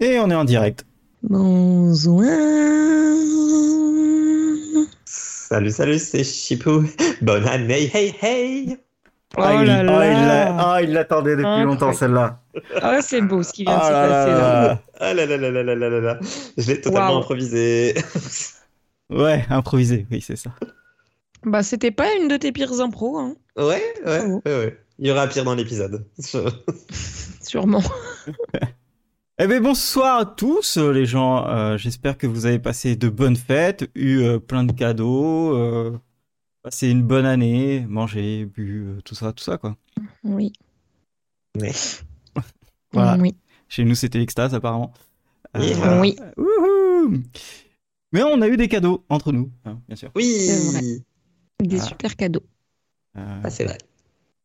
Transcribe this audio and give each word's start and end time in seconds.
Et 0.00 0.18
on 0.18 0.30
est 0.30 0.34
en 0.34 0.44
direct. 0.44 0.84
Bonjour. 1.22 2.22
Salut, 5.04 5.70
salut, 5.70 5.98
c'est 5.98 6.24
Chipou. 6.24 6.84
Bonne 7.22 7.46
année, 7.48 7.90
hey, 7.94 8.14
hey. 8.20 8.76
Oh 9.36 9.42
Ah, 9.42 9.54
il- 9.62 9.66
là 9.66 9.78
ah, 9.80 9.82
là. 9.82 10.06
il 10.12 10.26
l'a- 10.26 10.56
ah, 10.72 10.82
il 10.82 10.92
l'attendait 10.92 11.30
depuis 11.32 11.44
Incroyable. 11.46 11.70
longtemps 11.70 11.92
celle-là. 11.92 12.40
Ah, 12.80 13.00
c'est 13.02 13.20
beau 13.20 13.42
ce 13.42 13.52
qui 13.52 13.64
vient 13.64 13.76
de 13.76 13.80
Ah 13.82 13.86
se 13.86 13.92
là 13.92 14.08
passer 14.08 14.30
là 14.30 14.38
là. 14.38 14.62
là. 14.68 14.82
Ah 15.00 15.14
là 15.14 15.26
là 15.26 15.36
là 15.36 15.50
là 15.50 15.62
là 15.62 15.74
là 15.74 15.88
là 15.90 16.00
là. 16.00 16.18
Je 16.56 16.66
l'ai 16.66 16.80
totalement 16.80 17.18
improvisé. 17.18 17.94
Ouais, 19.08 19.44
improvisé, 19.50 20.04
oui, 20.10 20.20
c'est 20.20 20.34
ça. 20.34 20.50
Bah, 21.44 21.62
c'était 21.62 21.92
pas 21.92 22.12
une 22.16 22.26
de 22.26 22.36
tes 22.36 22.50
pires 22.50 22.80
impros, 22.80 23.16
hein, 23.18 23.36
Ouais, 23.56 23.80
ouais, 24.04 24.24
ouais, 24.24 24.40
ouais. 24.44 24.80
Il 24.98 25.06
y 25.06 25.12
aura 25.12 25.28
pire 25.28 25.44
dans 25.44 25.54
l'épisode. 25.54 26.04
Sûrement. 27.40 27.82
Eh 29.38 29.46
bien, 29.46 29.60
bonsoir 29.60 30.18
à 30.20 30.24
tous, 30.26 30.78
euh, 30.78 30.92
les 30.92 31.04
gens. 31.04 31.46
Euh, 31.46 31.76
J'espère 31.76 32.16
que 32.16 32.26
vous 32.26 32.46
avez 32.46 32.58
passé 32.58 32.96
de 32.96 33.08
bonnes 33.10 33.36
fêtes, 33.36 33.90
eu 33.94 34.20
euh, 34.22 34.38
plein 34.38 34.64
de 34.64 34.72
cadeaux, 34.72 35.54
euh, 35.54 35.98
passé 36.62 36.88
une 36.88 37.02
bonne 37.02 37.26
année, 37.26 37.84
mangé, 37.86 38.46
bu, 38.46 38.86
euh, 38.86 39.00
tout 39.02 39.14
ça, 39.14 39.32
tout 39.34 39.44
ça, 39.44 39.58
quoi. 39.58 39.76
Oui. 40.24 40.52
Ouais. 41.60 41.72
Voilà. 42.92 43.18
Oui. 43.20 43.34
Chez 43.68 43.84
nous, 43.84 43.94
c'était 43.94 44.18
l'extase, 44.18 44.54
apparemment. 44.54 44.94
Euh. 45.54 46.00
Oui. 46.00 46.16
wouhou 46.38 47.18
Mais 48.12 48.22
on 48.22 48.40
a 48.40 48.48
eu 48.48 48.56
des 48.56 48.68
cadeaux 48.68 49.04
entre 49.10 49.32
nous, 49.32 49.50
hein, 49.66 49.78
bien 49.86 49.96
sûr. 49.96 50.10
C'est 50.16 50.80
Oui, 50.80 51.04
Des 51.60 51.80
super 51.80 52.16
cadeaux. 52.16 52.44
Euh, 53.18 53.40
ah, 53.44 53.50
c'est 53.50 53.64
vrai. 53.64 53.76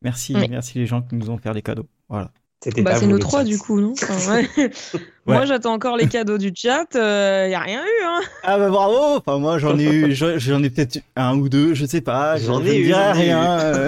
merci, 0.02 0.34
Oui. 0.34 0.48
merci 0.50 0.78
les 0.78 0.86
gens 0.86 1.00
qui 1.00 1.14
nous 1.14 1.30
ont 1.30 1.38
fait 1.38 1.52
les 1.54 1.62
cadeaux. 1.62 1.88
Voilà. 2.10 2.30
C'était 2.62 2.82
Bah, 2.82 2.92
pas 2.92 2.98
c'est 3.00 3.06
le 3.06 3.18
trois 3.18 3.44
du 3.44 3.58
coup, 3.58 3.80
non 3.80 3.92
Enfin, 3.92 4.36
ouais. 4.56 4.70
Moi, 5.26 5.44
j'attends 5.46 5.72
encore 5.72 5.96
les 5.96 6.06
cadeaux 6.08 6.38
du 6.38 6.52
chat. 6.54 6.86
Il 6.94 7.50
y 7.50 7.54
a 7.54 7.60
rien 7.60 7.82
eu, 7.82 8.04
hein. 8.04 8.20
Ah 8.44 8.58
bah 8.58 8.70
bravo 8.70 9.18
Enfin 9.18 9.38
moi 9.38 9.58
j'en 9.58 9.78
ai 9.78 9.84
eu, 9.84 10.14
j'en 10.14 10.38
j'en 10.38 10.62
ai 10.62 10.70
peut-être 10.70 10.98
un 11.16 11.36
ou 11.36 11.48
deux, 11.48 11.74
je 11.74 11.86
sais 11.86 12.00
pas. 12.00 12.36
J'en 12.38 12.60
je 12.62 12.70
ai 12.70 12.78
ne 12.78 12.84
eu, 12.88 12.92
rien. 12.94 13.58
euh. 13.60 13.86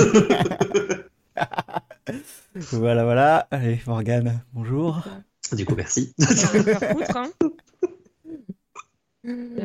voilà 2.73 3.05
voilà. 3.05 3.47
Allez 3.51 3.81
Morgane, 3.87 4.41
bonjour. 4.53 5.03
Du 5.53 5.65
coup, 5.65 5.75
merci. 5.77 6.15
Foutre, 6.21 7.17
hein. 7.17 7.31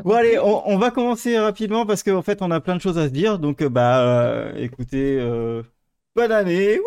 Bon 0.03 0.13
allez, 0.13 0.39
on, 0.39 0.67
on 0.69 0.77
va 0.77 0.89
commencer 0.91 1.37
rapidement 1.37 1.85
parce 1.85 2.03
qu'en 2.03 2.21
fait 2.21 2.41
on 2.41 2.49
a 2.51 2.61
plein 2.61 2.75
de 2.75 2.81
choses 2.81 2.97
à 2.97 3.07
se 3.07 3.13
dire. 3.13 3.39
Donc 3.39 3.61
euh, 3.61 3.69
bah 3.69 4.01
euh, 4.05 4.53
écoutez, 4.55 5.17
euh, 5.19 5.63
bonne 6.15 6.31
année. 6.31 6.77
Wouh 6.79 6.83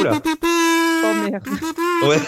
Oula. 0.00 0.20
Oh 1.02 1.30
merde. 1.30 1.44
Ouais. 2.06 2.18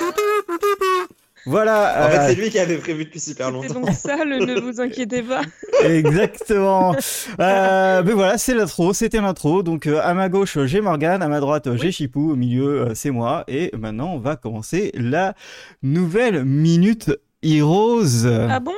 Voilà. 1.44 2.06
En 2.06 2.11
fait, 2.11 2.19
euh, 2.19 2.27
c'est 2.28 2.34
lui 2.36 2.50
qui 2.50 2.58
avait 2.58 2.78
prévu 2.78 3.05
depuis 3.05 3.19
super 3.19 3.47
C'est 3.48 3.52
longtemps. 3.52 3.80
donc 3.80 3.91
ça, 3.91 4.24
le 4.24 4.39
ne 4.39 4.61
vous 4.61 4.80
inquiétez 4.80 5.22
pas. 5.22 5.42
Exactement. 5.84 6.94
Euh, 7.41 8.02
mais 8.05 8.12
voilà, 8.12 8.39
c'est 8.39 8.55
l'intro, 8.55 8.92
c'était 8.92 9.20
l'intro. 9.20 9.62
Donc 9.64 9.86
euh, 9.89 10.00
à 10.02 10.14
ma 10.14 10.28
gauche, 10.28 10.56
j'ai 10.66 10.80
Morgane, 10.80 11.20
à 11.22 11.28
ma 11.28 11.41
droite, 11.41 11.74
j'ai 11.77 11.91
Chipou, 11.91 12.30
au 12.33 12.36
milieu, 12.36 12.83
euh, 12.83 12.94
c'est 12.94 13.11
moi. 13.11 13.42
Et 13.48 13.72
maintenant, 13.77 14.14
on 14.14 14.19
va 14.19 14.36
commencer 14.36 14.92
la 14.94 15.34
nouvelle 15.83 16.44
Minute 16.44 17.11
Heroes. 17.42 18.24
Ah 18.27 18.61
bon? 18.61 18.74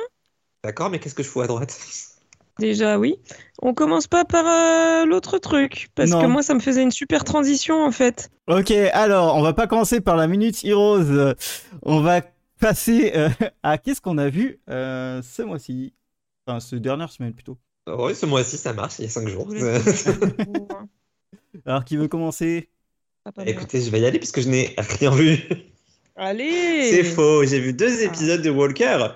D'accord, 0.63 0.89
mais 0.89 0.97
qu'est-ce 0.97 1.13
que 1.13 1.21
je 1.21 1.29
fous 1.29 1.41
à 1.41 1.47
droite? 1.47 1.77
Déjà, 2.59 2.97
oui. 2.97 3.15
On 3.61 3.73
commence 3.73 4.07
pas 4.07 4.23
par 4.25 4.45
euh, 4.47 5.05
l'autre 5.05 5.37
truc. 5.39 5.89
Parce 5.95 6.11
Non. 6.11 6.21
que 6.21 6.27
moi, 6.27 6.41
ça 6.41 6.53
me 6.53 6.59
faisait 6.59 6.83
une 6.83 6.91
super 6.91 7.23
transition, 7.23 7.83
en 7.83 7.91
fait. 7.91 8.29
Ok, 8.47 8.71
alors, 8.71 9.35
on 9.35 9.41
va 9.41 9.53
pas 9.53 9.67
commencer 9.67 9.99
par 10.01 10.15
la 10.15 10.27
Minute 10.27 10.63
Heroes. 10.63 11.33
On 11.83 11.99
va 12.01 12.21
passer 12.59 13.11
euh, 13.15 13.29
à 13.63 13.77
qu'est-ce 13.77 13.99
qu'on 14.01 14.17
a 14.17 14.29
vu 14.29 14.59
euh, 14.69 15.21
ce 15.21 15.41
mois-ci? 15.41 15.93
Enfin, 16.47 16.59
ce 16.59 16.75
dernière 16.77 17.11
semaine 17.11 17.33
plutôt. 17.33 17.57
Oui, 17.87 18.15
ce 18.15 18.25
mois-ci, 18.25 18.57
ça 18.57 18.73
marche, 18.73 18.99
il 18.99 19.03
y 19.03 19.07
a 19.07 19.11
5 19.11 19.27
jours. 19.27 19.47
Hein, 19.51 20.87
Alors, 21.65 21.83
qui 21.85 21.97
veut 21.97 22.07
commencer? 22.07 22.69
Écoutez, 23.45 23.81
je 23.81 23.89
vais 23.89 23.99
y 23.99 24.05
aller 24.05 24.19
puisque 24.19 24.41
je 24.41 24.49
n'ai 24.49 24.75
rien 24.77 25.09
vu. 25.11 25.39
Allez 26.17 26.91
C'est 26.91 27.03
faux, 27.03 27.43
j'ai 27.43 27.59
vu 27.59 27.73
deux 27.73 28.01
épisodes 28.03 28.41
de 28.41 28.49
Walker. 28.49 29.07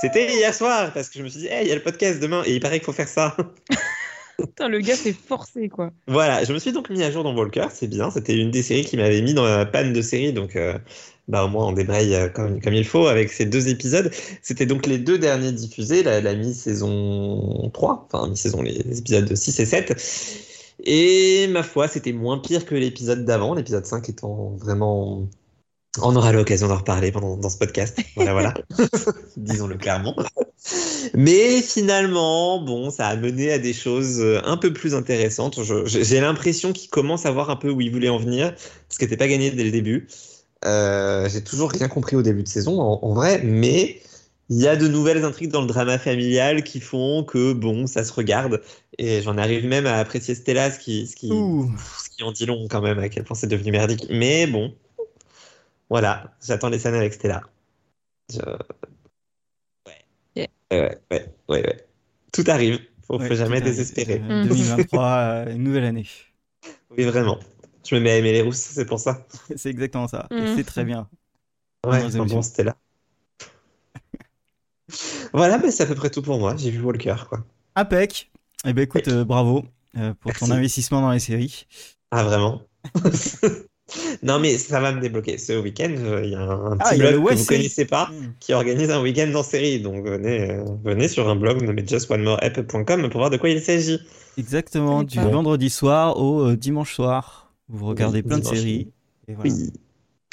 C'était 0.00 0.34
hier 0.34 0.52
soir 0.52 0.92
parce 0.92 1.08
que 1.08 1.18
je 1.20 1.22
me 1.22 1.28
suis 1.28 1.42
dit, 1.42 1.46
hey, 1.46 1.64
il 1.64 1.68
y 1.68 1.72
a 1.72 1.76
le 1.76 1.82
podcast 1.82 2.18
demain 2.18 2.42
et 2.44 2.54
il 2.54 2.60
paraît 2.60 2.78
qu'il 2.78 2.86
faut 2.86 2.92
faire 2.92 3.08
ça. 3.08 3.36
Putain, 4.38 4.68
le 4.68 4.80
gars, 4.80 4.96
c'est 4.96 5.12
forcé, 5.12 5.68
quoi. 5.68 5.92
Voilà, 6.08 6.42
je 6.42 6.52
me 6.52 6.58
suis 6.58 6.72
donc 6.72 6.90
mis 6.90 7.04
à 7.04 7.10
jour 7.12 7.22
dans 7.22 7.34
Walker, 7.36 7.68
c'est 7.72 7.86
bien. 7.86 8.10
C'était 8.10 8.36
une 8.36 8.50
des 8.50 8.64
séries 8.64 8.84
qui 8.84 8.96
m'avait 8.96 9.22
mis 9.22 9.32
dans 9.32 9.44
la 9.44 9.64
panne 9.64 9.92
de 9.92 10.02
série, 10.02 10.32
donc 10.32 10.56
euh, 10.56 10.76
bah, 11.28 11.44
au 11.44 11.48
moins 11.48 11.68
on 11.68 11.72
débraye 11.72 12.14
euh, 12.16 12.28
comme, 12.28 12.60
comme 12.60 12.74
il 12.74 12.84
faut 12.84 13.06
avec 13.06 13.30
ces 13.30 13.46
deux 13.46 13.68
épisodes. 13.68 14.10
C'était 14.42 14.66
donc 14.66 14.86
les 14.86 14.98
deux 14.98 15.18
derniers 15.18 15.52
diffusés, 15.52 16.02
la, 16.02 16.20
la 16.20 16.34
mi-saison 16.34 17.70
3, 17.72 18.08
enfin 18.12 18.28
mi-saison, 18.28 18.60
les 18.60 18.98
épisodes 18.98 19.32
6 19.32 19.60
et 19.60 19.64
7. 19.64 20.74
Et 20.84 21.46
ma 21.46 21.62
foi, 21.62 21.86
c'était 21.86 22.12
moins 22.12 22.38
pire 22.38 22.66
que 22.66 22.74
l'épisode 22.74 23.24
d'avant, 23.24 23.54
l'épisode 23.54 23.86
5 23.86 24.08
étant 24.08 24.56
vraiment. 24.56 25.28
On 26.02 26.14
aura 26.16 26.32
l'occasion 26.32 26.68
d'en 26.68 26.76
reparler 26.76 27.12
pendant 27.12 27.36
dans 27.36 27.50
ce 27.50 27.58
podcast. 27.58 27.98
Voilà, 28.16 28.32
voilà. 28.32 28.54
Disons-le 29.36 29.76
clairement. 29.76 30.16
Mais 31.14 31.62
finalement, 31.62 32.60
bon, 32.60 32.90
ça 32.90 33.08
a 33.08 33.16
mené 33.16 33.52
à 33.52 33.58
des 33.58 33.72
choses 33.72 34.20
euh, 34.20 34.40
un 34.44 34.56
peu 34.56 34.72
plus 34.72 34.94
intéressantes. 34.94 35.58
J'ai 35.86 36.20
l'impression 36.20 36.72
qu'il 36.72 36.90
commence 36.90 37.26
à 37.26 37.30
voir 37.30 37.50
un 37.50 37.56
peu 37.56 37.70
où 37.70 37.80
il 37.80 37.90
voulait 37.90 38.08
en 38.08 38.18
venir, 38.18 38.54
ce 38.88 38.98
qui 38.98 39.04
n'était 39.04 39.16
pas 39.16 39.28
gagné 39.28 39.50
dès 39.50 39.64
le 39.64 39.70
début. 39.70 40.08
Euh, 40.64 41.28
J'ai 41.28 41.42
toujours 41.42 41.70
rien 41.70 41.88
compris 41.88 42.16
au 42.16 42.22
début 42.22 42.42
de 42.42 42.48
saison, 42.48 42.80
en, 42.80 42.98
en 43.02 43.14
vrai, 43.14 43.42
mais 43.44 44.00
il 44.48 44.58
y 44.58 44.68
a 44.68 44.76
de 44.76 44.88
nouvelles 44.88 45.24
intrigues 45.24 45.50
dans 45.50 45.60
le 45.60 45.66
drama 45.66 45.98
familial 45.98 46.62
qui 46.62 46.80
font 46.80 47.24
que, 47.24 47.52
bon, 47.52 47.86
ça 47.86 48.04
se 48.04 48.12
regarde. 48.12 48.62
Et 48.98 49.20
j'en 49.22 49.38
arrive 49.38 49.66
même 49.66 49.86
à 49.86 49.96
apprécier 49.96 50.34
Stella, 50.34 50.70
ce 50.70 50.78
qui, 50.78 51.06
ce 51.06 51.16
qui, 51.16 51.28
ce 51.28 52.10
qui 52.16 52.22
en 52.22 52.32
dit 52.32 52.46
long 52.46 52.66
quand 52.68 52.80
même, 52.80 52.98
à 52.98 53.08
quel 53.08 53.24
point 53.24 53.36
c'est 53.36 53.48
devenu 53.48 53.72
merdique. 53.72 54.06
Mais 54.10 54.46
bon, 54.46 54.72
voilà, 55.90 56.36
j'attends 56.42 56.68
les 56.68 56.78
scènes 56.78 56.94
avec 56.94 57.14
Stella. 57.14 57.42
Je... 58.32 58.40
Ouais. 59.86 60.04
Yeah. 60.34 60.46
Ouais, 60.70 60.80
ouais, 60.80 61.00
ouais, 61.10 61.34
ouais, 61.48 61.62
ouais. 61.66 61.86
Tout 62.32 62.44
arrive, 62.48 62.80
faut, 63.06 63.18
Ouais, 63.18 63.28
faut 63.28 63.34
jamais 63.34 63.56
arrive. 63.56 63.64
désespérer. 63.64 64.20
Euh, 64.22 64.42
Mm. 64.42 64.48
2023, 64.48 65.02
euh, 65.46 65.52
une 65.54 65.62
nouvelle 65.62 65.84
année. 65.84 66.06
Oui, 66.90 67.04
vraiment. 67.04 67.38
Je 67.84 67.94
me 67.94 68.00
mets 68.00 68.10
à 68.12 68.16
aimer 68.18 68.32
les 68.32 68.42
rousses, 68.42 68.56
c'est 68.58 68.86
pour 68.86 68.98
ça. 68.98 69.26
C'est 69.56 69.68
exactement 69.70 70.08
ça. 70.08 70.26
Et 70.30 70.34
Mhm. 70.40 70.56
c'est 70.56 70.64
très 70.64 70.84
bien. 70.84 71.08
Ouais, 71.86 72.00
émotions. 72.00 72.24
bon, 72.24 72.42
Stella. 72.42 72.74
voilà, 75.32 75.58
mais 75.58 75.70
c'est 75.70 75.82
à 75.82 75.86
peu 75.86 75.94
près 75.94 76.10
tout 76.10 76.22
pour 76.22 76.38
moi. 76.38 76.56
J'ai 76.56 76.70
vu 76.70 76.80
Walker, 76.80 77.16
quoi. 77.28 77.44
Impec. 77.74 78.30
Eh 78.64 78.72
ben 78.72 78.82
écoute, 78.82 79.08
euh, 79.08 79.24
bravo 79.24 79.64
euh, 79.96 80.14
pour 80.14 80.32
ton 80.32 80.50
investissement 80.50 81.00
dans 81.00 81.10
les 81.12 81.20
séries. 81.20 81.66
Ah, 82.10 82.24
vraiment 82.24 82.62
Non, 84.22 84.40
mais 84.40 84.58
ça 84.58 84.80
va 84.80 84.92
me 84.92 85.00
débloquer. 85.00 85.38
Ce 85.38 85.52
week-end, 85.52 85.94
euh, 85.98 86.24
il 86.24 86.30
y 86.32 86.34
a 86.34 86.40
un, 86.40 86.72
un 86.72 86.78
Ah, 86.80 86.90
petit 86.90 86.94
a 86.94 87.10
blog 87.10 87.14
que 87.14 87.18
vous 87.34 87.44
Série. 87.44 87.46
connaissez 87.58 87.84
pas 87.84 88.10
qui 88.40 88.52
organise 88.52 88.90
un 88.90 89.00
week-end 89.00 89.32
en 89.34 89.42
série. 89.44 89.80
Donc 89.80 90.04
venez, 90.04 90.50
euh, 90.50 90.64
venez 90.84 91.06
sur 91.08 91.28
un 91.28 91.36
blog 91.36 91.62
nommé 91.62 91.86
justonemoreapp.com 91.86 93.08
pour 93.10 93.18
voir 93.20 93.30
de 93.30 93.36
quoi 93.36 93.48
il 93.48 93.60
s'agit. 93.62 94.00
Exactement, 94.38 95.02
du 95.04 95.18
vendredi 95.20 95.70
soir 95.70 96.18
au 96.18 96.48
euh, 96.48 96.56
dimanche 96.56 96.94
soir. 96.94 97.52
Vous 97.68 97.86
regardez 97.86 98.18
Oui, 98.18 98.24
plein 98.24 98.38
de 98.38 98.44
séries. 98.44 98.92
Et 99.28 99.34
voilà. 99.34 99.50
Oui. 99.50 99.72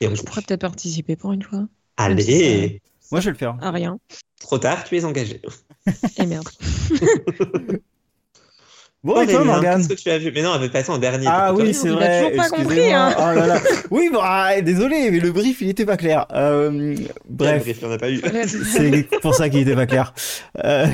Et 0.01 0.07
on 0.07 0.15
Je 0.15 0.23
pourrais 0.23 0.41
peut-être 0.41 0.61
participer 0.61 1.15
pour 1.15 1.31
une 1.33 1.43
fois. 1.43 1.67
Allez 1.97 2.81
Moi, 3.11 3.21
je 3.21 3.25
vais 3.25 3.31
le 3.31 3.37
faire. 3.37 3.55
Ah, 3.61 3.69
rien. 3.71 3.99
Trop 4.41 4.57
tard, 4.57 4.83
tu 4.83 4.97
es 4.97 5.05
engagé. 5.05 5.41
Et 6.17 6.25
merde. 6.25 6.49
Bon, 9.03 9.21
et 9.21 9.27
toi, 9.27 9.43
Morgane 9.43 9.85
Qu'est-ce 9.85 9.89
que 9.89 10.01
tu 10.01 10.09
as 10.09 10.17
vu? 10.17 10.31
Mais 10.33 10.41
non, 10.41 10.51
on 10.51 10.53
avait 10.53 10.69
passé 10.69 10.89
en 10.89 10.97
dernier. 10.97 11.27
Ah 11.29 11.53
oui, 11.53 11.73
c'est 11.73 11.89
vrai. 11.89 12.23
toujours 12.23 12.37
pas 12.37 12.49
compris, 12.49 12.93
hein. 12.93 13.13
Oh 13.17 13.35
là 13.35 13.47
là. 13.47 13.61
Oui, 13.91 14.09
bon, 14.11 14.19
ah, 14.21 14.61
désolé, 14.61 15.11
mais 15.11 15.19
le 15.19 15.31
brief, 15.31 15.61
il 15.61 15.69
était 15.69 15.85
pas 15.85 15.97
clair. 15.97 16.25
Euh, 16.33 16.95
bref. 17.29 17.63
Bref, 17.63 17.77
il 17.81 17.85
n'y 17.85 17.91
en 17.91 17.95
a 17.95 17.97
pas 17.97 18.09
eu. 18.09 18.21
C'est 18.47 19.19
pour 19.21 19.35
ça 19.35 19.49
qu'il 19.49 19.59
était 19.59 19.75
pas 19.75 19.87
clair. 19.87 20.13
Euh, 20.63 20.87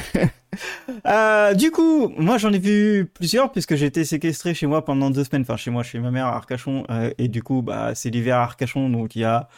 euh, 1.07 1.53
du 1.53 1.69
coup, 1.69 2.11
moi 2.17 2.39
j'en 2.39 2.51
ai 2.51 2.57
vu 2.59 3.05
plusieurs 3.13 3.51
puisque 3.51 3.75
j'ai 3.75 3.85
été 3.85 4.03
séquestré 4.03 4.55
chez 4.55 4.65
moi 4.65 4.83
pendant 4.83 5.11
deux 5.11 5.23
semaines. 5.23 5.43
Enfin, 5.43 5.57
chez 5.57 5.69
moi, 5.69 5.83
chez 5.83 5.99
ma 5.99 6.09
mère 6.09 6.25
à 6.25 6.35
Arcachon. 6.35 6.85
euh, 6.89 7.11
et 7.19 7.27
du 7.27 7.43
coup, 7.43 7.61
bah, 7.61 7.91
c'est 7.93 8.09
l'hiver 8.09 8.37
à 8.37 8.43
Arcachon, 8.43 8.89
donc 8.89 9.15
il 9.15 9.21
y 9.21 9.25
a 9.25 9.49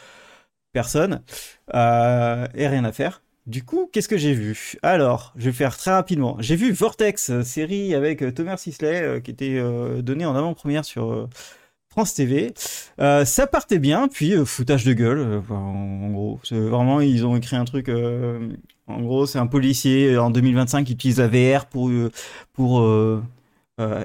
personne 0.72 1.22
euh, 1.74 2.46
et 2.54 2.68
rien 2.68 2.84
à 2.84 2.92
faire. 2.92 3.22
Du 3.46 3.64
coup, 3.64 3.90
qu'est-ce 3.92 4.08
que 4.08 4.16
j'ai 4.16 4.34
vu? 4.34 4.76
Alors, 4.82 5.32
je 5.36 5.46
vais 5.46 5.52
faire 5.52 5.76
très 5.76 5.90
rapidement. 5.90 6.36
J'ai 6.38 6.54
vu 6.54 6.70
Vortex, 6.70 7.42
série 7.42 7.92
avec 7.94 8.22
euh, 8.22 8.30
Thomas 8.30 8.56
Sisley, 8.56 9.02
euh, 9.02 9.20
qui 9.20 9.32
était 9.32 9.58
euh, 9.58 10.00
donnée 10.00 10.24
en 10.24 10.36
avant-première 10.36 10.84
sur 10.84 11.12
euh, 11.12 11.28
France 11.90 12.14
TV. 12.14 12.54
Ça 12.98 13.46
partait 13.50 13.80
bien, 13.80 14.06
puis 14.08 14.34
foutage 14.46 14.84
de 14.84 14.92
gueule, 14.92 15.42
en, 15.50 16.10
gros. 16.10 16.40
Vraiment, 16.50 17.00
ils 17.00 17.26
ont 17.26 17.36
écrit 17.36 17.56
un 17.56 17.64
truc. 17.64 17.90
en 18.86 19.00
gros, 19.02 19.26
c'est 19.26 19.38
un 19.38 19.46
policier 19.46 20.16
en 20.16 20.30
2025 20.30 20.84
qui 20.84 20.92
utilise 20.94 21.18
la 21.18 21.28
VR 21.28 21.66
pour 21.66 21.90
pour 22.54 22.80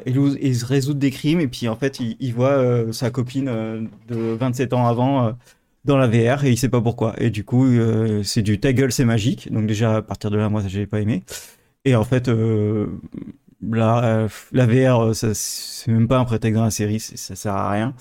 élou- 0.06 0.38
et 0.42 0.52
résoudre 0.66 1.00
des 1.00 1.12
crimes, 1.12 1.40
et 1.40 1.48
puis 1.48 1.70
en 1.70 1.78
fait, 1.78 2.02
il, 2.02 2.34
voit 2.34 2.92
sa 2.92 3.10
copine 3.10 3.90
de 4.10 4.18
27 4.34 4.74
ans 4.74 4.86
avant 4.88 5.34
dans 5.88 5.98
la 5.98 6.08
VR 6.08 6.44
et 6.46 6.52
il 6.52 6.58
sait 6.58 6.70
pas 6.70 6.82
pourquoi. 6.82 7.16
Et 7.18 7.30
du 7.30 7.44
coup, 7.44 7.66
euh, 7.66 8.22
c'est 8.24 8.42
du 8.42 8.60
ta 8.60 8.74
gueule, 8.74 8.92
c'est 8.92 9.06
magique. 9.06 9.52
Donc 9.52 9.66
déjà, 9.66 9.98
à 9.98 10.02
partir 10.02 10.30
de 10.30 10.38
là, 10.38 10.50
moi, 10.50 10.62
j'ai 10.68 10.86
pas 10.86 11.02
aimé. 11.02 11.24
Et 11.86 11.96
en 11.96 12.04
fait, 12.04 12.28
euh, 12.28 12.88
la, 13.68 14.28
la 14.52 14.66
VR, 14.66 15.16
c'est 15.16 15.92
même 15.92 16.08
pas 16.08 16.20
un 16.20 16.26
prétexte 16.26 16.58
dans 16.58 16.66
la 16.66 16.72
série, 16.72 17.00
ça 17.00 17.36
sert 17.36 17.54
à 17.54 17.72
rien. 17.72 17.96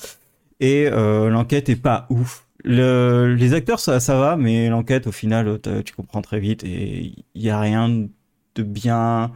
Et 0.61 0.89
euh, 0.91 1.31
l'enquête 1.31 1.69
est 1.69 1.77
pas 1.77 2.07
ouf. 2.11 2.47
Le, 2.65 3.35
les 3.35 3.55
acteurs, 3.55 3.79
ça, 3.79 4.01
ça 4.01 4.19
va, 4.19 4.37
mais 4.37 4.69
l'enquête, 4.69 5.07
au 5.07 5.13
final, 5.13 5.61
tu 5.85 5.95
comprends 5.95 6.23
très 6.23 6.41
vite 6.41 6.65
et 6.65 7.13
il 7.35 7.43
y 7.43 7.51
a 7.51 7.61
rien 7.61 7.89
de 7.89 8.63
bien 8.63 9.31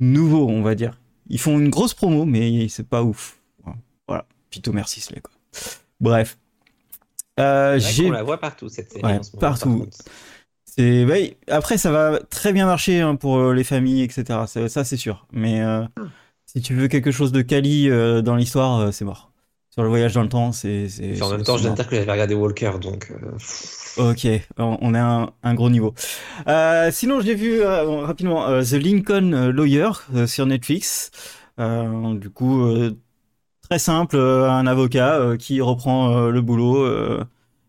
nouveau, 0.00 0.48
on 0.48 0.62
va 0.62 0.74
dire. 0.74 0.98
Ils 1.28 1.38
font 1.38 1.58
une 1.58 1.70
grosse 1.70 1.94
promo, 1.94 2.24
mais 2.24 2.68
c'est 2.68 2.88
pas 2.88 3.02
ouf. 3.02 3.38
Voilà. 4.08 4.26
Pito 4.50 4.72
merci, 4.72 5.04
quoi. 5.22 5.32
Bref. 6.00 6.36
Euh, 7.40 7.80
on 8.04 8.10
la 8.10 8.22
voit 8.22 8.38
partout 8.38 8.68
cette 8.68 8.92
série. 8.92 9.20
partout. 9.40 9.86
C'est 10.76 11.36
après 11.48 11.78
ça 11.78 11.92
va 11.92 12.18
très 12.30 12.52
bien 12.52 12.66
marcher 12.66 13.00
hein, 13.00 13.14
pour 13.14 13.38
euh, 13.38 13.54
les 13.54 13.64
familles 13.64 14.02
etc. 14.02 14.40
Ça, 14.46 14.84
c'est 14.84 14.96
sûr. 14.96 15.26
Mais 15.32 15.62
euh, 15.62 15.82
ah. 15.96 16.02
si 16.46 16.60
tu 16.60 16.74
veux 16.74 16.88
quelque 16.88 17.12
chose 17.12 17.30
de 17.30 17.42
quali 17.42 17.88
euh, 17.88 18.22
dans 18.22 18.34
l'histoire, 18.34 18.92
c'est 18.92 19.04
mort. 19.04 19.30
Sur 19.70 19.82
le 19.82 19.88
voyage 19.88 20.14
dans 20.14 20.22
le 20.22 20.28
temps, 20.28 20.52
c'est. 20.52 20.86
En 21.20 21.30
même 21.30 21.42
temps, 21.42 21.56
je 21.56 21.62
viens 21.62 21.72
de 21.72 21.76
dire 21.76 21.88
que 21.88 21.96
j'avais 21.96 22.10
regardé 22.10 22.34
Walker, 22.34 22.72
donc. 22.80 23.12
Ok, 23.96 24.26
on 24.58 24.94
est 24.94 24.98
à 24.98 25.32
un, 25.42 25.54
gros 25.54 25.70
niveau. 25.70 25.94
sinon, 26.92 27.20
j'ai 27.20 27.34
vu 27.34 27.60
rapidement 27.62 28.62
The 28.62 28.74
Lincoln 28.74 29.50
Lawyer 29.50 29.90
sur 30.26 30.46
Netflix. 30.46 31.10
du 31.58 32.30
coup, 32.30 32.72
Très 33.68 33.78
simple, 33.78 34.16
euh, 34.16 34.50
un 34.50 34.66
avocat 34.66 35.14
euh, 35.14 35.36
qui 35.38 35.62
reprend 35.62 36.10
euh, 36.10 36.30
le 36.30 36.42
boulot 36.42 36.86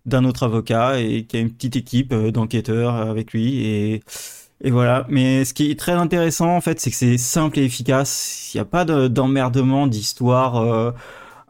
d'un 0.05 0.25
autre 0.25 0.43
avocat 0.43 0.99
et 0.99 1.23
qui 1.23 1.37
a 1.37 1.39
une 1.39 1.51
petite 1.51 1.77
équipe 1.77 2.13
d'enquêteurs 2.13 2.95
avec 2.95 3.33
lui 3.33 3.65
et 3.65 4.03
et 4.61 4.71
voilà. 4.71 5.05
Mais 5.09 5.43
ce 5.45 5.53
qui 5.53 5.69
est 5.69 5.79
très 5.79 5.91
intéressant, 5.91 6.55
en 6.55 6.61
fait, 6.61 6.79
c'est 6.79 6.89
que 6.89 6.95
c'est 6.95 7.17
simple 7.17 7.59
et 7.59 7.63
efficace. 7.65 8.51
Il 8.53 8.57
n'y 8.57 8.61
a 8.61 8.65
pas 8.65 8.85
d'emmerdement, 8.85 9.85
d'histoire 9.85 10.93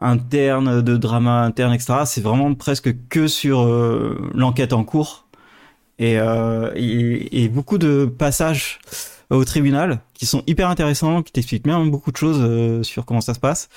interne, 0.00 0.82
de 0.82 0.96
drama 0.96 1.42
interne, 1.42 1.72
etc. 1.72 2.00
C'est 2.04 2.20
vraiment 2.20 2.52
presque 2.54 2.94
que 3.08 3.28
sur 3.28 3.64
l'enquête 4.34 4.72
en 4.72 4.84
cours. 4.84 5.26
Et, 5.98 6.14
et, 6.16 7.48
beaucoup 7.48 7.78
de 7.78 8.06
passages 8.06 8.80
au 9.30 9.44
tribunal 9.44 10.00
qui 10.14 10.26
sont 10.26 10.42
hyper 10.46 10.68
intéressants, 10.68 11.22
qui 11.22 11.32
t'expliquent 11.32 11.64
bien 11.64 11.84
beaucoup 11.86 12.12
de 12.12 12.16
choses 12.16 12.38
euh, 12.40 12.82
sur 12.82 13.04
comment 13.04 13.20
ça 13.20 13.34
se 13.34 13.40
passe. 13.40 13.68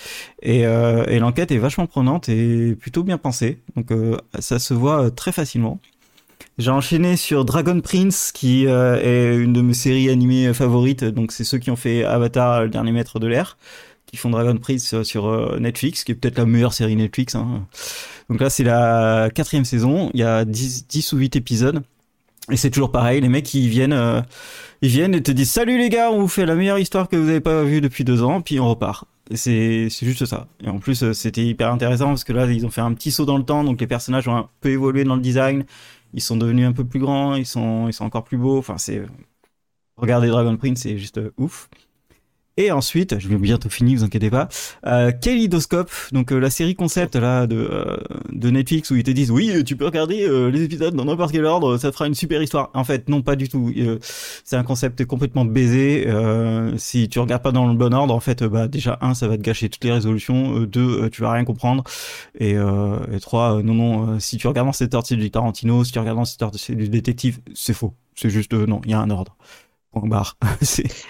Et, 0.42 0.66
euh, 0.66 1.06
et 1.08 1.20
l'enquête 1.20 1.52
est 1.52 1.58
vachement 1.58 1.88
prenante 1.88 2.30
et 2.30 2.76
plutôt 2.76 3.04
bien 3.04 3.18
pensée. 3.18 3.60
Donc 3.76 3.92
euh, 3.92 4.18
ça 4.40 4.60
se 4.60 4.74
voit 4.74 5.12
très 5.12 5.32
facilement. 5.32 5.80
J'ai 6.58 6.72
enchaîné 6.72 7.16
sur 7.16 7.46
Dragon 7.46 7.80
Prince, 7.80 8.32
qui 8.34 8.66
est 8.66 9.36
une 9.36 9.54
de 9.54 9.62
mes 9.62 9.74
séries 9.74 10.10
animées 10.10 10.54
favorites. 10.54 11.06
Donc 11.06 11.32
c'est 11.32 11.46
ceux 11.46 11.58
qui 11.58 11.72
ont 11.72 11.78
fait 11.78 12.04
Avatar, 12.04 12.64
le 12.64 12.70
dernier 12.70 12.92
maître 12.92 13.20
de 13.20 13.28
l'air, 13.28 13.58
qui 14.06 14.18
font 14.18 14.30
Dragon 14.30 14.58
Prince 14.58 15.04
sur 15.04 15.58
Netflix, 15.60 16.04
qui 16.04 16.12
est 16.12 16.16
peut-être 16.16 16.38
la 16.38 16.46
meilleure 16.46 16.74
série 16.74 16.98
Netflix. 16.98 17.36
Hein. 17.36 17.66
Donc 18.30 18.42
là 18.42 18.50
c'est 18.50 18.66
la 18.66 19.30
quatrième 19.34 19.64
saison. 19.64 20.12
Il 20.14 20.20
y 20.20 20.24
a 20.24 20.44
10, 20.44 20.88
10 20.88 21.14
ou 21.14 21.18
8 21.18 21.38
épisodes. 21.38 21.82
Et 22.52 22.58
c'est 22.58 22.70
toujours 22.70 22.92
pareil, 22.92 23.22
les 23.22 23.30
mecs 23.30 23.54
ils 23.54 23.68
viennent, 23.70 23.94
euh, 23.94 24.22
ils 24.82 24.90
viennent 24.90 25.14
et 25.14 25.22
te 25.22 25.32
disent 25.32 25.52
salut 25.52 25.78
les 25.78 25.90
gars, 25.90 26.12
on 26.12 26.22
vous 26.22 26.28
fait 26.28 26.46
la 26.46 26.56
meilleure 26.56 26.80
histoire 26.80 27.08
que 27.08 27.16
vous 27.16 27.26
n'avez 27.26 27.42
pas 27.42 27.64
vue 27.64 27.82
depuis 27.82 28.04
deux 28.04 28.24
ans, 28.24 28.42
puis 28.42 28.60
on 28.60 28.68
repart. 28.68 29.06
C'est 29.36 29.90
juste 29.90 30.26
ça. 30.26 30.48
Et 30.64 30.70
en 30.70 30.80
plus 30.80 31.04
euh, 31.04 31.14
c'était 31.14 31.46
hyper 31.46 31.72
intéressant 31.72 32.08
parce 32.08 32.24
que 32.24 32.34
là 32.34 32.46
ils 32.48 32.66
ont 32.66 32.72
fait 32.72 32.82
un 32.82 32.94
petit 32.94 33.12
saut 33.12 33.26
dans 33.26 33.38
le 33.38 33.44
temps, 33.44 33.64
donc 33.64 33.80
les 33.80 33.88
personnages 33.88 34.28
ont 34.28 34.36
un 34.36 34.50
peu 34.62 34.70
évolué 34.70 35.04
dans 35.04 35.16
le 35.16 35.22
design, 35.22 35.66
ils 36.14 36.22
sont 36.22 36.38
devenus 36.38 36.66
un 36.68 36.74
peu 36.74 36.86
plus 36.86 37.00
grands, 37.00 37.36
ils 37.36 37.46
sont 37.46 37.88
ils 37.88 37.94
sont 37.94 38.06
encore 38.06 38.24
plus 38.24 38.38
beaux. 38.38 38.58
Enfin 38.58 38.78
c'est 38.78 39.04
regardez 39.98 40.28
Dragon 40.30 40.58
Prince, 40.58 40.80
c'est 40.80 40.98
juste 40.98 41.20
ouf. 41.38 41.70
Et 42.60 42.72
ensuite, 42.74 43.18
je 43.20 43.30
vais 43.30 43.38
bientôt 43.38 43.70
finir, 43.70 44.00
vous 44.00 44.04
inquiétez 44.04 44.30
pas. 44.30 44.50
Euh, 44.86 45.14
Kaleidoscope, 45.14 45.90
donc 46.12 46.34
euh, 46.34 46.40
la 46.40 46.50
série 46.50 46.76
concept 46.76 47.16
là 47.16 47.48
de 47.48 47.56
euh, 47.56 47.96
de 48.34 48.50
Netflix 48.50 48.92
où 48.92 48.98
ils 48.98 49.04
te 49.04 49.12
disent 49.12 49.32
oui, 49.32 49.64
tu 49.64 49.78
peux 49.78 49.86
regarder 49.86 50.28
euh, 50.28 50.52
les 50.52 50.64
épisodes 50.64 50.94
dans 50.94 51.06
n'importe 51.06 51.32
quel 51.32 51.46
ordre, 51.46 51.78
ça 51.78 51.94
fera 51.94 52.06
une 52.06 52.16
super 52.16 52.44
histoire. 52.44 52.70
En 52.74 52.84
fait, 52.84 53.08
non, 53.08 53.22
pas 53.22 53.38
du 53.38 53.48
tout. 53.48 53.72
c'est 54.44 54.58
un 54.58 54.64
concept 54.64 55.06
complètement 55.06 55.46
baisé. 55.46 56.06
si 56.76 57.08
tu 57.08 57.20
regardes 57.20 57.44
pas 57.44 57.54
dans 57.54 57.66
le 57.66 57.76
bon 57.76 57.94
ordre, 57.94 58.14
en 58.14 58.20
fait, 58.20 58.44
bah 58.44 58.68
déjà 58.68 58.98
un, 59.00 59.14
ça 59.14 59.30
va 59.30 59.38
te 59.38 59.42
gâcher 59.42 59.70
toutes 59.70 59.86
les 59.86 59.94
résolutions. 59.94 60.60
deux, 60.64 61.10
tu 61.12 61.22
vas 61.22 61.32
rien 61.32 61.46
comprendre. 61.46 61.86
Et, 62.38 62.56
et 62.56 63.20
trois, 63.22 63.64
non 63.64 63.74
non, 63.74 64.20
si 64.20 64.36
tu 64.36 64.48
regardes 64.48 64.68
dans 64.68 64.74
cette 64.74 64.94
ordre, 64.94 65.08
c'est 65.08 65.16
du 65.16 65.32
Tarantino. 65.32 65.86
Si 65.86 65.94
tu 65.94 66.00
regardes 66.00 66.18
dans 66.18 66.26
cette 66.26 66.42
ordre, 66.42 66.60
c'est 66.60 66.76
du 66.76 66.90
détective. 66.90 67.40
C'est 67.54 67.74
faux. 67.74 67.94
C'est 68.16 68.30
juste 68.30 68.52
non, 68.52 68.82
il 68.84 68.92
y 68.92 68.94
a 68.94 69.00
un 69.00 69.10
ordre. 69.12 69.38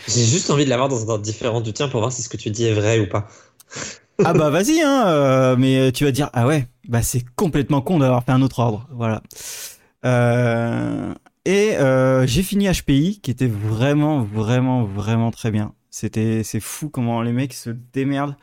J'ai 0.07 0.25
juste 0.25 0.49
envie 0.49 0.65
de 0.65 0.69
l'avoir 0.69 0.89
dans 0.89 1.03
un 1.03 1.09
ordre 1.09 1.23
différent 1.23 1.61
du 1.61 1.73
tien 1.73 1.87
pour 1.87 1.99
voir 1.99 2.11
si 2.11 2.21
ce 2.21 2.29
que 2.29 2.37
tu 2.37 2.49
dis 2.49 2.65
est 2.65 2.73
vrai 2.73 2.99
ou 2.99 3.07
pas. 3.07 3.27
ah 4.25 4.33
bah 4.33 4.49
vas-y, 4.49 4.81
hein, 4.81 5.07
euh, 5.07 5.55
mais 5.57 5.91
tu 5.91 6.05
vas 6.05 6.11
dire 6.11 6.29
ah 6.33 6.47
ouais, 6.47 6.67
bah 6.87 7.01
c'est 7.01 7.23
complètement 7.35 7.81
con 7.81 7.99
d'avoir 7.99 8.23
fait 8.23 8.31
un 8.31 8.41
autre 8.41 8.59
ordre, 8.59 8.87
voilà. 8.91 9.21
Euh, 10.05 11.13
et 11.45 11.77
euh, 11.77 12.25
j'ai 12.25 12.43
fini 12.43 12.67
HPI, 12.69 13.19
qui 13.21 13.31
était 13.31 13.47
vraiment, 13.47 14.23
vraiment, 14.23 14.83
vraiment 14.83 15.31
très 15.31 15.51
bien. 15.51 15.73
C'était, 15.89 16.43
c'est 16.43 16.59
fou 16.59 16.89
comment 16.89 17.21
les 17.21 17.31
mecs 17.31 17.53
se 17.53 17.71
démerdent 17.93 18.35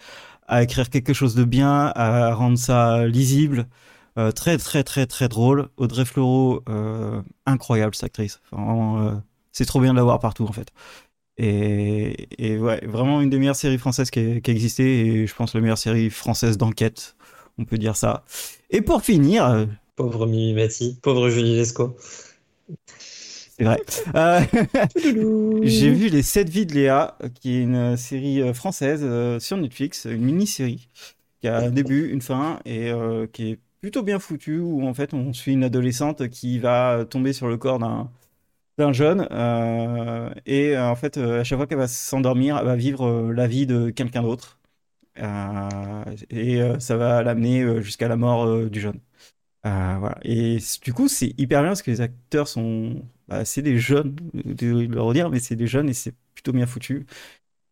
à 0.48 0.62
écrire 0.62 0.90
quelque 0.90 1.12
chose 1.12 1.34
de 1.34 1.44
bien, 1.44 1.92
à 1.94 2.34
rendre 2.34 2.58
ça 2.58 3.06
lisible. 3.06 3.66
très, 4.34 4.58
très, 4.58 4.84
très, 4.84 5.06
très 5.06 5.28
drôle. 5.28 5.68
Audrey 5.76 6.04
Fleurot, 6.04 6.62
incroyable 7.46 7.94
cette 7.94 8.04
actrice. 8.04 8.40
vraiment, 8.52 9.20
c'est 9.56 9.64
trop 9.64 9.80
bien 9.80 9.92
de 9.92 9.96
l'avoir 9.96 10.20
partout 10.20 10.44
en 10.44 10.52
fait. 10.52 10.68
Et, 11.38 12.56
ouais, 12.58 12.84
vraiment 12.86 13.20
une 13.22 13.30
des 13.30 13.38
meilleures 13.38 13.56
séries 13.56 13.78
françaises 13.78 14.10
qui 14.10 14.20
a, 14.20 14.50
existé 14.50 15.06
et 15.06 15.26
je 15.26 15.34
pense 15.34 15.54
la 15.54 15.60
meilleure 15.60 15.78
série 15.78 16.10
française 16.10 16.58
d'enquête, 16.58 17.16
on 17.58 17.64
peut 17.64 17.78
dire 17.78 17.96
ça. 17.96 18.24
Et 18.70 18.82
pour 18.82 19.02
finir, 19.02 19.46
euh, 19.46 19.64
pauvre 19.96 20.26
Mimi 20.26 20.52
Mati, 20.52 20.98
pauvre 21.02 21.30
Julie 21.30 21.56
Lescaut. 21.56 21.96
C'est 22.98 23.64
vrai. 23.64 23.80
Euh, 24.14 24.40
j'ai 25.62 25.90
vu 25.90 26.08
Les 26.08 26.22
7 26.22 26.50
vies 26.50 26.66
de 26.66 26.74
Léa, 26.74 27.16
qui 27.40 27.56
est 27.56 27.62
une 27.62 27.96
série 27.96 28.42
euh, 28.42 28.52
française 28.52 29.06
sur 29.42 29.56
Netflix, 29.56 30.06
une 30.10 30.22
mini-série 30.22 30.88
qui 31.40 31.48
a 31.48 31.58
un 31.58 31.70
début, 31.70 32.10
une 32.10 32.20
fin 32.20 32.60
et 32.66 32.92
qui 33.32 33.52
est 33.52 33.58
plutôt 33.80 34.02
bien 34.02 34.18
foutue 34.18 34.58
où 34.58 34.86
en 34.86 34.94
fait 34.94 35.14
on 35.14 35.32
suit 35.32 35.52
une 35.52 35.64
adolescente 35.64 36.28
qui 36.28 36.58
va 36.58 37.06
tomber 37.08 37.32
sur 37.32 37.46
le 37.46 37.56
corps 37.56 37.78
d'un 37.78 38.10
d'un 38.78 38.92
jeune 38.92 39.26
euh, 39.30 40.30
et 40.45 40.76
euh, 40.76 40.88
en 40.90 40.97
fait 40.97 41.16
euh, 41.16 41.40
à 41.40 41.45
chaque 41.45 41.59
fois 41.59 41.66
qu'elle 41.66 41.78
va 41.78 41.88
s'endormir 41.88 42.59
elle 42.59 42.66
va 42.66 42.76
vivre 42.76 43.33
la 43.33 43.47
vie 43.47 43.66
de 43.66 43.90
quelqu'un 43.90 44.23
d'autre 44.23 44.59
et 46.30 46.61
ça 46.78 46.97
va 46.99 47.23
l'amener 47.23 47.83
jusqu'à 47.83 48.06
la 48.06 48.16
mort 48.16 48.68
du 48.68 48.80
jeune. 48.80 49.00
Voilà. 49.64 50.18
Et 50.23 50.59
du 50.83 50.92
coup 50.92 51.09
c'est 51.09 51.33
hyper 51.38 51.62
bien 51.62 51.71
parce 51.71 51.80
que 51.83 51.90
les 51.90 52.02
acteurs 52.02 52.49
sont 52.49 53.02
bah, 53.28 53.47
c'est 53.47 53.62
des 53.62 53.78
jeunes 53.78 54.14
de 54.35 54.87
le 54.87 55.00
redire 55.00 55.30
mais 55.30 55.40
c'est 55.40 55.56
des 55.56 55.66
jeunes 55.66 55.88
et 55.88 55.95
c'est 55.95 56.14
plutôt 56.35 56.52
bien 56.52 56.66
foutu. 56.66 57.06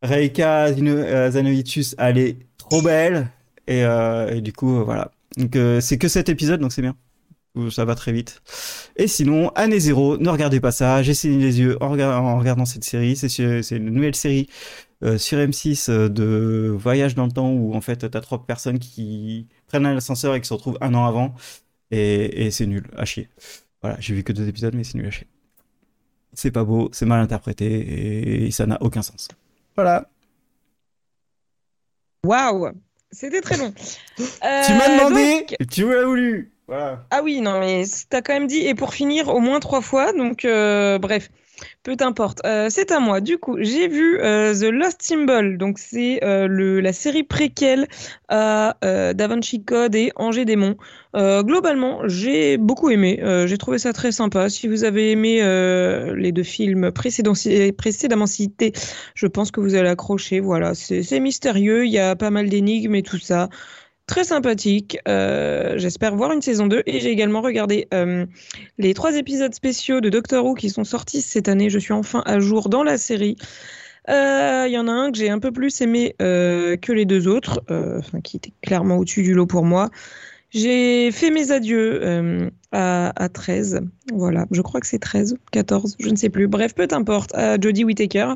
Reika 0.03 0.73
Zanovicius 0.73 1.95
elle 1.99 2.17
est 2.19 2.39
trop 2.57 2.81
belle 2.81 3.29
et 3.67 3.85
du 4.41 4.55
coup 4.55 4.83
voilà. 4.83 5.11
Donc 5.37 5.59
c'est 5.83 5.99
que 5.99 6.09
cet 6.09 6.31
épisode 6.31 6.61
donc 6.61 6.73
c'est 6.73 6.83
bien 6.83 6.97
ça 7.71 7.85
va 7.85 7.95
très 7.95 8.13
vite. 8.13 8.43
Et 8.97 9.07
sinon, 9.07 9.51
année 9.51 9.79
zéro, 9.79 10.19
ne 10.19 10.29
regardez 10.29 10.61
pas 10.61 10.73
ça, 10.73 11.03
j'ai 11.03 11.15
saigné 11.15 11.39
les 11.39 11.61
yeux 11.61 11.83
en, 11.83 11.91
regardant 12.39 12.65
cette 12.65 12.85
série. 12.85 13.17
C'est 13.17 13.77
une 13.77 13.91
nouvelle 13.91 14.15
série 14.15 14.49
euh, 15.03 15.19
sur 15.19 15.39
M6 15.39 15.91
euh, 15.91 16.09
de 16.09 16.75
voyage 16.77 17.15
dans 17.15 17.27
le 17.27 17.33
temps 17.33 17.51
où 17.51 17.75
en 17.75 17.81
fait 17.81 18.09
t'as 18.11 18.21
trois 18.21 18.45
personnes 18.47 18.79
qui 18.79 19.49
prennent 19.67 19.87
un 19.87 19.97
ascenseur 19.97 20.35
et 20.35 20.41
qui 20.41 20.49
se 20.49 20.55
retrouvent 20.55 20.79
un 20.81 20.95
an 20.95 21.05
avant. 21.07 21.35
Et, 21.91 22.51
c'est 22.51 22.67
nul, 22.67 22.85
à 22.97 23.05
chier. 23.05 23.29
Voilà, 23.83 23.97
j'ai 24.01 24.15
vu 24.15 24.25
que 24.25 24.33
deux 24.33 24.49
épisodes, 24.49 24.75
mais 24.75 24.83
c'est 24.83 24.97
nul 24.97 25.07
à 25.07 25.11
chier. 25.11 25.29
C'est 26.33 26.51
pas 26.51 26.65
beau, 26.65 26.89
c'est 26.93 27.07
mal 27.07 27.21
interprété 27.21 28.47
et 28.47 28.51
ça 28.51 28.67
n'a 28.67 28.83
aucun 28.83 29.03
sens. 29.03 29.29
Voilà. 29.77 30.11
Waouh, 32.25 32.73
c'était 33.13 33.43
très 33.43 33.59
long. 33.59 33.73
tu 34.17 34.23
m'as 34.43 34.89
euh, 34.89 34.99
demandé, 34.99 35.47
tu 35.71 35.85
m'as 35.85 36.03
voulu. 36.03 36.54
Ah 37.11 37.21
oui, 37.23 37.41
non, 37.41 37.61
mais 37.61 37.85
t'as 38.09 38.23
quand 38.23 38.33
même 38.33 38.47
dit, 38.47 38.67
et 38.67 38.75
pour 38.75 38.95
finir, 38.95 39.29
au 39.29 39.41
moins 39.41 39.61
trois 39.61 39.83
fois, 39.83 40.13
donc 40.13 40.45
euh, 40.45 40.99
bref, 40.99 41.31
peu 41.83 41.95
importe. 42.01 42.41
Euh, 42.47 42.69
c'est 42.71 42.91
à 42.91 43.01
moi. 43.01 43.21
Du 43.21 43.37
coup, 43.37 43.57
j'ai 43.61 43.87
vu 43.87 44.19
euh, 44.21 44.55
The 44.55 44.73
Lost 44.73 45.03
Symbol, 45.03 45.59
donc 45.59 45.79
c'est 45.79 46.21
la 46.23 46.93
série 46.95 47.23
préquelle 47.23 47.87
à 48.29 48.77
Da 48.81 49.29
Vinci 49.29 49.63
Code 49.63 49.95
et 49.95 50.11
Angers 50.17 50.47
Démon. 50.47 50.77
globalement, 51.15 52.01
j'ai 52.09 52.57
beaucoup 52.57 52.89
aimé, 52.89 53.21
j'ai 53.47 53.59
trouvé 53.59 53.79
ça 53.79 53.93
très 53.93 54.11
sympa. 54.11 54.49
Si 54.49 54.67
vous 54.67 54.85
avez 54.85 55.11
aimé 55.11 55.43
les 56.17 56.33
deux 56.33 56.43
films 56.43 56.91
précédemment 56.93 58.27
cités, 58.27 58.73
je 59.15 59.27
pense 59.27 59.51
que 59.51 59.61
vous 59.61 59.75
allez 59.75 59.91
accrocher. 59.91 60.41
Voilà, 60.41 60.75
c'est 60.75 61.21
mystérieux, 61.21 61.85
il 61.85 61.93
y 61.93 61.99
a 61.99 62.17
pas 62.17 62.31
mal 62.31 62.49
d'énigmes 62.49 62.95
et 62.95 63.03
tout 63.03 63.19
ça. 63.19 63.51
Très 64.07 64.25
sympathique. 64.25 64.99
Euh, 65.09 65.75
j'espère 65.77 66.15
voir 66.15 66.33
une 66.33 66.43
saison 66.43 66.67
2. 66.67 66.83
Et 66.87 67.01
j'ai 67.01 67.11
également 67.11 67.41
regardé 67.41 67.89
euh, 67.95 68.27
les 68.79 68.95
trois 68.95 69.17
épisodes 69.17 69.55
spéciaux 69.55 70.01
de 70.01 70.09
Doctor 70.09 70.45
Who 70.45 70.55
qui 70.55 70.71
sont 70.71 70.85
sortis 70.85 71.23
cette 71.23 71.49
année. 71.49 71.71
Je 71.71 71.79
suis 71.79 71.93
enfin 71.93 72.23
à 72.27 72.39
jour 72.39 72.69
dans 72.69 72.83
la 72.83 72.99
série. 72.99 73.37
Il 74.07 74.71
y 74.71 74.79
en 74.79 74.87
a 74.87 74.93
un 74.93 75.11
que 75.11 75.17
j'ai 75.17 75.31
un 75.31 75.39
peu 75.39 75.51
plus 75.51 75.81
aimé 75.81 76.15
que 76.19 76.93
les 76.93 77.07
deux 77.07 77.27
autres, 77.27 77.65
qui 78.23 78.37
était 78.37 78.53
clairement 78.61 78.99
au-dessus 78.99 79.23
du 79.23 79.33
lot 79.33 79.47
pour 79.47 79.65
moi. 79.65 79.89
J'ai 80.51 81.11
fait 81.11 81.31
mes 81.31 81.53
adieux 81.53 82.51
à, 82.71 83.29
13. 83.33 83.81
Voilà, 84.13 84.45
je 84.51 84.61
crois 84.61 84.81
que 84.81 84.87
c'est 84.87 84.99
13, 84.99 85.39
14, 85.51 85.97
je 85.99 86.11
ne 86.11 86.17
sais 86.17 86.29
plus. 86.29 86.47
Bref, 86.47 86.75
peu 86.75 86.87
importe, 86.91 87.35
à 87.35 87.59
Jodie 87.59 87.85
Whittaker. 87.85 88.35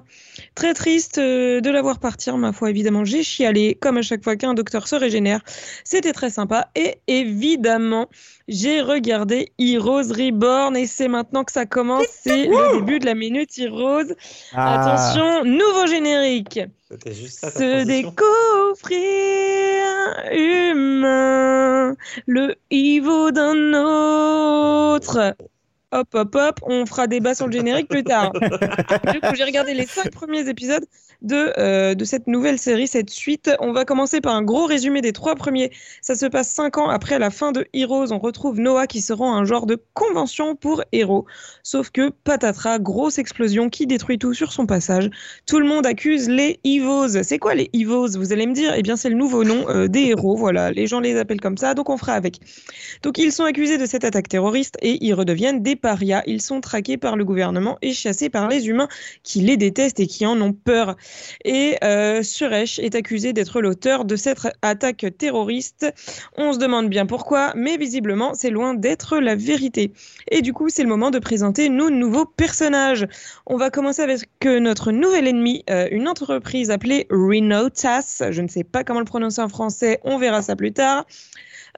Très 0.55 0.73
triste 0.73 1.19
euh, 1.19 1.61
de 1.61 1.69
la 1.69 1.83
voir 1.83 1.99
partir, 1.99 2.39
ma 2.39 2.53
foi, 2.53 2.71
évidemment. 2.71 3.05
J'ai 3.05 3.23
chialé, 3.23 3.77
comme 3.79 3.99
à 3.99 4.03
chaque 4.03 4.25
fois 4.25 4.37
qu'un 4.37 4.55
docteur 4.55 4.89
se 4.89 4.97
régénère. 4.97 5.43
C'était 5.85 6.13
très 6.13 6.31
sympa. 6.31 6.69
Et 6.75 6.97
évidemment, 7.07 8.09
j'ai 8.49 8.81
regardé 8.81 9.53
Heroes 9.59 10.11
Reborn 10.11 10.75
et 10.75 10.87
c'est 10.87 11.09
maintenant 11.09 11.45
que 11.45 11.53
ça 11.53 11.67
commence. 11.67 12.07
C'est 12.23 12.47
le 12.47 12.79
début 12.79 12.99
de 12.99 13.05
la 13.05 13.15
minute 13.15 13.59
Heroes. 13.59 14.15
Ah. 14.55 14.81
Attention, 14.81 15.45
nouveau 15.45 15.87
générique. 15.87 16.61
Se 16.91 17.85
découvrir 17.85 18.99
humain, 20.33 21.95
le 22.27 22.55
Ivo 22.71 23.31
d'un 23.31 23.75
autre. 23.75 25.35
Hop, 25.90 26.14
hop, 26.14 26.35
hop, 26.35 26.61
on 26.64 26.85
fera 26.85 27.07
débat 27.07 27.35
sur 27.35 27.47
le 27.47 27.52
générique 27.52 27.88
plus 27.88 28.04
tard. 28.04 28.30
j'ai 29.35 29.45
regardé 29.45 29.73
les 29.73 29.87
cinq 29.87 30.11
premiers 30.11 30.47
épisodes 30.47 30.85
de, 31.23 31.52
euh, 31.57 31.95
de 31.95 32.04
cette 32.04 32.26
nouvelle 32.26 32.59
série, 32.59 32.87
cette 32.87 33.09
suite. 33.09 33.50
On 33.61 33.73
va 33.73 33.87
commencer 33.87 34.21
par 34.21 34.35
un 34.35 34.42
gros 34.42 34.66
résumé 34.66 35.00
des 35.00 35.14
trois 35.14 35.35
premiers. 35.35 35.73
Ça 36.02 36.14
se 36.14 36.26
passe 36.26 36.50
cinq 36.50 36.76
ans 36.76 36.90
après 36.90 37.18
la 37.18 37.30
fin 37.30 37.52
de 37.52 37.66
Heroes. 37.73 38.12
On 38.12 38.18
retrouve 38.18 38.61
Noah 38.61 38.87
qui 38.87 39.00
se 39.00 39.14
rend 39.14 39.35
à 39.35 39.38
un 39.38 39.47
genre 39.47 39.64
de 39.64 39.83
convention 39.95 40.57
pour 40.57 40.83
héros. 40.92 41.25
Sauf 41.62 41.88
que 41.88 42.11
patatras, 42.11 42.78
grosse 42.80 43.18
explosion 43.18 43.71
qui 43.71 43.87
détruit 43.87 44.18
tout 44.18 44.35
sur 44.35 44.52
son 44.52 44.66
passage. 44.66 45.09
Tout 45.47 45.59
le 45.59 45.66
monde 45.66 45.87
accuse 45.87 46.28
les 46.28 46.61
Evos. 46.64 47.23
C'est 47.23 47.38
quoi 47.38 47.54
les 47.54 47.71
Evos 47.73 48.18
Vous 48.18 48.35
allez 48.35 48.47
me 48.47 48.52
dire, 48.52 48.75
eh 48.76 48.83
bien 48.83 48.97
c'est 48.97 49.09
le 49.09 49.16
nouveau 49.16 49.42
nom 49.42 49.66
euh, 49.71 49.88
des 49.88 50.09
héros. 50.09 50.37
Voilà, 50.37 50.71
les 50.71 50.87
gens 50.87 51.00
les 51.00 51.16
appellent 51.16 51.40
comme 51.40 51.57
ça, 51.57 51.73
donc 51.73 51.88
on 51.88 51.97
fera 51.97 52.12
avec. 52.12 52.40
Donc 53.02 53.16
ils 53.16 53.33
sont 53.33 53.45
accusés 53.45 53.78
de 53.78 53.87
cette 53.87 54.04
attaque 54.04 54.28
terroriste 54.28 54.76
et 54.83 55.02
ils 55.02 55.14
redeviennent 55.14 55.62
des 55.62 55.78
parias. 55.79 56.23
Ils 56.27 56.43
sont 56.43 56.61
traqués 56.61 56.97
par 56.97 57.17
le 57.17 57.25
gouvernement 57.25 57.79
et 57.83 57.93
chassés 57.93 58.29
par 58.29 58.49
les 58.49 58.69
humains 58.69 58.89
qui 59.23 59.41
les 59.41 59.57
détestent 59.57 60.01
et 60.01 60.07
qui 60.07 60.27
en 60.27 60.41
ont 60.41 60.53
peur. 60.53 60.97
Et 61.45 61.77
euh, 61.83 62.23
Suresh 62.23 62.79
est 62.79 62.95
accusé 62.95 63.33
d'être 63.33 63.61
l'auteur 63.61 64.05
de 64.05 64.17
cette 64.17 64.47
attaque 64.63 65.07
terroriste. 65.17 65.87
On 66.37 66.53
se 66.53 66.59
demande 66.59 66.89
bien 66.89 67.07
pourquoi, 67.07 67.53
mais 67.55 67.77
visiblement, 67.77 68.35
c'est 68.35 68.51
loin 68.51 68.75
d'être 68.75 69.19
la 69.19 69.35
vérité. 69.35 69.93
Et 70.31 70.43
du 70.43 70.53
coup, 70.53 70.69
c'est 70.69 70.83
le 70.83 70.89
moment 70.89 71.11
de 71.11 71.19
présenter 71.19 71.69
nos 71.69 71.91
nouveaux 71.91 72.27
personnages. 72.27 73.07
On 73.47 73.57
va 73.57 73.71
commencer 73.71 74.03
avec 74.03 74.29
notre 74.45 74.93
nouvel 74.93 75.27
ennemi, 75.27 75.65
euh, 75.71 75.89
une 75.91 76.09
entreprise 76.09 76.71
appelée 76.71 77.07
Renotas. 77.11 78.23
Je 78.31 78.43
ne 78.43 78.49
sais 78.49 78.65
pas 78.65 78.85
comment 78.85 79.01
le 79.01 79.07
prononcer 79.07 79.41
en 79.41 79.49
français, 79.49 80.01
on 80.05 80.19
verra 80.19 80.43
ça 80.43 80.57
plus 80.57 80.73
tard. 80.73 81.07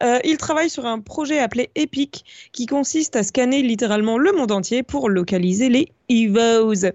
Euh, 0.02 0.18
il 0.24 0.36
travaille 0.36 0.70
sur 0.70 0.86
un 0.86 1.00
projet 1.00 1.38
appelé 1.38 1.70
EPIC 1.74 2.24
qui 2.52 2.66
consiste 2.66 3.16
à 3.16 3.22
scanner 3.22 3.62
littéralement 3.62 4.18
le 4.18 4.32
monde 4.32 4.52
entier 4.52 4.82
pour 4.82 5.08
localiser 5.08 5.68
les 5.68 5.92
EVOs. 6.08 6.90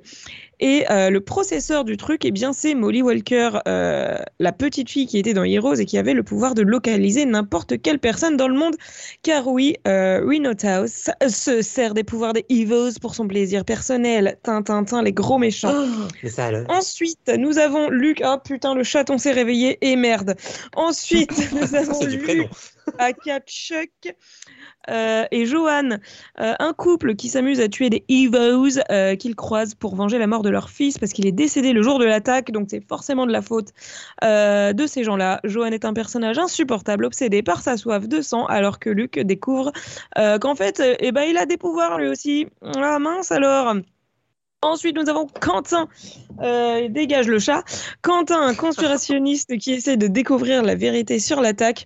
Et 0.59 0.85
euh, 0.89 1.09
le 1.09 1.19
processeur 1.19 1.83
du 1.83 1.97
truc, 1.97 2.23
eh 2.23 2.31
bien, 2.31 2.53
c'est 2.53 2.75
Molly 2.75 3.01
Walker, 3.01 3.59
euh, 3.67 4.17
la 4.39 4.51
petite 4.53 4.89
fille 4.89 5.05
qui 5.05 5.17
était 5.17 5.33
dans 5.33 5.43
Heroes 5.43 5.75
et 5.75 5.85
qui 5.85 5.97
avait 5.97 6.13
le 6.13 6.23
pouvoir 6.23 6.55
de 6.55 6.61
localiser 6.61 7.25
n'importe 7.25 7.81
quelle 7.81 7.99
personne 7.99 8.37
dans 8.37 8.47
le 8.47 8.55
monde. 8.55 8.75
Car 9.21 9.47
oui, 9.47 9.75
euh, 9.85 10.21
House 10.63 11.09
se 11.27 11.61
sert 11.61 11.93
des 11.93 12.03
pouvoirs 12.03 12.33
des 12.33 12.45
Evos 12.49 12.99
pour 13.01 13.15
son 13.15 13.27
plaisir 13.27 13.65
personnel. 13.65 14.37
Tintin, 14.43 15.03
les 15.03 15.11
gros 15.11 15.37
méchants. 15.37 15.73
Oh, 15.73 16.27
ça, 16.27 16.51
Ensuite, 16.69 17.31
nous 17.37 17.57
avons 17.57 17.89
Luc. 17.89 18.21
Ah 18.23 18.41
putain, 18.43 18.75
le 18.75 18.83
chaton 18.83 19.17
s'est 19.17 19.33
réveillé 19.33 19.77
et 19.81 19.95
merde. 19.97 20.35
Ensuite, 20.75 21.51
nous 21.53 21.75
avons 21.75 22.05
Luc. 22.05 22.49
Akachuk 22.97 23.89
euh, 24.89 25.25
et 25.31 25.45
Johan, 25.45 25.97
euh, 26.39 26.53
un 26.59 26.73
couple 26.73 27.15
qui 27.15 27.29
s'amuse 27.29 27.59
à 27.59 27.67
tuer 27.67 27.89
des 27.89 28.03
Evos 28.07 28.79
euh, 28.91 29.15
qu'ils 29.15 29.35
croisent 29.35 29.75
pour 29.75 29.95
venger 29.95 30.17
la 30.17 30.27
mort 30.27 30.43
de 30.43 30.49
leur 30.49 30.69
fils 30.69 30.97
parce 30.97 31.11
qu'il 31.11 31.25
est 31.25 31.31
décédé 31.31 31.73
le 31.73 31.81
jour 31.81 31.99
de 31.99 32.05
l'attaque, 32.05 32.51
donc 32.51 32.67
c'est 32.69 32.85
forcément 32.87 33.25
de 33.25 33.31
la 33.31 33.41
faute 33.41 33.69
de 34.21 34.87
ces 34.87 35.03
gens-là. 35.03 35.39
Johan 35.43 35.67
est 35.67 35.85
un 35.85 35.93
personnage 35.93 36.37
insupportable, 36.37 37.05
obsédé 37.05 37.43
par 37.43 37.61
sa 37.61 37.77
soif 37.77 38.07
de 38.07 38.21
sang, 38.21 38.45
alors 38.45 38.79
que 38.79 38.89
Luc 38.89 39.19
découvre 39.19 39.71
qu'en 40.15 40.55
fait, 40.55 40.81
eh 40.99 41.11
ben, 41.11 41.23
il 41.23 41.37
a 41.37 41.45
des 41.45 41.57
pouvoirs 41.57 41.97
lui 41.97 42.07
aussi. 42.07 42.47
Ah 42.61 42.99
mince 42.99 43.31
alors 43.31 43.75
Ensuite, 44.61 44.95
nous 44.95 45.09
avons 45.09 45.27
Quentin, 45.27 45.87
euh, 46.41 46.87
dégage 46.89 47.27
le 47.27 47.39
chat. 47.39 47.63
Quentin, 48.01 48.41
un 48.41 48.55
conspirationniste 48.55 49.57
qui 49.57 49.73
essaie 49.73 49.97
de 49.97 50.07
découvrir 50.07 50.63
la 50.63 50.75
vérité 50.75 51.19
sur 51.19 51.39
l'attaque 51.39 51.85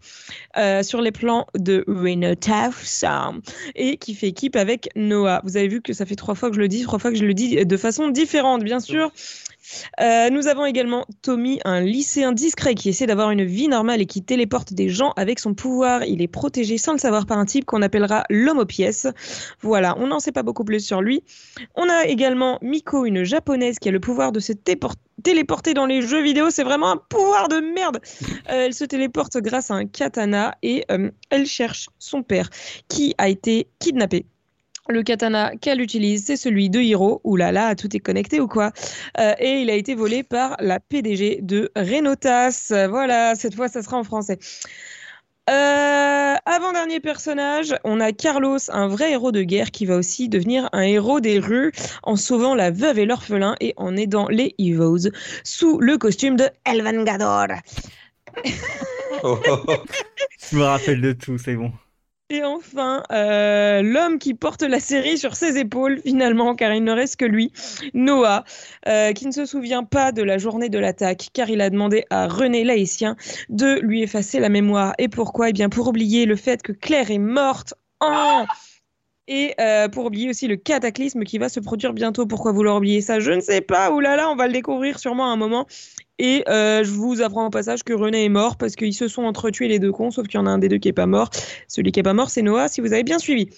euh, 0.57 0.81
sur 0.81 1.01
les 1.01 1.11
plans 1.11 1.45
de 1.55 1.83
Renotaf 1.87 3.03
et 3.75 3.97
qui 3.97 4.15
fait 4.15 4.27
équipe 4.27 4.55
avec 4.55 4.89
Noah. 4.95 5.41
Vous 5.43 5.57
avez 5.57 5.67
vu 5.67 5.81
que 5.81 5.93
ça 5.93 6.05
fait 6.05 6.15
trois 6.15 6.35
fois 6.35 6.49
que 6.49 6.55
je 6.55 6.61
le 6.61 6.67
dis, 6.67 6.83
trois 6.83 6.99
fois 6.99 7.11
que 7.11 7.17
je 7.17 7.25
le 7.25 7.33
dis 7.33 7.65
de 7.65 7.77
façon 7.77 8.07
différente, 8.09 8.63
bien 8.63 8.79
sûr. 8.79 9.11
Euh, 10.01 10.29
nous 10.29 10.47
avons 10.47 10.65
également 10.65 11.05
Tommy, 11.21 11.59
un 11.65 11.81
lycéen 11.81 12.31
discret 12.31 12.75
qui 12.75 12.89
essaie 12.89 13.05
d'avoir 13.05 13.31
une 13.31 13.43
vie 13.43 13.67
normale 13.67 14.01
et 14.01 14.05
qui 14.05 14.23
téléporte 14.23 14.73
des 14.73 14.89
gens 14.89 15.13
avec 15.15 15.39
son 15.39 15.53
pouvoir. 15.53 16.03
Il 16.03 16.21
est 16.21 16.27
protégé 16.27 16.77
sans 16.77 16.93
le 16.93 16.97
savoir 16.97 17.25
par 17.25 17.37
un 17.37 17.45
type 17.45 17.65
qu'on 17.65 17.81
appellera 17.81 18.23
l'homme 18.29 18.59
aux 18.59 18.65
pièces. 18.65 19.07
Voilà, 19.61 19.95
on 19.97 20.07
n'en 20.07 20.19
sait 20.19 20.31
pas 20.31 20.43
beaucoup 20.43 20.63
plus 20.63 20.85
sur 20.85 21.01
lui. 21.01 21.23
On 21.75 21.89
a 21.89 22.05
également 22.05 22.59
Miko, 22.61 23.05
une 23.05 23.23
japonaise 23.23 23.79
qui 23.79 23.89
a 23.89 23.91
le 23.91 23.99
pouvoir 23.99 24.31
de 24.31 24.39
se 24.39 24.53
téléporter 25.23 25.73
dans 25.73 25.85
les 25.85 26.01
jeux 26.01 26.21
vidéo. 26.21 26.49
C'est 26.49 26.63
vraiment 26.63 26.91
un 26.91 26.97
pouvoir 26.97 27.47
de 27.47 27.57
merde. 27.57 27.99
Euh, 28.49 28.65
elle 28.65 28.73
se 28.73 28.85
téléporte 28.85 29.37
grâce 29.37 29.71
à 29.71 29.75
un 29.75 29.85
katana 29.85 30.55
et 30.63 30.85
euh, 30.91 31.11
elle 31.29 31.45
cherche 31.45 31.89
son 31.99 32.23
père 32.23 32.49
qui 32.87 33.15
a 33.17 33.29
été 33.29 33.67
kidnappé 33.79 34.25
le 34.89 35.03
katana 35.03 35.51
qu'elle 35.61 35.81
utilise, 35.81 36.25
c'est 36.25 36.37
celui 36.37 36.69
de 36.69 36.79
Hiro. 36.79 37.21
Là 37.37 37.51
là, 37.51 37.75
tout 37.75 37.95
est 37.95 37.99
connecté 37.99 38.39
ou 38.41 38.47
quoi? 38.47 38.71
Euh, 39.19 39.33
Et 39.39 39.61
il 39.61 39.69
a 39.69 39.75
été 39.75 39.95
volé 39.95 40.23
par 40.23 40.57
la 40.59 40.79
PDG 40.79 41.39
de 41.41 41.71
Renotas. 41.75 42.71
Voilà, 42.89 43.35
cette 43.35 43.55
fois, 43.55 43.67
ça 43.67 43.81
sera 43.81 43.97
en 43.97 44.03
français. 44.03 44.39
Euh, 45.49 46.35
avant-dernier 46.45 46.99
personnage, 46.99 47.73
on 47.83 47.99
a 47.99 48.11
Carlos, 48.11 48.59
un 48.69 48.87
vrai 48.87 49.13
héros 49.13 49.31
de 49.31 49.41
guerre 49.41 49.71
qui 49.71 49.87
va 49.87 49.95
aussi 49.95 50.29
devenir 50.29 50.69
un 50.73 50.81
héros 50.81 51.21
des 51.21 51.39
rues 51.39 51.71
en 52.03 52.15
sauvant 52.15 52.53
la 52.53 52.69
veuve 52.69 52.99
et 52.99 53.05
l'orphelin 53.05 53.55
et 53.59 53.73
en 53.75 53.97
aidant 53.97 54.27
les 54.27 54.53
Evos 54.59 55.09
sous 55.43 55.79
le 55.79 55.97
costume 55.97 56.35
de 56.35 56.47
Elvangador. 56.65 57.47
Je 60.51 60.55
me 60.55 60.63
rappelle 60.63 61.01
de 61.01 61.13
tout, 61.13 61.39
c'est 61.39 61.55
bon. 61.55 61.71
Et 62.31 62.43
enfin, 62.43 63.01
euh, 63.11 63.81
l'homme 63.81 64.19
qui 64.19 64.35
porte 64.35 64.61
la 64.61 64.79
série 64.79 65.17
sur 65.17 65.35
ses 65.35 65.57
épaules, 65.57 65.99
finalement, 66.03 66.53
car 66.55 66.71
il 66.73 66.83
ne 66.83 66.91
reste 66.91 67.15
que 67.15 67.25
lui, 67.25 67.51
Noah, 67.95 68.43
euh, 68.87 69.13
qui 69.13 69.25
ne 69.25 69.31
se 69.31 69.45
souvient 69.45 69.83
pas 69.83 70.11
de 70.11 70.21
la 70.21 70.37
journée 70.37 70.69
de 70.69 70.77
l'attaque, 70.77 71.29
car 71.33 71.49
il 71.49 71.59
a 71.59 71.71
demandé 71.71 72.05
à 72.11 72.27
René 72.27 72.63
Laïtien 72.63 73.15
de 73.49 73.79
lui 73.79 74.03
effacer 74.03 74.39
la 74.39 74.49
mémoire. 74.49 74.93
Et 74.99 75.07
pourquoi? 75.07 75.49
Eh 75.49 75.53
bien, 75.53 75.69
pour 75.69 75.87
oublier 75.87 76.27
le 76.27 76.35
fait 76.35 76.61
que 76.61 76.71
Claire 76.71 77.09
est 77.09 77.17
morte 77.17 77.73
et 79.27 79.55
euh, 79.59 79.87
pour 79.89 80.05
oublier 80.05 80.29
aussi 80.29 80.47
le 80.47 80.55
cataclysme 80.55 81.23
qui 81.23 81.39
va 81.39 81.49
se 81.49 81.59
produire 81.59 81.93
bientôt. 81.93 82.27
Pourquoi 82.27 82.51
vouloir 82.51 82.77
oublier 82.77 83.01
ça? 83.01 83.19
Je 83.19 83.31
ne 83.31 83.41
sais 83.41 83.61
pas. 83.61 83.91
Ouh 83.91 84.01
là 84.01 84.15
là, 84.15 84.29
on 84.29 84.35
va 84.35 84.45
le 84.45 84.53
découvrir 84.53 84.99
sûrement 84.99 85.29
à 85.29 85.33
un 85.33 85.35
moment. 85.35 85.65
Et 86.19 86.43
euh, 86.49 86.83
je 86.83 86.91
vous 86.91 87.21
apprends 87.21 87.47
au 87.47 87.49
passage 87.49 87.83
que 87.83 87.93
René 87.93 88.25
est 88.25 88.29
mort 88.29 88.57
parce 88.57 88.75
qu'ils 88.75 88.93
se 88.93 89.07
sont 89.07 89.23
entretués 89.23 89.69
les 89.69 89.79
deux 89.79 89.91
cons, 89.91 90.11
sauf 90.11 90.27
qu'il 90.27 90.39
y 90.39 90.43
en 90.43 90.45
a 90.45 90.49
un 90.49 90.59
des 90.59 90.67
deux 90.67 90.77
qui 90.77 90.89
est 90.89 90.93
pas 90.93 91.05
mort. 91.05 91.29
Celui 91.67 91.91
qui 91.91 91.99
est 92.01 92.03
pas 92.03 92.13
mort, 92.13 92.29
c'est 92.29 92.41
Noah, 92.41 92.67
si 92.67 92.81
vous 92.81 92.93
avez 92.93 93.03
bien 93.03 93.19
suivi. 93.19 93.49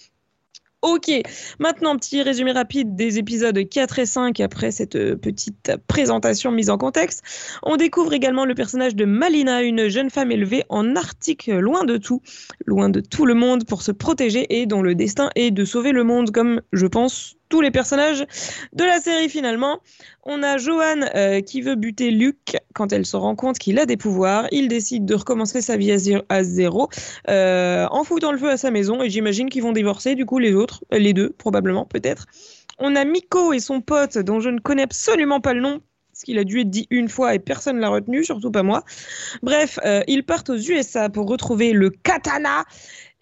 Ok, 0.84 1.12
maintenant 1.60 1.96
petit 1.96 2.24
résumé 2.24 2.53
rapide 2.53 2.96
des 2.96 3.20
épisodes 3.20 3.70
4 3.70 4.00
et 4.00 4.06
5 4.08 4.39
après 4.39 4.72
cette 4.72 4.96
euh, 4.96 5.15
petite 5.15 5.72
présentation 5.86 6.51
mise 6.51 6.72
en 6.72 6.80
contexte. 6.80 7.22
On 7.62 7.77
découvre 7.77 8.13
également 8.13 8.46
le 8.46 8.56
personnage 8.56 8.96
de 8.96 9.06
Malina, 9.06 9.62
une 9.62 9.89
jeune 9.89 10.10
femme 10.10 10.32
élevée 10.32 10.63
en 10.70 10.96
Arctique, 10.96 11.51
loin 11.53 11.84
de 11.84 11.98
tout, 11.98 12.24
loin 12.65 12.89
de 12.89 13.00
tout 13.00 13.27
le 13.27 13.36
monde 13.36 13.65
pour 13.65 13.84
se 13.84 13.91
protéger 13.91 14.48
et 14.60 14.65
dont 14.65 14.82
le 14.82 14.96
destin 14.96 15.30
est 15.36 15.51
de 15.51 15.65
sauver 15.65 15.91
le 15.91 16.03
monde 16.03 16.32
comme 16.32 16.62
je 16.74 16.88
pense 16.88 17.38
tous 17.51 17.62
les 17.62 17.70
personnages 17.70 18.25
de 18.74 18.84
la 18.84 19.00
série 19.00 19.29
finalement. 19.29 19.79
On 20.24 20.41
a 20.41 20.58
Johan 20.58 21.01
euh, 21.15 21.41
qui 21.41 21.62
veut 21.62 21.75
buter 21.75 22.10
Luke 22.10 22.58
quand 22.74 22.93
elle 22.93 23.05
se 23.05 23.17
rend 23.17 23.36
compte 23.36 23.60
qu'il 23.60 23.77
a 23.77 23.86
des 23.86 23.98
pouvoirs. 23.98 24.48
Il 24.51 24.67
décide 24.67 25.05
de 25.05 25.13
recommencer 25.13 25.62
sa 25.62 25.77
vie 25.77 25.91
à 26.29 26.43
zéro 26.43 26.89
euh, 27.29 27.86
en 27.91 28.03
foutant 28.03 28.31
le 28.31 28.38
feu 28.38 28.50
à 28.50 28.58
sa 28.58 28.72
maison 28.72 29.03
et 29.03 29.10
j'imagine 29.10 29.50
qu'ils 29.50 29.62
vont 29.62 29.74
divorcer 29.74 30.15
du 30.15 30.25
coup 30.25 30.39
les 30.39 30.55
autres, 30.55 30.84
les 30.91 31.13
deux 31.13 31.29
probablement 31.31 31.86
peut-être. 31.86 32.25
On 32.79 32.96
a 32.96 33.03
Miko 33.03 33.53
et 33.53 33.60
son 33.60 33.81
pote 33.81 34.17
dont 34.17 34.39
je 34.39 34.50
ne 34.50 34.60
connais 34.60 34.84
absolument 34.84 35.41
pas 35.41 35.53
le 35.53 35.62
nom 35.62 35.81
qu'il 36.23 36.39
a 36.39 36.43
dû 36.43 36.61
être 36.61 36.69
dit 36.69 36.87
une 36.89 37.09
fois 37.09 37.35
et 37.35 37.39
personne 37.39 37.79
l'a 37.79 37.89
retenu, 37.89 38.23
surtout 38.23 38.51
pas 38.51 38.63
moi. 38.63 38.83
Bref, 39.41 39.79
euh, 39.85 40.01
ils 40.07 40.23
partent 40.23 40.49
aux 40.49 40.57
USA 40.57 41.09
pour 41.09 41.27
retrouver 41.27 41.73
le 41.73 41.89
katana. 41.89 42.65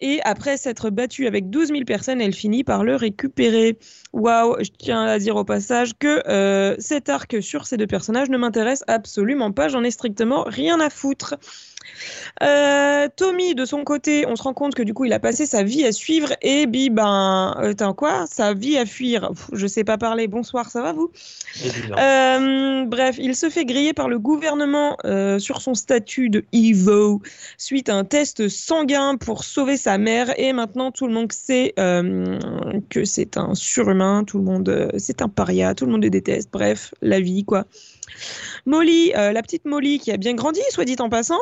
Et 0.02 0.20
après 0.24 0.56
s'être 0.56 0.88
battue 0.88 1.26
avec 1.26 1.50
12 1.50 1.68
000 1.68 1.84
personnes, 1.84 2.22
elle 2.22 2.32
finit 2.32 2.64
par 2.64 2.84
le 2.84 2.96
récupérer. 2.96 3.78
Waouh, 4.12 4.56
je 4.60 4.70
tiens 4.78 5.04
à 5.04 5.18
dire 5.18 5.36
au 5.36 5.44
passage 5.44 5.92
que 5.98 6.22
euh, 6.26 6.74
cet 6.78 7.10
arc 7.10 7.42
sur 7.42 7.66
ces 7.66 7.76
deux 7.76 7.86
personnages 7.86 8.30
ne 8.30 8.38
m'intéresse 8.38 8.82
absolument 8.86 9.52
pas, 9.52 9.68
j'en 9.68 9.84
ai 9.84 9.90
strictement 9.90 10.44
rien 10.46 10.80
à 10.80 10.88
foutre. 10.88 11.34
Euh, 12.42 13.08
Tommy, 13.16 13.54
de 13.54 13.64
son 13.64 13.84
côté, 13.84 14.26
on 14.26 14.36
se 14.36 14.42
rend 14.42 14.54
compte 14.54 14.74
que 14.74 14.82
du 14.82 14.94
coup, 14.94 15.04
il 15.04 15.12
a 15.12 15.18
passé 15.18 15.46
sa 15.46 15.62
vie 15.62 15.84
à 15.84 15.92
suivre 15.92 16.32
et 16.42 16.66
bi, 16.66 16.90
ben, 16.90 17.54
euh, 17.60 17.92
quoi? 17.92 18.26
Sa 18.26 18.54
vie 18.54 18.78
à 18.78 18.86
fuir. 18.86 19.30
Pff, 19.30 19.50
je 19.52 19.66
sais 19.66 19.84
pas 19.84 19.98
parler. 19.98 20.28
Bonsoir, 20.28 20.70
ça 20.70 20.82
va 20.82 20.92
vous? 20.92 21.10
Euh, 21.98 22.84
Bref, 22.84 23.16
il 23.18 23.36
se 23.36 23.50
fait 23.50 23.64
griller 23.64 23.92
par 23.92 24.08
le 24.08 24.18
gouvernement 24.18 24.96
euh, 25.04 25.38
sur 25.38 25.60
son 25.60 25.74
statut 25.74 26.30
de 26.30 26.44
Evo 26.52 27.20
suite 27.58 27.88
à 27.88 27.94
un 27.94 28.04
test 28.04 28.48
sanguin 28.48 29.16
pour 29.16 29.44
sauver 29.44 29.76
sa 29.76 29.98
mère 29.98 30.32
et 30.38 30.52
maintenant 30.52 30.90
tout 30.90 31.06
le 31.06 31.12
monde 31.12 31.32
sait 31.32 31.74
que 31.76 33.04
c'est 33.04 33.36
un 33.36 33.54
surhumain. 33.54 34.24
Tout 34.24 34.38
le 34.38 34.44
monde, 34.44 34.92
c'est 34.98 35.22
un 35.22 35.28
paria. 35.28 35.74
Tout 35.74 35.86
le 35.86 35.92
monde 35.92 36.02
le 36.02 36.10
déteste. 36.10 36.50
Bref, 36.52 36.94
la 37.02 37.20
vie, 37.20 37.44
quoi. 37.44 37.66
Molly, 38.66 39.12
euh, 39.16 39.32
la 39.32 39.42
petite 39.42 39.64
Molly 39.64 39.98
qui 39.98 40.12
a 40.12 40.16
bien 40.16 40.34
grandi, 40.34 40.60
soit 40.70 40.84
dit 40.84 40.96
en 40.98 41.08
passant, 41.08 41.40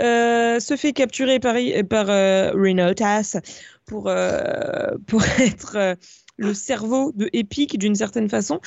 euh, 0.00 0.60
se 0.60 0.76
fait 0.76 0.92
capturer 0.92 1.40
par, 1.40 1.54
par 1.88 2.06
euh, 2.10 2.52
pour, 3.86 4.08
euh, 4.08 4.96
pour 5.06 5.22
être 5.40 5.96
le 6.36 6.54
cerveau 6.54 7.12
de 7.14 7.28
Epic 7.32 7.78
d'une 7.78 7.94
certaine 7.94 8.30
façon. 8.30 8.60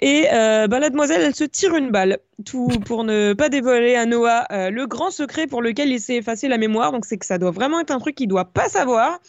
Et 0.00 0.26
bah, 0.30 0.78
la 0.78 0.90
demoiselle, 0.90 1.22
elle 1.22 1.34
se 1.34 1.44
tire 1.44 1.74
une 1.74 1.90
balle, 1.90 2.18
tout 2.44 2.68
pour 2.84 3.04
ne 3.04 3.32
pas 3.32 3.48
dévoiler 3.48 3.94
à 3.94 4.04
Noah 4.04 4.46
le 4.50 4.86
grand 4.86 5.10
secret 5.10 5.46
pour 5.46 5.62
lequel 5.62 5.90
il 5.90 6.00
s'est 6.00 6.16
effacé 6.16 6.48
la 6.48 6.58
mémoire. 6.58 6.92
Donc 6.92 7.06
c'est 7.06 7.16
que 7.16 7.26
ça 7.26 7.38
doit 7.38 7.50
vraiment 7.50 7.80
être 7.80 7.92
un 7.92 7.98
truc 7.98 8.14
qu'il 8.14 8.28
doit 8.28 8.52
pas 8.52 8.68
savoir. 8.68 9.20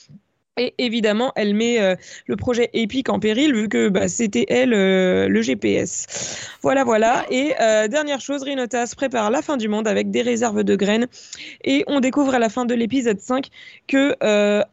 Et 0.58 0.74
évidemment, 0.78 1.34
elle 1.36 1.54
met 1.54 1.82
euh, 1.82 1.96
le 2.28 2.38
projet 2.38 2.70
Epic 2.72 3.10
en 3.10 3.20
péril 3.20 3.54
vu 3.54 3.68
que 3.68 3.90
bah, 3.90 4.08
c'était 4.08 4.46
elle 4.48 4.74
euh, 4.74 5.28
le 5.28 5.42
GPS. 5.42 6.48
Voilà, 6.62 6.86
voilà. 6.86 7.26
Et 7.30 7.54
euh, 7.60 7.90
dernière 7.90 8.22
chose, 8.22 8.42
Rinotas 8.42 8.94
prépare 8.96 9.32
la 9.32 9.42
fin 9.42 9.58
du 9.58 9.68
monde 9.68 9.86
avec 9.86 10.12
des 10.12 10.22
réserves 10.22 10.64
de 10.64 10.78
graines. 10.78 11.08
Et 11.66 11.84
on 11.88 12.00
découvre 12.00 12.34
à 12.36 12.40
la 12.40 12.48
fin 12.48 12.64
de 12.64 12.74
l'épisode 12.74 13.20
5 13.20 13.50
que 13.88 14.16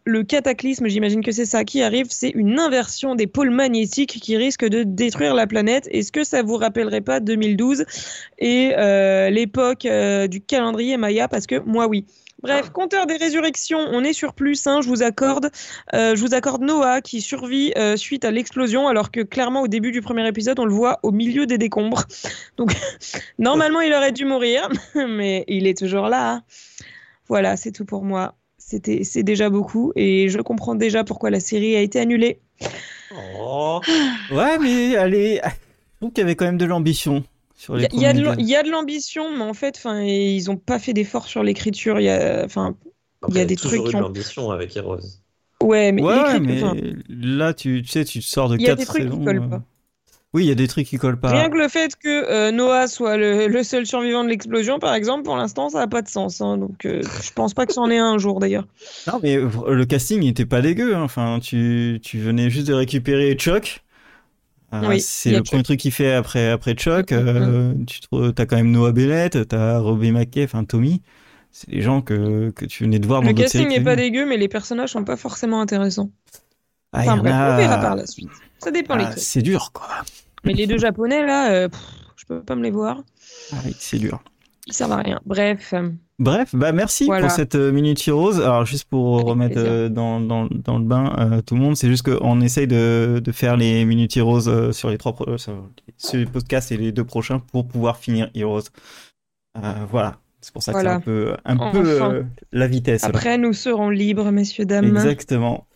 le 0.05 0.23
cataclysme, 0.23 0.87
j'imagine 0.87 1.23
que 1.23 1.33
c'est 1.33 1.47
ça 1.47 1.65
qui 1.65 1.83
arrive, 1.83 2.07
c'est 2.11 2.31
une 2.31 2.61
inversion 2.61 3.17
des 3.17 3.27
pôles 3.27 3.51
magnétiques 3.51 4.21
qui 4.21 4.37
risque 4.37 4.65
de 4.65 4.85
détruire 4.85 5.35
la 5.35 5.49
planète. 5.49 5.89
Est-ce 5.91 6.12
que 6.12 6.23
ça 6.23 6.43
vous 6.43 6.57
rappellerait 6.57 7.01
pas 7.01 7.19
2012 7.19 7.85
et 8.39 8.73
l'époque 9.31 9.87
du 10.29 10.41
calendrier 10.41 10.97
Maya? 10.97 11.27
Parce 11.27 11.47
que 11.49 11.59
moi, 11.59 11.89
oui. 11.89 12.07
Bref, 12.42 12.70
compteur 12.70 13.06
des 13.06 13.16
résurrections, 13.16 13.78
on 13.78 14.02
est 14.02 14.12
sur 14.12 14.34
plus, 14.34 14.66
hein, 14.66 14.80
je 14.82 14.88
vous 14.88 15.02
accorde. 15.04 15.50
Euh, 15.94 16.16
je 16.16 16.20
vous 16.20 16.34
accorde 16.34 16.62
Noah 16.62 17.00
qui 17.00 17.20
survit 17.20 17.72
euh, 17.76 17.96
suite 17.96 18.25
à 18.25 18.32
l'explosion, 18.32 18.88
alors 18.88 19.12
que 19.12 19.20
clairement 19.20 19.62
au 19.62 19.68
début 19.68 19.92
du 19.92 20.00
premier 20.00 20.26
épisode, 20.26 20.58
on 20.58 20.64
le 20.64 20.72
voit 20.72 20.99
au 21.04 21.12
milieu 21.12 21.46
des 21.46 21.56
décombres. 21.56 22.04
Donc 22.56 22.75
normalement, 23.38 23.80
il 23.80 23.92
aurait 23.92 24.11
dû 24.11 24.25
mourir, 24.25 24.68
mais 24.94 25.44
il 25.46 25.68
est 25.68 25.78
toujours 25.78 26.08
là. 26.08 26.42
Voilà, 27.28 27.56
c'est 27.56 27.70
tout 27.70 27.84
pour 27.84 28.02
moi. 28.02 28.34
C'était, 28.58 29.04
c'est 29.04 29.22
déjà 29.22 29.49
beaucoup 29.50 29.92
et 29.96 30.28
je 30.28 30.38
comprends 30.38 30.75
déjà 30.75 31.04
pourquoi 31.04 31.30
la 31.30 31.40
série 31.40 31.76
a 31.76 31.80
été 31.80 32.00
annulée. 32.00 32.40
Oh. 33.38 33.80
Ouais, 34.32 34.58
mais 34.58 34.96
allez, 34.96 35.40
je 35.44 35.96
trouve 36.00 36.12
qu'il 36.12 36.22
y 36.22 36.25
avait 36.25 36.37
quand 36.37 36.44
même 36.44 36.58
de 36.58 36.64
l'ambition 36.64 37.25
sur 37.62 37.76
Il 37.76 37.83
les 37.83 37.85
y, 37.85 38.07
a- 38.07 38.12
il 38.12 38.19
y 38.19 38.23
de 38.23 38.42
y 38.42 38.57
a 38.57 38.62
de 38.62 38.71
l'ambition, 38.71 39.37
mais 39.37 39.45
en 39.45 39.54
fait, 39.54 39.76
enfin, 39.76 40.02
ils 40.02 40.50
ont 40.50 40.57
pas 40.57 40.78
fait 40.78 40.92
d'efforts 40.92 41.26
sur 41.28 41.42
l'écriture. 41.42 42.00
Il 42.00 42.04
y 42.04 42.11
a, 42.11 42.42
enfin, 42.45 42.76
Il 43.28 43.37
y 43.37 43.40
a 43.40 43.45
des 43.45 43.57
trucs 43.57 43.85
qui 43.85 43.90
de 43.92 43.97
ont- 43.97 44.00
l'ambition 44.00 44.50
avec 44.50 44.76
Heroes. 44.76 44.99
ouais, 45.62 45.92
mais 45.92 46.02
Ouais, 46.02 46.40
mais 46.40 46.61
là, 47.09 47.54
tu, 47.54 47.83
tu 47.83 47.88
sais, 47.88 48.04
tu 48.04 48.21
sors 48.21 48.49
de 48.49 48.57
il 48.57 48.62
y 48.62 48.66
a 48.66 48.71
quatre 48.71 48.78
des 48.78 48.85
trucs 48.87 49.02
qui 49.04 49.09
saisons, 49.11 49.25
collent 49.25 49.42
euh, 49.45 49.49
pas. 49.49 49.62
Oui, 50.35 50.45
il 50.45 50.49
y 50.49 50.50
a 50.50 50.54
des 50.54 50.66
trucs 50.66 50.87
qui 50.87 50.97
collent 50.97 51.21
pas. 51.21 51.28
Rien 51.31 51.50
que 51.50 51.59
le 51.59 51.68
fait 51.68 51.94
que 51.94 52.09
euh, 52.09 52.51
Noah 52.53 52.88
soit 52.88 53.18
le, 53.18 53.48
le 53.48 53.62
seul 53.62 53.85
survivant 53.87 54.25
de 54.25 54.31
l'explosion, 54.31 54.79
par 54.79 54.94
exemple, 54.94 55.25
pour 55.25 55.37
l'instant, 55.37 55.68
ça 55.68 55.81
n'a 55.81 55.87
pas 55.88 56.01
de 56.01 56.09
sens. 56.09 56.40
hein. 56.40 56.57
donc, 56.57 56.87
euh, 56.87 57.03
je 57.22 57.31
pense 57.35 57.53
pas 57.53 57.66
que 57.66 57.72
c'en 57.75 57.90
ait 57.90 57.98
un, 57.98 58.12
un 58.14 58.18
jour 58.18 58.40
d'ailleurs. 58.40 58.66
Non, 59.07 59.20
mais 59.22 59.37
le 59.37 59.85
casting 59.85 60.22
était 60.25 60.46
pas 60.46 60.62
dégueu. 60.62 60.94
hein. 60.96 61.03
Enfin, 61.03 61.38
tu, 61.40 62.01
tu 62.03 62.18
venais 62.18 62.48
juste 62.48 62.66
de 62.66 62.72
récupérer 62.75 63.35
Chuck. 63.35 63.83
Oui, 64.72 65.00
c'est 65.00 65.32
le 65.32 65.42
premier 65.42 65.62
truc 65.62 65.78
qu'il 65.80 65.92
fait 65.92 66.12
après, 66.12 66.50
après 66.50 66.74
Chuck. 66.74 67.12
Mm, 67.12 67.16
mm, 67.16 67.20
Euh, 67.20 67.74
tu 67.87 68.00
trouves, 68.00 68.32
t'as 68.32 68.46
quand 68.46 68.56
même 68.56 68.70
Noah 68.70 68.92
Bennett, 68.92 69.46
t'as 69.48 69.78
Robbie 69.78 70.12
McKay, 70.12 70.44
enfin 70.44 70.64
Tommy. 70.64 71.02
C'est 71.50 71.68
des 71.70 71.82
gens 71.82 72.00
que, 72.00 72.50
que 72.50 72.64
tu 72.64 72.85
venais 72.85 72.98
de 72.98 73.06
voir 73.06 73.20
dans 73.20 73.28
Le 73.28 73.35
casting 73.35 73.68
que 73.68 73.74
est 73.74 73.80
pas 73.85 73.96
dégueu, 73.96 74.24
mais 74.26 74.38
les 74.38 74.48
personnages 74.48 74.90
sont 74.90 75.04
pas 75.04 75.16
forcément 75.18 75.61
intéressants. 75.61 76.11
Ah, 76.92 77.00
Enfin 77.00 77.16
bref, 77.18 77.32
a- 77.35 77.52
on 77.54 77.56
verra 77.58 77.78
par 77.78 77.96
la 77.96 78.06
suite. 78.06 78.30
Ça 78.58 78.70
dépend 78.70 78.94
Ah, 78.94 78.98
lesquels. 78.98 79.18
c'est 79.18 79.42
dur, 79.42 79.70
quoi. 79.72 79.88
Mais 80.44 80.54
les 80.54 80.66
deux 80.66 80.78
japonais 80.78 81.24
là, 81.26 81.52
euh, 81.52 81.68
pff, 81.68 81.80
je 82.16 82.24
peux 82.24 82.42
pas 82.42 82.54
me 82.56 82.62
les 82.62 82.70
voir. 82.70 83.02
Ah 83.52 83.56
oui, 83.64 83.74
c'est 83.78 83.98
dur. 83.98 84.22
Ils 84.66 84.72
servent 84.72 84.92
à 84.92 84.96
rien. 84.98 85.20
Bref, 85.26 85.72
euh, 85.74 85.90
Bref, 86.22 86.54
bah 86.54 86.70
merci 86.70 87.06
Voilà. 87.06 87.26
pour 87.26 87.30
cette 87.35 87.56
euh, 87.56 87.72
Minute 87.72 88.06
Heroes. 88.06 88.40
Alors 88.40 88.64
juste 88.64 88.85
pour 88.88 89.16
Avec 89.16 89.26
remettre 89.28 89.56
euh, 89.58 89.88
dans, 89.88 90.20
dans, 90.20 90.46
dans 90.46 90.78
le 90.78 90.85
bain 90.85 91.12
euh, 91.18 91.42
tout 91.42 91.56
le 91.56 91.61
monde, 91.61 91.76
c'est 91.76 91.88
juste 91.88 92.04
qu'on 92.08 92.40
essaye 92.40 92.68
de, 92.68 93.20
de 93.22 93.32
faire 93.32 93.56
les 93.56 93.85
Minute 93.85 94.16
Heroes 94.16 94.46
euh, 94.46 94.70
sur 94.70 94.88
les 94.88 94.98
trois 94.98 95.16
sur 95.37 95.52
ce 95.96 96.24
podcast 96.24 96.70
et 96.70 96.76
les 96.76 96.92
deux 96.92 97.02
prochains 97.04 97.40
pour 97.50 97.66
pouvoir 97.66 97.96
finir 97.96 98.30
Heroes. 98.37 98.62
Voilà, 99.90 100.16
c'est 100.40 100.52
pour 100.52 100.62
ça 100.62 100.72
que 100.72 100.76
Voilà. 100.78 100.90
c'est 100.90 100.96
un 100.96 101.00
peu 101.00 101.35
un 101.44 101.56
Enfin. 101.58 101.70
peu 102.11 102.24
la 102.52 102.66
vitesse. 102.68 103.02
là. 103.02 103.08
après 103.08 103.37
nous 103.37 103.52
serons 103.52 103.90
libres, 103.90 104.30
messieurs 104.30 104.64
dames. 104.64 104.87
Exactement. 104.96 105.66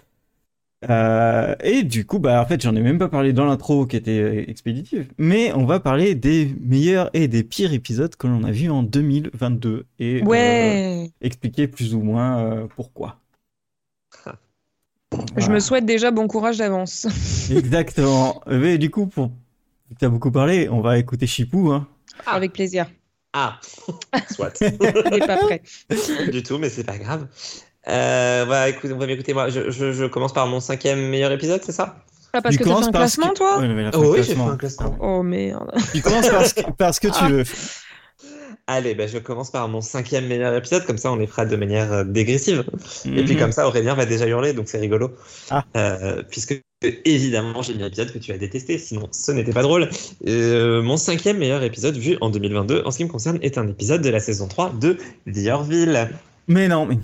Euh, 0.90 1.54
et 1.64 1.82
du 1.82 2.04
coup, 2.04 2.18
bah, 2.18 2.40
en 2.42 2.46
fait, 2.46 2.60
j'en 2.60 2.76
ai 2.76 2.80
même 2.80 2.98
pas 2.98 3.08
parlé 3.08 3.32
dans 3.32 3.46
l'intro 3.46 3.86
qui 3.86 3.96
était 3.96 4.18
euh, 4.20 4.44
expéditive, 4.50 5.08
mais 5.16 5.52
on 5.54 5.64
va 5.64 5.80
parler 5.80 6.14
des 6.14 6.54
meilleurs 6.60 7.08
et 7.14 7.28
des 7.28 7.42
pires 7.42 7.72
épisodes 7.72 8.14
que 8.14 8.26
l'on 8.26 8.44
a 8.44 8.50
vus 8.50 8.70
en 8.70 8.82
2022 8.82 9.86
et 9.98 10.20
euh, 10.22 10.26
Ouais. 10.26 11.10
expliquer 11.22 11.66
plus 11.66 11.94
ou 11.94 12.00
moins 12.02 12.38
euh, 12.44 12.66
pourquoi. 12.76 13.18
Je 15.36 15.50
me 15.50 15.60
souhaite 15.60 15.86
déjà 15.86 16.10
bon 16.10 16.26
courage 16.28 16.58
d'avance. 16.58 17.06
Exactement. 17.50 18.42
Mais 18.46 18.76
du 18.76 18.90
coup, 18.90 19.06
pour 19.06 19.30
tu 19.98 20.04
as 20.04 20.08
beaucoup 20.08 20.30
parlé, 20.32 20.68
on 20.68 20.80
va 20.80 20.98
écouter 20.98 21.26
Chipou. 21.26 21.70
Hein. 21.72 21.86
Avec 22.26 22.52
plaisir. 22.52 22.90
Ah, 23.32 23.60
soit. 24.30 24.52
Il 24.60 24.76
n'est 25.10 25.26
pas 25.26 25.36
prêt. 25.36 25.62
du 26.32 26.42
tout, 26.42 26.58
mais 26.58 26.68
c'est 26.68 26.84
pas 26.84 26.98
grave. 26.98 27.28
Euh, 27.88 28.42
voilà, 28.46 28.68
écoute, 28.68 28.90
on 28.92 28.98
va 28.98 29.06
m'écouter 29.06 29.32
moi. 29.34 29.48
Je, 29.48 29.70
je, 29.70 29.92
je 29.92 30.04
commence 30.06 30.32
par 30.32 30.46
mon 30.46 30.60
cinquième 30.60 31.00
meilleur 31.08 31.30
épisode, 31.32 31.60
c'est 31.64 31.72
ça? 31.72 31.96
Ah, 32.32 32.42
parce 32.42 32.54
Tu 32.56 32.58
que 32.58 32.64
t'as 32.64 32.68
fait 32.70 32.74
commences 32.74 32.88
un 32.88 32.92
classement, 32.92 33.28
que- 33.30 33.34
toi? 33.36 33.58
Ouais, 33.60 33.90
Oh 33.94 34.02
un 34.02 34.06
oui, 34.08 34.16
j'ai 34.18 34.22
fait 34.22 34.34
classement. 34.34 34.50
un 34.50 34.56
classement. 34.56 34.96
Oh 35.00 35.22
merde. 35.22 35.72
Tu 35.94 36.02
commences 36.02 36.28
par 36.28 36.46
ce 36.46 36.54
que, 36.54 36.70
par 36.72 36.94
ce 36.94 37.00
que 37.00 37.08
tu 37.08 37.14
Ah. 37.20 37.28
veux. 37.28 37.44
Allez, 38.68 38.96
ben, 38.96 39.08
je 39.08 39.18
commence 39.18 39.50
par 39.52 39.68
mon 39.68 39.80
cinquième 39.80 40.26
meilleur 40.26 40.52
épisode, 40.56 40.84
comme 40.86 40.98
ça 40.98 41.12
on 41.12 41.16
les 41.16 41.28
fera 41.28 41.46
de 41.46 41.54
manière 41.54 41.92
euh, 41.92 42.04
dégressive. 42.04 42.64
Et 43.04 43.22
puis 43.24 43.34
Mhm. 43.34 43.38
comme 43.40 43.52
ça, 43.52 43.68
Aurélien 43.68 43.94
va 43.94 44.06
déjà 44.06 44.26
hurler, 44.26 44.52
donc 44.54 44.66
c'est 44.68 44.78
rigolo. 44.78 45.12
Ah. 45.50 45.62
Euh, 45.76 46.24
puisque 46.28 46.60
évidemment, 47.04 47.62
j'ai 47.62 47.74
mis 47.74 47.84
un 47.84 47.86
épisode 47.86 48.12
que 48.12 48.18
tu 48.18 48.32
as 48.32 48.38
détesté, 48.38 48.78
sinon 48.78 49.08
ce 49.12 49.30
n'était 49.30 49.52
pas 49.52 49.62
drôle. 49.62 49.88
Euh, 50.26 50.82
mon 50.82 50.96
cinquième 50.96 51.38
meilleur 51.38 51.62
épisode 51.62 51.96
vu 51.96 52.18
en 52.20 52.28
2022, 52.28 52.82
en 52.84 52.90
ce 52.90 52.96
qui 52.96 53.04
me 53.04 53.08
concerne, 53.08 53.38
est 53.40 53.56
un 53.56 53.68
épisode 53.68 54.02
de 54.02 54.10
la 54.10 54.18
saison 54.18 54.48
3 54.48 54.72
de 54.80 54.96
The 55.32 55.46
Orville. 55.52 56.10
Mais 56.48 56.66
non, 56.66 56.86
mais 56.86 56.98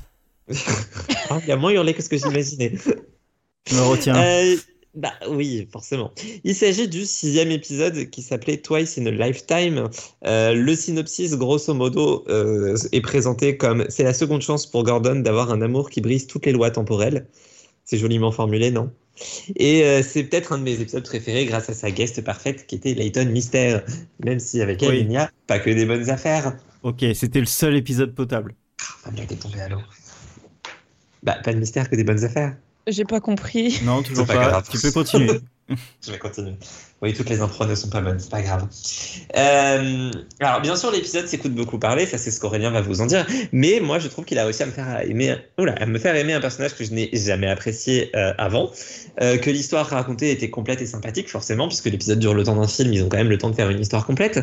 Il 1.42 1.48
y 1.48 1.52
a 1.52 1.56
moins 1.56 1.72
hurlé 1.72 1.94
que 1.94 2.02
ce 2.02 2.08
que 2.08 2.16
j'imaginais. 2.16 2.72
je 3.68 3.74
me 3.74 3.80
retiens. 3.82 4.16
Euh, 4.16 4.56
bah 4.94 5.12
oui, 5.30 5.66
forcément. 5.72 6.12
Il 6.44 6.54
s'agit 6.54 6.86
du 6.88 7.06
sixième 7.06 7.50
épisode 7.50 8.10
qui 8.10 8.20
s'appelait 8.20 8.58
Twice 8.58 8.98
in 8.98 9.06
a 9.06 9.10
Lifetime. 9.10 9.88
Euh, 10.26 10.52
le 10.52 10.74
synopsis, 10.76 11.32
grosso 11.36 11.72
modo, 11.72 12.24
euh, 12.28 12.76
est 12.92 13.00
présenté 13.00 13.56
comme 13.56 13.86
c'est 13.88 14.02
la 14.04 14.12
seconde 14.12 14.42
chance 14.42 14.66
pour 14.66 14.82
Gordon 14.82 15.20
d'avoir 15.20 15.50
un 15.50 15.62
amour 15.62 15.88
qui 15.88 16.02
brise 16.02 16.26
toutes 16.26 16.44
les 16.44 16.52
lois 16.52 16.70
temporelles. 16.70 17.26
C'est 17.84 17.96
joliment 17.98 18.30
formulé, 18.32 18.70
non? 18.70 18.90
Et 19.56 19.82
euh, 19.84 20.02
c'est 20.02 20.24
peut-être 20.24 20.52
un 20.52 20.58
de 20.58 20.62
mes 20.64 20.80
épisodes 20.80 21.04
préférés 21.04 21.46
grâce 21.46 21.68
à 21.70 21.74
sa 21.74 21.90
guest 21.90 22.22
parfaite 22.22 22.66
qui 22.66 22.74
était 22.76 22.94
Layton 22.94 23.26
Mystère. 23.26 23.82
Même 24.24 24.40
si 24.40 24.60
avec 24.60 24.82
elle, 24.82 24.90
Oui. 24.90 24.98
il 25.00 25.08
n'y 25.08 25.16
a 25.16 25.30
pas 25.46 25.58
que 25.58 25.70
des 25.70 25.86
bonnes 25.86 26.10
affaires. 26.10 26.56
Ok, 26.82 27.04
c'était 27.14 27.40
le 27.40 27.46
seul 27.46 27.76
épisode 27.76 28.14
potable. 28.14 28.54
Ah, 29.04 29.10
bien 29.10 29.24
t'es 29.24 29.36
tombé 29.36 29.60
à 29.60 29.68
l'eau. 29.68 29.78
Bah, 31.22 31.36
pas 31.42 31.52
de 31.52 31.58
mystère 31.58 31.88
que 31.88 31.96
des 31.96 32.04
bonnes 32.04 32.24
affaires. 32.24 32.56
J'ai 32.86 33.04
pas 33.04 33.20
compris. 33.20 33.80
Non, 33.84 34.02
toujours 34.02 34.26
C'est 34.26 34.34
pas. 34.34 34.44
pas 34.44 34.50
grave. 34.50 34.68
Tu 34.70 34.78
peux 34.78 34.90
continuer. 34.90 35.40
je 36.04 36.12
vais 36.12 36.18
continuer. 36.18 36.56
Oui, 37.02 37.12
toutes 37.14 37.30
les 37.30 37.40
impros 37.40 37.66
ne 37.66 37.74
sont 37.74 37.88
pas 37.88 38.00
bonnes, 38.00 38.20
c'est 38.20 38.30
pas 38.30 38.42
grave. 38.42 38.68
Euh, 39.36 40.10
alors, 40.38 40.60
bien 40.60 40.76
sûr, 40.76 40.92
l'épisode 40.92 41.26
s'écoute 41.26 41.52
beaucoup 41.52 41.76
parler, 41.76 42.06
ça 42.06 42.16
c'est 42.16 42.30
ce 42.30 42.38
qu'Aurélien 42.38 42.70
va 42.70 42.80
vous 42.80 43.00
en 43.00 43.06
dire, 43.06 43.26
mais 43.50 43.80
moi 43.80 43.98
je 43.98 44.06
trouve 44.06 44.24
qu'il 44.24 44.38
a 44.38 44.44
réussi 44.44 44.62
à 44.62 44.66
me 44.66 44.70
faire 44.70 45.00
aimer, 45.00 45.34
oula, 45.58 45.72
à 45.80 45.86
me 45.86 45.98
faire 45.98 46.14
aimer 46.14 46.32
un 46.32 46.40
personnage 46.40 46.76
que 46.76 46.84
je 46.84 46.92
n'ai 46.92 47.10
jamais 47.12 47.48
apprécié 47.48 48.14
euh, 48.14 48.32
avant, 48.38 48.70
euh, 49.20 49.36
que 49.36 49.50
l'histoire 49.50 49.88
racontée 49.88 50.30
était 50.30 50.48
complète 50.48 50.80
et 50.80 50.86
sympathique, 50.86 51.28
forcément, 51.28 51.66
puisque 51.66 51.86
l'épisode 51.86 52.20
dure 52.20 52.34
le 52.34 52.44
temps 52.44 52.54
d'un 52.54 52.68
film, 52.68 52.92
ils 52.92 53.02
ont 53.02 53.08
quand 53.08 53.16
même 53.16 53.30
le 53.30 53.38
temps 53.38 53.50
de 53.50 53.56
faire 53.56 53.68
une 53.68 53.80
histoire 53.80 54.06
complète, 54.06 54.38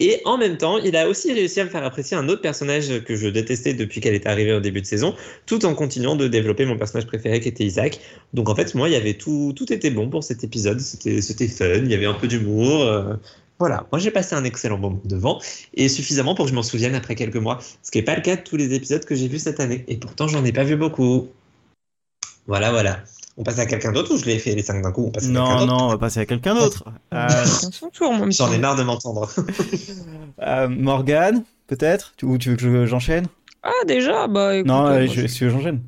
et 0.00 0.22
en 0.24 0.38
même 0.38 0.56
temps, 0.56 0.78
il 0.78 0.96
a 0.96 1.10
aussi 1.10 1.30
réussi 1.34 1.60
à 1.60 1.66
me 1.66 1.70
faire 1.70 1.84
apprécier 1.84 2.16
un 2.16 2.26
autre 2.30 2.40
personnage 2.40 3.02
que 3.04 3.16
je 3.16 3.28
détestais 3.28 3.74
depuis 3.74 4.00
qu'elle 4.00 4.14
était 4.14 4.30
arrivée 4.30 4.54
au 4.54 4.60
début 4.60 4.80
de 4.80 4.86
saison, 4.86 5.14
tout 5.44 5.66
en 5.66 5.74
continuant 5.74 6.16
de 6.16 6.26
développer 6.26 6.64
mon 6.64 6.78
personnage 6.78 7.06
préféré 7.06 7.40
qui 7.40 7.48
était 7.48 7.64
Isaac. 7.64 8.00
Donc 8.32 8.48
en 8.48 8.54
fait, 8.54 8.74
moi, 8.74 8.88
il 8.88 8.92
y 8.92 8.96
avait 8.96 9.14
tout, 9.14 9.52
tout 9.54 9.70
était 9.70 9.90
bon 9.90 10.08
pour 10.08 10.24
cet 10.24 10.42
épisode, 10.42 10.80
c'était 10.80 11.48
fun, 11.48 11.66
il 11.84 11.90
y 11.90 11.94
avait 11.94 11.97
un 12.06 12.14
peu 12.14 12.28
d'humour. 12.28 12.82
Euh, 12.82 13.14
voilà, 13.58 13.86
moi 13.90 13.98
j'ai 13.98 14.10
passé 14.12 14.34
un 14.36 14.44
excellent 14.44 14.78
moment 14.78 15.00
devant 15.04 15.40
et 15.74 15.88
suffisamment 15.88 16.34
pour 16.34 16.44
que 16.44 16.50
je 16.50 16.54
m'en 16.54 16.62
souvienne 16.62 16.94
après 16.94 17.14
quelques 17.16 17.36
mois, 17.36 17.58
ce 17.82 17.90
qui 17.90 17.98
n'est 17.98 18.04
pas 18.04 18.14
le 18.14 18.22
cas 18.22 18.36
de 18.36 18.42
tous 18.42 18.56
les 18.56 18.72
épisodes 18.72 19.04
que 19.04 19.14
j'ai 19.16 19.26
vus 19.28 19.40
cette 19.40 19.58
année. 19.60 19.84
Et 19.88 19.96
pourtant, 19.96 20.28
j'en 20.28 20.44
ai 20.44 20.52
pas 20.52 20.64
vu 20.64 20.76
beaucoup. 20.76 21.28
Voilà, 22.46 22.70
voilà. 22.70 23.00
On 23.36 23.42
passe 23.44 23.58
à 23.58 23.66
quelqu'un 23.66 23.92
d'autre 23.92 24.14
ou 24.14 24.18
je 24.18 24.24
l'ai 24.24 24.38
fait 24.38 24.54
les 24.54 24.62
cinq 24.62 24.82
d'un 24.82 24.90
coup 24.90 25.04
on 25.06 25.10
passe 25.10 25.28
Non, 25.28 25.64
non, 25.66 25.76
on 25.84 25.88
va 25.88 25.98
passer 25.98 26.20
à 26.20 26.26
quelqu'un 26.26 26.54
d'autre. 26.54 26.84
Euh... 27.14 27.28
J'en 28.30 28.52
ai 28.52 28.58
marre 28.58 28.76
de 28.76 28.82
m'entendre. 28.82 29.28
euh, 30.40 30.68
Morgane, 30.68 31.44
peut-être? 31.66 32.14
Ou 32.22 32.38
tu 32.38 32.50
veux 32.50 32.56
que 32.56 32.86
j'enchaîne? 32.86 33.26
Ah, 33.62 33.70
déjà 33.86 34.26
bah, 34.28 34.56
écoute, 34.56 34.68
Non, 34.68 34.86
euh, 34.86 35.06
je, 35.06 35.26
je, 35.26 35.26
je 35.26 35.48
j'enchaîne. 35.50 35.80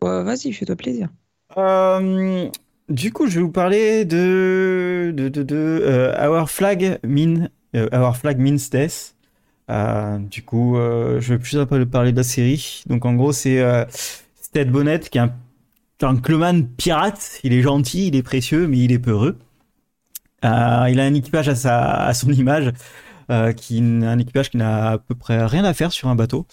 bah, 0.00 0.22
Vas-y, 0.22 0.52
fais-toi 0.52 0.76
plaisir. 0.76 1.08
Euh, 1.56 2.48
du 2.88 3.12
coup, 3.12 3.26
je 3.26 3.36
vais 3.36 3.42
vous 3.42 3.50
parler 3.50 4.04
de, 4.04 5.12
de, 5.16 5.28
de, 5.28 5.42
de 5.42 5.56
euh, 5.56 6.28
Our 6.28 6.50
Flag 6.50 6.98
Mean, 7.04 7.48
euh, 7.74 8.12
Flag 8.12 8.38
Means 8.38 8.56
Death. 8.70 9.14
Euh, 9.70 10.18
du 10.18 10.42
coup, 10.42 10.76
euh, 10.76 11.20
je 11.20 11.34
vais 11.34 11.38
plus 11.38 11.56
parler 11.86 12.12
de 12.12 12.16
la 12.16 12.22
série. 12.22 12.82
Donc, 12.86 13.04
en 13.06 13.14
gros, 13.14 13.32
c'est 13.32 13.64
Stead 14.40 14.70
Bonnet 14.70 15.00
qui 15.00 15.18
est 15.18 15.22
un, 15.22 15.34
un 16.02 16.16
cloman 16.16 16.66
pirate. 16.76 17.40
Il 17.44 17.52
est 17.52 17.62
gentil, 17.62 18.08
il 18.08 18.16
est 18.16 18.22
précieux, 18.22 18.66
mais 18.66 18.78
il 18.78 18.92
est 18.92 18.98
peureux. 18.98 19.38
Il 20.42 20.48
a 20.48 21.04
un 21.04 21.14
équipage 21.14 21.48
à, 21.48 21.54
sa, 21.54 22.04
à 22.04 22.14
son 22.14 22.30
image, 22.30 22.72
euh, 23.32 23.52
qui, 23.52 23.78
un 23.80 24.18
équipage 24.18 24.50
qui 24.50 24.58
n'a 24.58 24.90
à 24.90 24.98
peu 24.98 25.14
près 25.14 25.46
rien 25.46 25.64
à 25.64 25.72
faire 25.72 25.90
sur 25.90 26.08
un 26.08 26.14
bateau, 26.14 26.46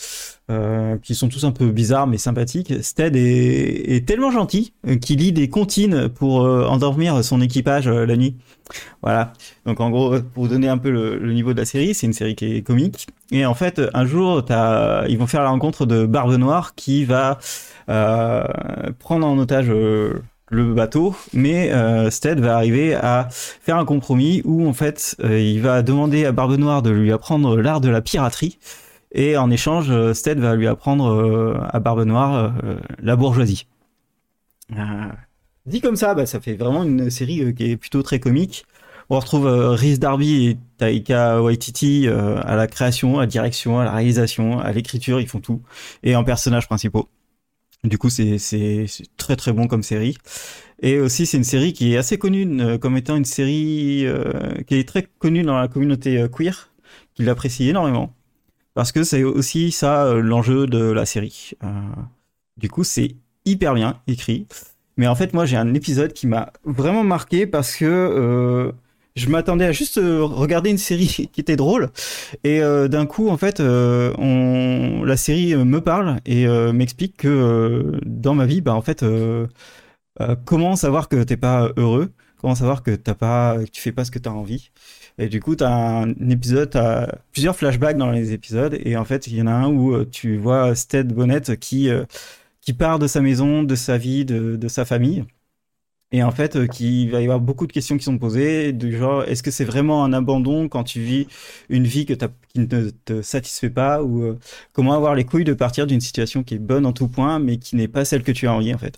euh, 0.49 0.97
qui 0.99 1.13
sont 1.13 1.27
tous 1.27 1.43
un 1.43 1.51
peu 1.51 1.71
bizarres 1.71 2.07
mais 2.07 2.17
sympathiques. 2.17 2.73
Stead 2.81 3.17
est, 3.17 4.07
tellement 4.07 4.31
gentil 4.31 4.73
euh, 4.87 4.95
qu'il 4.95 5.19
lit 5.19 5.33
des 5.33 5.49
comptines 5.49 6.07
pour 6.07 6.41
endormir 6.41 7.21
son 7.21 7.41
équipage 7.41 7.89
la 7.89 8.15
nuit. 8.15 8.37
Voilà. 9.01 9.33
Donc 9.65 9.81
en 9.81 9.89
gros, 9.89 10.21
pour 10.21 10.43
vous 10.43 10.49
donner 10.49 10.69
un 10.69 10.77
peu 10.77 10.89
le, 10.89 11.33
niveau 11.33 11.51
de 11.53 11.59
la 11.59 11.65
série, 11.65 11.93
c'est 11.93 12.07
une 12.07 12.13
série 12.13 12.35
qui 12.35 12.55
est 12.55 12.61
comique. 12.61 13.07
Et 13.31 13.45
en 13.45 13.55
fait, 13.55 13.81
un 13.93 14.05
jour, 14.05 14.45
ils 15.09 15.17
vont 15.17 15.27
faire 15.27 15.43
la 15.43 15.49
rencontre 15.49 15.85
de 15.85 16.05
Barbe 16.05 16.33
Noire 16.35 16.75
qui 16.75 17.03
va 17.03 17.39
prendre 17.87 19.27
en 19.27 19.37
otage 19.37 19.69
le 20.49 20.73
bateau, 20.73 21.15
mais 21.33 21.71
euh, 21.71 22.09
Stead 22.09 22.39
va 22.39 22.55
arriver 22.55 22.95
à 22.95 23.27
faire 23.29 23.77
un 23.77 23.85
compromis 23.85 24.41
où 24.45 24.67
en 24.67 24.73
fait 24.73 25.15
euh, 25.23 25.39
il 25.39 25.61
va 25.61 25.81
demander 25.81 26.25
à 26.25 26.31
Barbe 26.31 26.57
Noire 26.57 26.81
de 26.81 26.89
lui 26.89 27.11
apprendre 27.11 27.57
l'art 27.57 27.81
de 27.81 27.89
la 27.89 28.01
piraterie 28.01 28.57
et 29.11 29.37
en 29.37 29.51
échange 29.51 29.89
euh, 29.89 30.13
Stead 30.13 30.39
va 30.39 30.55
lui 30.55 30.67
apprendre 30.67 31.59
à 31.71 31.79
Barbe 31.79 32.03
Noire 32.03 32.53
la 33.01 33.15
bourgeoisie. 33.15 33.67
Euh, 34.71 34.75
dit 35.65 35.81
comme 35.81 35.95
ça, 35.95 36.13
bah, 36.13 36.25
ça 36.25 36.39
fait 36.39 36.55
vraiment 36.55 36.83
une 36.83 37.09
série 37.09 37.53
qui 37.53 37.71
est 37.71 37.77
plutôt 37.77 38.01
très 38.01 38.19
comique. 38.19 38.65
On 39.11 39.19
retrouve 39.19 39.47
Rhys 39.47 39.97
Darby 39.97 40.47
et 40.47 40.57
Taika 40.77 41.41
Waititi 41.41 42.07
à 42.07 42.55
la 42.55 42.67
création, 42.67 43.17
à 43.17 43.21
la 43.21 43.27
direction, 43.27 43.79
à 43.79 43.85
la 43.85 43.91
réalisation, 43.91 44.59
à 44.59 44.71
l'écriture, 44.71 45.19
ils 45.19 45.27
font 45.27 45.39
tout, 45.39 45.61
et 46.03 46.15
en 46.15 46.23
personnages 46.23 46.67
principaux. 46.67 47.09
Du 47.83 47.97
coup, 47.97 48.09
c'est 48.09 48.37
très 49.15 49.35
très 49.35 49.53
bon 49.53 49.67
comme 49.67 49.83
série. 49.83 50.17
Et 50.81 50.99
aussi, 50.99 51.25
c'est 51.25 51.37
une 51.37 51.43
série 51.43 51.73
qui 51.73 51.93
est 51.93 51.97
assez 51.97 52.17
connue 52.17 52.61
euh, 52.61 52.77
comme 52.77 52.97
étant 52.97 53.15
une 53.15 53.25
série 53.25 54.05
euh, 54.05 54.61
qui 54.67 54.75
est 54.75 54.87
très 54.87 55.03
connue 55.19 55.43
dans 55.43 55.57
la 55.57 55.67
communauté 55.67 56.17
euh, 56.19 56.27
queer, 56.27 56.71
qui 57.15 57.23
l'apprécie 57.23 57.69
énormément. 57.69 58.13
Parce 58.73 58.91
que 58.91 59.03
c'est 59.03 59.23
aussi 59.23 59.71
ça 59.71 60.05
euh, 60.05 60.21
l'enjeu 60.21 60.67
de 60.67 60.91
la 60.91 61.05
série. 61.05 61.51
Du 62.57 62.69
coup, 62.69 62.83
c'est 62.83 63.15
hyper 63.45 63.73
bien 63.73 64.01
écrit. 64.07 64.47
Mais 64.97 65.07
en 65.07 65.15
fait, 65.15 65.33
moi, 65.33 65.45
j'ai 65.45 65.57
un 65.57 65.73
épisode 65.73 66.11
qui 66.13 66.27
m'a 66.27 66.51
vraiment 66.65 67.03
marqué 67.03 67.47
parce 67.47 67.75
que 67.75 68.73
je 69.15 69.29
m'attendais 69.29 69.65
à 69.65 69.71
juste 69.71 69.97
euh, 69.97 70.23
regarder 70.23 70.69
une 70.69 70.77
série 70.77 71.29
qui 71.33 71.41
était 71.41 71.55
drôle. 71.55 71.89
Et 72.43 72.61
euh, 72.61 72.87
d'un 72.87 73.05
coup, 73.05 73.29
en 73.29 73.37
fait, 73.37 73.59
euh, 73.59 74.13
la 75.05 75.17
série 75.17 75.55
me 75.55 75.81
parle 75.81 76.19
et 76.25 76.47
m'explique 76.73 77.17
que 77.17 77.99
dans 78.05 78.33
ma 78.33 78.45
vie, 78.45 78.61
bah, 78.61 78.73
en 78.73 78.81
fait, 78.81 79.03
comment 80.45 80.75
savoir 80.75 81.09
que 81.09 81.23
t'es 81.23 81.37
pas 81.37 81.71
heureux? 81.77 82.11
Comment 82.37 82.55
savoir 82.55 82.83
que 82.83 82.91
t'as 82.95 83.15
pas, 83.15 83.57
tu 83.71 83.81
fais 83.81 83.91
pas 83.91 84.05
ce 84.05 84.11
que 84.11 84.19
t'as 84.19 84.29
envie? 84.29 84.71
Et 85.17 85.27
du 85.27 85.41
coup, 85.41 85.55
t'as 85.55 85.69
un 85.69 86.29
épisode, 86.29 86.69
t'as 86.69 87.07
plusieurs 87.33 87.55
flashbacks 87.55 87.97
dans 87.97 88.11
les 88.11 88.31
épisodes, 88.31 88.77
et 88.81 88.95
en 88.95 89.03
fait, 89.03 89.27
il 89.27 89.35
y 89.35 89.41
en 89.41 89.47
a 89.47 89.51
un 89.51 89.67
où 89.67 90.05
tu 90.05 90.37
vois 90.37 90.73
Stead 90.75 91.13
Bonnet 91.13 91.57
qui 91.59 91.89
qui 92.61 92.73
part 92.73 92.99
de 92.99 93.07
sa 93.07 93.21
maison, 93.21 93.63
de 93.63 93.75
sa 93.75 93.97
vie, 93.97 94.25
de, 94.25 94.55
de 94.55 94.67
sa 94.67 94.85
famille. 94.85 95.25
Et 96.11 96.23
en 96.23 96.31
fait, 96.31 96.55
euh, 96.55 96.65
qu'il 96.67 97.11
va 97.11 97.21
y 97.21 97.23
avoir 97.23 97.39
beaucoup 97.39 97.67
de 97.67 97.71
questions 97.71 97.97
qui 97.97 98.03
sont 98.03 98.17
posées, 98.17 98.73
du 98.73 98.97
genre, 98.97 99.23
est-ce 99.25 99.43
que 99.43 99.51
c'est 99.51 99.65
vraiment 99.65 100.03
un 100.03 100.11
abandon 100.11 100.67
quand 100.67 100.83
tu 100.83 101.01
vis 101.01 101.27
une 101.69 101.85
vie 101.85 102.05
que 102.05 102.13
qui 102.13 102.59
ne 102.59 102.89
te 102.89 103.21
satisfait 103.21 103.69
pas, 103.69 104.01
ou 104.01 104.23
euh, 104.23 104.39
comment 104.73 104.93
avoir 104.93 105.13
les 105.13 105.23
couilles 105.23 105.43
de 105.43 105.53
partir 105.53 105.85
d'une 105.85 106.01
situation 106.01 106.43
qui 106.43 106.55
est 106.55 106.59
bonne 106.59 106.85
en 106.87 106.93
tout 106.93 107.07
point, 107.07 107.37
mais 107.37 107.57
qui 107.57 107.75
n'est 107.75 107.87
pas 107.87 108.05
celle 108.05 108.23
que 108.23 108.31
tu 108.31 108.47
as 108.47 108.53
envie, 108.53 108.73
en 108.73 108.79
fait? 108.79 108.97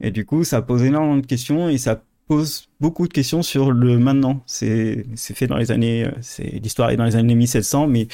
Et 0.00 0.10
du 0.10 0.26
coup, 0.26 0.44
ça 0.44 0.60
pose 0.62 0.82
énormément 0.82 1.16
de 1.16 1.26
questions, 1.26 1.70
et 1.70 1.78
ça 1.78 2.02
pose 2.28 2.68
beaucoup 2.80 3.08
de 3.08 3.12
questions 3.12 3.42
sur 3.42 3.72
le 3.72 3.98
maintenant. 3.98 4.42
C'est 4.46 5.06
c'est 5.14 5.34
fait 5.34 5.46
dans 5.46 5.56
les 5.56 5.70
années, 5.70 6.04
euh, 6.04 6.10
c'est 6.20 6.44
l'histoire 6.62 6.90
est 6.90 6.96
dans 6.96 7.04
les 7.04 7.16
années 7.16 7.34
1700, 7.34 7.86
mais 7.86 8.08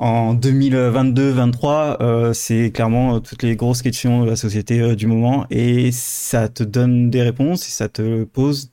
en 0.00 0.34
2022-23, 0.34 1.98
euh, 2.00 2.32
c'est 2.32 2.70
clairement 2.72 3.16
euh, 3.16 3.20
toutes 3.20 3.42
les 3.42 3.54
grosses 3.54 3.82
questions 3.82 4.24
de 4.24 4.30
la 4.30 4.36
société 4.36 4.80
euh, 4.80 4.96
du 4.96 5.06
moment 5.06 5.46
et 5.50 5.92
ça 5.92 6.48
te 6.48 6.62
donne 6.62 7.10
des 7.10 7.20
réponses 7.20 7.68
et 7.68 7.70
ça 7.70 7.90
te 7.90 8.24
pose 8.24 8.72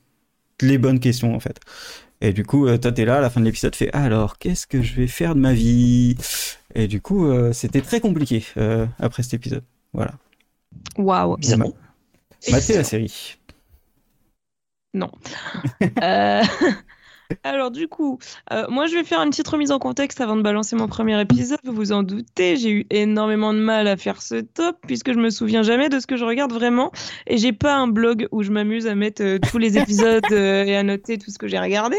les 0.62 0.78
bonnes 0.78 1.00
questions 1.00 1.34
en 1.34 1.40
fait. 1.40 1.60
Et 2.22 2.32
du 2.32 2.44
coup, 2.44 2.66
toi 2.78 2.92
t'es 2.92 3.04
là 3.04 3.18
à 3.18 3.20
la 3.20 3.28
fin 3.30 3.40
de 3.40 3.44
l'épisode, 3.44 3.76
fais 3.76 3.90
ah, 3.92 4.04
alors 4.04 4.38
qu'est-ce 4.38 4.66
que 4.66 4.82
je 4.82 4.94
vais 4.94 5.06
faire 5.06 5.34
de 5.34 5.40
ma 5.40 5.52
vie? 5.52 6.16
Et 6.74 6.88
du 6.88 7.00
coup, 7.00 7.30
c'était 7.52 7.80
très 7.82 8.00
compliqué 8.00 8.44
après 8.98 9.22
cet 9.22 9.34
épisode. 9.34 9.62
Voilà. 9.92 10.14
Waouh. 10.96 11.36
Bien. 11.36 11.58
Ma- 11.58 11.66
Matez 12.50 12.74
la 12.74 12.84
série. 12.84 13.36
Euh, 16.02 16.42
Alors 17.44 17.70
du 17.70 17.88
coup, 17.88 18.18
euh, 18.52 18.64
moi 18.70 18.86
je 18.86 18.94
vais 18.94 19.04
faire 19.04 19.20
une 19.20 19.28
petite 19.28 19.48
remise 19.48 19.70
en 19.70 19.78
contexte 19.78 20.22
avant 20.22 20.34
de 20.34 20.40
balancer 20.40 20.76
mon 20.76 20.88
premier 20.88 21.20
épisode. 21.20 21.58
Vous 21.62 21.74
vous 21.74 21.92
en 21.92 22.02
doutez, 22.02 22.56
j'ai 22.56 22.70
eu 22.70 22.86
énormément 22.88 23.52
de 23.52 23.58
mal 23.58 23.86
à 23.86 23.98
faire 23.98 24.22
ce 24.22 24.36
top 24.36 24.78
puisque 24.86 25.12
je 25.12 25.18
me 25.18 25.28
souviens 25.28 25.62
jamais 25.62 25.90
de 25.90 26.00
ce 26.00 26.06
que 26.06 26.16
je 26.16 26.24
regarde 26.24 26.52
vraiment 26.54 26.90
et 27.26 27.36
j'ai 27.36 27.52
pas 27.52 27.74
un 27.74 27.86
blog 27.86 28.28
où 28.32 28.42
je 28.42 28.50
m'amuse 28.50 28.86
à 28.86 28.94
mettre 28.94 29.22
euh, 29.22 29.38
tous 29.38 29.58
les 29.58 29.76
épisodes 29.76 30.24
euh, 30.32 30.64
et 30.64 30.74
à 30.74 30.82
noter 30.82 31.18
tout 31.18 31.30
ce 31.30 31.36
que 31.36 31.48
j'ai 31.48 31.58
regardé. 31.58 31.98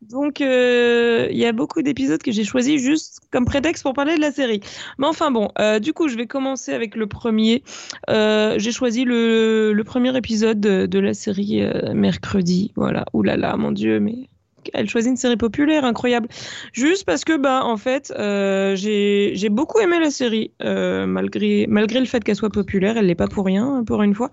Donc 0.00 0.40
il 0.40 1.36
y 1.36 1.44
a 1.44 1.52
beaucoup 1.52 1.82
d'épisodes 1.82 2.22
que 2.22 2.32
j'ai 2.32 2.44
choisis 2.44 2.80
juste 2.80 3.20
comme 3.30 3.44
prétexte 3.44 3.82
pour 3.82 3.92
parler 3.92 4.16
de 4.16 4.20
la 4.20 4.32
série. 4.32 4.60
Mais 4.98 5.06
enfin 5.06 5.30
bon, 5.30 5.50
du 5.80 5.92
coup 5.94 6.08
je 6.08 6.16
vais 6.16 6.26
commencer 6.26 6.72
avec 6.72 6.94
le 6.94 7.06
premier. 7.06 7.62
J'ai 8.08 8.72
choisi 8.72 9.04
le, 9.04 9.72
le 9.72 9.84
premier 9.84 10.14
épisode 10.16 10.60
de, 10.60 10.84
de 10.84 10.98
la 10.98 11.14
série 11.14 11.62
mercredi. 11.94 12.72
Voilà. 12.76 13.06
Ouh 13.14 13.22
là 13.22 13.38
là, 13.38 13.56
mon 13.56 13.72
dieu, 13.72 13.98
mais 13.98 14.28
elle 14.72 14.88
choisit 14.88 15.10
une 15.10 15.16
série 15.16 15.36
populaire, 15.36 15.84
incroyable. 15.84 16.28
Juste 16.72 17.04
parce 17.04 17.24
que, 17.24 17.36
bah, 17.36 17.62
en 17.64 17.76
fait, 17.76 18.12
euh, 18.18 18.74
j'ai 18.76 19.48
beaucoup 19.50 19.80
aimé 19.80 19.98
la 20.00 20.10
série, 20.10 20.52
euh, 20.62 21.06
malgré, 21.06 21.66
malgré 21.68 22.00
le 22.00 22.06
fait 22.06 22.22
qu'elle 22.24 22.36
soit 22.36 22.50
populaire, 22.50 22.96
elle 22.96 23.06
l'est 23.06 23.14
pas 23.14 23.28
pour 23.28 23.44
rien, 23.44 23.84
pour 23.86 24.02
une 24.02 24.14
fois. 24.14 24.30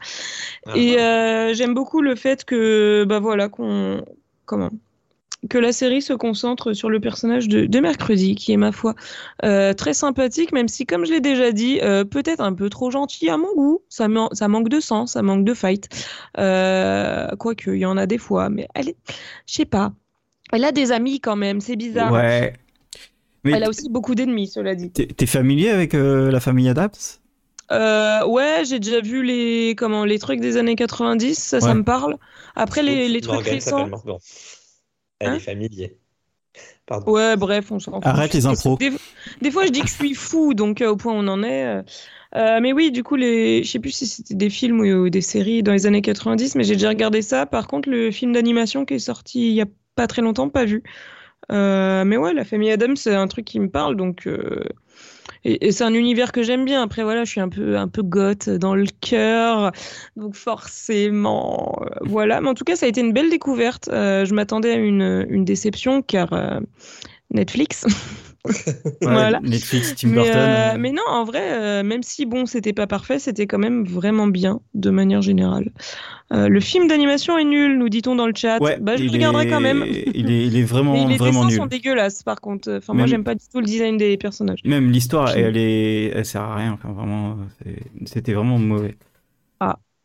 Et 0.75 0.97
euh, 0.99 1.53
j'aime 1.53 1.73
beaucoup 1.73 2.01
le 2.01 2.15
fait 2.15 2.45
que, 2.45 3.05
bah 3.07 3.19
voilà, 3.19 3.49
qu'on. 3.49 4.05
Comment 4.45 4.69
que 5.49 5.57
la 5.57 5.71
série 5.71 6.01
se 6.03 6.13
concentre 6.13 6.73
sur 6.73 6.89
le 6.89 6.99
personnage 6.99 7.47
de, 7.47 7.65
de 7.65 7.79
Mercredi, 7.79 8.35
qui 8.35 8.51
est, 8.51 8.57
ma 8.57 8.71
foi, 8.71 8.93
euh, 9.43 9.73
très 9.73 9.93
sympathique, 9.93 10.51
même 10.51 10.67
si, 10.67 10.85
comme 10.85 11.03
je 11.05 11.11
l'ai 11.13 11.19
déjà 11.19 11.51
dit, 11.51 11.79
euh, 11.81 12.03
peut-être 12.03 12.41
un 12.41 12.53
peu 12.53 12.69
trop 12.69 12.91
gentil 12.91 13.29
à 13.29 13.37
mon 13.37 13.51
goût. 13.55 13.81
Ça, 13.89 14.07
man- 14.07 14.29
ça 14.33 14.47
manque 14.47 14.69
de 14.69 14.79
sang, 14.79 15.07
ça 15.07 15.21
manque 15.23 15.43
de 15.43 15.53
fight. 15.53 15.89
Euh, 16.37 17.27
Quoique, 17.39 17.71
il 17.71 17.79
y 17.79 17.85
en 17.85 17.97
a 17.97 18.05
des 18.05 18.19
fois, 18.19 18.49
mais 18.49 18.67
elle 18.75 18.89
est. 18.89 18.97
Je 19.47 19.55
sais 19.55 19.65
pas. 19.65 19.93
Elle 20.51 20.65
a 20.65 20.71
des 20.71 20.91
amis 20.91 21.19
quand 21.19 21.35
même, 21.35 21.61
c'est 21.61 21.75
bizarre. 21.75 22.11
Ouais. 22.11 22.53
Mais 23.43 23.51
Elle 23.53 23.63
a 23.63 23.69
aussi 23.69 23.89
beaucoup 23.89 24.13
d'ennemis, 24.15 24.47
cela 24.47 24.75
dit. 24.75 24.91
t'es 24.91 25.25
familier 25.25 25.69
avec 25.69 25.95
euh, 25.95 26.29
la 26.31 26.39
famille 26.39 26.69
Adams 26.69 26.91
Euh, 27.71 28.25
ouais, 28.25 28.63
j'ai 28.65 28.79
déjà 28.79 28.99
vu 29.01 29.23
les 29.23 29.75
comment 29.77 30.03
les 30.05 30.19
trucs 30.19 30.41
des 30.41 30.57
années 30.57 30.75
90, 30.75 31.35
ça, 31.35 31.61
ça 31.61 31.73
me 31.73 31.83
parle. 31.83 32.17
Après 32.55 32.83
les, 32.83 33.07
les 33.07 33.21
trucs 33.21 33.47
récents. 33.47 33.87
Morgan. 33.87 34.17
Elle 35.19 35.29
Hein 35.29 35.35
est 35.35 35.39
familier. 35.39 35.97
Pardon. 36.85 37.11
Ouais, 37.11 37.37
bref, 37.37 37.71
on 37.71 37.79
s'en 37.79 37.93
fout. 37.93 38.05
Arrête 38.05 38.33
les 38.33 38.45
impros. 38.45 38.77
Des, 38.77 38.91
des 39.41 39.51
fois, 39.51 39.65
je 39.65 39.71
dis 39.71 39.81
que 39.81 39.87
je 39.87 39.93
suis 39.93 40.13
fou, 40.13 40.53
donc 40.53 40.81
euh, 40.81 40.89
au 40.91 40.97
point 40.97 41.13
où 41.13 41.17
on 41.17 41.27
en 41.27 41.43
est. 41.43 41.65
euh. 41.65 41.81
Euh, 42.35 42.59
mais 42.61 42.73
oui, 42.73 42.91
du 42.91 43.03
coup, 43.03 43.15
les... 43.15 43.63
je 43.63 43.69
sais 43.71 43.79
plus 43.79 43.91
si 43.91 44.07
c'était 44.07 44.35
des 44.35 44.49
films 44.49 44.79
ou, 44.81 45.05
ou 45.05 45.09
des 45.09 45.21
séries 45.21 45.63
dans 45.63 45.73
les 45.73 45.85
années 45.85 46.01
90, 46.01 46.55
mais 46.55 46.63
j'ai 46.63 46.73
déjà 46.73 46.89
regardé 46.89 47.21
ça. 47.21 47.45
Par 47.45 47.67
contre, 47.67 47.89
le 47.89 48.11
film 48.11 48.33
d'animation 48.33 48.85
qui 48.85 48.95
est 48.95 48.99
sorti 48.99 49.49
il 49.49 49.53
y 49.53 49.61
a 49.61 49.65
pas 49.95 50.07
très 50.07 50.21
longtemps, 50.21 50.49
pas 50.49 50.65
vu. 50.65 50.83
Euh, 51.51 52.05
mais 52.05 52.17
ouais, 52.17 52.33
la 52.33 52.45
famille 52.45 52.71
Adams, 52.71 52.95
c'est 52.95 53.15
un 53.15 53.27
truc 53.27 53.45
qui 53.45 53.59
me 53.59 53.69
parle, 53.69 53.95
donc. 53.95 54.27
euh, 54.27 54.63
Et, 55.43 55.71
c'est 55.71 55.83
un 55.83 55.93
univers 55.93 56.31
que 56.31 56.43
j'aime 56.43 56.65
bien. 56.65 56.83
Après, 56.83 57.03
voilà, 57.03 57.23
je 57.25 57.31
suis 57.31 57.41
un 57.41 57.49
peu, 57.49 57.77
un 57.77 57.87
peu 57.87 58.03
goth 58.03 58.49
dans 58.49 58.75
le 58.75 58.85
cœur. 59.01 59.71
Donc, 60.15 60.35
forcément, 60.35 61.79
euh, 61.83 61.89
voilà. 62.01 62.41
Mais 62.41 62.49
en 62.49 62.53
tout 62.53 62.63
cas, 62.63 62.75
ça 62.75 62.85
a 62.85 62.89
été 62.89 63.01
une 63.01 63.13
belle 63.13 63.29
découverte. 63.29 63.89
Je 63.91 64.33
m'attendais 64.33 64.71
à 64.71 64.75
une, 64.77 65.25
une 65.29 65.45
déception 65.45 66.01
car 66.01 66.29
Netflix. 67.31 67.85
Voilà. 69.01 69.39
Netflix, 69.41 69.95
Tim 69.95 70.09
Mais, 70.09 70.15
Burton. 70.15 70.33
euh, 70.35 70.75
mais 70.79 70.91
non, 70.91 71.03
en 71.07 71.23
vrai, 71.23 71.53
euh, 71.53 71.83
même 71.83 72.03
si 72.03 72.25
bon, 72.25 72.45
c'était 72.45 72.73
pas 72.73 72.87
parfait, 72.87 73.19
c'était 73.19 73.45
quand 73.47 73.57
même 73.59 73.85
vraiment 73.85 74.27
bien 74.27 74.61
de 74.73 74.89
manière 74.89 75.21
générale. 75.21 75.71
Euh, 76.31 76.47
le 76.47 76.59
film 76.59 76.87
d'animation 76.87 77.37
est 77.37 77.43
nul, 77.43 77.77
nous 77.77 77.89
dit-on 77.89 78.15
dans 78.15 78.25
le 78.27 78.33
chat. 78.35 78.59
ouais, 78.61 78.77
bah, 78.79 78.95
je 78.97 79.03
le 79.03 79.11
regarderai 79.11 79.47
est- 79.47 79.49
quand 79.49 79.59
même. 79.59 79.85
Il 80.13 80.31
est, 80.31 80.47
il 80.47 80.57
est 80.57 80.63
vraiment, 80.73 80.93
Mais 80.93 81.05
les 81.13 81.17
vraiment 81.17 81.41
dessins 81.41 81.49
nul. 81.49 81.57
sont 81.57 81.65
dégueulasses, 81.67 82.23
par 82.23 82.41
contre. 82.41 82.71
Enfin, 82.77 82.93
moi, 82.93 83.01
Même- 83.03 83.07
j'aime 83.09 83.23
pas 83.23 83.35
du 83.35 83.45
tout 83.51 83.59
le 83.59 83.65
design 83.65 83.97
des 83.97 84.17
personnages. 84.17 84.59
Même 84.65 84.91
l'histoire, 84.91 85.29
elle, 85.35 85.57
est, 85.57 86.05
elle 86.15 86.25
sert 86.25 86.41
à 86.41 86.55
rien. 86.55 86.73
Enfin, 86.73 86.91
vraiment, 86.93 87.37
c'était 88.05 88.33
vraiment 88.33 88.57
mauvais. 88.57 88.95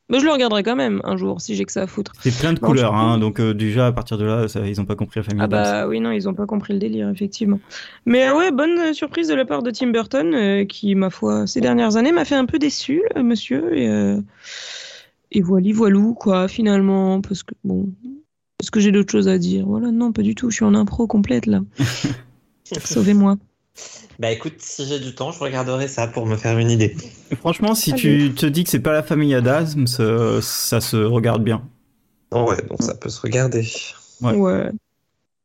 Mais 0.09 0.21
je 0.21 0.25
le 0.25 0.31
regarderai 0.31 0.63
quand 0.63 0.77
même 0.77 1.01
un 1.03 1.17
jour, 1.17 1.41
si 1.41 1.57
j'ai 1.57 1.65
que 1.65 1.73
ça 1.73 1.83
à 1.83 1.87
foutre. 1.89 2.13
C'est 2.21 2.37
plein 2.37 2.53
de 2.53 2.61
Non, 2.61 2.69
couleurs, 2.69 2.95
hein, 2.95 3.19
donc 3.19 3.41
euh, 3.41 3.55
déjà 3.55 3.89
à 3.89 3.93
partir 3.93 4.19
de 4.19 4.25
là, 4.25 4.47
ça, 4.47 4.67
ils 4.67 4.81
ont 4.81 4.85
pas 4.85 4.95
compris 4.95 5.19
la 5.19 5.25
famille 5.25 5.41
Ah 5.41 5.45
Adams. 5.45 5.63
bah 5.63 5.89
oui, 5.89 5.99
non, 5.99 6.13
ils 6.13 6.29
ont 6.29 6.35
pas 6.35 6.47
compris 6.47 6.73
le 6.75 6.79
délire, 6.79 7.09
effectivement. 7.09 7.59
Mais 8.05 8.29
euh, 8.29 8.37
ouais, 8.37 8.53
bonne 8.53 8.79
euh, 8.79 8.93
surprise 8.93 9.27
de 9.27 9.35
la 9.35 9.45
part 9.45 9.63
de 9.65 9.71
Tim 9.73 9.89
Burton, 9.89 10.33
euh, 10.33 10.65
qui, 10.65 10.95
ma 10.95 11.11
foi, 11.11 11.47
ces 11.49 11.61
dernières 11.61 11.97
années, 11.97 12.13
m'a 12.13 12.25
fait 12.25 12.37
un 12.37 12.47
peu 12.47 12.59
déçu, 12.61 13.03
euh, 13.17 13.23
monsieur. 13.25 13.77
Et, 13.77 13.89
euh, 13.89 14.21
et 15.33 15.43
voilà, 15.43 15.73
voilou, 15.73 16.15
quoi, 16.15 16.47
finalement, 16.47 17.21
parce 17.21 17.43
que, 17.43 17.55
bon, 17.65 17.89
est-ce 18.63 18.71
que 18.71 18.79
j'ai 18.79 18.93
d'autres 18.93 19.11
choses 19.11 19.29
à 19.29 19.39
dire 19.39 19.67
Voilà, 19.67 19.91
non, 19.91 20.13
pas 20.13 20.23
du 20.23 20.37
tout, 20.37 20.51
je 20.51 20.57
suis 20.57 20.65
en 20.65 20.75
impro 20.75 21.09
complète, 21.09 21.47
là. 21.47 21.63
Sauvez-moi. 22.85 23.37
Bah 24.19 24.31
écoute, 24.33 24.55
si 24.59 24.87
j'ai 24.87 24.99
du 24.99 25.15
temps, 25.15 25.33
je 25.33 25.39
regarderai 25.41 25.89
ça 25.89 26.07
pour 26.07 26.27
me 26.27 26.37
faire 26.37 26.59
une 26.59 26.71
idée. 26.71 26.97
Franchement, 27.39 27.75
si 27.75 27.93
Allez. 27.93 28.01
tu 28.03 28.35
te 28.35 28.47
dis 28.47 28.65
que 28.65 28.71
c'est 28.71 28.81
pas 28.81 28.93
la 28.93 29.03
famille 29.03 29.35
Adams, 29.35 29.87
ça, 29.87 30.41
ça 30.41 30.81
se 30.81 30.97
regarde 30.97 31.45
bien. 31.45 31.63
Oh 32.31 32.45
ouais, 32.51 32.57
donc 32.69 32.83
ça 32.83 32.95
peut 32.95 33.09
se 33.09 33.21
regarder. 33.21 33.67
Ouais. 34.23 34.33
Ouais. 34.33 34.71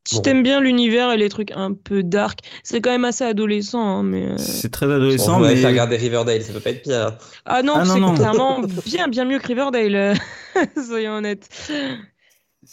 Si 0.08 0.15
Bon. 0.15 0.22
t'aimes 0.24 0.44
bien 0.44 0.60
l'univers 0.62 1.12
et 1.12 1.17
les 1.17 1.30
trucs 1.30 1.52
un 1.52 1.74
peu 1.74 2.02
dark, 2.02 2.39
c'est 2.63 2.82
quand 2.82 2.89
même 2.89 3.06
assez 3.06 3.24
adolescent, 3.24 3.80
hein, 4.00 4.04
mais... 4.04 4.26
euh, 4.32 4.38
C'est 4.38 4.72
très 4.72 4.88
On 4.88 4.91
adolescent, 4.91 5.39
va 5.39 5.50
mais 5.50 5.56
faire 5.56 5.70
regarder 5.70 5.98
Riverdale, 5.98 6.41
ça 6.41 6.54
peut 6.54 6.60
pas 6.60 6.72
être 6.72 6.82
pire. 6.82 7.17
Ah 7.46 7.62
non, 7.62 7.76
Ah 7.78 7.86
c'est 7.86 8.15
clairement 8.15 8.62
bien, 8.88 9.08
bien 9.08 9.26
mieux 9.26 9.38
que 9.39 9.48
Riverdale, 9.48 10.17
soyons 10.88 11.13
honnêtes. 11.17 11.48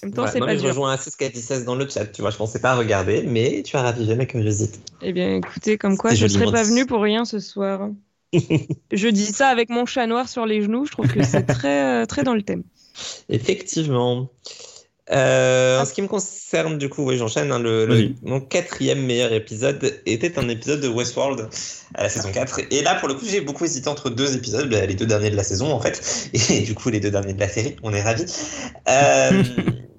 En 0.02 0.06
même 0.08 0.14
temps, 0.14 0.26
Ouais, 0.26 0.28
c'est 0.28 0.40
moi, 0.40 0.46
pas 0.46 0.54
mais 0.54 0.58
je 0.58 0.62
dur. 0.62 0.66
rejoins 0.66 0.92
assez 0.92 1.10
ce 1.10 1.16
qu'a 1.16 1.28
dit 1.30 1.40
16 1.42 1.64
dans 1.64 1.74
le 1.74 1.88
chat, 1.88 2.06
tu 2.06 2.20
vois, 2.22 2.30
je 2.30 2.36
pensais 2.36 2.60
pas 2.60 2.74
regarder, 2.76 3.22
mais 3.22 3.62
tu 3.62 3.76
as 3.76 3.82
ravivé 3.82 4.14
ma 4.16 4.26
curiosité. 4.26 4.78
Eh 5.00 5.12
bien, 5.12 5.34
écoutez, 5.36 5.76
comme 5.78 5.96
quoi, 5.96 6.14
je 6.14 6.24
ne 6.24 6.28
serais 6.28 6.48
pas 6.48 6.64
dit. 6.64 6.64
venue 6.64 6.86
pour 6.86 7.02
rien 7.02 7.24
ce 7.24 7.38
soir. 7.40 7.90
je 8.92 9.08
dis 9.08 9.24
ça 9.26 9.48
avec 9.48 9.70
mon 9.70 9.86
chat 9.86 10.06
noir 10.06 10.28
sur 10.28 10.44
les 10.46 10.60
genoux, 10.62 10.84
je 10.84 10.92
trouve 10.92 11.10
que 11.10 11.22
c'est 11.22 11.44
très, 11.46 12.02
euh, 12.02 12.06
très 12.06 12.22
dans 12.22 12.34
le 12.34 12.42
thème. 12.42 12.64
Effectivement. 13.28 14.30
Euh, 15.10 15.80
en 15.80 15.84
ce 15.86 15.94
qui 15.94 16.02
me 16.02 16.06
concerne, 16.06 16.76
du 16.76 16.88
coup, 16.90 17.02
oui, 17.04 17.16
j'enchaîne. 17.16 17.50
hein, 17.50 17.58
le, 17.58 17.86
le- 17.86 18.14
mon 18.22 18.40
quatrième 18.40 19.00
meilleur 19.00 19.32
épisode 19.32 20.00
était 20.04 20.38
un 20.38 20.48
épisode 20.48 20.80
de 20.80 20.88
Westworld 20.88 21.48
à 21.94 22.02
la 22.02 22.08
saison 22.10 22.30
4. 22.30 22.60
Et 22.70 22.82
là, 22.82 22.94
pour 22.96 23.08
le 23.08 23.14
coup, 23.14 23.24
j'ai 23.26 23.40
beaucoup 23.40 23.64
hésité 23.64 23.88
entre 23.88 24.10
deux 24.10 24.36
épisodes, 24.36 24.68
bah, 24.68 24.84
les 24.84 24.94
deux 24.94 25.06
derniers 25.06 25.30
de 25.30 25.36
la 25.36 25.44
saison, 25.44 25.72
en 25.72 25.80
fait. 25.80 26.30
Et 26.50 26.60
du 26.60 26.74
coup, 26.74 26.90
les 26.90 27.00
deux 27.00 27.10
derniers 27.10 27.32
de 27.32 27.40
la 27.40 27.48
série. 27.48 27.76
On 27.82 27.92
est 27.94 28.02
ravis. 28.02 28.26
Euh, 28.88 29.42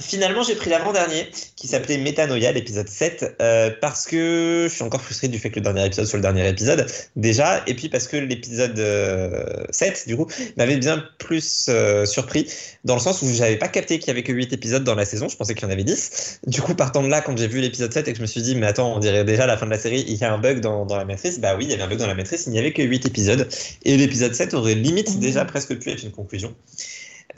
Finalement, 0.00 0.42
j'ai 0.42 0.54
pris 0.54 0.68
l'avant-dernier 0.68 1.28
qui 1.56 1.68
s'appelait 1.68 1.96
Métanoïa, 1.96 2.52
l'épisode 2.52 2.88
7, 2.88 3.36
euh, 3.40 3.70
parce 3.80 4.06
que 4.06 4.66
je 4.68 4.74
suis 4.74 4.82
encore 4.82 5.00
frustré 5.00 5.28
du 5.28 5.38
fait 5.38 5.50
que 5.50 5.56
le 5.56 5.64
dernier 5.64 5.86
épisode 5.86 6.06
soit 6.06 6.18
le 6.18 6.22
dernier 6.22 6.46
épisode, 6.48 6.86
déjà, 7.16 7.62
et 7.66 7.74
puis 7.74 7.88
parce 7.88 8.06
que 8.06 8.16
l'épisode 8.16 8.78
euh, 8.78 9.64
7, 9.70 10.04
du 10.06 10.16
coup, 10.16 10.26
m'avait 10.56 10.76
bien 10.76 11.02
plus 11.18 11.66
euh, 11.68 12.04
surpris, 12.04 12.46
dans 12.84 12.94
le 12.94 13.00
sens 13.00 13.22
où 13.22 13.32
j'avais 13.32 13.56
pas 13.56 13.68
capté 13.68 13.98
qu'il 13.98 14.08
y 14.08 14.10
avait 14.10 14.22
que 14.22 14.32
8 14.32 14.52
épisodes 14.52 14.84
dans 14.84 14.94
la 14.94 15.04
saison, 15.04 15.28
je 15.28 15.36
pensais 15.36 15.54
qu'il 15.54 15.64
y 15.64 15.66
en 15.66 15.72
avait 15.72 15.84
10. 15.84 16.40
Du 16.46 16.60
coup, 16.60 16.74
partant 16.74 17.02
de 17.02 17.08
là, 17.08 17.22
quand 17.22 17.36
j'ai 17.36 17.48
vu 17.48 17.60
l'épisode 17.60 17.92
7 17.92 18.08
et 18.08 18.12
que 18.12 18.18
je 18.18 18.22
me 18.22 18.26
suis 18.26 18.42
dit, 18.42 18.54
mais 18.54 18.66
attends, 18.66 18.96
on 18.96 18.98
dirait 18.98 19.24
déjà 19.24 19.46
la 19.46 19.56
fin 19.56 19.66
de 19.66 19.70
la 19.70 19.78
série, 19.78 20.04
il 20.06 20.16
y 20.16 20.24
a 20.24 20.32
un 20.32 20.38
bug 20.38 20.60
dans, 20.60 20.84
dans 20.84 20.96
la 20.96 21.04
matrice, 21.04 21.40
bah 21.40 21.56
oui, 21.56 21.64
il 21.64 21.70
y 21.70 21.74
avait 21.74 21.82
un 21.82 21.88
bug 21.88 21.98
dans 21.98 22.06
la 22.06 22.14
matrice, 22.14 22.44
il 22.46 22.52
n'y 22.52 22.58
avait 22.58 22.72
que 22.72 22.82
8 22.82 23.06
épisodes, 23.06 23.48
et 23.84 23.96
l'épisode 23.96 24.34
7 24.34 24.52
aurait 24.54 24.74
limite 24.74 25.18
déjà 25.20 25.44
presque 25.44 25.78
pu 25.78 25.90
être 25.90 26.02
une 26.02 26.12
conclusion. 26.12 26.54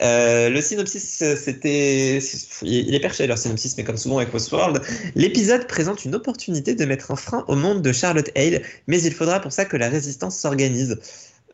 Euh, 0.01 0.49
le 0.49 0.61
synopsis, 0.61 1.23
c'était. 1.43 2.19
Il 2.61 2.95
est 2.95 2.99
perché 2.99 3.27
leur 3.27 3.37
synopsis, 3.37 3.75
mais 3.77 3.83
comme 3.83 3.97
souvent 3.97 4.17
avec 4.17 4.33
Westworld, 4.33 4.81
l'épisode 5.15 5.67
présente 5.67 6.05
une 6.05 6.15
opportunité 6.15 6.75
de 6.75 6.85
mettre 6.85 7.11
un 7.11 7.15
frein 7.15 7.43
au 7.47 7.55
monde 7.55 7.81
de 7.81 7.91
Charlotte 7.91 8.29
Hale, 8.35 8.61
mais 8.87 9.01
il 9.01 9.13
faudra 9.13 9.39
pour 9.39 9.51
ça 9.51 9.65
que 9.65 9.77
la 9.77 9.89
résistance 9.89 10.37
s'organise. 10.37 10.97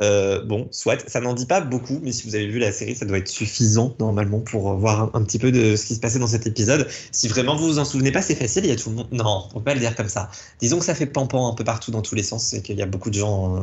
Euh, 0.02 0.44
bon, 0.44 0.68
soit, 0.72 1.10
ça 1.10 1.22
n'en 1.22 1.34
dit 1.34 1.46
pas 1.46 1.62
beaucoup, 1.62 2.00
mais 2.04 2.12
si 2.12 2.28
vous 2.28 2.36
avez 2.36 2.48
vu 2.48 2.60
la 2.60 2.72
série, 2.74 2.96
ça 2.96 3.06
doit 3.06 3.18
être 3.18 3.30
suffisant 3.30 3.96
normalement 4.00 4.42
pour 4.42 4.74
voir 4.76 5.04
un, 5.16 5.20
un 5.20 5.24
petit 5.24 5.40
peu 5.40 5.52
de 5.54 5.76
ce 5.78 5.86
qui 5.86 5.96
se 5.96 6.00
passait 6.02 6.20
dans 6.20 6.28
cet 6.28 6.46
épisode. 6.46 6.88
Si 7.14 7.28
vraiment 7.30 7.56
vous 7.56 7.66
vous 7.68 7.80
en 7.80 7.86
souvenez 7.86 8.12
pas, 8.12 8.22
c'est 8.22 8.36
facile, 8.36 8.66
il 8.66 8.70
y 8.70 8.74
a 8.74 8.76
tout 8.76 8.90
le 8.90 8.96
monde. 8.98 9.08
Non, 9.14 9.46
on 9.54 9.60
peut 9.60 9.64
pas 9.64 9.74
le 9.74 9.80
dire 9.80 9.96
comme 9.96 10.10
ça. 10.10 10.30
Disons 10.60 10.80
que 10.80 10.86
ça 10.86 10.96
fait 10.96 11.06
pampan 11.06 11.50
un 11.50 11.56
peu 11.56 11.64
partout 11.64 11.92
dans 11.92 12.02
tous 12.02 12.16
les 12.16 12.24
sens 12.24 12.54
et 12.54 12.62
qu'il 12.62 12.78
y 12.78 12.82
a 12.82 12.86
beaucoup 12.86 13.10
de 13.10 13.16
gens. 13.16 13.56
euh, 13.58 13.62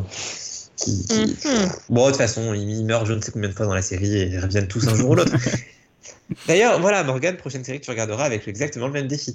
qui, 0.83 1.05
qui- 1.07 1.49
Mhm. 1.49 1.69
Bon, 1.91 2.05
de 2.07 2.11
toute 2.11 2.19
façon, 2.21 2.55
ils 2.55 2.85
meurent 2.85 3.07
je 3.07 3.13
ne 3.13 3.21
sais 3.21 3.31
combien 3.33 3.49
de 3.49 3.55
fois 3.55 3.67
dans 3.67 3.75
la 3.75 3.83
série 3.83 4.17
et 4.17 4.27
ils 4.27 4.39
reviennent 4.41 4.69
tous 4.69 4.87
un 4.89 4.95
jour 4.95 5.11
ou 5.11 5.15
l'autre. 5.15 5.33
D'ailleurs, 6.49 6.81
voilà, 6.81 7.05
Morgane, 7.05 7.37
prochaine 7.37 7.65
série 7.65 7.81
que 7.81 7.85
tu 7.85 7.91
regarderas 7.91 8.25
avec 8.25 8.49
exactement 8.49 8.87
le 8.87 8.93
même 8.93 9.07
défi. 9.09 9.35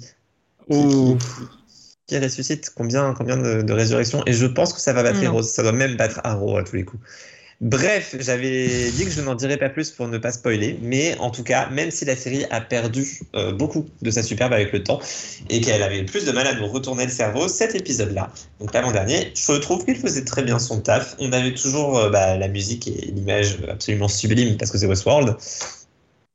Oh. 0.68 1.16
Qui 2.06 2.18
ressuscite 2.18 2.70
combien, 2.74 3.14
combien 3.14 3.36
de, 3.36 3.62
de 3.62 3.72
résurrections 3.72 4.22
Et 4.26 4.32
je 4.32 4.46
pense 4.46 4.72
que 4.72 4.80
ça 4.80 4.92
va 4.92 5.02
battre. 5.02 5.22
Heroes. 5.22 5.42
Ça 5.42 5.62
doit 5.62 5.72
même 5.72 5.96
battre 5.96 6.20
Arrow 6.24 6.56
à 6.56 6.64
tous 6.64 6.76
les 6.76 6.84
coups. 6.84 7.02
Bref, 7.60 8.14
j'avais 8.20 8.88
dit 8.92 9.04
que 9.04 9.10
je 9.10 9.20
n'en 9.20 9.34
dirais 9.34 9.56
pas 9.56 9.68
plus 9.68 9.90
pour 9.90 10.06
ne 10.06 10.16
pas 10.16 10.30
spoiler, 10.30 10.78
mais 10.80 11.18
en 11.18 11.30
tout 11.30 11.42
cas, 11.42 11.68
même 11.70 11.90
si 11.90 12.04
la 12.04 12.14
série 12.14 12.44
a 12.50 12.60
perdu 12.60 13.18
euh, 13.34 13.50
beaucoup 13.50 13.88
de 14.00 14.12
sa 14.12 14.22
superbe 14.22 14.52
avec 14.52 14.72
le 14.72 14.84
temps 14.84 15.00
et 15.50 15.60
qu'elle 15.60 15.82
avait 15.82 16.04
plus 16.04 16.24
de 16.24 16.30
mal 16.30 16.46
à 16.46 16.54
nous 16.54 16.68
retourner 16.68 17.04
le 17.04 17.10
cerveau, 17.10 17.48
cet 17.48 17.74
épisode-là, 17.74 18.30
donc 18.60 18.72
l'avant-dernier, 18.72 19.32
je 19.34 19.54
trouve 19.54 19.84
qu'il 19.84 19.96
faisait 19.96 20.24
très 20.24 20.44
bien 20.44 20.60
son 20.60 20.80
taf. 20.80 21.16
On 21.18 21.32
avait 21.32 21.52
toujours 21.52 21.98
euh, 21.98 22.10
bah, 22.10 22.36
la 22.36 22.46
musique 22.46 22.86
et 22.86 23.10
l'image 23.12 23.58
absolument 23.68 24.06
sublime 24.06 24.56
parce 24.56 24.70
que 24.70 24.78
c'est 24.78 24.86
Westworld. 24.86 25.34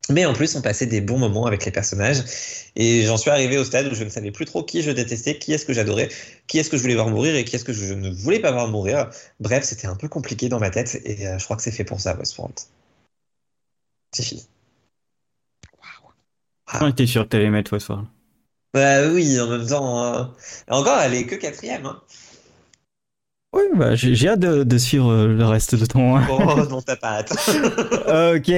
Mais 0.10 0.26
en 0.26 0.34
plus, 0.34 0.56
on 0.56 0.62
passait 0.62 0.86
des 0.86 1.00
bons 1.02 1.18
moments 1.18 1.46
avec 1.46 1.66
les 1.66 1.72
personnages. 1.72 2.24
Et 2.76 3.04
j'en 3.04 3.18
suis 3.18 3.30
arrivé 3.32 3.58
au 3.58 3.64
stade 3.64 3.88
où 3.92 3.96
je 3.96 4.04
ne 4.04 4.10
savais 4.10 4.32
plus 4.32 4.46
trop 4.46 4.64
qui 4.64 4.82
je 4.82 4.92
détestais, 4.92 5.38
qui 5.38 5.54
est-ce 5.54 5.66
que 5.66 5.74
j'adorais, 5.74 6.10
qui 6.48 6.60
est-ce 6.60 6.70
que 6.70 6.76
je 6.78 6.82
voulais 6.82 6.96
voir 6.96 7.08
mourir 7.10 7.36
et 7.36 7.46
qui 7.46 7.56
est-ce 7.56 7.64
que 7.66 7.74
je 7.74 7.94
ne 7.94 8.10
voulais 8.10 8.40
pas 8.40 8.52
voir 8.52 8.68
mourir. 8.68 9.10
Bref, 9.40 9.64
c'était 9.64 9.88
un 9.88 9.96
peu 9.96 10.10
compliqué 10.10 10.50
dans 10.50 10.60
ma 10.60 10.70
tête 10.72 11.00
et 11.06 11.28
euh, 11.28 11.38
je 11.40 11.44
crois 11.46 11.56
que 11.56 11.64
c'est 11.64 11.72
fait 11.72 11.86
pour 11.86 12.02
ça, 12.02 12.16
Westworld. 12.18 12.56
C'est 14.14 14.24
fini. 14.24 14.48
J'en 16.80 16.88
étais 16.90 17.08
sûr 17.08 17.24
que 17.24 17.30
t'allais 17.30 17.50
mettre 17.50 17.74
Westworld. 17.74 18.06
Bah 18.74 19.08
oui, 19.12 19.40
en 19.40 19.48
même 19.48 19.66
temps. 19.68 20.04
euh, 20.16 20.26
Encore, 20.70 21.00
elle 21.00 21.14
est 21.16 21.26
que 21.28 21.36
quatrième. 21.36 21.86
Hein. 21.88 22.02
Oui, 23.54 23.62
bah, 23.76 23.96
j'ai 23.96 24.16
j'ai 24.16 24.30
hâte 24.30 24.40
de, 24.40 24.64
de 24.64 24.78
suivre 24.78 25.12
euh, 25.12 25.28
le 25.28 25.46
reste 25.46 25.76
de 25.76 25.86
ton. 25.86 26.18
Oh 26.26 26.66
non, 26.70 26.82
t'as 26.82 26.96
pas 26.96 27.20
hâte. 27.20 27.34
ok. 28.08 28.50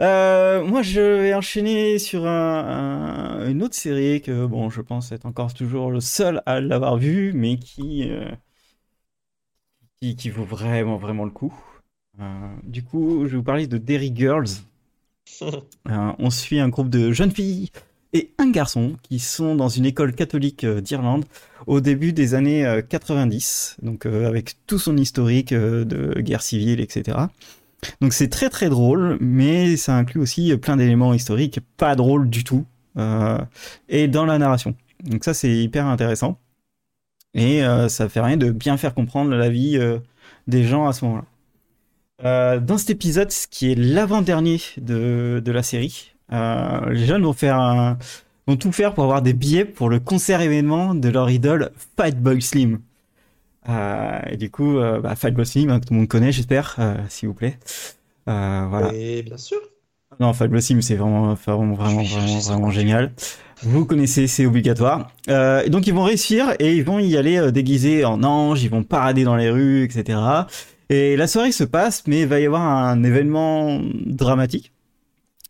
Euh, 0.00 0.64
moi, 0.64 0.82
je 0.82 1.00
vais 1.00 1.34
enchaîner 1.34 1.98
sur 1.98 2.26
un- 2.26 3.40
un- 3.42 3.50
une 3.50 3.62
autre 3.62 3.74
série 3.74 4.20
que, 4.22 4.44
bon, 4.46 4.68
je 4.70 4.80
pense 4.80 5.12
être 5.12 5.26
encore 5.26 5.54
toujours 5.54 5.90
le 5.90 6.00
seul 6.00 6.42
à 6.46 6.60
l'avoir 6.60 6.96
vue, 6.96 7.32
mais 7.32 7.58
qui, 7.58 8.10
euh, 8.10 8.28
qui, 10.00 10.16
qui 10.16 10.30
vaut 10.30 10.44
vraiment, 10.44 10.96
vraiment 10.96 11.24
le 11.24 11.30
coup. 11.30 11.52
Euh, 12.20 12.54
du 12.64 12.82
coup, 12.84 13.22
je 13.26 13.32
vais 13.32 13.36
vous 13.38 13.42
parler 13.42 13.66
de 13.66 13.78
Derry 13.78 14.12
Girls. 14.14 14.48
On 16.18 16.30
suit 16.30 16.60
un 16.60 16.68
groupe 16.68 16.88
de 16.90 17.12
jeunes 17.12 17.30
filles 17.30 17.70
et 18.12 18.30
un 18.38 18.50
garçon 18.50 18.96
qui 19.02 19.18
sont 19.18 19.54
dans 19.54 19.68
une 19.68 19.86
école 19.86 20.14
catholique 20.14 20.64
d'Irlande 20.64 21.24
au 21.66 21.80
début 21.80 22.12
des 22.12 22.34
années 22.34 22.64
euh, 22.66 22.82
90, 22.82 23.76
donc 23.82 24.06
avec 24.06 24.56
tout 24.66 24.78
son 24.78 24.96
historique 24.96 25.52
de 25.52 26.20
guerre 26.20 26.42
civile, 26.42 26.80
etc. 26.80 27.30
Donc 28.00 28.12
c'est 28.12 28.28
très 28.28 28.48
très 28.48 28.68
drôle, 28.68 29.18
mais 29.20 29.76
ça 29.76 29.96
inclut 29.96 30.20
aussi 30.20 30.56
plein 30.56 30.76
d'éléments 30.76 31.14
historiques 31.14 31.60
pas 31.76 31.94
drôles 31.96 32.30
du 32.30 32.44
tout, 32.44 32.64
euh, 32.98 33.38
et 33.88 34.08
dans 34.08 34.24
la 34.24 34.38
narration. 34.38 34.74
Donc 35.04 35.24
ça 35.24 35.34
c'est 35.34 35.50
hyper 35.50 35.86
intéressant. 35.86 36.38
Et 37.34 37.64
euh, 37.64 37.88
ça 37.88 38.08
fait 38.08 38.20
rien 38.20 38.36
de 38.36 38.50
bien 38.50 38.76
faire 38.76 38.94
comprendre 38.94 39.34
la 39.34 39.50
vie 39.50 39.76
euh, 39.76 39.98
des 40.46 40.64
gens 40.64 40.86
à 40.86 40.92
ce 40.92 41.04
moment-là. 41.04 41.24
Dans 42.60 42.78
cet 42.78 42.90
épisode, 42.90 43.30
ce 43.30 43.46
qui 43.46 43.72
est 43.72 43.74
l'avant-dernier 43.74 44.60
de, 44.78 45.42
la 45.44 45.62
série, 45.62 46.14
les 46.30 47.06
jeunes 47.06 47.24
vont 47.24 47.34
faire 47.34 47.98
vont 48.46 48.56
tout 48.56 48.72
faire 48.72 48.94
pour 48.94 49.04
avoir 49.04 49.20
des 49.20 49.34
billets 49.34 49.64
pour 49.64 49.90
le 49.90 50.00
concert 50.00 50.40
événement 50.40 50.94
de 50.94 51.08
leur 51.08 51.28
idole 51.28 51.72
Fatboy 51.96 52.40
Slim. 52.40 52.80
Euh, 53.68 54.20
et 54.30 54.36
du 54.36 54.50
coup, 54.50 54.78
euh, 54.78 55.00
bah, 55.00 55.14
Slim, 55.16 55.70
hein, 55.70 55.80
que 55.80 55.86
tout 55.86 55.94
le 55.94 56.00
monde 56.00 56.08
connaît, 56.08 56.32
j'espère, 56.32 56.76
euh, 56.78 56.96
s'il 57.08 57.28
vous 57.28 57.34
plaît. 57.34 57.58
Voilà. 58.26 58.92
Et 58.94 59.22
bien 59.22 59.36
sûr. 59.36 59.58
Non, 60.20 60.32
Fatboy 60.32 60.62
Slim, 60.62 60.80
c'est 60.82 60.94
vraiment, 60.94 61.34
vraiment, 61.34 61.74
vraiment, 61.74 62.02
vraiment, 62.02 62.38
vraiment 62.38 62.70
génial. 62.70 63.12
Vous 63.62 63.84
connaissez, 63.84 64.26
c'est 64.26 64.46
obligatoire. 64.46 65.10
Euh, 65.28 65.62
et 65.62 65.70
donc 65.70 65.86
ils 65.86 65.94
vont 65.94 66.04
réussir 66.04 66.54
et 66.58 66.76
ils 66.76 66.84
vont 66.84 66.98
y 66.98 67.16
aller 67.16 67.38
euh, 67.38 67.50
déguisés 67.50 68.04
en 68.04 68.22
anges, 68.22 68.62
ils 68.62 68.70
vont 68.70 68.82
parader 68.82 69.24
dans 69.24 69.36
les 69.36 69.50
rues, 69.50 69.84
etc. 69.84 70.18
Et 70.90 71.16
la 71.16 71.26
soirée 71.26 71.52
se 71.52 71.64
passe, 71.64 72.04
mais 72.06 72.22
il 72.22 72.26
va 72.26 72.40
y 72.40 72.46
avoir 72.46 72.62
un 72.62 73.02
événement 73.02 73.80
dramatique. 74.06 74.72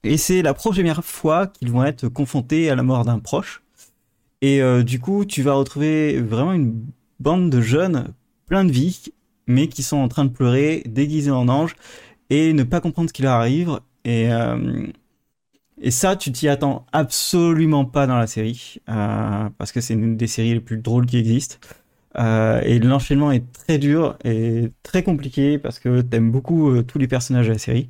Et 0.05 0.16
c'est 0.16 0.42
la 0.42 0.55
première 0.55 1.05
fois 1.05 1.48
qu'ils 1.48 1.70
vont 1.70 1.85
être 1.85 2.09
confrontés 2.09 2.70
à 2.70 2.77
la 2.77 2.83
mort 2.83 3.05
d'un 3.05 3.18
proche. 3.18 3.62
Et 4.42 4.62
euh, 4.62 4.83
du 4.83 5.00
coup, 5.00 5.24
tu 5.24 5.42
vas 5.42 5.55
retrouver 5.55 6.20
vraiment 6.20 6.53
une 6.53 6.85
bande 7.24 7.50
de 7.50 7.60
jeunes 7.60 8.12
plein 8.46 8.64
de 8.64 8.70
vie, 8.70 9.02
mais 9.46 9.68
qui 9.68 9.82
sont 9.82 9.96
en 9.96 10.08
train 10.08 10.26
de 10.26 10.30
pleurer, 10.30 10.82
déguisés 10.87 11.30
en 11.30 11.48
anges, 11.48 11.74
et 12.30 12.52
ne 12.52 12.62
pas 12.62 12.80
comprendre 12.80 13.08
ce 13.08 13.14
qui 13.14 13.22
leur 13.22 13.32
arrive. 13.32 13.80
Et, 14.04 14.30
euh, 14.30 14.87
ça, 15.88 16.16
tu 16.16 16.30
t'y 16.30 16.48
attends 16.48 16.87
absolument 16.92 17.87
pas 17.87 18.06
dans 18.06 18.18
la 18.18 18.26
série, 18.26 18.76
euh, 18.88 19.48
parce 19.58 19.72
que 19.72 19.80
c'est 19.80 19.94
une 19.94 20.16
des 20.16 20.26
séries 20.26 20.52
les 20.52 20.60
plus 20.60 20.76
drôles 20.76 21.06
qui 21.06 21.16
existent. 21.16 21.56
Euh, 22.16 22.60
et 22.62 22.78
l'enchaînement 22.78 23.32
est 23.32 23.50
très 23.52 23.78
dur 23.78 24.16
et 24.24 24.70
très 24.84 25.02
compliqué 25.02 25.58
parce 25.58 25.80
que 25.80 26.00
t'aimes 26.00 26.30
beaucoup 26.30 26.80
tous 26.84 26.98
les 26.98 27.08
personnages 27.08 27.48
de 27.48 27.52
la 27.52 27.58
série. 27.58 27.88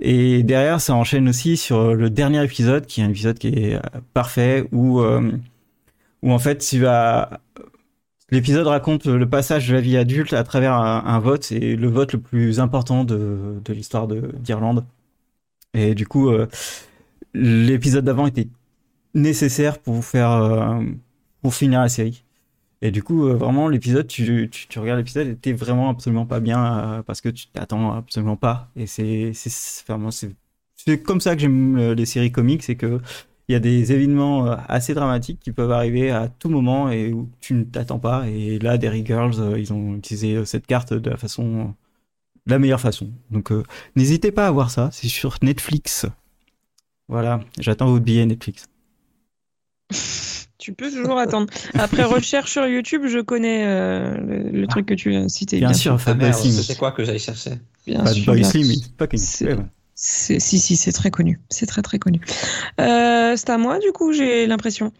Et 0.00 0.42
derrière, 0.42 0.80
ça 0.80 0.94
enchaîne 0.94 1.28
aussi 1.28 1.56
sur 1.56 1.94
le 1.94 2.10
dernier 2.10 2.44
épisode, 2.44 2.86
qui 2.86 3.00
est 3.00 3.04
un 3.04 3.10
épisode 3.10 3.38
qui 3.38 3.48
est 3.48 3.80
parfait, 4.12 4.68
où, 4.72 5.00
où 5.00 6.32
en 6.32 6.38
fait, 6.38 6.58
tu 6.58 6.80
vas... 6.80 7.40
L'épisode 8.30 8.66
raconte 8.66 9.06
le 9.06 9.28
passage 9.28 9.68
de 9.68 9.74
la 9.74 9.80
vie 9.80 9.96
adulte 9.96 10.34
à 10.34 10.44
travers 10.44 10.74
un, 10.74 11.18
vote, 11.18 11.44
c'est 11.44 11.76
le 11.76 11.88
vote 11.88 12.12
le 12.12 12.20
plus 12.20 12.60
important 12.60 13.04
de, 13.04 13.60
l'histoire 13.68 14.06
de- 14.06 14.32
d'Irlande. 14.38 14.84
Et 15.72 15.94
du 15.94 16.06
coup, 16.06 16.28
euh, 16.28 16.46
l'épisode 17.32 18.04
d'avant 18.04 18.26
était 18.26 18.48
nécessaire 19.14 19.78
pour 19.78 20.04
faire... 20.04 20.30
euh, 20.32 20.82
pour 21.40 21.54
finir 21.54 21.80
la 21.80 21.88
série. 21.88 22.24
Et 22.82 22.90
du 22.90 23.02
coup, 23.02 23.26
euh, 23.26 23.34
vraiment, 23.34 23.68
l'épisode, 23.68 24.06
tu, 24.06 24.48
tu, 24.50 24.68
tu 24.68 24.78
regardes 24.78 24.98
l'épisode, 24.98 25.28
et 25.28 25.36
t'es 25.36 25.52
vraiment 25.52 25.88
absolument 25.88 26.26
pas 26.26 26.40
bien 26.40 27.02
parce 27.06 27.20
que 27.20 27.28
tu 27.30 27.46
t'attends 27.48 27.92
absolument 27.92 28.36
pas. 28.36 28.70
Et 28.76 28.86
c'est, 28.86 29.32
comme 31.04 31.20
ça 31.20 31.34
que 31.34 31.40
j'aime 31.40 31.92
les 31.92 32.06
séries 32.06 32.32
comiques, 32.32 32.62
c'est 32.62 32.76
que 32.76 33.00
il 33.48 33.52
y 33.52 33.54
a 33.54 33.60
des 33.60 33.92
événements 33.92 34.46
euh, 34.46 34.56
assez 34.68 34.92
dramatiques 34.94 35.40
qui 35.40 35.52
peuvent 35.52 35.72
arriver 35.72 36.10
à 36.10 36.28
tout 36.28 36.48
moment 36.50 36.90
et 36.90 37.12
où 37.12 37.30
tu 37.40 37.54
ne 37.54 37.64
t'attends 37.64 37.98
pas. 37.98 38.28
Et 38.28 38.58
là, 38.58 38.76
Derry 38.78 39.04
Girls, 39.06 39.34
euh, 39.40 39.58
ils 39.58 39.72
ont 39.72 39.96
utilisé 39.96 40.34
euh, 40.36 40.44
cette 40.44 40.66
carte 40.66 40.92
de 40.92 41.08
la 41.10 41.16
façon, 41.16 41.74
de 42.46 42.50
la 42.50 42.58
meilleure 42.58 42.80
façon. 42.80 43.10
Donc, 43.30 43.50
euh, 43.52 43.62
n'hésitez 43.96 44.32
pas 44.32 44.46
à 44.46 44.50
voir 44.50 44.70
ça. 44.70 44.90
C'est 44.92 45.08
sur 45.08 45.36
Netflix. 45.42 46.06
Voilà, 47.08 47.40
j'attends 47.58 47.86
votre 47.86 48.04
billet 48.04 48.26
Netflix. 48.26 48.66
Tu 50.58 50.74
peux 50.74 50.90
toujours 50.90 51.18
attendre. 51.18 51.46
Après 51.74 52.02
recherche 52.04 52.50
sur 52.50 52.66
YouTube, 52.66 53.02
je 53.06 53.20
connais 53.20 53.64
euh, 53.64 54.18
le, 54.18 54.50
le 54.50 54.66
truc 54.66 54.86
que 54.86 54.94
tu 54.94 55.14
de 55.14 55.28
citer. 55.28 55.60
Bien 55.60 55.72
sûr, 55.72 55.94
Ah 55.94 55.98
Fatboy 55.98 56.26
merde, 56.26 56.38
Slim. 56.38 56.52
c'était 56.52 56.74
quoi 56.74 56.90
que 56.92 57.04
j'allais 57.04 57.20
chercher? 57.20 57.52
Bien 57.86 58.02
Bad 58.02 58.12
sûr, 58.12 58.32
Boy 58.34 58.44
Slim, 58.44 58.66
sûr. 59.16 59.64
Si, 60.00 60.38
si, 60.40 60.76
c'est 60.76 60.92
très 60.92 61.10
connu. 61.10 61.40
C'est 61.50 61.66
très, 61.66 61.82
très 61.82 61.98
connu. 61.98 62.20
Euh, 62.80 63.34
c'est 63.36 63.50
à 63.50 63.58
moi, 63.58 63.80
du 63.80 63.90
coup, 63.90 64.12
j'ai 64.12 64.46
l'impression. 64.46 64.92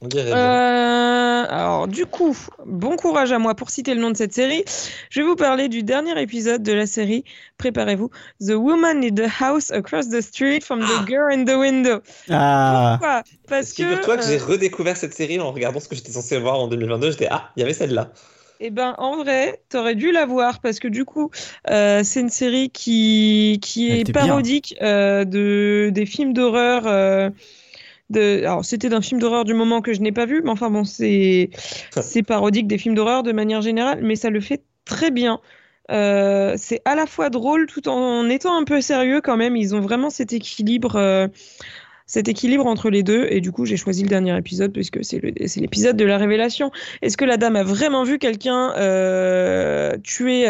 On 0.00 0.06
dirait 0.08 0.32
Euh, 0.32 1.44
alors, 1.46 1.88
du 1.88 2.06
coup, 2.06 2.34
bon 2.64 2.96
courage 2.96 3.32
à 3.32 3.38
moi 3.38 3.54
pour 3.54 3.68
citer 3.68 3.94
le 3.94 4.00
nom 4.00 4.10
de 4.10 4.16
cette 4.16 4.32
série. 4.32 4.64
Je 5.10 5.20
vais 5.20 5.26
vous 5.26 5.36
parler 5.36 5.68
du 5.68 5.82
dernier 5.82 6.18
épisode 6.22 6.62
de 6.62 6.72
la 6.72 6.86
série. 6.86 7.24
Préparez-vous. 7.58 8.08
The 8.40 8.52
Woman 8.54 9.04
in 9.04 9.14
the 9.14 9.28
House 9.40 9.70
Across 9.70 10.08
the 10.08 10.22
Street 10.22 10.60
from 10.62 10.80
Ah. 10.82 10.86
the 10.86 11.06
Girl 11.06 11.30
in 11.30 11.44
the 11.44 11.58
Window. 11.58 12.00
Ah, 12.30 12.96
Pourquoi? 12.98 13.22
Parce 13.46 13.74
que. 13.74 13.82
Figure-toi 13.82 14.16
que 14.16 14.24
j'ai 14.24 14.40
euh, 14.40 14.44
redécouvert 14.44 14.96
cette 14.96 15.12
série 15.14 15.38
en 15.38 15.52
regardant 15.52 15.80
ce 15.80 15.88
que 15.88 15.96
j'étais 15.96 16.12
censé 16.12 16.38
voir 16.38 16.58
en 16.60 16.68
2022. 16.68 17.10
J'étais 17.10 17.28
ah, 17.30 17.50
il 17.56 17.60
y 17.60 17.62
avait 17.62 17.74
celle-là. 17.74 18.10
Eh 18.66 18.70
ben, 18.70 18.94
en 18.96 19.18
vrai, 19.18 19.60
t'aurais 19.68 19.94
dû 19.94 20.10
la 20.10 20.24
voir 20.24 20.62
parce 20.62 20.78
que 20.78 20.88
du 20.88 21.04
coup, 21.04 21.30
euh, 21.68 22.00
c'est 22.02 22.20
une 22.20 22.30
série 22.30 22.70
qui, 22.70 23.60
est 23.76 24.10
parodique 24.10 24.74
euh, 24.80 25.26
de, 25.26 25.90
des 25.92 26.06
films 26.06 26.32
d'horreur. 26.32 26.86
euh, 26.86 27.28
de, 28.08 28.38
alors, 28.38 28.64
c'était 28.64 28.88
d'un 28.88 29.02
film 29.02 29.20
d'horreur 29.20 29.44
du 29.44 29.52
moment 29.52 29.82
que 29.82 29.92
je 29.92 30.00
n'ai 30.00 30.12
pas 30.12 30.24
vu, 30.24 30.40
mais 30.42 30.48
enfin 30.48 30.70
bon, 30.70 30.84
c'est 30.84 31.50
c'est 31.90 32.22
parodique 32.22 32.66
des 32.66 32.78
films 32.78 32.94
d'horreur 32.94 33.22
de 33.22 33.32
manière 33.32 33.60
générale, 33.60 33.98
mais 34.02 34.16
ça 34.16 34.30
le 34.30 34.40
fait 34.40 34.62
très 34.86 35.10
bien. 35.10 35.42
Euh, 35.90 36.54
c'est 36.56 36.80
à 36.86 36.94
la 36.94 37.04
fois 37.04 37.28
drôle 37.28 37.66
tout 37.66 37.86
en 37.88 38.30
étant 38.30 38.56
un 38.56 38.64
peu 38.64 38.80
sérieux 38.80 39.20
quand 39.20 39.36
même. 39.36 39.56
Ils 39.56 39.74
ont 39.74 39.80
vraiment 39.80 40.08
cet 40.08 40.32
équilibre, 40.32 40.96
euh, 40.96 41.28
cet 42.06 42.28
équilibre 42.28 42.66
entre 42.66 42.90
les 42.90 43.02
deux. 43.02 43.26
Et 43.30 43.40
du 43.40 43.52
coup, 43.52 43.64
j'ai 43.64 43.76
choisi 43.76 44.02
le 44.02 44.08
dernier 44.08 44.36
épisode 44.36 44.72
puisque 44.72 45.04
c'est 45.04 45.20
l'épisode 45.20 45.96
de 45.96 46.04
la 46.04 46.18
révélation. 46.18 46.70
Est-ce 47.02 47.16
que 47.16 47.24
la 47.24 47.36
dame 47.36 47.56
a 47.56 47.64
vraiment 47.64 48.04
vu 48.04 48.18
quelqu'un 48.18 48.74
euh, 48.76 49.96
tuer, 50.02 50.48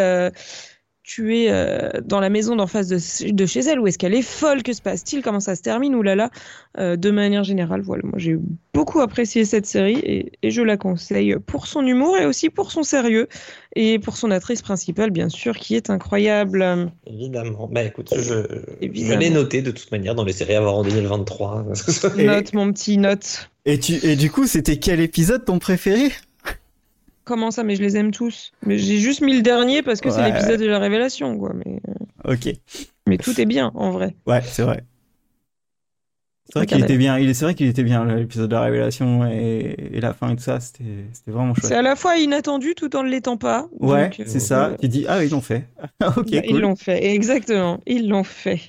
tuer 1.04 1.48
euh, 1.50 1.90
dans 2.02 2.18
la 2.18 2.30
maison 2.30 2.56
d'en 2.56 2.66
face 2.66 2.88
de, 2.88 3.30
de 3.30 3.46
chez 3.46 3.60
elle 3.60 3.78
ou 3.78 3.86
est-ce 3.86 3.98
qu'elle 3.98 4.14
est 4.14 4.22
folle 4.22 4.62
Que 4.62 4.72
se 4.72 4.80
passe-t-il 4.80 5.22
Comment 5.22 5.38
ça 5.38 5.54
se 5.54 5.60
termine 5.62 5.94
Ouh 5.94 6.02
là 6.02 6.14
là 6.16 6.30
Euh, 6.78 6.96
De 6.96 7.10
manière 7.10 7.44
générale, 7.44 7.82
voilà, 7.82 8.02
moi 8.04 8.14
j'ai 8.16 8.36
beaucoup 8.72 9.00
apprécié 9.00 9.44
cette 9.44 9.66
série 9.66 9.98
et, 10.02 10.32
et 10.42 10.50
je 10.50 10.62
la 10.62 10.76
conseille 10.78 11.36
pour 11.46 11.66
son 11.66 11.86
humour 11.86 12.16
et 12.16 12.24
aussi 12.24 12.48
pour 12.48 12.72
son 12.72 12.82
sérieux 12.82 13.28
et 13.76 13.98
pour 13.98 14.16
son 14.16 14.30
actrice 14.30 14.62
principale, 14.62 15.10
bien 15.10 15.28
sûr, 15.28 15.56
qui 15.58 15.74
est 15.76 15.90
incroyable. 15.90 16.90
Évidemment. 17.06 17.68
Bah 17.70 17.82
écoute, 17.82 18.08
je, 18.16 18.22
je 18.22 18.42
Évidemment. 18.80 19.20
l'ai 19.20 19.30
noté 19.30 19.60
de 19.62 19.70
toute 19.72 19.92
manière 19.92 20.14
dans 20.14 20.24
les 20.24 20.32
séries 20.32 20.54
à 20.54 20.60
voir 20.62 20.74
en 20.76 20.82
2023. 20.84 21.66
Et- 22.18 22.24
Note, 22.24 22.52
mon 22.54 22.72
petit 22.72 22.96
note. 22.96 23.50
et, 23.66 23.78
tu, 23.78 23.94
et 24.06 24.16
du 24.16 24.30
coup, 24.30 24.46
c'était 24.46 24.78
quel 24.78 25.00
épisode 25.00 25.44
ton 25.44 25.58
préféré? 25.58 26.10
Comment 27.24 27.50
ça 27.50 27.64
Mais 27.64 27.76
je 27.76 27.82
les 27.82 27.96
aime 27.96 28.10
tous. 28.10 28.52
Mais 28.62 28.78
j'ai 28.78 28.98
juste 28.98 29.20
mis 29.22 29.34
le 29.36 29.42
dernier 29.42 29.82
parce 29.82 30.00
que 30.00 30.10
c'est 30.10 30.20
Ouais. 30.20 30.30
l'épisode 30.32 30.60
de 30.60 30.66
la 30.66 30.78
révélation, 30.78 31.38
quoi. 31.38 31.52
Mais, 31.54 31.80
Ok, 32.24 32.48
mais 33.06 33.18
tout 33.18 33.38
est 33.40 33.46
bien, 33.46 33.70
en 33.74 33.90
vrai. 33.90 34.14
ouais, 34.26 34.42
c'est 34.42 34.62
vrai. 34.62 34.84
C'est 36.46 36.58
vrai 36.58 36.66
qu'il 36.66 36.76
Regardez. 36.76 36.92
était 36.94 36.98
bien, 36.98 37.18
il 37.18 37.28
est, 37.30 37.34
c'est 37.34 37.46
vrai 37.46 37.54
qu'il 37.54 37.66
était 37.68 37.82
bien 37.82 38.04
l'épisode 38.04 38.50
de 38.50 38.54
la 38.54 38.60
révélation 38.62 39.26
et, 39.26 39.74
et 39.92 40.00
la 40.00 40.12
fin 40.12 40.30
et 40.30 40.36
tout 40.36 40.42
ça, 40.42 40.60
c'était, 40.60 41.06
c'était 41.12 41.30
vraiment 41.30 41.54
chouette. 41.54 41.64
C'est 41.64 41.74
à 41.74 41.80
la 41.82 41.96
fois 41.96 42.16
inattendu 42.18 42.74
tout 42.74 42.94
en 42.96 43.02
ne 43.02 43.08
l'étant 43.08 43.38
pas. 43.38 43.66
Ouais, 43.80 44.04
Donc, 44.10 44.20
euh, 44.20 44.24
c'est 44.26 44.40
ça. 44.40 44.66
euh, 44.68 44.76
Tu 44.78 44.88
dis, 44.88 45.06
ah, 45.08 45.24
ils 45.24 45.30
l'ont 45.30 45.40
fait. 45.40 45.68
ok, 46.02 46.16
bah, 46.16 46.22
Ils 46.44 46.50
cool. 46.50 46.60
l'ont 46.60 46.76
fait, 46.76 47.02
exactement. 47.14 47.80
Ils 47.86 48.08
l'ont 48.08 48.24
fait. 48.24 48.60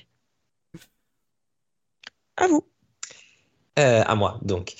À 2.38 2.46
vous. 2.48 2.64
Euh, 3.78 4.02
à 4.06 4.14
moi, 4.14 4.38
donc. 4.42 4.74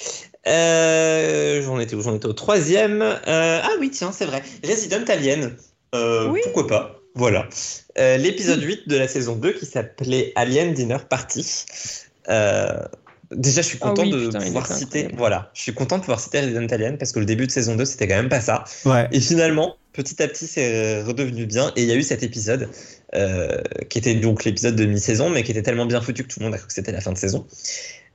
Euh, 0.47 1.63
j'en 1.63 1.79
étais 1.81 1.95
où 1.95 2.03
J'en 2.03 2.15
étais 2.15 2.27
au 2.27 2.33
troisième. 2.33 3.03
Euh, 3.03 3.61
ah 3.63 3.71
oui, 3.81 3.91
tiens, 3.91 4.13
c'est 4.13 4.27
vrai. 4.27 4.43
Resident 4.65 5.05
Alien. 5.09 5.57
Euh, 5.95 6.29
Oui. 6.29 6.41
Pourquoi 6.45 6.67
pas 6.67 7.01
Voilà. 7.15 7.49
L'épisode 7.97 8.63
8 8.63 8.89
de 8.89 8.97
la 8.97 9.09
saison 9.09 9.37
2 9.37 9.53
qui 9.53 9.67
s'appelait 9.67 10.33
Alien 10.37 10.73
Dinner 10.73 10.99
Party. 11.09 11.65
Déjà, 13.33 13.63
je 13.63 13.67
suis 13.67 13.79
Ah 13.81 13.89
content 13.89 14.03
oui, 14.03 14.11
de 14.11 14.27
putain, 14.27 14.41
pouvoir 14.41 14.67
citer. 14.67 14.85
incroyable. 14.85 15.15
Voilà, 15.19 15.51
je 15.55 15.63
suis 15.63 15.75
content 15.75 15.97
de 15.97 16.03
pouvoir 16.03 16.21
citer 16.21 16.41
Resident 16.41 16.67
Alien 16.67 16.99
parce 16.99 17.13
que 17.13 17.19
le 17.19 17.27
début 17.27 17.47
de 17.47 17.53
saison 17.53 17.75
2, 17.77 17.85
c'était 17.85 18.07
quand 18.09 18.17
même 18.17 18.29
pas 18.29 18.41
ça. 18.41 18.65
Ouais. 18.85 19.09
Et 19.13 19.21
finalement, 19.21 19.77
petit 19.93 20.23
à 20.23 20.29
petit, 20.29 20.47
c'est 20.47 21.03
redevenu 21.03 21.47
bien. 21.47 21.73
Et 21.77 21.83
il 21.83 21.89
y 21.89 21.93
a 21.93 21.97
eu 21.97 22.03
cet 22.03 22.23
épisode, 22.23 22.69
euh, 23.15 23.61
qui 23.89 23.99
était 23.99 24.15
donc 24.15 24.45
l'épisode 24.45 24.77
de 24.77 24.85
mi-saison, 24.87 25.29
mais 25.31 25.43
qui 25.43 25.51
était 25.51 25.63
tellement 25.63 25.87
bien 25.87 26.01
foutu 26.01 26.23
que 26.23 26.29
tout 26.29 26.41
le 26.41 26.45
monde 26.47 26.55
a 26.55 26.59
cru 26.59 26.69
que 26.69 26.73
c'était 26.73 26.93
la 26.93 27.01
fin 27.01 27.13
de 27.13 27.19
saison. 27.19 27.47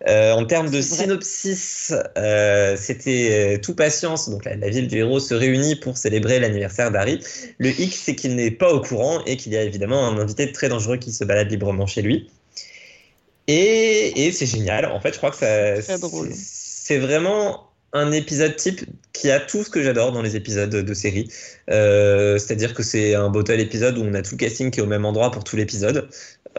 Euh, 0.07 0.31
en 0.31 0.45
termes 0.45 0.71
de 0.71 0.81
synopsis, 0.81 1.93
euh, 2.17 2.75
c'était 2.75 3.29
euh, 3.31 3.57
tout 3.61 3.75
patience. 3.75 4.29
Donc 4.29 4.45
la, 4.45 4.55
la 4.55 4.69
ville 4.69 4.87
du 4.87 4.97
héros 4.97 5.19
se 5.19 5.33
réunit 5.35 5.75
pour 5.75 5.97
célébrer 5.97 6.39
l'anniversaire 6.39 6.89
d'Harry. 6.91 7.19
Le 7.59 7.69
hic, 7.69 7.93
c'est 7.93 8.15
qu'il 8.15 8.35
n'est 8.35 8.49
pas 8.49 8.73
au 8.73 8.81
courant 8.81 9.23
et 9.25 9.37
qu'il 9.37 9.51
y 9.53 9.57
a 9.57 9.61
évidemment 9.63 10.07
un 10.07 10.17
invité 10.17 10.51
très 10.51 10.69
dangereux 10.69 10.97
qui 10.97 11.11
se 11.11 11.23
balade 11.23 11.51
librement 11.51 11.85
chez 11.85 12.01
lui. 12.01 12.31
Et, 13.53 14.27
et 14.27 14.31
c'est 14.31 14.45
génial. 14.45 14.85
En 14.85 15.01
fait, 15.01 15.11
je 15.11 15.17
crois 15.17 15.31
que 15.31 15.35
ça, 15.35 15.81
c'est 16.31 16.99
vraiment 16.99 17.67
un 17.91 18.13
épisode 18.13 18.55
type 18.55 18.85
qui 19.11 19.29
a 19.29 19.41
tout 19.41 19.65
ce 19.65 19.69
que 19.69 19.83
j'adore 19.83 20.13
dans 20.13 20.21
les 20.21 20.37
épisodes 20.37 20.69
de 20.69 20.93
série. 20.93 21.29
Euh, 21.69 22.37
C'est-à-dire 22.37 22.73
que 22.73 22.81
c'est 22.81 23.13
un 23.13 23.29
bottle 23.29 23.59
épisode 23.59 23.97
où 23.97 24.03
on 24.03 24.13
a 24.13 24.21
tout 24.21 24.35
le 24.35 24.37
casting 24.37 24.71
qui 24.71 24.79
est 24.79 24.83
au 24.83 24.87
même 24.87 25.03
endroit 25.03 25.31
pour 25.31 25.43
tout 25.43 25.57
l'épisode. 25.57 26.07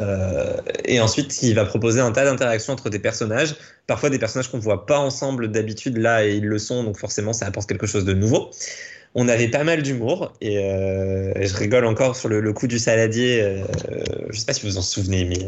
Euh, 0.01 0.55
et 0.85 1.01
ensuite, 1.01 1.43
il 1.43 1.55
va 1.55 1.65
proposer 1.65 2.01
un 2.01 2.13
tas 2.13 2.27
d'interactions 2.27 2.75
entre 2.75 2.91
des 2.91 2.99
personnages. 2.99 3.57
Parfois 3.87 4.11
des 4.11 4.19
personnages 4.19 4.51
qu'on 4.51 4.59
voit 4.59 4.85
pas 4.85 4.99
ensemble 4.99 5.51
d'habitude 5.51 5.97
là 5.97 6.27
et 6.27 6.37
ils 6.37 6.45
le 6.45 6.59
sont, 6.59 6.85
donc 6.85 6.99
forcément 6.99 7.33
ça 7.33 7.47
apporte 7.47 7.69
quelque 7.69 7.87
chose 7.87 8.05
de 8.05 8.13
nouveau. 8.13 8.51
On 9.15 9.29
avait 9.29 9.49
pas 9.49 9.63
mal 9.65 9.83
d'humour 9.83 10.33
et, 10.41 10.57
euh, 10.59 11.33
et 11.37 11.47
je 11.47 11.55
rigole 11.57 11.85
encore 11.87 12.17
sur 12.17 12.29
le, 12.29 12.41
le 12.41 12.53
coup 12.53 12.67
du 12.67 12.79
saladier. 12.79 13.41
euh, 13.43 13.63
je 14.31 14.39
sais 14.39 14.47
pas 14.47 14.53
si 14.55 14.63
vous 14.63 14.73
vous 14.73 14.79
en 14.79 14.83
souvenez, 14.83 15.25
mais. 15.25 15.39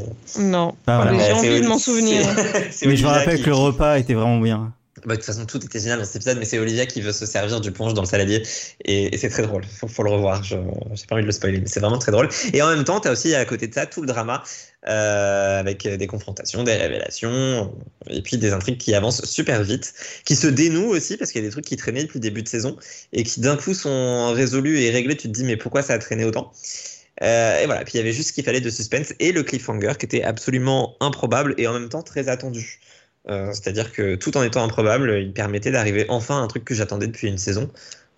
Non. 0.42 0.74
Ah, 0.86 1.00
voilà. 1.02 1.24
J'ai 1.24 1.32
envie 1.32 1.60
de 1.62 1.66
m'en 1.66 1.78
souvenir. 1.78 2.26
Mais 2.84 2.96
je 2.96 3.02
me 3.02 3.08
rappelle 3.08 3.36
qui- 3.38 3.42
que 3.44 3.50
le 3.50 3.56
repas 3.56 3.98
était 3.98 4.14
vraiment 4.14 4.38
bien. 4.40 4.72
Bah, 5.04 5.14
de 5.14 5.16
toute 5.16 5.26
façon, 5.26 5.44
tout 5.44 5.62
était 5.62 5.78
génial 5.78 5.98
dans 5.98 6.04
cet 6.04 6.16
épisode, 6.16 6.38
mais 6.38 6.46
c'est 6.46 6.58
Olivia 6.58 6.86
qui 6.86 7.02
veut 7.02 7.12
se 7.12 7.26
servir 7.26 7.60
du 7.60 7.72
punch 7.72 7.92
dans 7.92 8.02
le 8.02 8.06
saladier. 8.06 8.42
Et, 8.84 9.16
c'est 9.18 9.28
très 9.28 9.42
drôle. 9.42 9.64
Faut, 9.64 9.86
faut 9.86 10.02
le 10.02 10.10
revoir. 10.10 10.42
J'ai 10.42 10.56
pas 10.56 11.14
envie 11.14 11.22
de 11.22 11.26
le 11.26 11.32
spoiler, 11.32 11.60
mais 11.60 11.66
c'est 11.66 11.80
vraiment 11.80 11.98
très 11.98 12.10
drôle. 12.10 12.28
Et 12.52 12.62
en 12.62 12.68
même 12.68 12.84
temps, 12.84 13.00
t'as 13.00 13.12
aussi 13.12 13.34
à 13.34 13.44
côté 13.44 13.66
de 13.66 13.74
ça 13.74 13.84
tout 13.84 14.00
le 14.00 14.06
drama 14.06 14.42
euh, 14.88 15.60
avec 15.60 15.86
des 15.86 16.06
confrontations, 16.06 16.62
des 16.62 16.74
révélations, 16.74 17.74
et 18.08 18.22
puis 18.22 18.38
des 18.38 18.52
intrigues 18.52 18.78
qui 18.78 18.94
avancent 18.94 19.24
super 19.24 19.62
vite, 19.62 19.92
qui 20.24 20.36
se 20.36 20.46
dénouent 20.46 20.90
aussi 20.90 21.16
parce 21.16 21.32
qu'il 21.32 21.42
y 21.42 21.44
a 21.44 21.48
des 21.48 21.52
trucs 21.52 21.66
qui 21.66 21.76
traînaient 21.76 22.04
depuis 22.04 22.18
le 22.18 22.22
début 22.22 22.42
de 22.42 22.48
saison 22.48 22.76
et 23.12 23.24
qui 23.24 23.40
d'un 23.40 23.56
coup 23.56 23.74
sont 23.74 24.32
résolus 24.32 24.80
et 24.80 24.90
réglés. 24.90 25.16
Tu 25.16 25.28
te 25.28 25.32
dis, 25.32 25.44
mais 25.44 25.56
pourquoi 25.56 25.82
ça 25.82 25.94
a 25.94 25.98
traîné 25.98 26.24
autant? 26.24 26.50
Euh, 27.22 27.62
et 27.62 27.66
voilà, 27.66 27.84
puis 27.84 27.94
il 27.94 27.96
y 27.98 28.00
avait 28.00 28.12
juste 28.12 28.30
ce 28.30 28.32
qu'il 28.32 28.44
fallait 28.44 28.60
de 28.60 28.70
suspense 28.70 29.12
et 29.20 29.32
le 29.32 29.42
cliffhanger 29.42 29.92
qui 29.98 30.06
était 30.06 30.22
absolument 30.22 30.96
improbable 31.00 31.54
et 31.58 31.66
en 31.66 31.72
même 31.72 31.88
temps 31.88 32.02
très 32.02 32.28
attendu. 32.28 32.80
Euh, 33.28 33.52
C'est-à-dire 33.52 33.92
que 33.92 34.16
tout 34.16 34.36
en 34.36 34.42
étant 34.42 34.62
improbable, 34.62 35.18
il 35.20 35.32
permettait 35.32 35.70
d'arriver 35.70 36.06
enfin 36.08 36.40
à 36.40 36.42
un 36.42 36.46
truc 36.46 36.64
que 36.64 36.74
j'attendais 36.74 37.06
depuis 37.06 37.28
une 37.28 37.38
saison. 37.38 37.70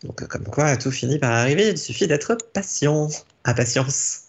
Donc 0.02 0.22
euh, 0.22 0.26
comme 0.26 0.44
quoi, 0.44 0.76
tout 0.76 0.90
finit 0.90 1.18
par 1.18 1.30
arriver, 1.32 1.70
il 1.70 1.78
suffit 1.78 2.06
d'être 2.06 2.36
patient. 2.52 3.08
À 3.44 3.54
patience. 3.54 4.22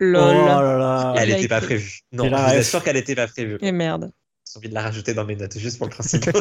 Lol. 0.00 0.22
Oh 0.36 0.60
là 0.62 0.78
là. 0.78 1.14
Elle 1.18 1.28
n'était 1.28 1.48
pas 1.48 1.58
écrit. 1.58 1.66
prévue. 1.66 2.00
Non, 2.12 2.24
je 2.24 2.30
vous 2.30 2.36
assure 2.36 2.82
qu'elle 2.82 2.96
n'était 2.96 3.14
pas 3.14 3.26
prévue. 3.26 3.58
Et 3.60 3.72
merde. 3.72 4.10
J'ai 4.50 4.58
envie 4.58 4.68
de 4.68 4.74
la 4.74 4.82
rajouter 4.82 5.14
dans 5.14 5.24
mes 5.24 5.36
notes, 5.36 5.58
juste 5.58 5.78
pour 5.78 5.86
le 5.86 5.92
principe. 5.94 6.24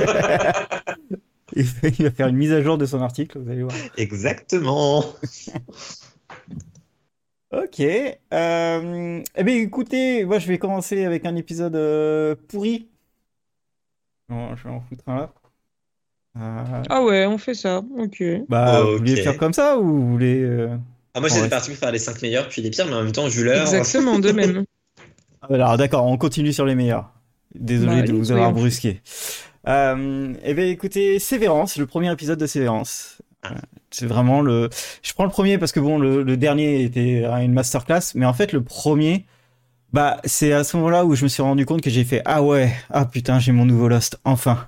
Il 1.56 1.64
va 1.66 1.90
il 1.90 2.04
va 2.06 2.12
faire 2.12 2.28
une 2.28 2.36
mise 2.38 2.52
à 2.52 2.62
jour 2.64 2.78
de 2.78 2.86
son 2.86 3.02
article, 3.02 3.40
vous 3.40 3.50
allez 3.52 3.62
voir. 3.64 3.76
Exactement. 3.98 5.06
Ok. 7.52 7.80
Euh, 7.82 9.24
eh 9.36 9.44
bien, 9.44 9.56
écoutez, 9.58 10.26
moi 10.26 10.40
je 10.40 10.48
vais 10.48 10.58
commencer 10.58 11.06
avec 11.06 11.26
un 11.26 11.36
épisode 11.36 11.76
euh, 11.76 12.36
pourri. 12.48 12.90
Je 14.30 14.64
vais 14.64 14.70
en 14.70 14.82
foutre 14.82 15.04
un 15.08 15.16
là. 15.16 15.30
Euh, 16.40 16.84
Ah 16.90 17.04
ouais, 17.04 17.26
on 17.26 17.38
fait 17.38 17.54
ça. 17.54 17.82
Ok. 17.98 18.24
bah, 18.50 18.82
vous 18.84 18.98
voulez 18.98 19.18
faire 19.18 19.38
comme 19.38 19.54
ça 19.54 19.78
ou 19.78 19.84
vous 19.84 20.12
voulez. 20.12 20.42
euh, 20.42 20.76
Ah, 21.14 21.20
moi, 21.20 21.30
j'étais 21.30 21.50
parti 21.50 21.70
pour 21.70 21.80
faire 21.80 21.92
les 21.92 22.00
5 22.00 22.22
meilleurs, 22.22 22.48
puis 22.50 22.62
les 22.62 22.70
pires, 22.72 22.88
mais 22.88 22.94
en 22.96 23.04
même 23.04 23.12
temps, 23.12 23.28
vu 23.28 23.44
l'heure. 23.44 23.62
Exactement, 23.62 24.18
de 24.20 24.32
même. 24.32 24.64
Alors, 25.50 25.78
d'accord, 25.78 26.06
on 26.06 26.18
continue 26.18 26.54
sur 26.54 26.66
les 26.66 26.74
meilleurs. 26.76 27.12
Désolé 27.54 27.98
Bah, 28.02 28.08
de 28.08 28.14
vous 28.14 28.32
avoir 28.32 28.52
brusqué. 28.52 29.02
Euh, 29.68 30.34
eh 30.44 30.54
bien, 30.56 30.66
écoutez, 30.66 31.20
Sévérance, 31.20 31.78
le 31.78 31.86
premier 31.86 32.12
épisode 32.12 32.40
de 32.40 32.48
Sévérance. 32.48 33.22
Ah. 33.44 33.56
C'est 33.92 34.08
vraiment 34.08 34.42
le. 34.42 34.70
Je 35.04 35.14
prends 35.14 35.26
le 35.26 35.30
premier 35.30 35.58
parce 35.60 35.72
que 35.72 35.80
bon, 35.80 36.00
le, 36.00 36.24
le 36.24 36.38
dernier 36.38 36.82
était 36.84 37.24
une 37.44 37.54
masterclass, 37.54 38.14
mais 38.16 38.26
en 38.26 38.34
fait, 38.34 38.54
le 38.54 38.64
premier, 38.64 39.26
bah, 39.94 40.20
c'est 40.26 40.52
à 40.52 40.64
ce 40.64 40.76
moment-là 40.78 41.06
où 41.06 41.16
je 41.16 41.24
me 41.24 41.30
suis 41.30 41.44
rendu 41.44 41.66
compte 41.66 41.82
que 41.82 41.90
j'ai 41.90 42.04
fait 42.04 42.22
Ah 42.26 42.42
ouais, 42.42 42.74
ah 42.90 43.06
putain, 43.06 43.40
j'ai 43.40 43.52
mon 43.52 43.66
nouveau 43.66 43.88
Lost, 43.88 44.20
enfin. 44.26 44.68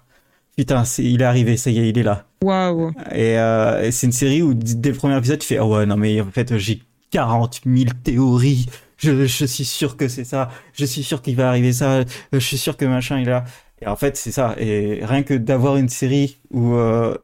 Putain, 0.56 0.86
c'est, 0.86 1.04
il 1.04 1.22
est 1.22 1.26
arrivé, 1.26 1.58
ça 1.58 1.70
y 1.70 1.80
est, 1.80 1.90
il 1.90 1.98
est 1.98 2.04
là. 2.04 2.26
Waouh. 2.42 2.92
Et, 3.12 3.38
euh, 3.38 3.92
c'est 3.92 4.08
une 4.08 4.14
série 4.14 4.42
où 4.42 4.54
dès 4.54 4.90
le 4.92 4.96
premier 4.96 5.18
épisode, 5.18 5.40
tu 5.40 5.48
fais 5.48 5.58
ah 5.58 5.66
ouais 5.66 5.86
non 5.86 5.98
mais 5.98 6.22
en 6.22 6.32
fait 6.32 6.58
j'ai 6.58 6.82
40 7.12 7.62
000 7.66 7.90
théories. 8.04 8.68
Je, 8.98 9.26
je 9.26 9.46
suis 9.46 9.66
sûr 9.66 9.98
que 9.98 10.08
c'est 10.08 10.24
ça. 10.24 10.50
Je 10.74 10.86
suis 10.86 11.04
sûr 11.04 11.22
qu'il 11.22 11.36
va 11.36 11.50
arriver 11.50 11.74
ça. 11.74 12.04
Je 12.32 12.40
suis 12.40 12.58
sûr 12.58 12.78
que 12.78 12.86
machin 12.86 13.18
il 13.20 13.28
est 13.28 13.32
là. 13.32 13.44
Et 13.82 13.88
en 13.88 13.96
fait 13.96 14.16
c'est 14.16 14.32
ça. 14.32 14.56
Et 14.58 15.00
rien 15.04 15.24
que 15.24 15.34
d'avoir 15.34 15.76
une 15.76 15.90
série 15.90 16.38
où 16.52 16.76
euh, 16.76 17.18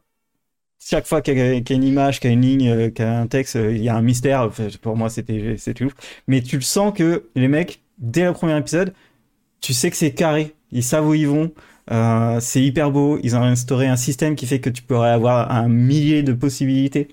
chaque 0.78 1.06
fois 1.06 1.22
qu'il 1.22 1.38
y, 1.38 1.40
a 1.40 1.60
qu'il 1.60 1.70
y 1.70 1.72
a 1.72 1.82
une 1.82 1.88
image, 1.88 2.20
qu'il 2.20 2.30
y 2.30 2.32
a 2.32 2.34
une 2.34 2.42
ligne, 2.42 2.68
euh, 2.68 2.90
qu'il 2.90 3.04
y 3.04 3.08
a 3.08 3.18
un 3.18 3.26
texte, 3.28 3.54
il 3.54 3.82
y 3.82 3.88
a 3.88 3.96
un 3.96 4.02
mystère. 4.02 4.42
Enfin, 4.42 4.66
pour 4.82 4.96
moi 4.96 5.08
c'était 5.08 5.54
c'était 5.56 5.84
ouf. 5.84 5.94
Mais 6.26 6.42
tu 6.42 6.56
le 6.56 6.62
sens 6.62 6.92
que 6.92 7.30
les 7.34 7.48
mecs 7.48 7.80
dès 8.02 8.24
le 8.24 8.32
premier 8.32 8.58
épisode, 8.58 8.92
tu 9.60 9.72
sais 9.72 9.90
que 9.90 9.96
c'est 9.96 10.12
carré. 10.12 10.54
Ils 10.72 10.82
savent 10.82 11.08
où 11.08 11.14
ils 11.14 11.28
vont. 11.28 11.52
Euh, 11.90 12.38
c'est 12.40 12.62
hyper 12.62 12.90
beau. 12.90 13.18
Ils 13.22 13.36
ont 13.36 13.42
instauré 13.42 13.86
un 13.86 13.96
système 13.96 14.34
qui 14.34 14.46
fait 14.46 14.60
que 14.60 14.70
tu 14.70 14.82
pourrais 14.82 15.10
avoir 15.10 15.50
un 15.50 15.68
millier 15.68 16.22
de 16.22 16.32
possibilités. 16.32 17.08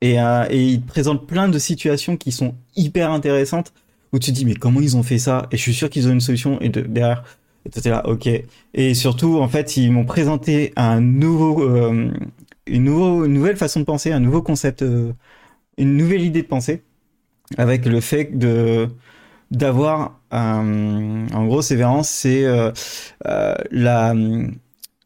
Et, 0.00 0.20
euh, 0.20 0.46
ils 0.50 0.80
te 0.80 0.86
présentent 0.86 1.26
plein 1.26 1.48
de 1.48 1.58
situations 1.58 2.16
qui 2.16 2.32
sont 2.32 2.54
hyper 2.76 3.10
intéressantes 3.10 3.72
où 4.12 4.18
tu 4.18 4.30
te 4.30 4.36
dis 4.36 4.44
mais 4.44 4.54
comment 4.54 4.80
ils 4.80 4.96
ont 4.96 5.02
fait 5.02 5.18
ça? 5.18 5.46
Et 5.52 5.56
je 5.56 5.62
suis 5.62 5.74
sûr 5.74 5.90
qu'ils 5.90 6.08
ont 6.08 6.12
une 6.12 6.20
solution. 6.20 6.60
Et 6.60 6.68
de, 6.68 6.80
derrière, 6.80 7.24
t'es 7.70 7.90
là, 7.90 8.06
ok. 8.08 8.28
Et 8.74 8.94
surtout, 8.94 9.38
en 9.38 9.48
fait, 9.48 9.76
ils 9.76 9.90
m'ont 9.90 10.04
présenté 10.04 10.72
euh, 10.78 10.98
une, 10.98 12.12
une 12.66 12.84
nouvelle 13.32 13.56
façon 13.56 13.80
de 13.80 13.84
penser, 13.84 14.12
un 14.12 14.20
nouveau 14.20 14.42
concept, 14.42 14.84
une 15.78 15.96
nouvelle 15.96 16.22
idée 16.22 16.42
de 16.42 16.46
pensée, 16.46 16.82
avec 17.56 17.86
le 17.86 18.00
fait 18.00 18.36
de 18.36 18.88
d'avoir 19.52 20.20
un, 20.32 21.28
en 21.32 21.46
gros, 21.46 21.62
sévérance, 21.62 22.08
c'est 22.08 22.44
euh, 22.44 22.72
euh, 23.26 23.54
la 23.70 24.14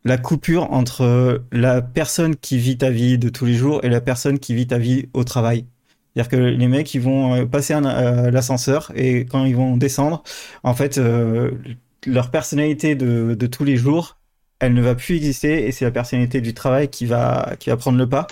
la 0.07 0.19
coupure 0.19 0.73
entre 0.73 1.43
la 1.51 1.83
personne 1.83 2.37
qui 2.37 2.59
vit 2.59 2.79
ta 2.79 2.91
vie 2.91 3.19
de 3.19 3.29
tous 3.29 3.45
les 3.45 3.55
jours 3.55 3.81
et 3.85 3.89
la 3.89 4.01
personne 4.01 4.39
qui 4.39 4.55
vit 4.55 4.69
ta 4.69 4.79
vie 4.79 5.09
au 5.15 5.25
travail. 5.25 5.67
C'est-à-dire 6.15 6.31
que 6.31 6.37
les 6.37 6.69
mecs, 6.69 6.95
ils 6.95 7.01
vont 7.01 7.35
euh, 7.35 7.45
passer 7.45 7.75
euh, 7.75 8.31
l'ascenseur 8.31 8.93
et 8.95 9.27
quand 9.27 9.45
ils 9.45 9.57
vont 9.57 9.77
descendre, 9.77 10.23
en 10.63 10.75
fait, 10.75 10.97
euh, 10.97 11.51
leur 12.07 12.31
personnalité 12.31 12.95
de, 12.95 13.35
de 13.35 13.47
tous 13.47 13.65
les 13.65 13.77
jours, 13.77 14.17
elle 14.61 14.75
ne 14.75 14.81
va 14.81 14.95
plus 14.95 15.17
exister 15.17 15.67
et 15.67 15.73
c'est 15.73 15.85
la 15.85 15.91
personnalité 15.91 16.41
du 16.41 16.55
travail 16.55 16.89
qui 16.89 17.05
va, 17.05 17.55
qui 17.59 17.69
va 17.69 17.77
prendre 17.77 17.99
le 17.99 18.09
pas. 18.09 18.29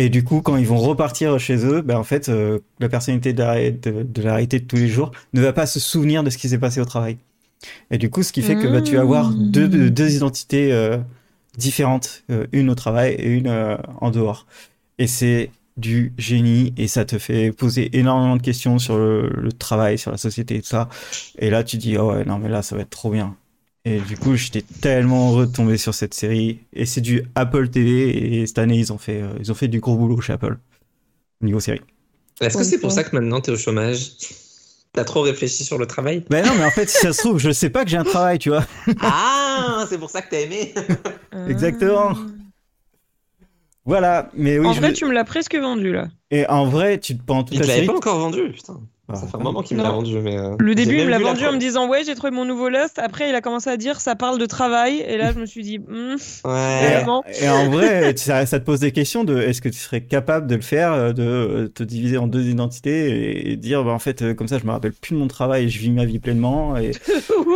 Et 0.00 0.08
du 0.08 0.24
coup, 0.24 0.40
quand 0.40 0.56
ils 0.56 0.66
vont 0.66 0.78
repartir 0.78 1.38
chez 1.38 1.66
eux, 1.66 1.82
ben 1.82 1.98
en 1.98 2.04
fait, 2.04 2.30
euh, 2.30 2.60
la 2.78 2.88
personnalité 2.88 3.34
de 3.34 3.42
la, 3.42 3.70
de, 3.70 4.02
de 4.02 4.22
la 4.22 4.32
réalité 4.34 4.58
de 4.58 4.64
tous 4.64 4.76
les 4.76 4.88
jours 4.88 5.10
ne 5.34 5.42
va 5.42 5.52
pas 5.52 5.66
se 5.66 5.78
souvenir 5.78 6.22
de 6.24 6.30
ce 6.30 6.38
qui 6.38 6.48
s'est 6.48 6.58
passé 6.58 6.80
au 6.80 6.86
travail. 6.86 7.18
Et 7.90 7.98
du 7.98 8.10
coup, 8.10 8.22
ce 8.22 8.32
qui 8.32 8.42
fait 8.42 8.56
que 8.56 8.68
bah, 8.68 8.82
tu 8.82 8.96
vas 8.96 9.02
avoir 9.02 9.30
Mmh. 9.30 9.50
deux, 9.50 9.68
deux 9.90 10.14
identités 10.16 10.72
euh, 10.72 10.98
différentes, 11.58 12.24
euh, 12.30 12.46
une 12.52 12.70
au 12.70 12.74
travail 12.74 13.14
et 13.14 13.28
une 13.28 13.48
en 14.00 14.10
dehors. 14.10 14.46
Et 14.98 15.06
c'est 15.06 15.50
du 15.76 16.12
génie 16.18 16.72
et 16.78 16.88
ça 16.88 17.04
te 17.04 17.18
fait 17.18 17.52
poser 17.52 17.96
énormément 17.98 18.36
de 18.36 18.42
questions 18.42 18.78
sur 18.78 18.96
le, 18.98 19.30
le 19.30 19.52
travail, 19.52 19.98
sur 19.98 20.12
la 20.12 20.18
société 20.18 20.56
et 20.56 20.62
tout 20.62 20.68
ça. 20.68 20.88
Et 21.38 21.50
là, 21.50 21.64
tu 21.64 21.76
dis, 21.78 21.98
oh 21.98 22.12
ouais, 22.12 22.24
non, 22.24 22.38
mais 22.38 22.48
là, 22.48 22.62
ça 22.62 22.76
va 22.76 22.82
être 22.82 22.90
trop 22.90 23.10
bien. 23.10 23.36
Et 23.84 24.00
du 24.00 24.16
coup, 24.18 24.36
j'étais 24.36 24.62
tellement 24.62 25.30
heureux 25.32 25.46
de 25.46 25.52
tomber 25.52 25.78
sur 25.78 25.94
cette 25.94 26.12
série. 26.14 26.60
Et 26.72 26.84
c'est 26.86 27.00
du 27.00 27.22
Apple 27.34 27.68
TV. 27.70 28.40
Et 28.40 28.46
cette 28.46 28.58
année, 28.58 28.76
ils 28.78 28.92
ont 28.92 28.98
fait, 28.98 29.22
euh, 29.22 29.32
ils 29.40 29.50
ont 29.50 29.54
fait 29.54 29.68
du 29.68 29.80
gros 29.80 29.96
boulot 29.96 30.20
chez 30.20 30.34
Apple. 30.34 30.58
Niveau 31.40 31.60
série. 31.60 31.80
Est-ce 32.40 32.56
que 32.58 32.64
c'est 32.64 32.78
pour 32.80 32.92
ça 32.92 33.04
que 33.04 33.14
maintenant 33.16 33.40
t'es 33.40 33.52
au 33.52 33.56
chômage? 33.56 34.12
T'as 34.92 35.04
trop 35.04 35.22
réfléchi 35.22 35.64
sur 35.64 35.78
le 35.78 35.86
travail? 35.86 36.24
Ben 36.30 36.44
non, 36.44 36.52
mais 36.58 36.64
en 36.64 36.70
fait, 36.70 36.88
si 36.90 36.98
ça 36.98 37.12
se 37.12 37.18
trouve, 37.20 37.38
je 37.38 37.50
sais 37.52 37.70
pas 37.70 37.84
que 37.84 37.90
j'ai 37.90 37.96
un 37.96 38.04
travail, 38.04 38.38
tu 38.38 38.48
vois. 38.50 38.66
Ah, 39.00 39.86
c'est 39.88 39.98
pour 39.98 40.10
ça 40.10 40.20
que 40.20 40.30
t'as 40.30 40.40
aimé 40.40 40.74
Exactement. 41.48 42.14
Voilà. 43.84 44.30
Mais 44.34 44.58
oui, 44.58 44.66
en 44.66 44.72
je 44.72 44.80
vrai, 44.80 44.92
tu 44.92 45.04
me 45.06 45.12
l'as 45.12 45.24
presque 45.24 45.54
vendu 45.56 45.92
là. 45.92 46.08
et 46.30 46.46
en 46.48 46.66
vrai, 46.66 46.98
tu 46.98 47.14
pendant 47.14 47.44
toute 47.44 47.54
Il 47.54 47.60
la 47.60 47.66
te 47.66 47.70
série. 47.72 47.86
pas 47.86 47.94
encore 47.96 48.18
vendu, 48.18 48.50
putain. 48.52 48.80
Ah, 49.12 49.16
Ça 49.16 49.26
fait 49.26 49.36
un 49.36 49.40
moment 49.40 49.62
qu'il 49.62 49.76
me 49.76 49.82
l'a 49.82 49.90
vendu, 49.90 50.18
mais. 50.20 50.36
euh, 50.38 50.54
Le 50.58 50.74
début, 50.74 50.98
il 50.98 51.04
me 51.04 51.10
l'a 51.10 51.18
vendu 51.18 51.44
en 51.46 51.52
me 51.52 51.58
disant 51.58 51.88
ouais, 51.88 52.02
j'ai 52.04 52.14
trouvé 52.14 52.30
mon 52.30 52.44
nouveau 52.44 52.68
Lost. 52.68 52.98
Après, 52.98 53.28
il 53.28 53.34
a 53.34 53.40
commencé 53.40 53.70
à 53.70 53.76
dire 53.76 54.00
ça 54.00 54.14
parle 54.16 54.38
de 54.38 54.46
travail. 54.46 55.00
Et 55.06 55.16
là, 55.16 55.32
je 55.32 55.38
me 55.38 55.46
suis 55.46 55.62
dit 55.62 55.78
hmm, 55.78 56.16
Ouais. 56.44 56.90
Vraiment. 56.90 57.24
Et 57.40 57.48
en 57.48 57.70
vrai, 57.70 58.14
ça, 58.16 58.46
ça 58.46 58.60
te 58.60 58.64
pose 58.64 58.80
des 58.80 58.92
questions 58.92 59.24
de 59.24 59.38
est-ce 59.40 59.60
que 59.60 59.68
tu 59.68 59.78
serais 59.78 60.02
capable 60.02 60.46
de 60.46 60.54
le 60.54 60.60
faire, 60.62 60.92
euh, 60.92 61.12
de 61.12 61.22
euh, 61.22 61.68
te 61.68 61.82
diviser 61.82 62.18
en 62.18 62.26
deux 62.26 62.46
identités 62.48 63.10
et, 63.10 63.52
et 63.52 63.56
dire 63.56 63.84
bah, 63.84 63.92
en 63.92 63.98
fait 63.98 64.34
comme 64.34 64.48
ça 64.48 64.58
je 64.58 64.64
me 64.66 64.70
rappelle 64.70 64.92
plus 64.92 65.14
de 65.14 65.18
mon 65.20 65.28
travail 65.28 65.64
et 65.64 65.68
je 65.68 65.78
vis 65.78 65.90
ma 65.90 66.04
vie 66.04 66.18
pleinement 66.18 66.76
et, 66.76 66.90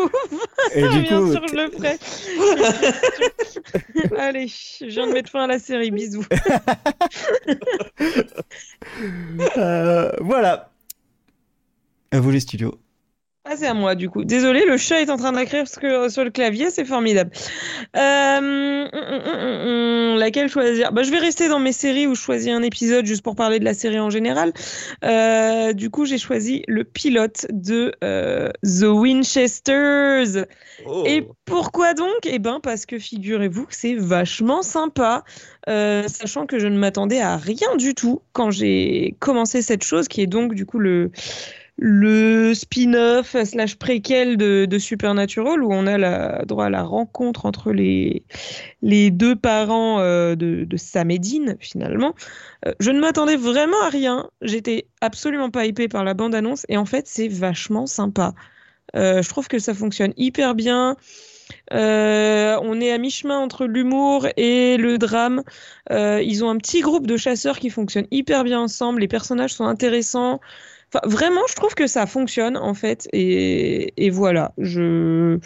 et 0.74 0.82
du 0.88 1.00
bien 1.02 1.20
coup 1.20 1.32
sûr, 1.32 1.42
je 1.48 1.54
le 1.56 1.70
ferai. 1.70 1.98
Allez, 4.18 4.46
je 4.48 4.86
viens 4.86 5.06
de 5.06 5.12
mettre 5.12 5.30
fin 5.30 5.44
à 5.44 5.46
la 5.46 5.58
série. 5.58 5.90
Bisous. 5.90 6.24
euh, 9.56 10.10
voilà. 10.20 10.70
À 12.14 12.20
vous 12.20 12.30
les 12.30 12.38
studios. 12.38 12.78
Ah, 13.44 13.56
c'est 13.56 13.66
à 13.66 13.74
moi 13.74 13.96
du 13.96 14.08
coup. 14.08 14.22
Désolé, 14.22 14.64
le 14.64 14.76
chat 14.76 15.00
est 15.00 15.10
en 15.10 15.16
train 15.16 15.32
d'écrire 15.32 15.64
parce 15.64 15.74
que 15.74 16.08
sur 16.08 16.22
le 16.22 16.30
clavier, 16.30 16.70
c'est 16.70 16.84
formidable. 16.84 17.32
Euh, 17.96 18.38
hum, 18.38 18.88
hum, 18.92 20.12
hum, 20.12 20.18
laquelle 20.20 20.48
choisir? 20.48 20.92
Bah, 20.92 21.02
Je 21.02 21.10
vais 21.10 21.18
rester 21.18 21.48
dans 21.48 21.58
mes 21.58 21.72
séries 21.72 22.06
où 22.06 22.14
je 22.14 22.20
choisis 22.20 22.52
un 22.52 22.62
épisode 22.62 23.04
juste 23.04 23.22
pour 23.22 23.34
parler 23.34 23.58
de 23.58 23.64
la 23.64 23.74
série 23.74 23.98
en 23.98 24.10
général. 24.10 24.52
Euh, 25.04 25.72
du 25.72 25.90
coup, 25.90 26.04
j'ai 26.04 26.18
choisi 26.18 26.62
le 26.68 26.84
pilote 26.84 27.46
de 27.50 27.92
euh, 28.04 28.48
The 28.62 28.84
Winchesters. 28.84 30.46
Oh. 30.86 31.02
Et 31.04 31.26
pourquoi 31.46 31.94
donc? 31.94 32.20
Eh 32.22 32.38
ben 32.38 32.60
parce 32.62 32.86
que 32.86 33.00
figurez-vous 33.00 33.66
que 33.66 33.74
c'est 33.74 33.96
vachement 33.96 34.62
sympa, 34.62 35.24
euh, 35.68 36.06
sachant 36.06 36.46
que 36.46 36.60
je 36.60 36.68
ne 36.68 36.78
m'attendais 36.78 37.20
à 37.20 37.36
rien 37.36 37.74
du 37.74 37.96
tout 37.96 38.22
quand 38.32 38.52
j'ai 38.52 39.16
commencé 39.18 39.62
cette 39.62 39.82
chose, 39.82 40.06
qui 40.06 40.22
est 40.22 40.28
donc 40.28 40.54
du 40.54 40.64
coup 40.64 40.78
le 40.78 41.10
le 41.76 42.54
spin-off 42.54 43.36
slash 43.44 43.76
préquel 43.76 44.36
de, 44.36 44.78
Supernatural 44.78 45.62
où 45.62 45.72
on 45.72 45.86
a 45.86 45.98
la, 45.98 46.44
droit 46.44 46.66
à 46.66 46.70
la 46.70 46.82
rencontre 46.82 47.46
entre 47.46 47.72
les, 47.72 48.22
deux 48.82 49.36
parents 49.36 50.00
euh, 50.00 50.34
de, 50.34 50.64
de 50.64 50.76
Sam 50.76 51.10
et 51.10 51.18
Dean, 51.18 51.54
finalement. 51.58 52.14
Euh, 52.66 52.72
je 52.80 52.90
ne 52.90 53.00
m'attendais 53.00 53.36
vraiment 53.36 53.80
à 53.82 53.88
rien. 53.88 54.30
J'étais 54.42 54.86
absolument 55.00 55.50
pas 55.50 55.66
hypée 55.66 55.88
par 55.88 56.04
la 56.04 56.14
bande-annonce 56.14 56.64
et 56.68 56.76
en 56.76 56.84
fait, 56.84 57.06
c'est 57.08 57.28
vachement 57.28 57.86
sympa. 57.86 58.34
Euh, 58.94 59.22
je 59.22 59.28
trouve 59.28 59.48
que 59.48 59.58
ça 59.58 59.74
fonctionne 59.74 60.12
hyper 60.16 60.54
bien. 60.54 60.96
On 61.70 62.80
est 62.80 62.92
à 62.92 62.98
mi-chemin 62.98 63.38
entre 63.38 63.66
l'humour 63.66 64.28
et 64.36 64.76
le 64.76 64.96
drame. 64.98 65.42
Ils 65.90 66.44
ont 66.44 66.50
un 66.50 66.56
petit 66.56 66.80
groupe 66.80 67.06
de 67.06 67.16
chasseurs 67.16 67.58
qui 67.58 67.70
fonctionne 67.70 68.06
hyper 68.10 68.44
bien 68.44 68.60
ensemble. 68.60 69.00
Les 69.00 69.08
personnages 69.08 69.54
sont 69.54 69.64
intéressants. 69.64 70.40
Enfin, 70.94 71.08
vraiment, 71.08 71.40
je 71.48 71.54
trouve 71.54 71.74
que 71.74 71.86
ça 71.86 72.06
fonctionne 72.06 72.56
en 72.56 72.74
fait. 72.74 73.08
Et, 73.12 73.92
et 73.96 74.10
voilà, 74.10 74.52
je 74.58 75.38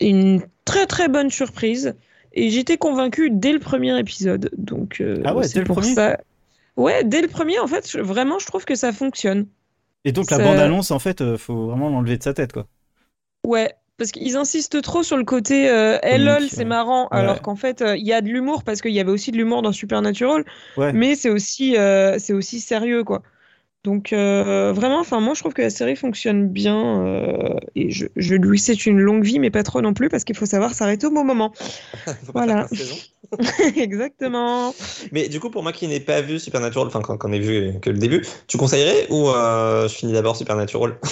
une 0.00 0.42
très 0.64 0.86
très 0.86 1.08
bonne 1.08 1.30
surprise. 1.30 1.94
Et 2.32 2.50
j'étais 2.50 2.76
convaincue 2.76 3.30
dès 3.30 3.52
le 3.52 3.58
premier 3.58 3.98
épisode. 3.98 4.50
Donc, 4.56 5.00
euh, 5.00 5.20
ah 5.24 5.34
ouais, 5.34 5.48
c'est 5.48 5.64
pour 5.64 5.82
ça. 5.82 6.18
Ouais, 6.76 7.02
dès 7.02 7.22
le 7.22 7.28
premier, 7.28 7.58
en 7.58 7.66
fait, 7.66 7.96
vraiment, 7.96 8.38
je 8.38 8.46
trouve 8.46 8.64
que 8.64 8.76
ça 8.76 8.92
fonctionne. 8.92 9.46
Et 10.04 10.12
donc, 10.12 10.30
la 10.30 10.38
bande-annonce, 10.38 10.92
en 10.92 11.00
fait, 11.00 11.36
faut 11.36 11.66
vraiment 11.66 11.90
l'enlever 11.90 12.16
de 12.16 12.22
sa 12.22 12.32
tête, 12.32 12.52
quoi. 12.52 12.66
Ouais, 13.44 13.74
parce 13.96 14.12
qu'ils 14.12 14.36
insistent 14.36 14.80
trop 14.80 15.02
sur 15.02 15.16
le 15.16 15.24
côté 15.24 15.68
euh, 15.68 15.98
lol, 16.18 16.48
c'est 16.48 16.64
marrant, 16.64 17.08
alors 17.08 17.42
qu'en 17.42 17.56
fait, 17.56 17.82
il 17.84 18.06
y 18.06 18.12
a 18.12 18.20
de 18.20 18.28
l'humour, 18.28 18.62
parce 18.62 18.80
qu'il 18.80 18.92
y 18.92 19.00
avait 19.00 19.10
aussi 19.10 19.32
de 19.32 19.36
l'humour 19.36 19.62
dans 19.62 19.72
Supernatural, 19.72 20.44
mais 20.94 21.16
c'est 21.16 21.30
aussi, 21.30 21.74
c'est 22.18 22.32
aussi 22.32 22.60
sérieux, 22.60 23.02
quoi. 23.02 23.22
Donc, 23.84 24.10
vraiment, 24.12 25.00
enfin, 25.00 25.20
moi, 25.20 25.34
je 25.34 25.40
trouve 25.40 25.54
que 25.54 25.62
la 25.62 25.70
série 25.70 25.96
fonctionne 25.96 26.48
bien, 26.48 27.56
et 27.74 27.90
je, 27.90 28.06
je 28.16 28.34
lui 28.34 28.58
souhaite 28.58 28.84
une 28.84 29.00
longue 29.00 29.24
vie, 29.24 29.38
mais 29.38 29.50
pas 29.50 29.62
trop 29.62 29.80
non 29.80 29.94
plus, 29.94 30.08
parce 30.08 30.24
qu'il 30.24 30.36
faut 30.36 30.46
savoir 30.46 30.74
s'arrêter 30.74 31.06
au 31.06 31.10
bon 31.10 31.24
moment. 31.24 31.52
voilà. 32.34 32.66
Exactement. 33.76 34.74
Mais 35.12 35.28
du 35.28 35.40
coup, 35.40 35.50
pour 35.50 35.62
moi 35.62 35.72
qui 35.72 35.88
n'ai 35.88 36.00
pas 36.00 36.20
vu 36.20 36.38
Supernatural, 36.38 36.88
enfin, 36.88 37.00
quand, 37.00 37.24
on 37.24 37.32
ai 37.32 37.38
vu 37.38 37.80
que 37.80 37.90
le 37.90 37.98
début, 37.98 38.22
tu 38.48 38.58
conseillerais 38.58 39.06
ou 39.08 39.26
je 39.28 39.94
finis 39.94 40.12
d'abord 40.12 40.36
Supernatural? 40.36 40.98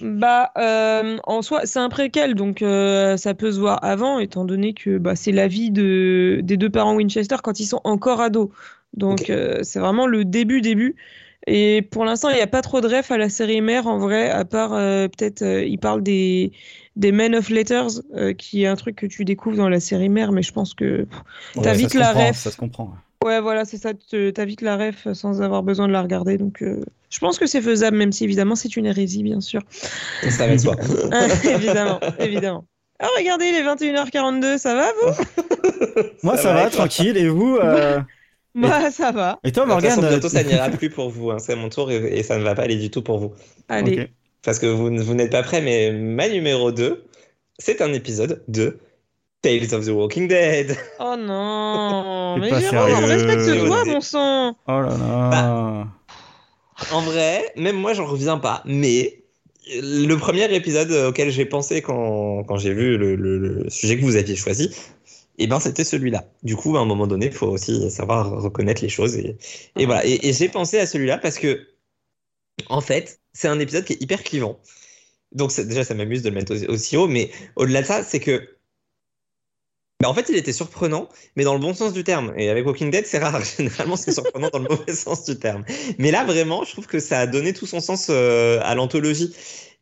Bah, 0.00 0.50
euh, 0.58 1.16
en 1.24 1.42
soi, 1.42 1.62
c'est 1.64 1.78
un 1.78 1.88
préquel, 1.88 2.34
donc 2.34 2.60
euh, 2.62 3.16
ça 3.16 3.34
peut 3.34 3.52
se 3.52 3.58
voir 3.58 3.82
avant, 3.82 4.18
étant 4.18 4.44
donné 4.44 4.74
que 4.74 4.98
bah, 4.98 5.16
c'est 5.16 5.32
la 5.32 5.48
vie 5.48 5.70
de, 5.70 6.40
des 6.42 6.56
deux 6.56 6.70
parents 6.70 6.94
Winchester 6.94 7.36
quand 7.42 7.60
ils 7.60 7.66
sont 7.66 7.80
encore 7.84 8.20
ados. 8.20 8.50
Donc, 8.94 9.30
euh, 9.30 9.60
c'est 9.62 9.78
vraiment 9.78 10.06
le 10.06 10.24
début, 10.24 10.60
début. 10.60 10.96
Et 11.46 11.82
pour 11.82 12.04
l'instant, 12.04 12.30
il 12.30 12.36
n'y 12.36 12.42
a 12.42 12.46
pas 12.46 12.62
trop 12.62 12.80
de 12.80 12.88
ref 12.88 13.10
à 13.10 13.18
la 13.18 13.28
série 13.28 13.60
mère, 13.60 13.86
en 13.86 13.98
vrai, 13.98 14.30
à 14.30 14.44
part 14.44 14.70
peut-être, 14.70 15.42
il 15.42 15.78
parle 15.78 16.02
des, 16.02 16.50
des 16.96 17.12
Men 17.12 17.36
of 17.36 17.50
Letters, 17.50 18.02
qui 18.36 18.64
est 18.64 18.66
un 18.66 18.74
truc 18.74 18.96
que 18.96 19.06
tu 19.06 19.24
découvres 19.24 19.56
dans 19.56 19.68
la 19.68 19.78
série 19.78 20.08
mère, 20.08 20.32
mais 20.32 20.42
je 20.42 20.52
pense 20.52 20.74
que 20.74 21.06
t'as 21.62 21.72
vite 21.72 21.94
la 21.94 22.12
ref. 22.12 22.36
Ça 22.36 22.50
se 22.50 22.56
comprend. 22.56 22.94
Ouais, 23.24 23.40
voilà, 23.40 23.64
c'est 23.64 23.78
ça. 23.78 23.90
T'as 23.92 24.44
vite 24.44 24.60
la 24.60 24.76
ref 24.76 25.12
sans 25.12 25.42
avoir 25.42 25.64
besoin 25.64 25.88
de 25.88 25.92
la 25.92 26.00
regarder. 26.00 26.38
Donc, 26.38 26.62
euh, 26.62 26.84
je 27.10 27.18
pense 27.18 27.38
que 27.38 27.46
c'est 27.46 27.60
faisable, 27.60 27.96
même 27.96 28.12
si 28.12 28.22
évidemment 28.22 28.54
c'est 28.54 28.76
une 28.76 28.86
hérésie, 28.86 29.24
bien 29.24 29.40
sûr. 29.40 29.62
Ça 30.30 30.46
va 30.46 30.56
soi. 30.56 30.76
évidemment, 31.44 31.98
évidemment. 32.20 32.64
Ah, 33.00 33.08
regardez, 33.18 33.46
il 33.46 33.54
est 33.56 33.64
21h42, 33.64 34.58
ça 34.58 34.74
va 34.74 34.86
vous? 34.92 36.02
Moi, 36.22 36.36
ça, 36.36 36.54
va, 36.54 36.70
tranquille. 36.70 37.16
Et 37.16 37.28
vous 37.28 37.58
euh... 38.56 38.60
Moi, 38.60 38.90
ça 38.90 39.12
va. 39.12 39.38
Et 39.44 39.52
toi, 39.52 39.66
Morgane 39.66 40.00
Bientôt, 40.00 40.28
ça 40.28 40.42
n'ira 40.42 40.70
plus 40.70 40.90
pour 40.90 41.10
vous. 41.10 41.30
Hein. 41.30 41.38
C'est 41.38 41.56
mon 41.56 41.68
tour 41.68 41.90
et, 41.90 42.22
ça 42.22 42.38
ne 42.38 42.42
va 42.42 42.54
pas 42.54 42.62
aller 42.62 42.76
du 42.76 42.90
tout 42.90 43.02
pour 43.02 43.18
vous. 43.18 43.32
Allez. 43.68 44.08
Parce 44.42 44.58
que 44.58 44.66
vous, 44.66 44.90
vous 44.96 45.14
n'êtes 45.14 45.32
pas 45.32 45.42
prêts, 45.42 45.60
mais 45.60 45.92
ma 45.92 46.28
numéro 46.28 46.70
2, 46.72 47.04
c'est 47.58 47.80
un 47.82 47.92
épisode 47.92 48.42
de 48.48 48.78
Tales 49.42 49.74
of 49.74 49.86
the 49.86 49.90
Walking 49.90 50.28
Dead. 50.28 50.76
Oh 51.00 51.14
non, 51.18 52.36
mais 52.38 52.48
Jérôme, 52.60 53.04
respecte-toi, 53.04 53.84
mon 53.86 54.00
sang. 54.00 54.56
Oh 54.66 54.80
là 54.80 54.96
là. 54.98 55.30
Bah, 55.30 55.86
en 56.92 57.00
vrai, 57.00 57.52
même 57.56 57.76
moi, 57.76 57.94
j'en 57.94 58.06
reviens 58.06 58.38
pas. 58.38 58.62
Mais 58.64 59.22
le 59.68 60.14
premier 60.14 60.52
épisode 60.54 60.92
auquel 61.08 61.30
j'ai 61.30 61.44
pensé 61.44 61.82
quand, 61.82 62.44
quand 62.44 62.56
j'ai 62.56 62.72
vu 62.72 62.96
le, 62.96 63.16
le, 63.16 63.68
sujet 63.68 63.96
que 63.96 64.02
vous 64.02 64.16
aviez 64.16 64.36
choisi, 64.36 64.70
eh 65.38 65.46
ben, 65.46 65.60
c'était 65.60 65.84
celui-là. 65.84 66.24
Du 66.42 66.56
coup, 66.56 66.76
à 66.76 66.80
un 66.80 66.84
moment 66.84 67.06
donné, 67.06 67.26
il 67.26 67.32
faut 67.32 67.48
aussi 67.48 67.90
savoir 67.90 68.30
reconnaître 68.42 68.82
les 68.82 68.88
choses. 68.88 69.16
Et, 69.16 69.36
et 69.76 69.86
voilà. 69.86 70.06
Et, 70.06 70.28
et 70.28 70.32
j'ai 70.32 70.48
pensé 70.48 70.78
à 70.78 70.86
celui-là 70.86 71.18
parce 71.18 71.38
que, 71.38 71.68
en 72.68 72.80
fait, 72.80 73.20
c'est 73.32 73.48
un 73.48 73.58
épisode 73.60 73.84
qui 73.84 73.94
est 73.94 74.02
hyper 74.02 74.22
clivant. 74.22 74.60
Donc, 75.32 75.54
déjà, 75.56 75.84
ça 75.84 75.94
m'amuse 75.94 76.22
de 76.22 76.30
le 76.30 76.36
mettre 76.36 76.54
aussi 76.68 76.96
haut. 76.96 77.08
Mais 77.08 77.30
au-delà 77.56 77.82
de 77.82 77.86
ça, 77.86 78.02
c'est 78.02 78.20
que 78.20 78.56
bah 80.00 80.10
en 80.10 80.14
fait, 80.14 80.26
il 80.28 80.36
était 80.36 80.52
surprenant, 80.52 81.08
mais 81.36 81.44
dans 81.44 81.54
le 81.54 81.58
bon 81.58 81.72
sens 81.72 81.94
du 81.94 82.04
terme. 82.04 82.34
Et 82.36 82.50
avec 82.50 82.66
Walking 82.66 82.90
Dead, 82.90 83.06
c'est 83.06 83.18
rare. 83.18 83.42
Généralement, 83.56 83.96
c'est 83.96 84.12
surprenant 84.12 84.50
dans 84.52 84.58
le 84.58 84.68
mauvais 84.68 84.92
sens 84.92 85.24
du 85.24 85.38
terme. 85.38 85.64
Mais 85.98 86.10
là, 86.10 86.24
vraiment, 86.24 86.64
je 86.64 86.72
trouve 86.72 86.86
que 86.86 86.98
ça 87.00 87.20
a 87.20 87.26
donné 87.26 87.54
tout 87.54 87.66
son 87.66 87.80
sens 87.80 88.08
euh, 88.10 88.60
à 88.62 88.74
l'anthologie. 88.74 89.34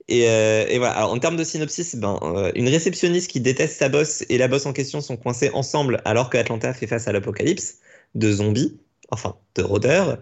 Et, 0.09 0.28
euh, 0.28 0.66
et, 0.68 0.78
voilà. 0.78 0.94
Alors, 0.94 1.12
en 1.12 1.18
termes 1.18 1.36
de 1.36 1.44
synopsis, 1.44 1.96
ben, 1.96 2.18
euh, 2.22 2.52
une 2.55 2.68
réceptionniste 2.68 3.30
qui 3.30 3.40
déteste 3.40 3.78
sa 3.78 3.88
boss 3.88 4.24
et 4.28 4.38
la 4.38 4.48
boss 4.48 4.66
en 4.66 4.72
question 4.72 5.00
sont 5.00 5.16
coincés 5.16 5.50
ensemble 5.55 6.02
alors 6.05 6.30
que 6.30 6.36
Atlanta 6.36 6.74
fait 6.74 6.86
face 6.86 7.09
à 7.09 7.12
l'apocalypse 7.12 7.78
de 8.14 8.32
zombies, 8.32 8.78
enfin 9.11 9.36
de 9.55 9.62
rôdeurs. 9.62 10.18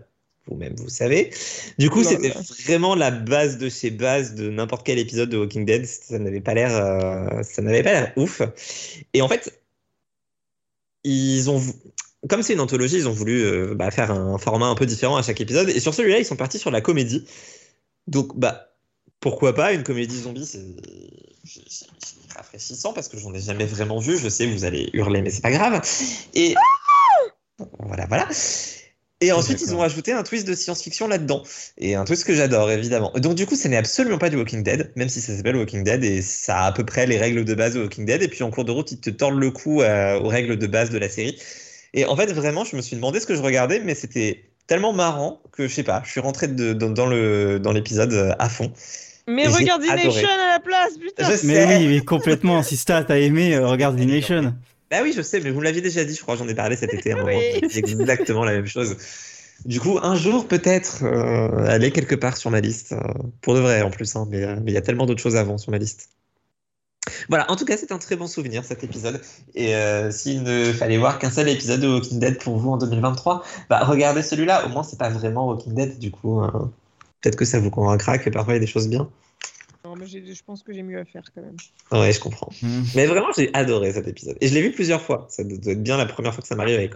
Vous-même, 0.46 0.74
vous 0.76 0.88
savez. 0.88 1.30
Du 1.78 1.88
coup, 1.88 2.02
c'était 2.02 2.32
vraiment 2.64 2.96
la 2.96 3.12
base 3.12 3.58
de 3.58 3.68
chez 3.68 3.90
bases 3.92 4.34
de 4.34 4.50
n'importe 4.50 4.84
quel 4.84 4.98
épisode 4.98 5.30
de 5.30 5.38
Walking 5.38 5.64
Dead. 5.64 5.86
Ça 5.86 6.18
n'avait 6.18 6.40
pas 6.40 6.54
l'air, 6.54 6.70
ça 7.44 7.62
n'avait 7.62 7.84
pas 7.84 7.92
l'air 7.92 8.12
ouf. 8.16 8.42
Et 9.14 9.22
en 9.22 9.28
fait, 9.28 9.62
ils 11.04 11.48
ont 11.48 11.60
comme 12.28 12.42
c'est 12.42 12.52
une 12.52 12.60
anthologie, 12.60 12.96
ils 12.96 13.08
ont 13.08 13.12
voulu 13.12 13.42
euh, 13.42 13.74
bah, 13.74 13.90
faire 13.90 14.10
un 14.10 14.38
format 14.38 14.66
un 14.66 14.74
peu 14.74 14.86
différent 14.86 15.16
à 15.16 15.22
chaque 15.22 15.40
épisode. 15.40 15.68
Et 15.68 15.80
sur 15.80 15.94
celui-là, 15.94 16.18
ils 16.18 16.24
sont 16.24 16.36
partis 16.36 16.58
sur 16.58 16.70
la 16.70 16.80
comédie. 16.80 17.26
Donc, 18.06 18.38
bah, 18.38 18.71
pourquoi 19.22 19.54
pas 19.54 19.72
une 19.72 19.84
comédie 19.84 20.18
zombie 20.18 20.44
C'est 20.44 21.86
rafraîchissant 22.36 22.92
parce 22.92 23.08
que 23.08 23.16
j'en 23.16 23.32
ai 23.32 23.40
jamais 23.40 23.64
vraiment 23.64 23.98
vu. 23.98 24.18
Je 24.18 24.28
sais, 24.28 24.46
vous 24.46 24.64
allez 24.64 24.90
hurler, 24.92 25.22
mais 25.22 25.30
c'est 25.30 25.40
pas 25.40 25.52
grave. 25.52 25.80
Et 26.34 26.54
voilà, 27.78 28.06
voilà. 28.06 28.28
Et 29.20 29.30
ensuite, 29.30 29.60
ils 29.62 29.72
ont 29.72 29.78
rajouté 29.78 30.10
un 30.10 30.24
twist 30.24 30.46
de 30.48 30.54
science-fiction 30.54 31.06
là-dedans. 31.06 31.44
Et 31.78 31.94
un 31.94 32.04
twist 32.04 32.24
que 32.24 32.34
j'adore, 32.34 32.72
évidemment. 32.72 33.12
Donc, 33.14 33.36
du 33.36 33.46
coup, 33.46 33.54
ce 33.54 33.68
n'est 33.68 33.76
absolument 33.76 34.18
pas 34.18 34.28
du 34.28 34.36
Walking 34.36 34.64
Dead, 34.64 34.90
même 34.96 35.08
si 35.08 35.20
ça 35.20 35.36
s'appelle 35.36 35.56
Walking 35.56 35.84
Dead 35.84 36.02
et 36.02 36.20
ça 36.20 36.62
a 36.62 36.66
à 36.66 36.72
peu 36.72 36.84
près 36.84 37.06
les 37.06 37.18
règles 37.18 37.44
de 37.44 37.54
base 37.54 37.74
de 37.74 37.82
Walking 37.82 38.04
Dead. 38.04 38.20
Et 38.22 38.28
puis, 38.28 38.42
en 38.42 38.50
cours 38.50 38.64
de 38.64 38.72
route, 38.72 38.90
ils 38.90 38.98
te 39.00 39.10
tordent 39.10 39.38
le 39.38 39.52
cou 39.52 39.82
euh, 39.82 40.18
aux 40.18 40.26
règles 40.26 40.58
de 40.58 40.66
base 40.66 40.90
de 40.90 40.98
la 40.98 41.08
série. 41.08 41.40
Et 41.94 42.04
en 42.06 42.16
fait, 42.16 42.32
vraiment, 42.32 42.64
je 42.64 42.74
me 42.74 42.82
suis 42.82 42.96
demandé 42.96 43.20
ce 43.20 43.26
que 43.26 43.36
je 43.36 43.42
regardais, 43.42 43.78
mais 43.78 43.94
c'était 43.94 44.42
tellement 44.66 44.92
marrant 44.92 45.40
que 45.52 45.68
je 45.68 45.74
sais 45.74 45.82
pas, 45.82 46.02
je 46.04 46.10
suis 46.10 46.20
rentré 46.20 46.48
de, 46.48 46.72
dans, 46.72 47.06
le, 47.06 47.60
dans 47.60 47.72
l'épisode 47.72 48.12
euh, 48.12 48.34
à 48.38 48.48
fond. 48.48 48.72
Mais 49.28 49.46
regarde 49.46 49.82
The 49.82 49.88
Nation 49.88 50.28
à 50.28 50.52
la 50.54 50.60
place, 50.60 50.98
putain! 50.98 51.28
mais 51.44 51.78
oui, 51.78 51.86
mais 51.88 52.00
complètement. 52.00 52.62
Si 52.62 52.76
Stat 52.76 53.06
a 53.08 53.18
aimé, 53.18 53.54
euh, 53.54 53.68
regarde 53.68 53.96
The 53.96 54.06
Nation. 54.06 54.54
Bah 54.90 54.98
oui, 55.02 55.14
je 55.16 55.22
sais, 55.22 55.40
mais 55.40 55.50
vous 55.50 55.60
me 55.60 55.64
l'aviez 55.64 55.80
déjà 55.80 56.04
dit, 56.04 56.14
je 56.14 56.20
crois, 56.20 56.36
j'en 56.36 56.46
ai 56.48 56.54
parlé 56.54 56.76
cet 56.76 56.92
été. 56.92 57.14
C'est 57.70 57.78
exactement 57.78 58.44
la 58.44 58.52
même 58.52 58.66
chose. 58.66 58.96
Du 59.64 59.80
coup, 59.80 59.98
un 60.02 60.16
jour, 60.16 60.48
peut-être, 60.48 61.04
euh, 61.04 61.66
aller 61.66 61.92
quelque 61.92 62.14
part 62.14 62.36
sur 62.36 62.50
ma 62.50 62.60
liste. 62.60 62.92
Euh, 62.92 63.00
pour 63.40 63.54
de 63.54 63.60
vrai, 63.60 63.82
en 63.82 63.90
plus, 63.90 64.16
hein, 64.16 64.28
euh, 64.32 64.56
mais 64.62 64.72
il 64.72 64.74
y 64.74 64.76
a 64.76 64.82
tellement 64.82 65.06
d'autres 65.06 65.22
choses 65.22 65.36
avant 65.36 65.56
sur 65.56 65.70
ma 65.70 65.78
liste. 65.78 66.10
Voilà, 67.28 67.50
en 67.50 67.56
tout 67.56 67.64
cas, 67.64 67.76
c'est 67.76 67.92
un 67.92 67.98
très 67.98 68.16
bon 68.16 68.26
souvenir 68.26 68.64
cet 68.64 68.84
épisode. 68.84 69.20
Et 69.54 69.74
s'il 70.12 70.44
ne 70.44 70.72
fallait 70.72 70.98
voir 70.98 71.18
qu'un 71.18 71.30
seul 71.30 71.48
épisode 71.48 71.80
de 71.80 71.88
Walking 71.88 72.20
Dead 72.20 72.38
pour 72.38 72.58
vous 72.58 72.70
en 72.70 72.76
2023, 72.76 73.42
bah, 73.68 73.80
regardez 73.84 74.22
celui-là. 74.22 74.66
Au 74.66 74.68
moins, 74.68 74.84
c'est 74.84 74.98
pas 74.98 75.08
vraiment 75.08 75.48
Walking 75.48 75.74
Dead. 75.74 75.98
Du 75.98 76.12
coup, 76.12 76.40
peut-être 77.22 77.36
que 77.36 77.44
ça 77.44 77.58
vous 77.60 77.70
convaincra 77.70 78.18
que 78.18 78.28
parfois 78.28 78.54
il 78.54 78.56
y 78.56 78.58
a 78.58 78.60
des 78.60 78.66
choses 78.66 78.88
bien. 78.88 79.08
Non, 79.84 79.96
mais 79.96 80.06
je 80.06 80.42
pense 80.44 80.62
que 80.62 80.72
j'ai 80.72 80.82
mieux 80.82 80.98
à 80.98 81.04
faire 81.04 81.24
quand 81.34 81.42
même. 81.42 81.56
Ouais, 81.90 82.12
je 82.12 82.20
comprends. 82.20 82.50
Hmm. 82.62 82.82
Mais 82.94 83.06
vraiment, 83.06 83.28
j'ai 83.36 83.50
adoré 83.52 83.92
cet 83.92 84.06
épisode. 84.06 84.36
Et 84.40 84.48
je 84.48 84.54
l'ai 84.54 84.62
vu 84.62 84.70
plusieurs 84.70 85.02
fois. 85.02 85.26
Ça 85.28 85.42
doit 85.42 85.72
être 85.72 85.82
bien 85.82 85.96
la 85.96 86.06
première 86.06 86.32
fois 86.32 86.42
que 86.42 86.48
ça 86.48 86.54
m'arrive 86.54 86.76
avec. 86.76 86.94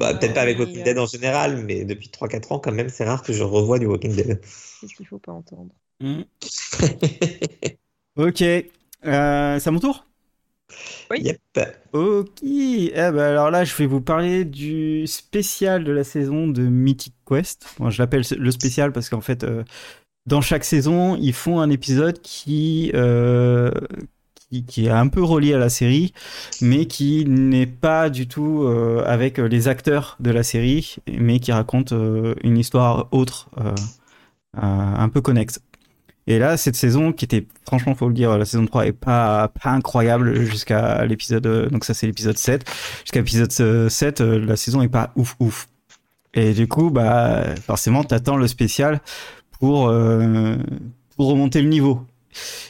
Bah, 0.00 0.14
peut-être 0.14 0.32
pas 0.32 0.40
avec 0.40 0.58
Walking 0.58 0.82
Dead 0.82 0.98
en 0.98 1.06
général, 1.06 1.62
mais 1.62 1.84
depuis 1.84 2.08
3-4 2.08 2.54
ans, 2.54 2.58
quand 2.58 2.72
même, 2.72 2.88
c'est 2.88 3.04
rare 3.04 3.22
que 3.22 3.34
je 3.34 3.42
revoie 3.42 3.78
du 3.78 3.84
Walking 3.84 4.16
Dead. 4.16 4.40
C'est 4.42 4.88
ce 4.88 4.94
qu'il 4.94 5.06
faut 5.06 5.18
pas 5.18 5.32
entendre? 5.32 5.72
Hmm. 6.00 6.22
ok. 8.16 8.42
Euh, 8.42 9.58
c'est 9.60 9.68
à 9.68 9.70
mon 9.70 9.78
tour? 9.78 10.06
Oui. 11.10 11.20
Yep. 11.22 11.38
Ok. 11.92 12.40
Eh 12.42 12.90
ben 12.94 13.18
alors 13.18 13.50
là, 13.50 13.64
je 13.64 13.74
vais 13.74 13.86
vous 13.86 14.00
parler 14.00 14.44
du 14.44 15.06
spécial 15.06 15.84
de 15.84 15.92
la 15.92 16.04
saison 16.04 16.48
de 16.48 16.62
Mythic 16.62 17.14
Quest. 17.26 17.66
Moi, 17.78 17.90
je 17.90 18.00
l'appelle 18.00 18.22
le 18.36 18.50
spécial 18.50 18.92
parce 18.92 19.08
qu'en 19.08 19.20
fait, 19.20 19.44
euh, 19.44 19.64
dans 20.26 20.40
chaque 20.40 20.64
saison, 20.64 21.16
ils 21.16 21.32
font 21.32 21.60
un 21.60 21.70
épisode 21.70 22.20
qui, 22.20 22.90
euh, 22.94 23.70
qui, 24.68 24.86
est 24.86 24.90
un 24.90 25.08
peu 25.08 25.22
relié 25.22 25.54
à 25.54 25.58
la 25.58 25.68
série, 25.68 26.12
mais 26.60 26.86
qui 26.86 27.24
n'est 27.24 27.66
pas 27.66 28.10
du 28.10 28.28
tout 28.28 28.64
euh, 28.64 29.02
avec 29.06 29.38
les 29.38 29.68
acteurs 29.68 30.16
de 30.20 30.30
la 30.30 30.42
série, 30.42 30.96
mais 31.08 31.40
qui 31.40 31.52
raconte 31.52 31.92
euh, 31.92 32.34
une 32.42 32.58
histoire 32.58 33.08
autre. 33.12 33.50
Euh, 33.58 33.74
un 34.56 35.08
peu 35.08 35.20
connexe. 35.20 35.60
Et 36.26 36.38
là, 36.38 36.56
cette 36.56 36.76
saison, 36.76 37.12
qui 37.12 37.24
était, 37.24 37.46
franchement, 37.66 37.94
faut 37.94 38.08
le 38.08 38.14
dire, 38.14 38.36
la 38.38 38.44
saison 38.44 38.66
3 38.66 38.86
est 38.86 38.92
pas, 38.92 39.48
pas 39.48 39.70
incroyable 39.70 40.44
jusqu'à 40.44 41.04
l'épisode, 41.04 41.70
donc 41.70 41.84
ça 41.84 41.94
c'est 41.94 42.06
l'épisode 42.06 42.38
7. 42.38 42.64
Jusqu'à 43.04 43.20
l'épisode 43.20 43.88
7, 43.90 44.20
la 44.20 44.56
saison 44.56 44.82
est 44.82 44.88
pas 44.88 45.12
ouf 45.16 45.34
ouf. 45.40 45.66
Et 46.34 46.52
du 46.52 46.68
coup, 46.68 46.90
bah, 46.90 47.54
forcément, 47.66 48.04
t'attends 48.04 48.36
le 48.36 48.46
spécial 48.46 49.00
pour, 49.58 49.88
euh, 49.88 50.56
pour 51.16 51.28
remonter 51.28 51.60
le 51.62 51.68
niveau. 51.68 52.06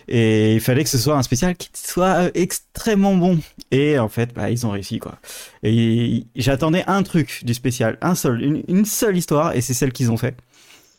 Et 0.09 0.55
il 0.55 0.61
fallait 0.61 0.83
que 0.83 0.91
ce 0.91 0.97
soit 0.97 1.17
un 1.17 1.23
spécial 1.23 1.55
qui 1.55 1.69
soit 1.75 2.25
euh, 2.25 2.31
extrêmement 2.35 3.15
bon. 3.15 3.39
Et 3.71 3.99
en 3.99 4.09
fait, 4.09 4.33
bah, 4.35 4.51
ils 4.51 4.67
ont 4.67 4.71
réussi, 4.71 4.99
quoi. 4.99 5.19
Et 5.63 6.25
j'attendais 6.35 6.85
un 6.87 7.03
truc 7.03 7.45
du 7.45 7.53
spécial, 7.53 7.99
un 8.01 8.15
seul, 8.15 8.63
une, 8.67 8.85
seule 8.87 9.17
histoire, 9.17 9.55
et 9.55 9.61
c'est 9.61 9.75
celle 9.75 9.93
qu'ils 9.93 10.11
ont 10.11 10.17
fait. 10.17 10.35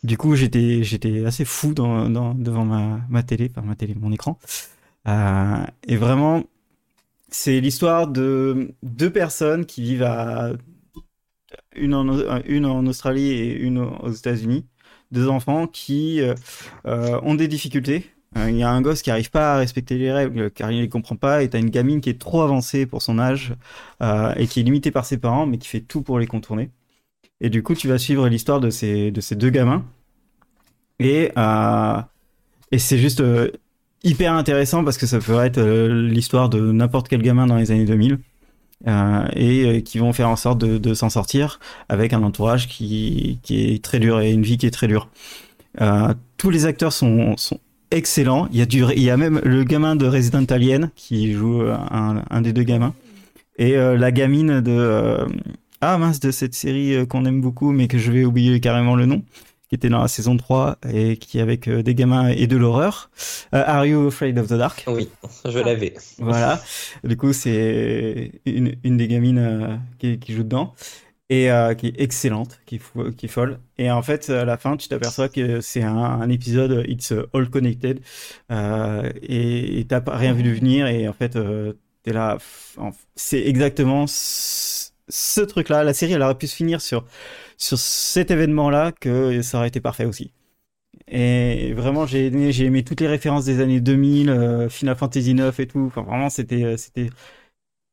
Du 0.03 0.17
coup, 0.17 0.35
j'étais, 0.35 1.25
assez 1.25 1.45
fou 1.45 1.73
devant 1.75 2.65
ma, 2.65 3.23
télé, 3.23 3.51
enfin 3.51 3.61
ma 3.65 3.75
télé, 3.75 3.93
mon 3.95 4.11
écran. 4.11 4.39
Euh, 5.07 5.65
et 5.87 5.95
vraiment, 5.95 6.43
c'est 7.29 7.59
l'histoire 7.61 8.07
de 8.07 8.73
deux 8.83 9.11
personnes 9.11 9.65
qui 9.65 9.83
vivent 9.83 10.03
à 10.03 10.51
une 11.75 11.93
en, 11.93 12.85
Australie 12.87 13.29
et 13.31 13.53
une 13.59 13.77
aux 13.79 14.11
États-Unis, 14.11 14.65
deux 15.11 15.27
enfants 15.27 15.67
qui 15.67 16.21
euh, 16.21 16.33
euh, 16.87 17.19
ont 17.23 17.35
des 17.35 17.47
difficultés. 17.47 18.09
Il 18.35 18.55
y 18.55 18.63
a 18.63 18.71
un 18.71 18.81
gosse 18.81 19.01
qui 19.01 19.09
n'arrive 19.09 19.29
pas 19.29 19.55
à 19.55 19.57
respecter 19.57 19.97
les 19.97 20.11
règles 20.11 20.51
car 20.51 20.71
il 20.71 20.77
ne 20.77 20.81
les 20.83 20.89
comprend 20.89 21.17
pas, 21.17 21.43
et 21.43 21.49
t'as 21.49 21.59
une 21.59 21.69
gamine 21.69 22.01
qui 22.01 22.09
est 22.09 22.19
trop 22.19 22.41
avancée 22.41 22.85
pour 22.85 23.01
son 23.01 23.19
âge 23.19 23.53
et 24.01 24.47
qui 24.47 24.61
est 24.61 24.63
limitée 24.63 24.91
par 24.91 25.05
ses 25.05 25.17
parents, 25.17 25.45
mais 25.45 25.57
qui 25.57 25.67
fait 25.67 25.81
tout 25.81 26.01
pour 26.01 26.17
les 26.17 26.27
contourner. 26.27 26.71
Et 27.41 27.49
du 27.49 27.63
coup, 27.63 27.75
tu 27.75 27.87
vas 27.87 27.97
suivre 27.97 28.29
l'histoire 28.29 28.59
de 28.59 28.69
ces, 28.69 29.11
de 29.11 29.19
ces 29.19 29.35
deux 29.35 29.49
gamins. 29.49 29.83
Et, 30.99 31.31
et 32.71 32.79
c'est 32.79 32.97
juste 32.99 33.23
hyper 34.03 34.33
intéressant 34.33 34.83
parce 34.83 34.97
que 34.97 35.07
ça 35.07 35.19
peut 35.19 35.43
être 35.43 35.59
l'histoire 35.59 36.49
de 36.49 36.71
n'importe 36.71 37.07
quel 37.07 37.23
gamin 37.23 37.47
dans 37.47 37.57
les 37.57 37.71
années 37.71 37.85
2000. 37.85 38.19
Euh, 38.87 39.27
et 39.35 39.65
euh, 39.65 39.81
qui 39.81 39.99
vont 39.99 40.11
faire 40.11 40.27
en 40.27 40.35
sorte 40.35 40.57
de, 40.57 40.93
s'en 40.95 41.11
sortir 41.11 41.59
avec 41.87 42.13
un 42.13 42.23
entourage 42.23 42.67
qui, 42.67 43.37
qui, 43.43 43.75
est 43.75 43.83
très 43.83 43.99
dur 43.99 44.19
et 44.21 44.31
une 44.31 44.41
vie 44.41 44.57
qui 44.57 44.65
est 44.65 44.71
très 44.71 44.87
dure. 44.87 45.09
Euh, 45.81 46.13
tous 46.37 46.49
les 46.49 46.65
acteurs 46.65 46.91
sont, 46.91 47.37
sont 47.37 47.59
excellents. 47.91 48.47
Il 48.51 48.57
y, 48.57 48.61
a 48.61 48.65
du, 48.65 48.83
il 48.95 49.03
y 49.03 49.11
a 49.11 49.17
même 49.17 49.39
le 49.43 49.63
gamin 49.63 49.95
de 49.95 50.07
Resident 50.07 50.45
Alien 50.45 50.89
qui 50.95 51.31
joue 51.33 51.61
un, 51.61 52.41
des 52.41 52.53
deux 52.53 52.63
gamins 52.63 52.93
et 53.57 53.77
euh, 53.77 53.97
la 53.97 54.11
gamine 54.11 54.61
de 54.61 55.17
ah 55.81 55.97
mince 55.97 56.19
de 56.19 56.31
cette 56.31 56.53
série 56.53 57.07
qu'on 57.07 57.25
aime 57.25 57.41
beaucoup 57.41 57.71
mais 57.71 57.87
que 57.87 57.97
je 57.97 58.11
vais 58.11 58.25
oublier 58.25 58.59
carrément 58.59 58.95
le 58.95 59.05
nom 59.05 59.23
qui 59.71 59.75
était 59.75 59.87
dans 59.87 60.01
la 60.01 60.09
saison 60.09 60.35
3 60.35 60.79
et 60.91 61.15
qui 61.15 61.39
avec 61.39 61.69
euh, 61.69 61.81
des 61.81 61.95
gamins 61.95 62.27
et 62.27 62.45
de 62.45 62.57
l'horreur. 62.57 63.09
Euh, 63.55 63.63
Are 63.65 63.85
You 63.85 64.07
Afraid 64.07 64.37
of 64.37 64.47
the 64.47 64.55
Dark? 64.55 64.83
Oui, 64.87 65.07
je 65.45 65.59
l'avais. 65.59 65.93
Voilà. 66.17 66.61
Du 67.05 67.15
coup, 67.15 67.31
c'est 67.31 68.33
une, 68.45 68.75
une, 68.83 68.97
des 68.97 69.07
gamines 69.07 69.37
euh, 69.37 69.77
qui, 69.97 70.19
qui, 70.19 70.33
joue 70.33 70.43
dedans 70.43 70.73
et 71.29 71.47
qui 71.77 71.87
est 71.87 72.01
excellente, 72.01 72.59
qui, 72.65 72.81
qui 73.15 73.25
est 73.27 73.29
folle. 73.29 73.59
Et 73.77 73.89
en 73.89 74.01
fait, 74.01 74.29
à 74.29 74.43
la 74.43 74.57
fin, 74.57 74.75
tu 74.75 74.89
t'aperçois 74.89 75.29
que 75.29 75.61
c'est 75.61 75.83
un, 75.83 75.95
un, 75.95 76.29
épisode 76.29 76.83
It's 76.89 77.13
All 77.33 77.49
Connected 77.49 78.01
et 78.49 79.85
t'as 79.87 80.01
rien 80.07 80.33
vu 80.33 80.43
de 80.43 80.49
venir 80.49 80.87
et 80.87 81.07
en 81.07 81.13
fait, 81.13 81.37
t'es 82.03 82.11
là. 82.11 82.37
C'est 83.15 83.47
exactement 83.47 84.07
ce 84.07 84.70
truc-là. 85.41 85.83
La 85.83 85.93
série, 85.93 86.13
elle 86.13 86.21
aurait 86.21 86.37
pu 86.37 86.47
se 86.47 86.55
finir 86.55 86.81
sur 86.81 87.05
sur 87.57 87.77
cet 87.79 88.31
événement-là 88.31 88.91
que 88.91 89.41
ça 89.41 89.57
aurait 89.59 89.67
été 89.67 89.81
parfait 89.81 90.05
aussi. 90.05 90.31
Et 91.07 91.73
vraiment, 91.73 92.05
j'ai 92.05 92.27
aimé, 92.27 92.51
j'ai 92.51 92.65
aimé 92.65 92.83
toutes 92.83 93.01
les 93.01 93.07
références 93.07 93.45
des 93.45 93.59
années 93.61 93.81
2000, 93.81 94.29
euh, 94.29 94.69
Final 94.69 94.95
Fantasy 94.95 95.33
9 95.33 95.59
et 95.59 95.67
tout. 95.67 95.79
Enfin, 95.87 96.03
vraiment, 96.03 96.29
c'était, 96.29 96.63
euh, 96.63 96.77
c'était 96.77 97.09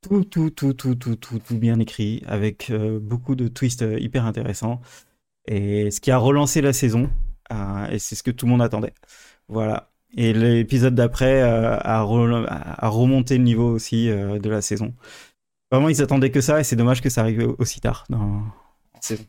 tout, 0.03 0.25
tout, 0.25 0.51
tout, 0.51 0.73
tout, 0.75 0.95
tout, 0.95 1.17
tout, 1.17 1.39
tout 1.41 1.59
bien 1.59 1.79
écrit, 1.81 2.23
avec 2.27 2.71
euh, 2.71 3.01
beaucoup 3.01 3.35
de 3.35 3.49
twists 3.49 3.85
hyper 3.99 4.25
intéressants. 4.25 4.81
Et 5.47 5.91
ce 5.91 6.01
qui 6.01 6.11
a 6.11 6.19
relancé 6.19 6.61
la 6.61 6.73
saison, 6.73 7.11
et 7.91 7.99
c'est 7.99 8.15
ce 8.15 8.23
que 8.23 8.31
tout 8.31 8.47
le 8.47 8.53
monde 8.53 8.63
attendait. 8.63 8.95
Voilà. 9.49 9.91
Et 10.17 10.33
l'épisode 10.33 10.95
d'après 10.95 11.41
a, 11.43 11.77
a, 11.79 12.03
remonté 12.03 13.39
le 13.39 13.45
niveau 13.45 13.71
aussi 13.71 14.09
de 14.09 14.51
la 14.51 14.63
saison. 14.63 14.95
Vraiment, 15.71 15.89
ils 15.89 16.01
attendaient 16.01 16.31
que 16.31 16.41
ça, 16.41 16.61
et 16.61 16.65
c'est 16.65 16.77
dommage 16.77 17.03
que 17.03 17.11
ça 17.11 17.21
arrive 17.21 17.55
aussi 17.59 17.81
tard 17.81 18.07
saison. 19.01 19.25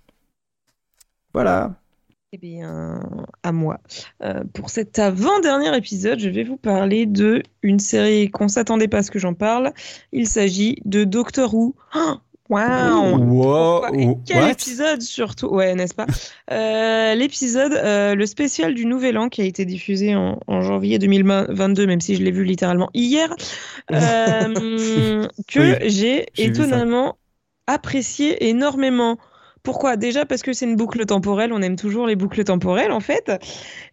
Voilà. 1.33 1.75
Eh 2.31 2.37
bien, 2.37 3.01
à 3.41 3.51
moi. 3.51 3.79
Euh, 4.23 4.43
pour 4.53 4.69
cet 4.69 4.99
avant-dernier 4.99 5.75
épisode, 5.75 6.19
je 6.19 6.29
vais 6.29 6.43
vous 6.43 6.57
parler 6.57 7.05
de 7.05 7.41
une 7.63 7.79
série 7.79 8.29
qu'on 8.29 8.47
s'attendait 8.47 8.87
pas 8.87 8.99
à 8.99 9.03
ce 9.03 9.11
que 9.11 9.19
j'en 9.19 9.33
parle. 9.33 9.73
Il 10.11 10.27
s'agit 10.27 10.77
de 10.85 11.03
Doctor 11.03 11.53
Who. 11.53 11.75
Oh 11.95 12.15
wow. 12.49 13.85
Quel 14.25 14.49
épisode 14.49 15.01
surtout, 15.01 15.47
ouais, 15.47 15.75
n'est-ce 15.75 15.93
pas? 15.93 16.07
Euh, 16.51 17.13
L'épisode, 17.15 17.73
euh, 17.73 18.15
le 18.15 18.25
spécial 18.25 18.73
du 18.73 18.85
Nouvel 18.85 19.17
An 19.17 19.29
qui 19.29 19.41
a 19.41 19.45
été 19.45 19.65
diffusé 19.65 20.15
en, 20.15 20.39
en 20.47 20.61
janvier 20.61 20.97
2022, 20.97 21.85
même 21.85 22.01
si 22.01 22.15
je 22.15 22.23
l'ai 22.23 22.31
vu 22.31 22.43
littéralement 22.43 22.89
hier, 22.93 23.33
euh, 23.91 25.27
que 25.47 25.77
j'ai 25.87 26.25
étonnamment 26.37 27.17
apprécié 27.67 28.49
énormément. 28.49 29.17
Pourquoi? 29.63 29.97
Déjà 29.97 30.25
parce 30.25 30.41
que 30.41 30.53
c'est 30.53 30.65
une 30.65 30.75
boucle 30.75 31.05
temporelle, 31.05 31.51
on 31.51 31.61
aime 31.61 31.75
toujours 31.75 32.07
les 32.07 32.15
boucles 32.15 32.43
temporelles 32.43 32.91
en 32.91 33.01
fait. 33.01 33.31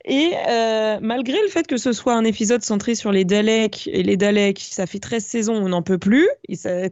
Et 0.04 0.32
euh, 0.48 0.98
malgré 1.00 1.40
le 1.42 1.48
fait 1.48 1.66
que 1.66 1.76
ce 1.76 1.92
soit 1.92 2.14
un 2.14 2.24
épisode 2.24 2.62
centré 2.62 2.94
sur 2.94 3.10
les 3.10 3.24
Daleks, 3.24 3.88
et 3.92 4.02
les 4.02 4.16
Daleks, 4.16 4.60
ça 4.60 4.86
fait 4.86 5.00
13 5.00 5.24
saisons, 5.24 5.54
on 5.54 5.68
n'en 5.68 5.82
peut 5.82 5.98
plus, 5.98 6.28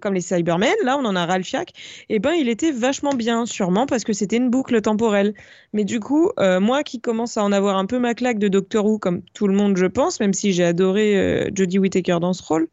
comme 0.00 0.14
les 0.14 0.20
Cybermen, 0.20 0.74
là 0.84 0.98
on 0.98 1.04
en 1.04 1.14
a 1.14 1.26
ras 1.26 1.34
et 1.38 1.64
eh 2.08 2.18
ben 2.18 2.32
il 2.32 2.48
était 2.48 2.70
vachement 2.70 3.12
bien, 3.12 3.46
sûrement 3.46 3.86
parce 3.86 4.04
que 4.04 4.12
c'était 4.12 4.36
une 4.36 4.50
boucle 4.50 4.80
temporelle. 4.80 5.34
Mais 5.72 5.84
du 5.84 6.00
coup, 6.00 6.30
euh, 6.38 6.60
moi 6.60 6.82
qui 6.82 7.00
commence 7.00 7.36
à 7.36 7.44
en 7.44 7.52
avoir 7.52 7.76
un 7.76 7.86
peu 7.86 7.98
ma 7.98 8.14
claque 8.14 8.38
de 8.38 8.48
Doctor 8.48 8.86
Who, 8.86 8.98
comme 8.98 9.22
tout 9.34 9.48
le 9.48 9.54
monde 9.54 9.76
je 9.76 9.86
pense, 9.86 10.20
même 10.20 10.32
si 10.32 10.52
j'ai 10.52 10.64
adoré 10.64 11.16
euh, 11.16 11.50
Jodie 11.54 11.78
Whittaker 11.78 12.18
dans 12.20 12.32
ce 12.32 12.42
rôle, 12.42 12.68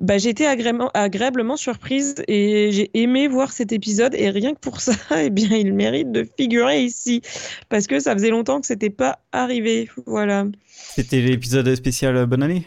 bah, 0.00 0.18
j'ai 0.18 0.30
été 0.30 0.46
agréablement 0.46 1.56
surprise 1.56 2.16
et 2.26 2.70
j'ai 2.72 2.90
aimé 2.94 3.28
voir 3.28 3.52
cet 3.52 3.72
épisode 3.72 4.14
et 4.14 4.30
rien 4.30 4.52
que 4.54 4.58
pour 4.58 4.80
ça, 4.80 4.94
eh 5.16 5.30
bien, 5.30 5.56
il 5.56 5.72
mérite 5.72 6.10
de 6.10 6.26
figurer 6.36 6.82
ici 6.82 7.22
parce 7.68 7.86
que 7.86 8.00
ça 8.00 8.12
faisait 8.12 8.30
longtemps 8.30 8.60
que 8.60 8.66
c'était 8.66 8.90
pas 8.90 9.20
arrivé. 9.30 9.88
Voilà. 10.06 10.46
C'était 10.66 11.20
l'épisode 11.20 11.72
spécial 11.74 12.16
euh, 12.16 12.26
Bonne 12.26 12.42
année? 12.42 12.66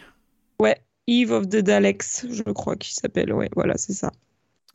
Ouais, 0.58 0.76
Eve 1.06 1.32
of 1.32 1.48
the 1.48 1.58
Daleks, 1.58 2.24
je 2.30 2.42
crois 2.42 2.76
qu'il 2.76 2.94
s'appelle. 2.94 3.32
Ouais, 3.32 3.50
voilà, 3.54 3.74
c'est 3.76 3.92
ça. 3.92 4.10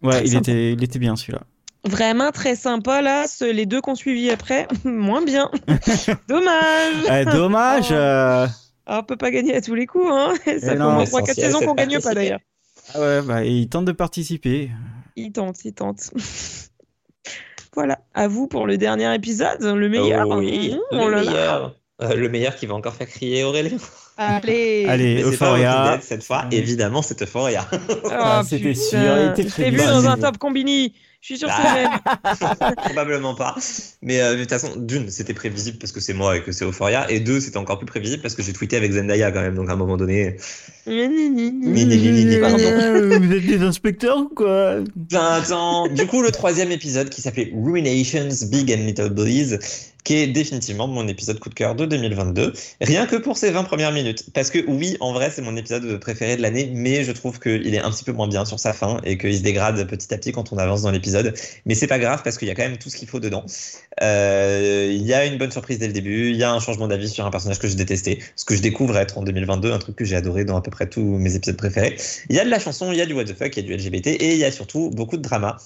Ouais, 0.03 0.23
il 0.25 0.35
était, 0.35 0.73
il 0.73 0.83
était 0.83 0.99
bien 0.99 1.15
celui-là. 1.15 1.41
Vraiment 1.83 2.31
très 2.31 2.55
sympa 2.55 3.01
là, 3.01 3.25
les 3.41 3.65
deux 3.65 3.81
qu'on 3.81 3.95
suivi 3.95 4.29
après, 4.29 4.67
moins 4.83 5.23
bien. 5.23 5.49
dommage. 6.27 7.05
Eh, 7.11 7.25
dommage. 7.25 7.87
Oh. 7.89 7.93
Euh, 7.95 8.47
alors, 8.85 9.01
on 9.01 9.05
peut 9.05 9.17
pas 9.17 9.31
gagner 9.31 9.55
à 9.55 9.61
tous 9.61 9.75
les 9.75 9.85
coups, 9.85 10.09
hein. 10.09 10.33
Ça 10.45 10.59
fait 10.59 10.73
au 10.73 10.91
moins 10.91 11.03
3-4 11.03 11.33
saisons 11.33 11.59
qu'on 11.59 11.75
gagne 11.75 11.99
pas 11.99 12.13
d'ailleurs. 12.13 12.39
Ah 12.93 12.99
ouais, 12.99 13.21
bah, 13.21 13.45
il 13.45 13.69
tente 13.69 13.85
de 13.85 13.91
participer. 13.91 14.71
Il 15.15 15.31
tente, 15.31 15.63
il 15.65 15.73
tente. 15.73 16.11
voilà, 17.73 17.99
à 18.13 18.27
vous 18.27 18.47
pour 18.47 18.65
le 18.65 18.77
dernier 18.77 19.13
épisode, 19.13 19.61
le 19.61 19.89
meilleur. 19.89 20.27
Oh 20.27 20.37
oui, 20.37 20.77
mmh, 20.91 20.97
le 20.97 21.15
meilleur. 21.15 21.75
Euh, 22.01 22.15
le 22.15 22.29
meilleur 22.29 22.55
qui 22.55 22.65
va 22.65 22.73
encore 22.73 22.95
faire 22.95 23.07
crier 23.07 23.43
Aurélien. 23.43 23.77
Allez, 24.17 24.85
Allez 24.89 25.21
Euphoria. 25.21 25.99
Cette 26.01 26.23
fois, 26.23 26.45
évidemment, 26.51 27.03
c'est 27.03 27.21
Euphoria. 27.21 27.67
ah, 28.09 28.41
C'était 28.43 28.73
sûr, 28.73 28.99
il 28.99 29.39
était 29.39 29.69
vu 29.69 29.77
dans 29.77 30.07
un 30.07 30.17
top 30.17 30.37
combini. 30.39 30.95
Je 31.21 31.27
suis 31.27 31.37
sûr 31.37 31.49
que 31.49 31.53
ah. 31.55 32.75
Probablement 32.85 33.35
pas. 33.35 33.55
Mais 34.01 34.19
euh, 34.21 34.33
de 34.33 34.39
toute 34.39 34.49
façon, 34.49 34.75
d'une, 34.75 35.11
c'était 35.11 35.35
prévisible 35.35 35.77
parce 35.77 35.91
que 35.91 35.99
c'est 35.99 36.15
moi 36.15 36.37
et 36.37 36.41
que 36.41 36.51
c'est 36.51 36.65
Euphoria. 36.65 37.09
Et 37.11 37.19
deux, 37.19 37.39
c'était 37.39 37.57
encore 37.57 37.77
plus 37.77 37.85
prévisible 37.85 38.23
parce 38.23 38.33
que 38.33 38.41
j'ai 38.41 38.53
tweeté 38.53 38.75
avec 38.75 38.91
Zendaya 38.91 39.31
quand 39.31 39.41
même. 39.41 39.53
Donc 39.53 39.69
à 39.69 39.73
un 39.73 39.75
moment 39.75 39.97
donné. 39.97 40.37
Vous 40.87 40.91
êtes 43.33 43.45
des 43.45 43.61
inspecteurs 43.61 44.17
ou 44.17 44.29
quoi? 44.29 44.77
Attends. 45.13 45.87
Du 45.89 46.07
coup, 46.07 46.23
le 46.23 46.31
troisième 46.31 46.71
épisode 46.71 47.09
qui 47.09 47.21
s'appelait 47.21 47.53
Ruinations 47.55 48.29
Big 48.49 48.71
and 48.73 48.83
Little 48.87 49.09
Bullies 49.09 49.59
qui 50.03 50.15
est 50.15 50.27
définitivement 50.27 50.87
mon 50.87 51.07
épisode 51.07 51.39
coup 51.39 51.49
de 51.49 51.53
cœur 51.53 51.75
de 51.75 51.85
2022, 51.85 52.53
rien 52.81 53.05
que 53.05 53.15
pour 53.15 53.37
ces 53.37 53.51
20 53.51 53.63
premières 53.63 53.91
minutes. 53.91 54.25
Parce 54.33 54.49
que 54.49 54.59
oui, 54.67 54.97
en 54.99 55.13
vrai, 55.13 55.31
c'est 55.31 55.41
mon 55.41 55.55
épisode 55.55 55.99
préféré 55.99 56.37
de 56.37 56.41
l'année, 56.41 56.71
mais 56.73 57.03
je 57.03 57.11
trouve 57.11 57.39
qu'il 57.39 57.73
est 57.73 57.79
un 57.79 57.91
petit 57.91 58.03
peu 58.03 58.11
moins 58.11 58.27
bien 58.27 58.45
sur 58.45 58.59
sa 58.59 58.73
fin 58.73 58.99
et 59.03 59.17
qu'il 59.17 59.35
se 59.35 59.41
dégrade 59.41 59.85
petit 59.87 60.13
à 60.13 60.17
petit 60.17 60.31
quand 60.31 60.51
on 60.53 60.57
avance 60.57 60.81
dans 60.81 60.91
l'épisode. 60.91 61.33
Mais 61.65 61.75
c'est 61.75 61.87
pas 61.87 61.99
grave 61.99 62.21
parce 62.23 62.37
qu'il 62.37 62.47
y 62.47 62.51
a 62.51 62.55
quand 62.55 62.63
même 62.63 62.77
tout 62.77 62.89
ce 62.89 62.97
qu'il 62.97 63.07
faut 63.07 63.19
dedans. 63.19 63.45
Euh, 64.01 64.89
il 64.91 65.05
y 65.05 65.13
a 65.13 65.25
une 65.25 65.37
bonne 65.37 65.51
surprise 65.51 65.79
dès 65.79 65.87
le 65.87 65.93
début, 65.93 66.29
il 66.29 66.37
y 66.37 66.43
a 66.43 66.51
un 66.51 66.59
changement 66.59 66.87
d'avis 66.87 67.09
sur 67.09 67.25
un 67.25 67.31
personnage 67.31 67.59
que 67.59 67.67
je 67.67 67.75
détestais, 67.75 68.19
ce 68.35 68.45
que 68.45 68.55
je 68.55 68.61
découvre 68.61 68.97
être 68.97 69.17
en 69.17 69.23
2022, 69.23 69.71
un 69.71 69.79
truc 69.79 69.95
que 69.95 70.05
j'ai 70.05 70.15
adoré 70.15 70.45
dans 70.45 70.57
à 70.57 70.61
peu 70.61 70.71
près 70.71 70.87
tous 70.87 71.01
mes 71.01 71.35
épisodes 71.35 71.57
préférés. 71.57 71.95
Il 72.29 72.35
y 72.35 72.39
a 72.39 72.45
de 72.45 72.49
la 72.49 72.59
chanson, 72.59 72.91
il 72.91 72.97
y 72.97 73.01
a 73.01 73.05
du 73.05 73.13
what 73.13 73.25
the 73.25 73.37
fuck, 73.37 73.55
il 73.57 73.69
y 73.69 73.73
a 73.73 73.77
du 73.77 73.89
LGBT 73.89 74.07
et 74.07 74.33
il 74.33 74.37
y 74.37 74.45
a 74.45 74.51
surtout 74.51 74.89
beaucoup 74.91 75.17
de 75.17 75.21
drama. 75.21 75.57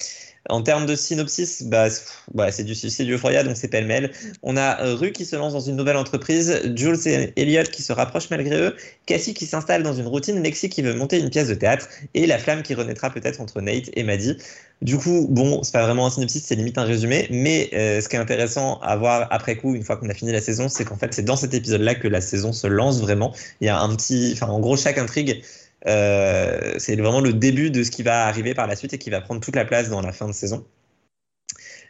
En 0.49 0.61
termes 0.61 0.85
de 0.85 0.95
synopsis, 0.95 1.63
bah, 1.63 1.87
bah 2.33 2.51
c'est 2.51 2.63
du 2.63 2.75
suicide 2.75 3.09
Euphoria, 3.09 3.43
donc 3.43 3.57
c'est 3.57 3.67
pêle-mêle. 3.67 4.11
On 4.43 4.57
a 4.57 4.81
euh, 4.81 4.95
Rue 4.95 5.11
qui 5.11 5.25
se 5.25 5.35
lance 5.35 5.53
dans 5.53 5.59
une 5.59 5.75
nouvelle 5.75 5.97
entreprise, 5.97 6.61
Jules 6.75 7.07
et 7.07 7.33
Elliot 7.35 7.63
qui 7.63 7.81
se 7.81 7.91
rapprochent 7.91 8.29
malgré 8.29 8.55
eux, 8.55 8.75
Cassie 9.07 9.33
qui 9.33 9.47
s'installe 9.47 9.81
dans 9.81 9.93
une 9.93 10.05
routine, 10.05 10.41
Lexi 10.43 10.69
qui 10.69 10.83
veut 10.83 10.93
monter 10.93 11.19
une 11.19 11.29
pièce 11.29 11.47
de 11.47 11.55
théâtre, 11.55 11.87
et 12.13 12.27
la 12.27 12.37
flamme 12.37 12.61
qui 12.61 12.75
renaîtra 12.75 13.09
peut-être 13.09 13.41
entre 13.41 13.59
Nate 13.61 13.89
et 13.93 14.03
Maddie. 14.03 14.37
Du 14.81 14.97
coup, 14.97 15.27
bon, 15.29 15.63
c'est 15.63 15.71
pas 15.71 15.83
vraiment 15.83 16.05
un 16.05 16.09
synopsis, 16.11 16.43
c'est 16.43 16.55
limite 16.55 16.77
un 16.77 16.83
résumé, 16.83 17.27
mais 17.31 17.69
euh, 17.73 18.01
ce 18.01 18.09
qui 18.09 18.17
est 18.17 18.19
intéressant 18.19 18.79
à 18.81 18.95
voir 18.97 19.27
après 19.31 19.55
coup, 19.55 19.73
une 19.73 19.83
fois 19.83 19.97
qu'on 19.97 20.09
a 20.09 20.13
fini 20.13 20.31
la 20.31 20.41
saison, 20.41 20.69
c'est 20.69 20.85
qu'en 20.85 20.97
fait, 20.97 21.13
c'est 21.13 21.23
dans 21.23 21.37
cet 21.37 21.53
épisode-là 21.53 21.95
que 21.95 22.07
la 22.07 22.21
saison 22.21 22.53
se 22.53 22.67
lance 22.67 22.99
vraiment. 22.99 23.33
Il 23.61 23.67
y 23.67 23.69
a 23.69 23.79
un 23.79 23.95
petit, 23.95 24.37
en 24.41 24.59
gros, 24.59 24.77
chaque 24.77 24.97
intrigue 24.97 25.41
c'est 25.85 26.95
vraiment 26.95 27.21
le 27.21 27.33
début 27.33 27.71
de 27.71 27.83
ce 27.83 27.91
qui 27.91 28.03
va 28.03 28.25
arriver 28.25 28.53
par 28.53 28.67
la 28.67 28.75
suite 28.75 28.93
et 28.93 28.97
qui 28.97 29.09
va 29.09 29.21
prendre 29.21 29.41
toute 29.41 29.55
la 29.55 29.65
place 29.65 29.89
dans 29.89 30.01
la 30.01 30.11
fin 30.11 30.27
de 30.27 30.33
saison. 30.33 30.65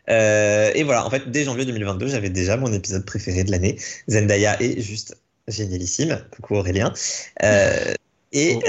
Euh, 0.09 0.71
et 0.75 0.83
voilà, 0.83 1.05
en 1.05 1.09
fait, 1.09 1.29
dès 1.31 1.43
janvier 1.43 1.65
2022, 1.65 2.07
j'avais 2.07 2.29
déjà 2.29 2.57
mon 2.57 2.71
épisode 2.73 3.05
préféré 3.05 3.43
de 3.43 3.51
l'année. 3.51 3.77
Zendaya 4.07 4.61
est 4.61 4.79
juste 4.81 5.17
génialissime. 5.47 6.21
Coucou 6.31 6.55
Aurélien. 6.55 6.93
Euh, 7.43 7.93
et 8.31 8.59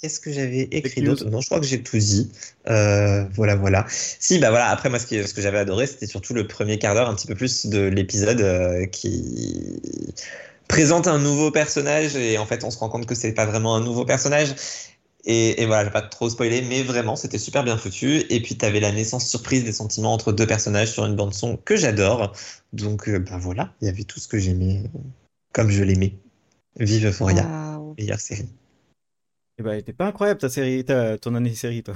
qu'est-ce 0.00 0.20
que 0.20 0.30
j'avais 0.30 0.68
écrit 0.70 1.00
d'autre 1.00 1.24
Non, 1.24 1.40
je 1.40 1.46
crois 1.46 1.60
que 1.60 1.66
j'ai 1.66 1.82
tout 1.82 1.96
dit. 1.96 2.30
voilà, 2.66 3.56
voilà. 3.56 3.86
Si, 3.88 4.38
bah 4.38 4.50
voilà. 4.50 4.68
Après, 4.68 4.90
moi, 4.90 4.98
ce, 4.98 5.06
ce 5.26 5.34
que 5.34 5.40
j'avais 5.40 5.58
adoré, 5.58 5.86
c'était 5.86 6.06
surtout 6.06 6.34
le 6.34 6.46
premier 6.46 6.78
quart 6.78 6.94
d'heure, 6.94 7.08
un 7.08 7.14
petit 7.14 7.26
peu 7.26 7.34
plus 7.34 7.66
de 7.66 7.86
l'épisode 7.86 8.90
qui 8.90 9.80
présente 10.68 11.06
un 11.06 11.18
nouveau 11.18 11.50
personnage 11.50 12.16
et 12.16 12.38
en 12.38 12.46
fait 12.46 12.64
on 12.64 12.70
se 12.70 12.78
rend 12.78 12.88
compte 12.88 13.06
que 13.06 13.14
c'est 13.14 13.32
pas 13.32 13.46
vraiment 13.46 13.76
un 13.76 13.80
nouveau 13.80 14.04
personnage. 14.04 14.54
Et, 15.28 15.60
et 15.60 15.66
voilà, 15.66 15.82
je 15.82 15.86
vais 15.86 15.92
pas 15.92 16.02
trop 16.02 16.30
spoiler, 16.30 16.62
mais 16.62 16.82
vraiment 16.82 17.16
c'était 17.16 17.38
super 17.38 17.64
bien 17.64 17.76
foutu. 17.76 18.24
Et 18.30 18.40
puis 18.40 18.56
tu 18.56 18.64
avais 18.64 18.80
la 18.80 18.92
naissance 18.92 19.26
surprise 19.26 19.64
des 19.64 19.72
sentiments 19.72 20.12
entre 20.12 20.32
deux 20.32 20.46
personnages 20.46 20.92
sur 20.92 21.04
une 21.04 21.16
bande 21.16 21.34
son 21.34 21.56
que 21.56 21.76
j'adore. 21.76 22.32
Donc 22.72 23.10
ben 23.10 23.38
voilà, 23.38 23.72
il 23.80 23.86
y 23.86 23.88
avait 23.88 24.04
tout 24.04 24.20
ce 24.20 24.28
que 24.28 24.38
j'aimais 24.38 24.84
comme 25.52 25.70
je 25.70 25.82
l'aimais. 25.82 26.12
Vive 26.78 27.06
Euphoria, 27.06 27.46
wow. 27.78 27.94
meilleure 27.98 28.20
série. 28.20 28.48
Et 29.58 29.62
bah, 29.62 29.72
elle 29.72 29.80
était 29.80 29.94
pas 29.94 30.06
incroyable 30.06 30.38
ta 30.38 30.50
série, 30.50 30.84
ta, 30.84 31.16
ton 31.16 31.34
année 31.34 31.54
série, 31.54 31.82
toi. 31.82 31.94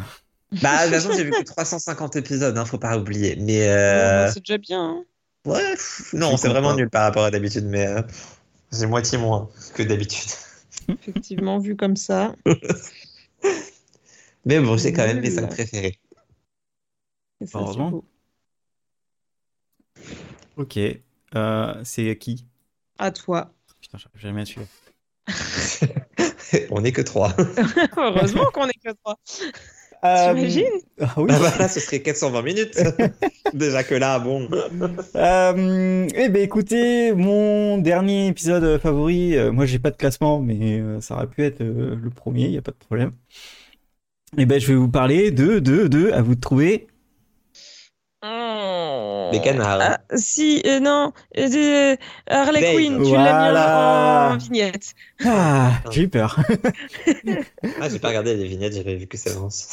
Bah, 0.62 0.86
de 0.86 0.92
toute 0.92 1.02
façon, 1.02 1.12
j'ai 1.16 1.24
vu 1.24 1.30
que 1.30 1.42
350 1.42 2.16
épisodes, 2.16 2.56
hein, 2.56 2.64
faut 2.64 2.78
pas 2.78 2.96
oublier. 2.96 3.36
Mais. 3.36 3.68
Euh... 3.68 4.30
c'est 4.32 4.40
déjà 4.40 4.58
bien. 4.58 4.82
Hein. 4.82 5.04
Ouais, 5.46 5.74
non, 6.12 6.36
c'est 6.36 6.48
vraiment 6.48 6.74
nul 6.74 6.90
par 6.90 7.02
rapport 7.02 7.24
à 7.24 7.30
d'habitude, 7.30 7.66
mais. 7.66 7.86
Euh... 7.86 8.02
C'est 8.70 8.86
moitié 8.86 9.18
moins 9.18 9.48
que 9.74 9.82
d'habitude. 9.82 10.30
Effectivement, 10.88 11.58
vu 11.58 11.76
comme 11.76 11.96
ça. 11.96 12.34
Mais 14.44 14.60
bon, 14.60 14.78
c'est 14.78 14.92
quand 14.92 15.06
même 15.06 15.20
mes 15.20 15.30
5 15.30 15.48
préférés. 15.48 15.98
Heureusement. 17.54 18.02
Ok. 20.56 20.78
Euh, 21.34 21.80
c'est 21.84 22.16
qui? 22.18 22.46
À 22.98 23.10
toi. 23.10 23.52
Putain, 23.80 23.98
j'arrive 23.98 24.20
jamais 24.20 24.42
à 24.42 24.46
suivre. 24.46 24.66
On 26.70 26.80
n'est 26.80 26.92
que 26.92 27.02
3. 27.02 27.34
Heureusement 27.96 28.46
qu'on 28.52 28.66
n'est 28.66 28.72
que 28.72 28.92
3. 28.92 29.18
Euh, 30.04 30.34
T'imagines 30.34 30.64
ah 31.00 31.14
oui. 31.16 31.26
bah 31.28 31.36
voilà, 31.38 31.68
ce 31.68 31.80
serait 31.80 32.00
420 32.00 32.42
minutes. 32.42 32.78
Déjà 33.54 33.82
que 33.82 33.94
là, 33.94 34.18
bon. 34.18 34.48
Euh, 35.14 36.06
eh 36.14 36.28
ben 36.28 36.42
écoutez, 36.42 37.12
mon 37.14 37.78
dernier 37.78 38.26
épisode 38.28 38.78
favori, 38.80 39.36
euh, 39.36 39.52
moi 39.52 39.66
j'ai 39.66 39.78
pas 39.78 39.90
de 39.90 39.96
classement, 39.96 40.40
mais 40.40 40.80
euh, 40.80 41.00
ça 41.00 41.14
aurait 41.14 41.26
pu 41.26 41.42
être 41.44 41.62
euh, 41.62 41.96
le 41.96 42.10
premier, 42.10 42.44
il 42.44 42.52
y 42.52 42.58
a 42.58 42.62
pas 42.62 42.72
de 42.72 42.76
problème. 42.76 43.12
Eh 44.38 44.46
ben 44.46 44.60
je 44.60 44.66
vais 44.68 44.74
vous 44.74 44.88
parler 44.90 45.30
de 45.30 45.58
de 45.58 45.86
de 45.88 46.10
à 46.12 46.22
vous 46.22 46.34
de 46.34 46.40
trouver. 46.40 46.86
Les 48.22 49.40
canards. 49.40 49.80
Ah, 49.80 50.00
si, 50.16 50.62
euh, 50.66 50.78
non, 50.80 51.12
euh, 51.38 51.96
Harley 52.28 52.60
Dave. 52.60 52.74
Quinn, 52.74 52.96
tu 53.02 53.08
Voilà. 53.08 53.52
l'as 53.52 54.28
mis 54.28 54.34
en 54.34 54.36
vignette. 54.38 54.94
Ah, 55.24 55.72
j'ai 55.90 56.02
eu 56.02 56.08
peur. 56.08 56.38
Ah, 57.80 57.88
j'ai 57.88 57.98
pas 57.98 58.08
regardé 58.08 58.34
les 58.36 58.46
vignettes, 58.46 58.74
j'avais 58.74 58.96
vu 58.96 59.06
que 59.06 59.16
ça 59.16 59.30
avance. 59.30 59.68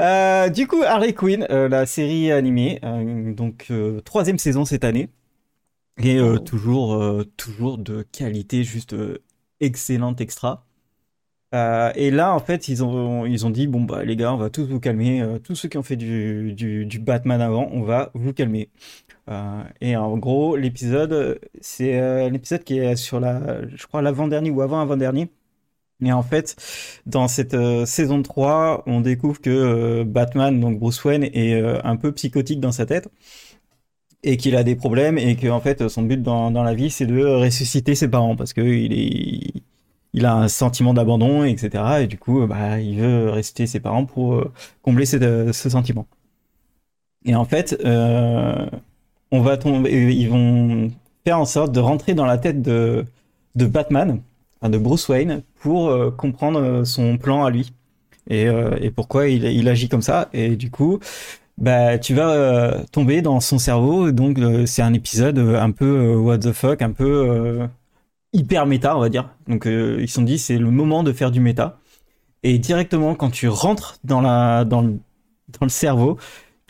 Euh, 0.00 0.48
du 0.48 0.66
coup, 0.66 0.82
Harley 0.82 1.12
Quinn, 1.12 1.46
euh, 1.50 1.68
la 1.68 1.86
série 1.86 2.32
animée, 2.32 2.80
euh, 2.84 3.32
donc 3.32 3.66
euh, 3.70 4.00
troisième 4.00 4.38
saison 4.38 4.64
cette 4.64 4.84
année, 4.84 5.08
et 6.02 6.16
euh, 6.18 6.34
Oh. 6.36 6.38
toujours, 6.38 6.94
euh, 6.94 7.24
toujours 7.36 7.78
de 7.78 8.02
qualité, 8.10 8.64
juste 8.64 8.94
euh, 8.94 9.22
excellente 9.60 10.20
extra. 10.20 10.66
Euh, 11.54 11.92
et 11.94 12.10
là, 12.10 12.34
en 12.34 12.40
fait, 12.40 12.68
ils 12.68 12.82
ont, 12.84 13.26
ils 13.26 13.46
ont 13.46 13.50
dit 13.50 13.66
bon 13.66 13.82
bah 13.82 14.04
les 14.04 14.16
gars, 14.16 14.32
on 14.32 14.36
va 14.36 14.50
tous 14.50 14.64
vous 14.66 14.80
calmer, 14.80 15.22
euh, 15.22 15.38
tous 15.38 15.54
ceux 15.54 15.68
qui 15.68 15.78
ont 15.78 15.82
fait 15.82 15.96
du, 15.96 16.52
du, 16.54 16.98
Batman 16.98 17.40
avant, 17.40 17.68
on 17.72 17.82
va 17.82 18.10
vous 18.14 18.32
calmer. 18.32 18.70
Euh, 19.30 19.62
et 19.80 19.96
en 19.96 20.18
gros, 20.18 20.56
l'épisode, 20.56 21.40
c'est 21.60 22.30
l'épisode 22.30 22.64
qui 22.64 22.78
est 22.78 22.96
sur 22.96 23.20
la, 23.20 23.66
je 23.68 23.86
crois 23.86 24.02
l'avant-dernier 24.02 24.50
ou 24.50 24.62
avant-avant-dernier. 24.62 25.30
Et 26.04 26.12
en 26.12 26.22
fait, 26.22 26.56
dans 27.06 27.28
cette 27.28 27.56
saison 27.86 28.22
3, 28.22 28.84
on 28.86 29.00
découvre 29.00 29.40
que 29.40 30.02
Batman, 30.04 30.60
donc 30.60 30.78
Bruce 30.78 31.02
Wayne, 31.04 31.24
est 31.24 31.54
un 31.84 31.96
peu 31.96 32.12
psychotique 32.12 32.60
dans 32.60 32.72
sa 32.72 32.86
tête 32.86 33.08
et 34.24 34.36
qu'il 34.36 34.56
a 34.56 34.64
des 34.64 34.76
problèmes 34.76 35.18
et 35.18 35.36
que 35.36 35.48
en 35.48 35.60
fait 35.60 35.88
son 35.88 36.02
but 36.02 36.22
dans, 36.22 36.50
dans 36.50 36.62
la 36.62 36.74
vie 36.74 36.90
c'est 36.90 37.06
de 37.06 37.24
ressusciter 37.24 37.94
ses 37.94 38.08
parents 38.08 38.36
parce 38.36 38.54
que 38.54 38.62
il 38.62 38.92
est 38.92 39.62
il 40.14 40.24
a 40.26 40.34
un 40.34 40.48
sentiment 40.48 40.94
d'abandon 40.94 41.44
etc 41.44 41.84
et 42.02 42.06
du 42.06 42.16
coup 42.16 42.46
bah 42.46 42.80
il 42.80 43.00
veut 43.00 43.30
ressusciter 43.30 43.66
ses 43.66 43.80
parents 43.80 44.06
pour 44.06 44.34
euh, 44.34 44.52
combler 44.80 45.04
euh, 45.16 45.52
ce 45.52 45.68
sentiment. 45.68 46.06
Et 47.26 47.34
en 47.34 47.44
fait 47.44 47.76
euh, 47.84 48.66
on 49.30 49.40
va 49.42 49.56
tomber 49.58 50.14
ils 50.14 50.30
vont 50.30 50.90
faire 51.24 51.38
en 51.38 51.44
sorte 51.44 51.72
de 51.72 51.80
rentrer 51.80 52.14
dans 52.14 52.26
la 52.26 52.38
tête 52.38 52.62
de 52.62 53.04
Batman 53.54 54.20
de 54.62 54.78
Bruce 54.78 55.08
Wayne 55.08 55.42
pour 55.60 55.92
comprendre 56.16 56.84
son 56.84 57.18
plan 57.18 57.44
à 57.44 57.50
lui. 57.50 57.72
Et, 58.30 58.48
pourquoi 58.96 59.28
il, 59.28 59.68
agit 59.68 59.90
comme 59.90 60.00
ça. 60.00 60.30
Et 60.32 60.56
du 60.56 60.70
coup 60.70 61.00
bah 61.58 61.98
tu 61.98 62.14
vas 62.14 62.82
tomber 62.92 63.20
dans 63.20 63.40
son 63.40 63.58
cerveau. 63.58 64.10
Donc 64.10 64.38
c'est 64.66 64.82
un 64.82 64.94
épisode 64.94 65.38
un 65.38 65.70
peu 65.70 66.14
what 66.16 66.38
the 66.38 66.52
fuck 66.52 66.80
un 66.82 66.92
peu 66.92 67.68
hyper 68.34 68.66
méta 68.66 68.96
on 68.96 69.00
va 69.00 69.08
dire 69.10 69.30
donc 69.48 69.66
euh, 69.66 69.98
ils 70.00 70.08
se 70.08 70.14
sont 70.16 70.22
dit 70.22 70.38
c'est 70.38 70.58
le 70.58 70.70
moment 70.70 71.02
de 71.04 71.12
faire 71.14 71.30
du 71.32 71.40
méta 71.40 71.80
et 72.42 72.58
directement 72.58 73.14
quand 73.16 73.30
tu 73.30 73.48
rentres 73.48 73.98
dans 74.04 74.20
la 74.22 74.64
dans 74.66 74.82
le, 74.82 74.98
dans 75.60 75.66
le 75.66 75.70
cerveau 75.70 76.18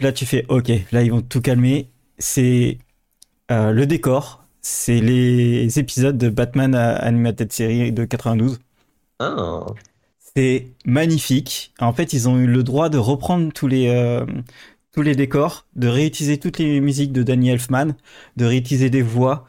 là 0.00 0.12
tu 0.12 0.26
fais 0.26 0.46
ok 0.48 0.70
là 0.92 1.02
ils 1.02 1.10
vont 1.12 1.22
tout 1.22 1.40
calmer 1.42 1.90
c'est 2.18 2.78
euh, 3.50 3.72
le 3.72 3.86
décor 3.86 4.44
c'est 4.62 5.00
les 5.00 5.78
épisodes 5.78 6.18
de 6.18 6.28
Batman 6.30 6.74
euh, 6.74 6.96
Animated 7.00 7.52
Series 7.52 7.92
de 7.92 8.04
92 8.06 8.60
Ah. 9.20 9.66
c'est 10.36 10.68
magnifique. 10.84 11.72
En 11.80 11.92
fait, 11.92 12.12
ils 12.12 12.28
ont 12.28 12.38
eu 12.38 12.46
le 12.46 12.62
droit 12.62 12.88
de 12.88 12.98
reprendre 12.98 13.52
tous 13.52 13.66
les 13.68 13.88
euh, 13.88 14.24
tous 14.92 15.02
les 15.02 15.14
décors, 15.16 15.66
de 15.76 15.88
réutiliser 15.88 16.38
toutes 16.38 16.58
les 16.58 16.80
musiques 16.80 17.12
de 17.12 17.22
Danny 17.22 17.50
Elfman, 17.50 17.94
de 18.36 18.44
réutiliser 18.44 18.90
des 18.90 19.02
voix. 19.02 19.46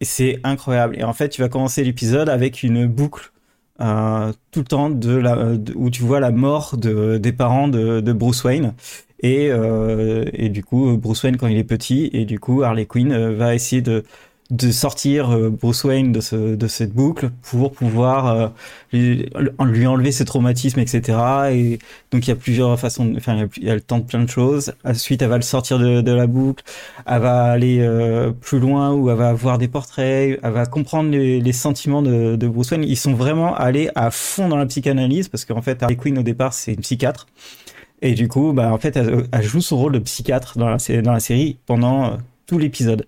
C'est 0.00 0.38
incroyable. 0.44 0.96
Et 0.98 1.04
en 1.04 1.12
fait, 1.12 1.28
tu 1.30 1.40
vas 1.40 1.48
commencer 1.48 1.82
l'épisode 1.84 2.28
avec 2.28 2.62
une 2.62 2.86
boucle 2.86 3.32
euh, 3.80 4.32
tout 4.52 4.60
le 4.60 4.66
temps 4.66 4.90
de 4.90 5.14
la 5.14 5.52
où 5.74 5.90
tu 5.90 6.02
vois 6.02 6.18
la 6.20 6.30
mort 6.30 6.76
de 6.78 7.18
des 7.18 7.32
parents 7.32 7.68
de, 7.68 8.00
de 8.00 8.12
Bruce 8.12 8.44
Wayne. 8.44 8.74
Et, 9.20 9.48
euh, 9.50 10.24
et 10.32 10.50
du 10.50 10.62
coup, 10.62 10.96
Bruce 10.98 11.22
Wayne 11.22 11.36
quand 11.38 11.46
il 11.46 11.56
est 11.56 11.64
petit, 11.64 12.10
et 12.12 12.24
du 12.26 12.38
coup, 12.38 12.62
Harley 12.62 12.86
Quinn 12.86 13.12
euh, 13.12 13.34
va 13.34 13.54
essayer 13.54 13.82
de, 13.82 14.04
de 14.50 14.70
sortir 14.70 15.30
euh, 15.30 15.50
Bruce 15.50 15.82
Wayne 15.84 16.12
de, 16.12 16.20
ce, 16.20 16.54
de 16.54 16.66
cette 16.68 16.92
boucle 16.92 17.30
pour 17.42 17.72
pouvoir 17.72 18.26
euh, 18.28 18.48
lui, 18.92 19.28
enlever 19.58 20.12
ses 20.12 20.24
traumatismes, 20.24 20.78
etc. 20.78 21.18
Et 21.52 21.78
donc 22.12 22.26
il 22.26 22.30
y 22.30 22.32
a 22.32 22.36
plusieurs 22.36 22.78
façons, 22.78 23.12
enfin 23.16 23.48
il 23.56 23.64
y 23.64 23.70
a- 23.70 23.74
le 23.74 23.80
temps 23.80 23.98
de 23.98 24.04
plein 24.04 24.22
de 24.22 24.28
choses. 24.28 24.72
Ensuite, 24.84 25.22
elle 25.22 25.30
va 25.30 25.36
le 25.36 25.42
sortir 25.42 25.78
de, 25.80 26.00
de 26.00 26.12
la 26.12 26.26
boucle, 26.28 26.62
elle 27.06 27.20
va 27.22 27.44
aller 27.44 27.78
euh, 27.80 28.30
plus 28.32 28.60
loin 28.60 28.92
où 28.92 29.10
elle 29.10 29.16
va 29.16 29.32
voir 29.32 29.58
des 29.58 29.68
portraits, 29.68 30.38
elle 30.42 30.52
va 30.52 30.66
comprendre 30.66 31.10
les, 31.10 31.40
les 31.40 31.52
sentiments 31.52 32.02
de, 32.02 32.36
Bruce 32.46 32.70
Wayne. 32.70 32.84
Ils 32.84 32.96
sont 32.96 33.14
vraiment 33.14 33.54
allés 33.54 33.90
à 33.96 34.10
fond 34.12 34.48
dans 34.48 34.56
la 34.56 34.66
psychanalyse 34.66 35.28
parce 35.28 35.44
qu'en 35.44 35.62
fait 35.62 35.82
Harley 35.82 35.96
Quinn 35.96 36.18
au 36.18 36.22
départ 36.22 36.52
c'est 36.52 36.74
une 36.74 36.80
psychiatre. 36.80 37.26
Et 38.02 38.14
du 38.14 38.28
coup, 38.28 38.52
bah, 38.52 38.72
en 38.72 38.78
fait, 38.78 38.96
elle, 38.96 39.26
elle 39.32 39.42
joue 39.42 39.60
son 39.60 39.78
rôle 39.78 39.92
de 39.92 39.98
psychiatre 40.00 40.58
dans 40.58 40.68
la, 40.68 40.76
dans 41.02 41.12
la 41.12 41.20
série 41.20 41.58
pendant 41.66 42.04
euh, 42.12 42.16
tout 42.46 42.58
l'épisode. 42.58 43.06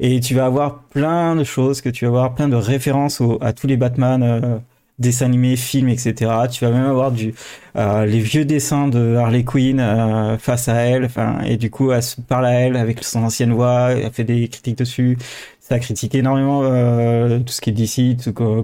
Et 0.00 0.20
tu 0.20 0.34
vas 0.34 0.46
avoir 0.46 0.80
plein 0.84 1.36
de 1.36 1.44
choses, 1.44 1.80
que 1.80 1.88
tu 1.88 2.04
vas 2.04 2.08
avoir 2.10 2.34
plein 2.34 2.48
de 2.48 2.56
références 2.56 3.20
au- 3.20 3.38
à 3.40 3.52
tous 3.52 3.66
les 3.66 3.76
Batman, 3.76 4.22
euh, 4.22 4.58
dessins 4.98 5.26
animés, 5.26 5.56
films, 5.56 5.88
etc. 5.88 6.48
Tu 6.48 6.64
vas 6.64 6.70
même 6.70 6.84
avoir 6.86 7.12
du, 7.12 7.34
euh, 7.76 8.06
les 8.06 8.18
vieux 8.20 8.44
dessins 8.44 8.88
de 8.88 9.14
Harley 9.16 9.44
Quinn 9.44 9.80
euh, 9.80 10.38
face 10.38 10.68
à 10.68 10.74
elle. 10.76 11.04
Enfin, 11.04 11.40
et 11.44 11.56
du 11.56 11.70
coup, 11.70 11.92
elle 11.92 12.02
se 12.02 12.20
parle 12.20 12.46
à 12.46 12.52
elle 12.52 12.76
avec 12.76 13.02
son 13.04 13.22
ancienne 13.24 13.52
voix. 13.52 13.90
Elle 13.92 14.10
fait 14.12 14.24
des 14.24 14.48
critiques 14.48 14.78
dessus. 14.78 15.18
Ça 15.60 15.78
critique 15.80 16.14
énormément 16.14 16.62
euh, 16.64 17.38
tout 17.40 17.52
ce 17.52 17.60
qui 17.60 17.70
est 17.70 17.72
d'ici, 17.72 18.16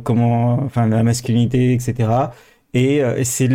comment, 0.04 0.62
enfin, 0.64 0.86
la 0.86 1.02
masculinité, 1.02 1.72
etc. 1.74 2.30
Et, 2.74 3.02
euh, 3.02 3.16
et 3.16 3.24
c'est 3.24 3.48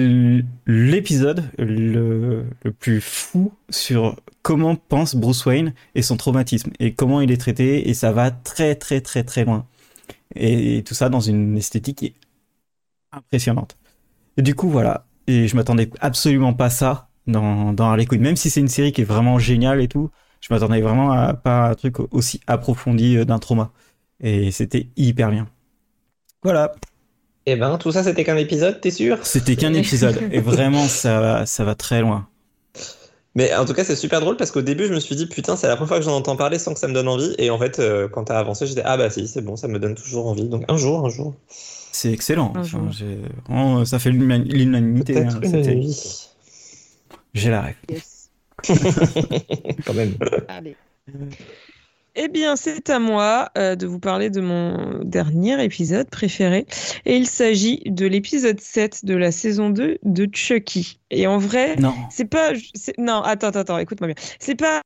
l'épisode 0.68 1.44
le, 1.58 2.46
plus 2.80 3.02
fou 3.02 3.54
sur 3.70 4.16
comment 4.44 4.76
pense 4.76 5.16
Bruce 5.16 5.46
Wayne 5.46 5.74
et 5.96 6.02
son 6.02 6.18
traumatisme 6.18 6.72
et 6.80 6.94
comment 6.94 7.22
il 7.22 7.32
est 7.32 7.38
traité 7.38 7.90
et 7.90 7.94
ça 7.94 8.12
va 8.12 8.32
très 8.32 8.76
très 8.76 9.02
très 9.02 9.24
très 9.24 9.44
loin. 9.46 9.66
Et, 10.36 10.84
tout 10.84 10.94
ça 10.94 11.10
dans 11.10 11.20
une 11.20 11.58
esthétique 11.58 12.16
impressionnante. 13.12 13.78
Du 14.38 14.54
coup 14.56 14.70
voilà, 14.70 15.06
et 15.26 15.48
je 15.48 15.56
m'attendais 15.56 15.90
absolument 16.00 16.54
pas 16.54 16.66
à 16.66 16.70
ça 16.70 17.10
dans, 17.26 17.74
dans 17.74 17.86
Harley 17.86 18.06
Quinn, 18.06 18.22
même 18.22 18.36
si 18.36 18.50
c'est 18.50 18.60
une 18.60 18.68
série 18.68 18.92
qui 18.92 19.02
est 19.02 19.06
vraiment 19.06 19.40
géniale 19.40 19.82
et 19.82 19.88
tout, 19.88 20.12
je 20.42 20.54
m'attendais 20.54 20.82
vraiment 20.82 21.12
à 21.12 21.34
pas 21.34 21.66
à 21.66 21.72
un 21.72 21.76
truc 21.76 22.00
aussi 22.12 22.42
approfondi 22.48 23.18
euh, 23.18 23.26
d'un 23.26 23.40
trauma. 23.40 23.72
Et 24.20 24.52
c'était 24.52 24.90
hyper 24.96 25.32
bien. 25.32 25.48
Voilà, 26.44 26.74
Eh 27.50 27.56
ben, 27.56 27.78
tout 27.78 27.94
ça, 27.94 28.04
c'était 28.04 28.26
qu'un 28.26 28.36
épisode, 28.36 28.82
t'es 28.82 28.92
sûr? 28.92 29.26
c'était 29.26 29.56
qu'un 29.56 29.74
épisode 29.74 30.22
et 30.34 30.40
vraiment 30.42 30.86
ça 30.90 31.22
va, 31.22 31.46
ça 31.46 31.64
va 31.64 31.76
très 31.76 32.02
loin. 32.02 32.28
Mais 33.36 33.56
en 33.56 33.64
tout 33.64 33.74
cas, 33.74 33.86
c'est 33.86 33.96
super 33.96 34.20
drôle 34.20 34.36
parce 34.36 34.52
qu'au 34.52 34.62
début, 34.62 34.86
je 34.86 34.94
me 34.94 35.00
suis 35.00 35.16
dit, 35.16 35.28
putain, 35.28 35.56
c'est 35.56 35.68
la 35.68 35.78
première 35.78 35.88
fois 35.88 36.00
que 36.00 36.04
j'en 36.04 36.18
entends 36.18 36.36
parler 36.36 36.60
sans 36.60 36.74
que 36.74 36.80
ça 36.80 36.90
me 36.90 36.94
donne 36.94 37.08
envie. 37.08 37.34
Et 37.38 37.50
en 37.50 37.58
fait, 37.58 37.80
euh, 37.80 38.10
quand 38.10 38.26
t'as 38.26 38.38
avancé, 38.38 38.68
j'étais, 38.68 38.82
ah 38.84 38.98
bah 38.98 39.10
si, 39.10 39.30
c'est 39.30 39.42
bon, 39.42 39.56
ça 39.56 39.70
me 39.70 39.80
donne 39.80 39.96
toujours 39.96 40.28
envie. 40.28 40.50
Donc 40.50 40.66
un 40.68 40.76
jour, 40.76 41.06
un 41.06 41.10
jour. 41.10 41.36
C'est 41.94 42.12
excellent. 42.12 42.52
Enfin, 42.58 42.90
vraiment, 43.48 43.86
ça 43.86 43.98
fait 43.98 44.10
l'unanimité. 44.10 45.24
Hein. 45.24 45.40
J'ai 47.34 47.50
la 47.50 47.62
rêve. 47.62 47.76
Yes. 47.90 48.30
Quand 49.86 49.94
même. 49.94 50.16
Allez. 50.50 50.76
Eh 52.20 52.30
bien, 52.30 52.56
c'est 52.56 52.90
à 52.90 52.98
moi 53.00 53.50
euh, 53.60 53.76
de 53.76 53.86
vous 53.86 54.00
parler 54.00 54.32
de 54.32 54.42
mon 54.42 55.02
dernier 55.04 55.64
épisode 55.64 56.10
préféré. 56.10 56.66
Et 57.06 57.16
il 57.16 57.28
s'agit 57.28 57.82
de 57.86 58.08
l'épisode 58.08 58.60
7 58.60 59.06
de 59.06 59.14
la 59.16 59.32
saison 59.32 59.70
2 59.70 60.00
de 60.02 60.28
Chucky. 60.34 61.00
Et 61.12 61.28
en 61.28 61.38
vrai, 61.38 61.76
Non. 61.76 61.94
c'est 62.10 62.26
pas. 62.26 62.54
Non, 62.98 63.22
attends, 63.22 63.48
attends, 63.50 63.60
attends, 63.60 63.78
écoute-moi 63.78 64.08
bien. 64.08 64.16
C'est 64.40 64.56
pas 64.56 64.82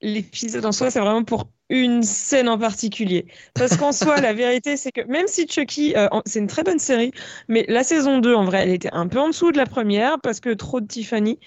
l'épisode 0.00 0.64
en 0.64 0.72
soi, 0.72 0.90
c'est 0.92 1.00
vraiment 1.00 1.24
pour 1.24 1.50
une 1.70 2.02
scène 2.02 2.48
en 2.48 2.58
particulier. 2.58 3.26
Parce 3.54 3.76
qu'en 3.76 3.92
soi, 3.92 4.20
la 4.20 4.32
vérité, 4.32 4.76
c'est 4.76 4.92
que 4.92 5.02
même 5.02 5.26
si 5.26 5.46
Chucky, 5.46 5.94
euh, 5.96 6.08
c'est 6.24 6.38
une 6.38 6.46
très 6.46 6.62
bonne 6.62 6.78
série, 6.78 7.12
mais 7.48 7.64
la 7.68 7.84
saison 7.84 8.18
2, 8.18 8.34
en 8.34 8.44
vrai, 8.44 8.62
elle 8.62 8.70
était 8.70 8.92
un 8.92 9.06
peu 9.06 9.18
en 9.18 9.28
dessous 9.28 9.52
de 9.52 9.56
la 9.56 9.66
première 9.66 10.20
parce 10.20 10.40
que 10.40 10.50
trop 10.50 10.80
de 10.80 10.86
Tiffany. 10.86 11.38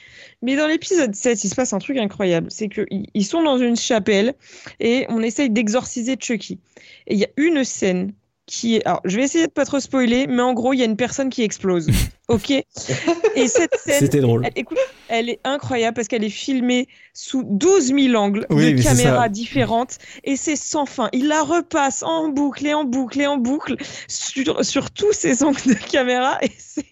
Mais 0.42 0.56
dans 0.56 0.68
l'épisode 0.68 1.16
7, 1.16 1.44
il 1.44 1.50
se 1.50 1.56
passe 1.56 1.74
un 1.74 1.80
truc 1.80 1.98
incroyable. 1.98 2.48
C'est 2.50 2.70
qu'ils 2.70 3.08
ils 3.14 3.26
sont 3.26 3.44
dans 3.44 3.58
une 3.58 3.76
chapelle 3.76 4.34
et 4.80 5.06
on 5.10 5.22
essaye 5.22 5.50
d'exorciser 5.50 6.16
Chucky. 6.20 6.60
Et 7.08 7.16
il 7.16 7.20
y 7.20 7.26
a 7.26 7.30
une 7.38 7.64
scène 7.64 8.14
qui 8.52 8.76
est. 8.76 8.86
Alors, 8.86 9.00
je 9.06 9.16
vais 9.16 9.24
essayer 9.24 9.48
de 9.48 9.52
pas 9.52 9.66
trop 9.66 9.80
spoiler, 9.80 10.28
mais 10.28 10.42
en 10.42 10.54
gros, 10.54 10.74
il 10.74 10.80
y 10.80 10.82
a 10.82 10.86
une 10.86 10.98
personne 10.98 11.30
qui 11.30 11.42
explose. 11.42 11.88
OK? 12.28 12.52
Et 12.52 13.48
cette 13.48 13.76
scène. 13.76 14.00
C'était 14.00 14.20
drôle. 14.20 14.44
Elle, 14.46 14.54
écoute, 14.56 14.78
elle 15.08 15.30
est 15.30 15.40
incroyable 15.44 15.96
parce 15.96 16.08
qu'elle 16.08 16.24
est 16.24 16.30
filmée 16.30 16.88
sous 17.14 17.44
12 17.46 17.94
000 17.94 18.16
angles 18.16 18.46
Oui, 18.50 18.74
de 18.74 18.82
caméras 18.84 19.30
différentes 19.30 19.98
et 20.24 20.36
c'est 20.36 20.56
sans 20.56 20.86
fin. 20.86 21.10
Il 21.14 21.28
la 21.28 21.42
repasse 21.44 22.04
en 22.04 22.30
boucle 22.30 22.66
et 22.68 22.74
en 22.74 22.84
boucle 22.84 23.22
et 23.22 23.28
en 23.28 23.38
boucle 23.38 23.76
sur, 24.08 24.64
sur 24.64 24.92
tous 24.92 25.14
ces 25.14 25.44
angles 25.44 25.62
de 25.66 25.74
caméra 25.74 26.38
et 26.42 26.52
c'est 26.58 26.86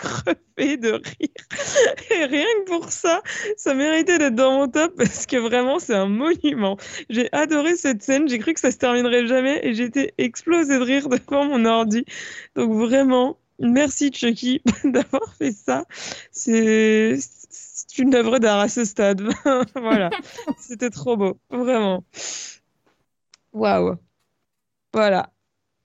crever 0.00 0.76
de 0.76 0.92
rire. 0.92 1.28
Et 2.10 2.24
rien 2.24 2.44
que 2.44 2.70
pour 2.70 2.90
ça, 2.90 3.22
ça 3.56 3.74
méritait 3.74 4.18
d'être 4.18 4.34
dans 4.34 4.52
mon 4.52 4.68
top 4.68 4.96
parce 4.96 5.26
que 5.26 5.36
vraiment 5.36 5.78
c'est 5.78 5.94
un 5.94 6.06
monument. 6.06 6.76
J'ai 7.10 7.28
adoré 7.32 7.76
cette 7.76 8.02
scène, 8.02 8.28
j'ai 8.28 8.38
cru 8.38 8.54
que 8.54 8.60
ça 8.60 8.70
se 8.70 8.78
terminerait 8.78 9.26
jamais 9.26 9.60
et 9.62 9.74
j'étais 9.74 10.14
explosée 10.18 10.78
de 10.78 10.82
rire 10.82 11.08
devant 11.28 11.44
mon 11.44 11.64
ordi. 11.64 12.04
Donc 12.56 12.72
vraiment, 12.72 13.38
merci 13.58 14.10
Chucky 14.12 14.62
d'avoir 14.84 15.34
fait 15.34 15.52
ça. 15.52 15.84
C'est 16.32 17.18
une 17.98 18.14
œuvre 18.14 18.38
d'art 18.38 18.60
à 18.60 18.68
ce 18.68 18.84
stade. 18.84 19.22
voilà, 19.74 20.10
c'était 20.58 20.90
trop 20.90 21.16
beau, 21.16 21.38
vraiment. 21.50 22.04
Waouh. 23.52 23.96
Voilà. 24.92 25.30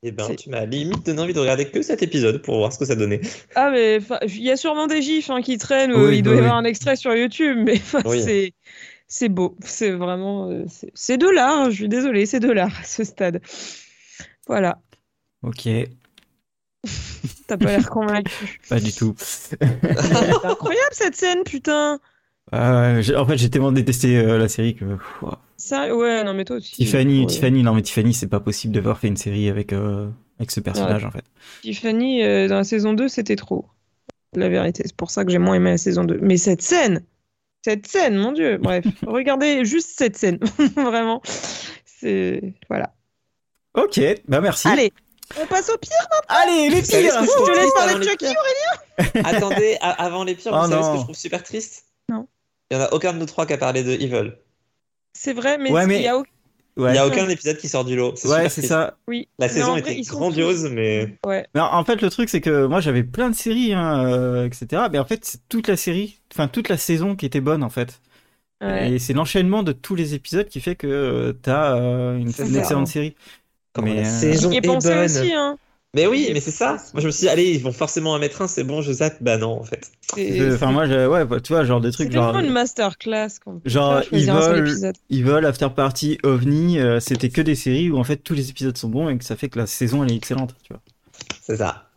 Eh 0.07 0.11
ben, 0.11 0.35
tu 0.35 0.51
m'as 0.51 0.65
limite 0.65 1.03
donné 1.03 1.19
envie 1.21 1.33
de 1.33 1.39
regarder 1.39 1.65
que 1.67 1.81
cet 1.81 2.03
épisode 2.03 2.41
pour 2.43 2.57
voir 2.57 2.71
ce 2.71 2.77
que 2.77 2.85
ça 2.85 2.93
donnait. 2.95 3.21
Ah 3.55 3.71
mais 3.71 3.97
il 4.27 4.43
y 4.43 4.51
a 4.51 4.55
sûrement 4.57 4.85
des 4.85 5.01
gifs 5.01 5.31
hein, 5.31 5.41
qui 5.41 5.57
traînent. 5.57 5.93
ou 5.93 6.07
Oui, 6.07 6.17
il 6.17 6.21
bah 6.21 6.29
doit 6.29 6.35
y 6.35 6.39
oui. 6.41 6.45
avoir 6.45 6.57
un 6.57 6.63
extrait 6.63 6.95
sur 6.95 7.15
YouTube, 7.15 7.57
mais 7.65 7.81
Oui. 8.05 8.21
c'est 8.21 8.53
c'est 9.07 9.29
beau. 9.29 9.57
C'est 9.65 9.89
vraiment 9.91 10.49
euh, 10.51 10.63
c'est- 10.69 10.91
c'est 10.93 11.17
de 11.17 11.27
l'art. 11.27 11.71
Je 11.71 11.75
suis 11.75 11.89
désolée, 11.89 12.27
c'est 12.27 12.39
de 12.39 12.51
l'art 12.51 12.77
à 12.79 12.83
ce 12.83 13.03
stade. 13.03 13.41
Voilà. 14.47 14.79
Ok, 15.41 15.67
T'as 17.47 17.57
pas 17.57 17.65
l'air 17.65 17.89
convaincu. 17.89 18.59
pas 18.69 18.79
du 18.79 18.93
tout. 18.93 19.15
C'est 19.17 19.57
incroyable 20.43 20.89
cette 20.91 21.15
scène, 21.15 21.43
putain. 21.43 21.99
Euh, 22.53 23.01
en 23.17 23.25
fait, 23.25 23.37
j'ai 23.37 23.49
tellement 23.49 23.71
détesté 23.71 24.17
euh, 24.17 24.37
la 24.37 24.47
série 24.47 24.75
que. 24.75 24.85
Ça, 25.57 25.95
ouais, 25.95 26.23
non 26.23 26.33
mais 26.33 26.45
toi 26.45 26.57
aussi. 26.57 26.73
Tiffany, 26.75 27.21
Ouais. 27.21 27.25
Tiffany, 27.25 27.63
non 27.63 27.73
mais 27.73 27.81
Tiffany, 27.81 28.13
c'est 28.13 28.27
pas 28.27 28.39
possible 28.39 28.73
d'avoir 28.73 28.99
fait 28.99 29.07
une 29.07 29.17
série 29.17 29.49
avec 29.49 29.73
euh, 29.73 30.09
avec 30.39 30.51
ce 30.51 30.59
personnage 30.59 31.05
en 31.05 31.11
fait. 31.11 31.23
Tiffany, 31.61 32.23
euh, 32.23 32.47
dans 32.47 32.57
la 32.57 32.63
saison 32.63 32.93
2, 32.93 33.07
c'était 33.07 33.35
trop. 33.35 33.65
La 34.35 34.49
vérité, 34.49 34.83
c'est 34.85 34.95
pour 34.95 35.11
ça 35.11 35.23
que 35.25 35.31
j'ai 35.31 35.37
moins 35.37 35.55
aimé 35.55 35.71
la 35.71 35.77
saison 35.77 36.03
2. 36.03 36.19
Mais 36.21 36.37
cette 36.37 36.61
scène, 36.61 37.03
cette 37.63 37.87
scène, 37.87 38.17
mon 38.17 38.31
Dieu, 38.31 38.57
bref, 38.57 38.85
regardez 39.07 39.65
juste 39.65 39.91
cette 39.97 40.17
scène, 40.17 40.39
vraiment. 40.75 41.21
C'est. 41.85 42.53
Voilà. 42.69 42.93
Ok, 43.73 43.99
bah 44.27 44.39
merci. 44.41 44.67
Allez, 44.67 44.93
on 45.41 45.47
passe 45.47 45.69
au 45.69 45.77
pire. 45.77 45.91
Allez, 46.27 46.69
les 46.69 46.81
pires. 46.81 47.23
je 47.23 47.45
te 47.45 47.57
laisse 47.57 47.73
parler 47.73 47.93
de 47.95 47.99
les 48.01 48.05
Chucky, 48.05 48.25
pires 48.27 49.25
Attendez, 49.25 49.77
avant 49.81 50.23
les 50.23 50.35
pires, 50.35 50.51
Oh 50.53 50.61
vous 50.63 50.69
savez 50.69 50.83
ce 50.83 50.89
que 50.91 50.97
je 50.97 51.01
trouve 51.03 51.15
super 51.15 51.41
triste? 51.43 51.85
Il 52.71 52.77
y 52.77 52.79
en 52.79 52.83
a 52.83 52.93
aucun 52.93 53.13
de 53.13 53.19
nous 53.19 53.25
trois 53.25 53.45
qui 53.45 53.53
a 53.53 53.57
parlé 53.57 53.83
de 53.83 53.91
Evil. 53.91 54.33
C'est 55.13 55.33
vrai, 55.33 55.57
mais 55.57 55.71
Ouais, 55.71 55.83
il 55.83 55.87
mais- 55.87 56.01
y 56.01 56.07
a 56.07 56.17
aucun. 56.17 56.29
Ouais, 56.77 56.91
n'y 56.91 56.97
a 56.97 57.07
aucun 57.07 57.29
épisode 57.29 57.57
qui 57.57 57.69
sort 57.69 57.85
du 57.85 57.95
lot. 57.95 58.13
C'est 58.17 58.27
ouais, 58.27 58.49
ça. 58.49 58.97
Oui. 59.07 59.29
La 59.39 59.47
Mais 59.47 59.53
saison 59.53 59.77
était 59.77 59.97
grandiose, 60.01 60.67
mais 60.69 61.07
tous- 61.23 61.29
Ouais. 61.29 61.47
Mais 61.55 61.61
en 61.61 61.85
fait, 61.85 62.01
le 62.01 62.09
truc, 62.09 62.27
c'est 62.27 62.41
que 62.41 62.65
moi, 62.65 62.81
j'avais 62.81 63.03
plein 63.03 63.29
de 63.29 63.35
séries, 63.35 63.71
hein, 63.73 64.05
euh, 64.05 64.45
etc. 64.45 64.83
Mais 64.91 64.99
en 64.99 65.05
fait, 65.05 65.23
c'est 65.23 65.39
toute 65.47 65.69
la 65.69 65.77
série, 65.77 66.19
enfin 66.33 66.49
toute 66.49 66.67
la 66.67 66.75
saison 66.75 67.15
qui 67.15 67.25
était 67.25 67.39
bonne 67.39 67.63
en 67.63 67.69
fait. 67.69 68.01
ouais. 68.61 68.91
Et 68.91 68.99
c'est 68.99 69.13
l'enchaînement 69.13 69.63
de 69.63 69.71
tous 69.71 69.95
les 69.95 70.15
épisodes 70.15 70.49
qui 70.49 70.59
fait 70.59 70.75
que 70.75 70.87
euh, 70.87 71.33
t'as 71.41 71.77
euh, 71.79 72.17
une, 72.17 72.27
excellente 72.27 72.87
série. 72.87 73.15
Comment 73.71 73.87
Mais, 73.87 74.01
la 74.01 74.07
euh, 74.09 74.19
saison 74.19 74.51
est 74.51 74.61
pensé 74.61 74.89
bonne. 74.89 75.05
aussi, 75.05 75.33
hein. 75.33 75.57
Mais 75.95 76.05
oui, 76.07 76.29
mais 76.33 76.41
c'est 76.41 76.51
ça. 76.51 76.77
Moi, 76.93 77.01
je 77.01 77.05
me 77.07 77.11
suis 77.11 77.21
dit, 77.21 77.29
allez, 77.29 77.51
ils 77.51 77.61
vont 77.61 77.71
forcément 77.71 78.11
en 78.11 78.19
mettre 78.19 78.41
un, 78.41 78.47
c'est 78.47 78.63
bon, 78.65 78.81
je 78.81 78.91
zappe. 78.91 79.15
Bah 79.21 79.37
non, 79.37 79.59
en 79.59 79.63
fait. 79.63 79.89
C'est- 80.13 80.53
Enfin, 80.53 80.71
moi, 80.71 80.85
je- 80.87 81.07
ouais, 81.07 81.25
tu 81.41 81.53
vois, 81.53 81.63
genre 81.63 81.79
des 81.79 81.89
C'est 81.91 82.03
trucs 82.03 82.11
genre. 82.11 82.31
vraiment 82.33 82.45
une 82.45 82.51
masterclass. 82.53 83.29
genre, 83.63 84.01
Evil-. 84.11 84.91
Evil, 85.09 85.45
After 85.45 85.69
Party, 85.73 86.17
OVNI, 86.23 86.79
euh, 86.79 86.99
c'était 86.99 87.29
que 87.29 87.41
des 87.41 87.55
séries 87.55 87.89
où 87.89 87.97
en 87.97 88.03
fait 88.03 88.17
tous 88.17 88.33
les 88.33 88.49
épisodes 88.49 88.77
sont 88.77 88.89
bons 88.89 89.07
et 89.09 89.17
que 89.17 89.23
ça 89.23 89.35
fait 89.37 89.47
que 89.49 89.57
la 89.57 89.67
saison 89.67 90.03
elle 90.03 90.11
est 90.11 90.15
excellente, 90.17 90.53
tu 90.63 90.73
vois. 90.73 90.81
C'est 91.41 91.57
ça. 91.57 91.89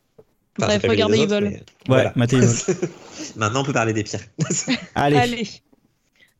Bref, 0.59 0.83
regardez 0.89 1.19
Evil. 1.19 1.41
mais 1.43 1.49
Ouais, 1.49 1.63
voilà. 1.89 2.13
Maintenant, 3.37 3.61
on 3.61 3.65
peut 3.65 3.73
parler 3.73 3.93
des 3.93 4.05
pires. 4.05 4.21
Allez, 4.95 5.17
Allez. 5.17 5.49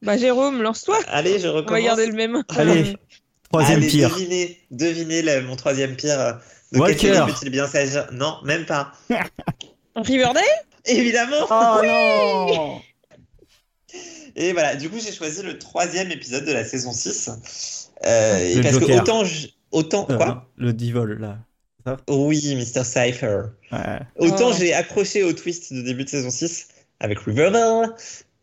Bah, 0.03 0.17
Jérôme, 0.17 0.63
lance-toi. 0.63 0.97
allez, 1.09 1.41
je 1.41 1.49
On 1.49 1.53
va 1.55 1.59
recommence. 1.59 1.83
garder 1.85 2.07
le 2.07 2.13
même. 2.13 2.43
Allez. 2.57 2.97
troisième 3.51 3.79
Allez, 3.79 3.89
pire. 3.89 4.11
Devinez, 4.11 4.59
devinez 4.71 5.23
la- 5.23 5.41
mon 5.43 5.57
troisième 5.57 5.97
pire. 5.97 6.39
De 6.73 6.79
Walker. 6.79 7.25
peut-il 7.27 7.51
bien 7.51 7.67
s'agir 7.67 8.09
Non, 8.13 8.39
même 8.45 8.67
pas. 8.67 8.93
Riverdale 9.97 10.43
Évidemment 10.85 11.47
Oh 11.51 11.81
non 11.85 12.81
Et 14.37 14.53
voilà, 14.53 14.77
du 14.77 14.89
coup, 14.91 14.99
j'ai 15.05 15.13
choisi 15.13 15.43
le 15.43 15.59
troisième 15.59 16.11
épisode 16.11 16.45
de 16.45 16.53
la 16.53 16.65
saison 16.65 16.93
6. 16.93 17.91
Euh, 18.07 18.39
et 18.39 18.55
Le 18.57 18.63
parce 18.63 18.79
que 18.79 18.93
autant. 19.01 19.25
je- 19.25 19.49
Autant. 19.71 20.07
Euh, 20.09 20.17
Quoi 20.17 20.49
Le 20.57 20.73
Devil 20.73 21.17
là. 21.19 21.39
Oui, 22.09 22.55
Mr. 22.55 22.85
Cypher. 22.85 23.43
Ouais. 23.73 23.99
Autant 24.17 24.49
Oh. 24.51 24.55
j'ai 24.59 24.73
accroché 24.75 25.23
au 25.25 25.33
twist 25.33 25.73
de 25.73 25.83
début 25.83 26.05
de 26.05 26.09
saison 26.11 26.31
6 26.31 26.69
avec 27.01 27.19
Riverdale, 27.21 27.95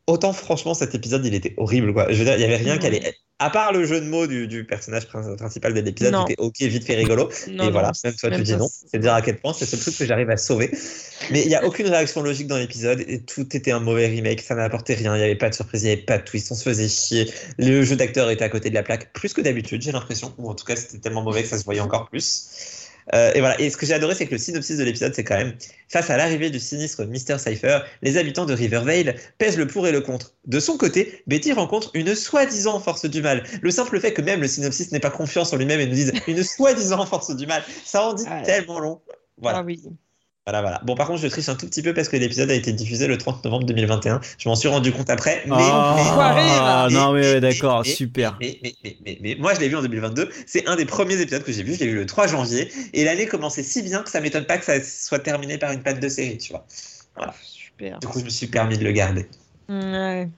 autant 0.08 0.34
franchement 0.34 0.74
cet 0.74 0.94
épisode 0.96 1.26
il 1.26 1.34
était 1.34 1.54
horrible 1.58 1.94
quoi. 1.94 2.12
Je 2.12 2.18
veux 2.20 2.26
dire, 2.26 2.36
il 2.36 2.42
y 2.42 2.44
avait 2.46 2.58
rien 2.58 2.74
Ouais. 2.74 2.80
qui 2.80 2.88
allait. 2.88 3.16
À 3.38 3.50
part 3.50 3.74
le 3.74 3.86
jeu 3.86 4.00
de 4.00 4.06
mots 4.06 4.28
du, 4.28 4.48
du 4.48 4.66
personnage 4.66 5.08
prin- 5.08 5.36
principal 5.36 5.74
de 5.74 5.82
l'épisode, 5.82 6.16
qui 6.26 6.32
était 6.32 6.42
ok, 6.42 6.56
vite 6.62 6.86
fait 6.86 6.96
rigolo. 6.96 7.24
Non, 7.50 7.64
et 7.66 7.68
non, 7.68 7.72
voilà, 7.72 7.92
même 8.06 8.14
toi 8.16 8.30
même 8.30 8.40
tu 8.40 8.46
dis 8.46 8.56
non. 8.56 8.70
c'est- 8.70 8.98
dire 8.98 9.14
à 9.14 9.22
quel 9.22 9.38
point 9.40 9.52
c'est 9.52 9.66
le 9.66 9.72
seul 9.72 9.82
truc 9.82 9.98
que 9.98 10.06
j'arrive 10.06 10.30
à 10.30 10.38
sauver. 10.38 10.72
Mais 11.32 11.42
il 11.42 11.50
n'y 11.50 11.56
a 11.56 11.66
aucune 11.66 11.88
réaction 11.88 12.22
logique 12.22 12.48
dans 12.48 12.56
l'épisode 12.58 13.04
et 13.06 13.24
tout 13.24 13.54
était 13.54 13.72
un 13.72 13.82
mauvais 13.82 14.08
remake. 14.08 14.40
Ça 14.40 14.56
n'apportait 14.56 14.94
rien. 14.94 15.16
Il 15.16 15.18
n'y 15.20 15.26
avait 15.26 15.36
pas 15.36 15.50
de 15.50 15.56
surprise, 15.56 15.84
il 15.84 15.88
n'y 15.88 15.92
avait 15.92 16.02
pas 16.04 16.18
de 16.18 16.24
twist. 16.24 16.50
On 16.52 16.56
se 16.56 16.64
faisait 16.64 16.88
chier. 16.88 17.30
Le 17.58 17.84
jeu 17.84 17.98
d'acteur 17.98 18.30
était 18.30 18.46
à 18.46 18.50
côté 18.50 18.70
de 18.70 18.76
la 18.76 18.84
plaque 18.84 19.12
plus 19.12 19.34
que 19.34 19.42
d'habitude, 19.42 19.82
j'ai 19.82 19.92
l'impression. 19.92 20.34
Ou 20.38 20.50
en 20.50 20.56
tout 20.56 20.64
cas, 20.64 20.78
c'était 20.78 21.00
tellement 21.00 21.24
mauvais 21.24 21.42
que 21.44 21.50
ça 21.50 21.58
se 21.58 21.66
voyait 21.66 21.82
encore 21.82 22.08
plus. 22.10 22.48
Euh, 23.14 23.32
et 23.36 23.40
voilà. 23.40 23.60
Et 23.60 23.70
ce 23.70 23.78
que 23.78 23.86
j'ai 23.86 23.94
adoré, 23.94 24.16
c'est 24.16 24.26
que 24.26 24.32
le 24.32 24.38
synopsis 24.38 24.78
de 24.78 24.84
l'épisode, 24.84 25.14
c'est 25.14 25.24
quand 25.24 25.38
même 25.38 25.54
face 25.90 26.10
à 26.10 26.18
l'arrivée 26.18 26.50
du 26.50 26.60
sinistre 26.60 27.06
Mr. 27.06 27.38
Cypher, 27.38 27.80
les 28.02 28.18
habitants 28.18 28.46
de 28.46 28.54
Rivervale 28.54 29.16
pèsent 29.38 29.58
le 29.58 29.68
pour 29.68 29.88
et 29.88 29.92
le 29.92 30.02
contre. 30.02 30.34
De 30.46 30.60
son 30.60 30.78
côté, 30.78 31.24
Betty 31.28 31.54
rencontre 31.54 31.92
une 31.94 32.16
soi-disant 32.16 32.80
force 32.80 33.06
du 33.06 33.22
mal. 33.22 33.44
Le 33.62 33.72
simple 33.72 34.00
fait 34.00 34.14
que 34.14 34.22
même 34.22 34.42
le 34.42 34.48
synopsis 34.48 34.92
n'ait 34.92 35.00
pas 35.00 35.12
confiance 35.12 35.54
en 35.54 35.58
lui-même 35.58 35.80
et 35.80 35.86
nous 35.86 35.94
dise 35.94 36.14
une 36.28 36.44
soi-disant 36.44 37.06
force 37.06 37.36
du 37.36 37.46
mal, 37.46 37.64
ça 37.84 38.08
en 38.08 38.14
dit 38.14 38.26
tellement 38.44 38.80
long. 38.80 39.02
Voilà. 39.38 39.60
Ah 39.60 39.64
oui. 39.64 39.82
Voilà, 40.48 40.62
voilà. 40.62 40.80
Bon, 40.84 40.94
par 40.94 41.08
contre, 41.08 41.22
je 41.22 41.28
triche 41.28 41.50
un 41.50 41.56
tout 41.56 41.66
petit 41.66 41.82
peu 41.82 41.92
parce 41.96 42.08
que 42.08 42.18
l'épisode 42.18 42.52
a 42.52 42.54
été 42.54 42.72
diffusé 42.72 43.08
le 43.08 43.18
30 43.18 43.44
novembre 43.46 43.66
2021. 43.66 44.22
Je 44.38 44.48
m'en 44.48 44.56
suis 44.56 44.68
rendu 44.68 44.92
compte 44.92 45.10
après. 45.10 45.42
Mais, 45.48 45.56
ah, 45.58 46.86
mais- 46.88 46.94
non, 46.94 47.14
mais 47.14 47.22
ouais, 47.22 47.34
mais- 47.34 47.42
d'accord, 47.42 47.82
mais- 47.84 47.92
super. 47.92 48.38
mais, 48.40 48.60
mais, 48.62 48.76
mais, 48.84 48.98
mais, 49.04 49.18
mais 49.22 49.36
moi, 49.40 49.56
je 49.56 49.60
l'ai 49.60 49.70
vu 49.70 49.76
en 49.76 49.82
2022. 49.82 50.30
C'est 50.46 50.68
un 50.68 50.76
des 50.76 50.86
premiers 50.86 51.20
épisodes 51.20 51.44
que 51.44 51.52
j'ai 51.52 51.64
vu. 51.64 51.74
Je 51.74 51.80
l'ai 51.80 51.88
vu 51.88 51.96
le 51.96 52.06
3 52.06 52.28
janvier. 52.28 52.72
Et 52.94 53.04
l'année 53.04 53.26
commençait 53.26 53.64
si 53.64 53.82
bien 53.82 54.04
que 54.04 54.10
ça 54.12 54.22
m'étonne 54.22 54.46
pas 54.46 54.60
que 54.60 54.66
ça 54.66 54.80
soit 54.84 55.18
terminé 55.18 55.58
par 55.58 55.72
une 55.72 55.82
panne 55.82 56.00
de 56.00 56.10
série, 56.10 56.38
tu 56.38 56.54
vois. 56.54 56.64
Super. 57.42 57.98
Du 58.00 58.06
coup, 58.08 58.20
je 58.20 58.26
me 58.26 58.30
suis 58.30 58.46
permis 58.48 58.78
de 58.78 58.84
le 58.84 58.92
garder. 58.92 59.28
Ouais, 59.68 60.30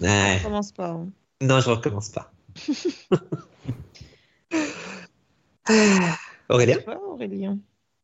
Ouais. 0.00 0.38
commence 0.40 0.70
pas. 0.70 0.90
hein. 0.90 1.08
Non, 1.42 1.58
je 1.60 1.68
recommence 1.70 2.10
pas. 2.10 2.30
Aurélien? 6.48 6.76
Toi, 6.84 7.00
Aurélien. 7.08 7.58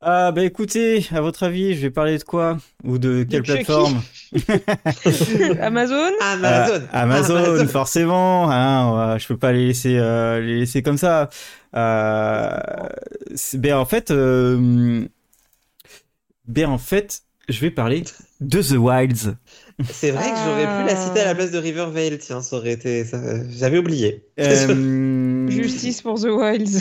Ah, 0.07 0.33
bah 0.33 0.43
écoutez, 0.45 1.07
à 1.13 1.23
votre 1.23 1.45
avis, 1.45 1.75
je 1.75 1.81
vais 1.81 1.91
parler 1.91 2.19
de 2.19 2.25
quoi 2.25 2.59
Ou 2.85 2.99
de 2.99 3.23
quelle 3.23 3.43
plateforme 3.43 4.03
Amazon 5.63 6.11
Amazon. 6.21 6.75
Euh, 6.75 6.87
Amazon, 6.93 7.67
forcément. 7.69 8.51
Hein, 8.51 9.15
ouais, 9.15 9.19
je 9.19 9.27
peux 9.27 9.39
pas 9.39 9.53
les 9.53 9.69
laisser, 9.69 9.97
euh, 9.97 10.41
les 10.41 10.59
laisser 10.61 10.83
comme 10.83 10.99
ça. 10.99 11.31
Euh, 11.75 12.51
ben 13.55 13.77
en 13.77 13.87
fait, 13.87 14.11
euh, 14.11 15.07
ben 16.49 16.67
en 16.69 16.79
fait, 16.79 17.23
je 17.49 17.61
vais 17.61 17.71
parler 17.71 18.05
de 18.41 18.61
The 18.61 18.73
Wilds. 18.77 19.37
C'est 19.91 20.11
vrai 20.11 20.31
que 20.31 20.37
j'aurais 20.45 20.83
pu 20.83 20.87
la 20.87 20.97
citer 20.97 21.21
à 21.21 21.25
la 21.25 21.35
place 21.35 21.51
de 21.51 21.59
Rivervale. 21.59 22.19
Tiens, 22.19 22.43
ça 22.43 22.57
aurait 22.57 22.73
été. 22.73 23.05
ça- 23.05 23.49
J'avais 23.51 23.79
oublié. 23.79 24.23
Euh, 24.39 25.49
Justice 25.49 26.03
pour 26.03 26.21
The 26.21 26.27
Wilds. 26.27 26.79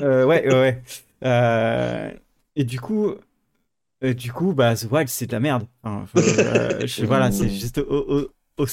euh, 0.00 0.24
ouais, 0.24 0.46
ouais, 0.48 0.54
ouais. 0.54 0.82
Euh, 1.24 2.10
et 2.56 2.64
du 2.64 2.80
coup, 2.80 3.14
du 4.02 4.32
coup, 4.32 4.52
bah, 4.54 4.74
The 4.76 4.86
Wild, 4.90 5.08
c'est 5.08 5.26
de 5.26 5.32
la 5.32 5.40
merde. 5.40 5.66
Enfin, 5.82 6.20
euh, 6.20 6.86
je- 6.86 7.04
voilà, 7.06 7.32
c'est 7.32 7.48
juste. 7.48 7.78
au- 7.78 7.82
au- 8.20 8.62
au- 8.62 8.66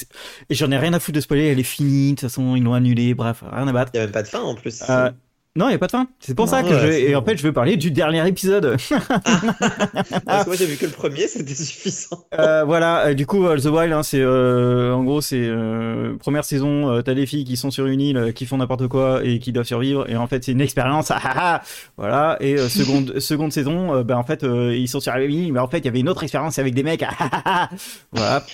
Et 0.49 0.53
j'en 0.55 0.69
ai 0.71 0.77
rien 0.77 0.93
à 0.93 0.99
foutre 0.99 1.15
de 1.15 1.21
spoiler, 1.21 1.47
elle 1.47 1.59
est 1.59 1.63
finie, 1.63 2.11
de 2.11 2.15
toute 2.15 2.21
façon, 2.21 2.55
ils 2.55 2.63
l'ont 2.63 2.73
annulée, 2.73 3.13
bref, 3.13 3.43
rien 3.49 3.67
à 3.67 3.71
battre. 3.73 3.91
Il 3.93 3.97
n'y 3.97 4.01
a 4.03 4.05
même 4.07 4.13
pas 4.13 4.23
de 4.23 4.27
fin 4.27 4.41
en 4.41 4.55
plus. 4.55 4.81
Euh, 4.89 5.11
non, 5.57 5.65
il 5.65 5.69
n'y 5.71 5.75
a 5.75 5.79
pas 5.79 5.87
de 5.87 5.91
fin. 5.91 6.07
C'est 6.21 6.33
pour 6.33 6.45
Non, 6.45 6.51
ça 6.51 6.63
que 6.63 6.69
ouais, 6.69 6.79
je 6.79 6.87
vais. 6.87 7.01
Et 7.09 7.15
en 7.15 7.23
fait, 7.23 7.35
je 7.37 7.43
veux 7.43 7.51
parler 7.51 7.75
du 7.75 7.91
dernier 7.91 8.25
épisode. 8.25 8.77
Parce 10.25 10.43
que 10.43 10.47
moi 10.47 10.55
j'ai 10.57 10.65
vu 10.65 10.77
que 10.77 10.85
le 10.85 10.91
premier, 10.91 11.27
c'était 11.27 11.53
suffisant. 11.53 12.23
Euh, 12.39 12.63
voilà, 12.63 13.07
euh, 13.07 13.13
du 13.13 13.25
coup, 13.25 13.45
euh, 13.45 13.57
The 13.57 13.65
Wild, 13.65 13.91
hein, 13.91 14.01
c'est 14.01 14.21
euh, 14.21 14.93
en 14.93 15.03
gros, 15.03 15.19
c'est 15.19 15.41
euh, 15.43 16.15
première 16.19 16.45
saison. 16.45 16.89
euh, 16.89 17.01
T'as 17.01 17.15
des 17.15 17.25
filles 17.25 17.43
qui 17.43 17.57
sont 17.57 17.69
sur 17.69 17.85
une 17.87 17.99
île, 17.99 18.31
qui 18.33 18.45
font 18.45 18.57
n'importe 18.57 18.87
quoi 18.87 19.21
et 19.25 19.39
qui 19.39 19.51
doivent 19.51 19.65
survivre. 19.67 20.09
Et 20.09 20.15
en 20.15 20.27
fait, 20.27 20.43
c'est 20.45 20.53
une 20.53 20.61
expérience. 20.61 21.11
ah, 21.11 21.19
ah, 21.21 21.33
ah. 21.35 21.61
voilà. 21.97 22.37
Et 22.39 22.55
euh, 22.57 22.69
seconde 22.69 23.19
seconde 23.19 23.51
saison, 23.51 23.93
euh, 23.93 24.03
ben 24.03 24.15
en 24.15 24.23
fait, 24.23 24.43
euh, 24.45 24.73
ils 24.73 24.87
sont 24.87 25.01
sur 25.01 25.11
la 25.11 25.19
même 25.19 25.31
île, 25.31 25.51
mais 25.51 25.59
en 25.59 25.67
fait, 25.67 25.79
il 25.79 25.85
y 25.85 25.89
avait 25.89 25.99
une 25.99 26.09
autre 26.09 26.23
expérience 26.23 26.59
avec 26.59 26.73
des 26.73 26.83
mecs. 26.83 27.03
ah, 27.03 27.13
ah, 27.19 27.41
ah. 27.45 27.69
voilà. 28.13 28.45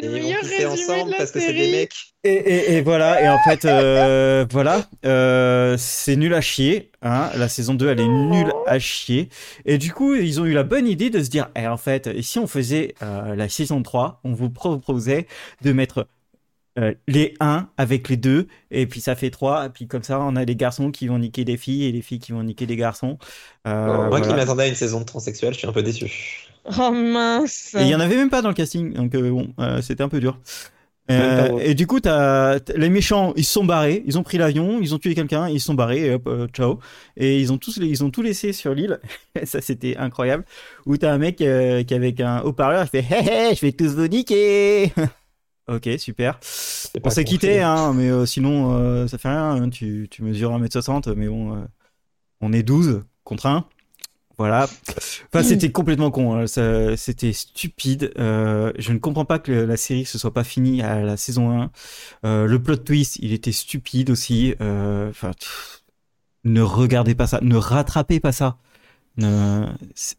C'est 0.00 0.06
Et 0.06 0.08
le 0.08 0.12
meilleur 0.12 0.42
résumé 0.42 0.66
ensemble 0.66 1.06
de 1.06 1.10
la 1.12 1.18
parce 1.18 1.30
que 1.30 1.40
c'est 1.40 1.52
des 1.52 1.70
mecs. 1.70 1.94
Et, 2.24 2.32
et, 2.32 2.72
et 2.76 2.82
voilà. 2.82 3.22
Et 3.22 3.28
en 3.28 3.38
fait, 3.38 3.64
euh, 3.64 4.44
voilà, 4.50 4.88
euh, 5.04 5.76
c'est 5.78 6.16
nul 6.16 6.34
à 6.34 6.40
chier. 6.40 6.90
Hein. 7.02 7.30
La 7.36 7.48
saison 7.48 7.74
2, 7.74 7.88
elle 7.88 8.00
est 8.00 8.08
nulle 8.08 8.52
à 8.66 8.78
chier. 8.78 9.28
Et 9.64 9.78
du 9.78 9.92
coup, 9.92 10.14
ils 10.14 10.40
ont 10.40 10.44
eu 10.44 10.52
la 10.52 10.64
bonne 10.64 10.86
idée 10.86 11.10
de 11.10 11.22
se 11.22 11.30
dire, 11.30 11.50
eh, 11.56 11.66
en 11.66 11.76
fait, 11.76 12.20
si 12.22 12.38
on 12.38 12.46
faisait 12.46 12.94
euh, 13.02 13.34
la 13.34 13.48
saison 13.48 13.82
3, 13.82 14.20
on 14.24 14.32
vous 14.32 14.50
proposait 14.50 15.26
de 15.62 15.72
mettre 15.72 16.08
euh, 16.78 16.94
les 17.08 17.34
1 17.40 17.70
avec 17.78 18.10
les 18.10 18.18
2, 18.18 18.48
et 18.70 18.86
puis 18.86 19.00
ça 19.00 19.16
fait 19.16 19.30
3, 19.30 19.66
et 19.66 19.70
puis 19.70 19.88
comme 19.88 20.02
ça, 20.02 20.20
on 20.20 20.36
a 20.36 20.44
des 20.44 20.56
garçons 20.56 20.90
qui 20.90 21.06
vont 21.06 21.18
niquer 21.18 21.42
des 21.46 21.56
filles, 21.56 21.84
et 21.84 21.92
des 21.92 22.02
filles 22.02 22.18
qui 22.18 22.32
vont 22.32 22.42
niquer 22.42 22.66
des 22.66 22.76
garçons. 22.76 23.16
Euh, 23.66 24.08
Moi 24.10 24.20
qui 24.20 24.28
m'attendais 24.34 24.64
à 24.64 24.66
une 24.68 24.74
saison 24.74 25.00
de 25.00 25.06
transsexuel, 25.06 25.54
je 25.54 25.58
suis 25.60 25.66
un 25.66 25.72
peu 25.72 25.82
déçu. 25.82 26.45
Oh 26.78 26.90
mince. 26.92 27.74
Et 27.78 27.82
il 27.82 27.88
y 27.88 27.94
en 27.94 28.00
avait 28.00 28.16
même 28.16 28.30
pas 28.30 28.42
dans 28.42 28.48
le 28.48 28.54
casting, 28.54 28.92
donc 28.94 29.14
euh, 29.14 29.30
bon, 29.30 29.54
euh, 29.60 29.80
c'était 29.82 30.02
un 30.02 30.08
peu 30.08 30.20
dur. 30.20 30.38
Euh, 31.08 31.58
et 31.60 31.74
du 31.74 31.86
coup, 31.86 32.00
t'as, 32.00 32.58
t'as- 32.58 32.72
les 32.76 32.88
méchants, 32.90 33.32
ils 33.36 33.44
se 33.44 33.52
sont 33.52 33.64
barrés, 33.64 34.02
ils 34.06 34.18
ont 34.18 34.24
pris 34.24 34.38
l'avion, 34.38 34.80
ils 34.80 34.92
ont 34.92 34.98
tué 34.98 35.14
quelqu'un, 35.14 35.48
ils 35.48 35.60
se 35.60 35.66
sont 35.66 35.74
barrés, 35.74 36.06
et 36.06 36.14
hop, 36.14 36.26
euh, 36.26 36.48
ciao. 36.48 36.80
Et 37.16 37.40
ils 37.40 37.52
ont 37.52 37.58
tous, 37.58 37.76
ils 37.76 38.02
ont 38.02 38.10
tout 38.10 38.22
laissé 38.22 38.52
sur 38.52 38.74
l'île. 38.74 38.98
Ça, 39.44 39.60
c'était 39.60 39.96
incroyable. 39.96 40.44
Où 40.84 40.96
t'as 40.96 41.12
un 41.12 41.18
mec 41.18 41.40
euh, 41.42 41.84
qui 41.84 41.94
avec 41.94 42.20
un 42.20 42.40
haut-parleur, 42.42 42.82
il 42.84 42.88
fait, 42.88 43.06
hé 43.08 43.50
hé, 43.50 43.54
je 43.54 43.60
vais 43.60 43.72
tous 43.72 43.94
vous 43.94 44.08
niquer. 44.08 44.92
ok, 45.68 45.88
super. 45.98 46.38
C'est 46.42 46.98
On 46.98 47.02
pas 47.02 47.10
s'est 47.10 47.24
quitté, 47.24 47.60
hein, 47.62 47.92
mais 47.94 48.10
euh, 48.10 48.26
sinon, 48.26 48.72
euh, 48.76 49.06
ça 49.06 49.18
fait 49.18 49.28
rien. 49.28 49.62
hein. 49.62 49.70
Tu, 49.70 50.08
tu 50.10 50.24
mesures 50.24 50.52
1m60, 50.52 51.14
mais 51.14 51.28
bon, 51.28 51.54
euh, 51.54 51.64
on 52.40 52.52
est 52.52 52.62
12 52.64 53.04
contre 53.24 53.46
1. 53.46 53.66
Voilà. 54.38 54.68
Enfin, 55.32 55.42
c'était 55.42 55.70
complètement 55.72 56.10
con. 56.10 56.34
hein. 56.36 56.46
C'était 56.96 57.32
stupide. 57.32 58.12
Euh, 58.18 58.72
je 58.78 58.92
ne 58.92 58.98
comprends 58.98 59.24
pas 59.24 59.38
que 59.38 59.50
le- 59.50 59.64
la 59.64 59.76
série 59.78 60.04
se 60.04 60.18
soit 60.18 60.34
pas 60.34 60.44
finie 60.44 60.82
à 60.82 61.00
la 61.00 61.16
saison 61.16 61.62
1. 61.62 61.70
Euh, 62.24 62.46
le 62.46 62.62
plot 62.62 62.76
twist, 62.76 63.16
il 63.22 63.32
était 63.32 63.52
stupide 63.52 64.10
aussi. 64.10 64.54
Euh, 64.60 65.08
Enfin, 65.08 65.30
pff, 65.32 65.82
ne 66.44 66.60
regardez 66.60 67.14
pas 67.14 67.26
ça. 67.26 67.38
Ne 67.42 67.56
rattrapez 67.56 68.20
pas 68.20 68.32
ça. 68.32 68.58
C'est- 69.94 70.16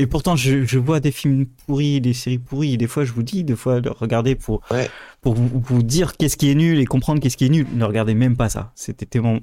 Et 0.00 0.06
pourtant, 0.06 0.36
je, 0.36 0.64
je 0.64 0.78
vois 0.78 1.00
des 1.00 1.10
films 1.10 1.46
pourris, 1.66 2.00
des 2.00 2.12
séries 2.14 2.38
pourries. 2.38 2.76
Des 2.78 2.86
fois, 2.86 3.04
je 3.04 3.12
vous 3.12 3.24
dis, 3.24 3.42
des 3.42 3.56
fois, 3.56 3.80
de 3.80 3.88
regarder 3.88 4.36
pour, 4.36 4.60
Ouais. 4.70 4.88
pour 5.20 5.34
vous, 5.34 5.48
vous 5.52 5.82
dire 5.82 6.16
qu'est-ce 6.16 6.36
qui 6.36 6.48
est 6.48 6.54
nul 6.54 6.78
et 6.78 6.84
comprendre 6.84 7.20
qu'est-ce 7.20 7.36
qui 7.36 7.46
est 7.46 7.48
nul. 7.48 7.66
Ne 7.74 7.84
regardez 7.84 8.14
même 8.14 8.36
pas 8.36 8.48
ça. 8.48 8.70
C'était 8.76 9.06
tellement 9.06 9.40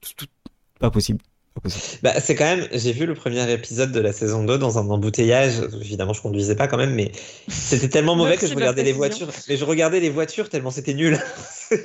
tout- 0.00 0.12
tout- 0.16 0.26
pas 0.80 0.90
possible. 0.90 1.20
Bah, 2.02 2.20
c'est 2.20 2.34
quand 2.36 2.44
même, 2.44 2.68
j'ai 2.72 2.92
vu 2.92 3.04
le 3.04 3.14
premier 3.14 3.50
épisode 3.52 3.90
de 3.90 4.00
la 4.00 4.12
saison 4.12 4.44
2 4.44 4.58
dans 4.58 4.78
un 4.78 4.88
embouteillage. 4.88 5.54
Évidemment, 5.80 6.12
je 6.12 6.22
conduisais 6.22 6.54
pas 6.54 6.68
quand 6.68 6.76
même, 6.76 6.94
mais 6.94 7.10
c'était 7.48 7.88
tellement 7.88 8.14
mauvais 8.16 8.30
Merci 8.30 8.46
que 8.46 8.50
je 8.52 8.56
regardais 8.56 8.84
les 8.84 8.92
voitures. 8.92 9.28
Mais 9.48 9.56
je 9.56 9.64
regardais 9.64 10.00
les 10.00 10.10
voitures 10.10 10.48
tellement 10.48 10.70
c'était 10.70 10.94
nul. 10.94 11.18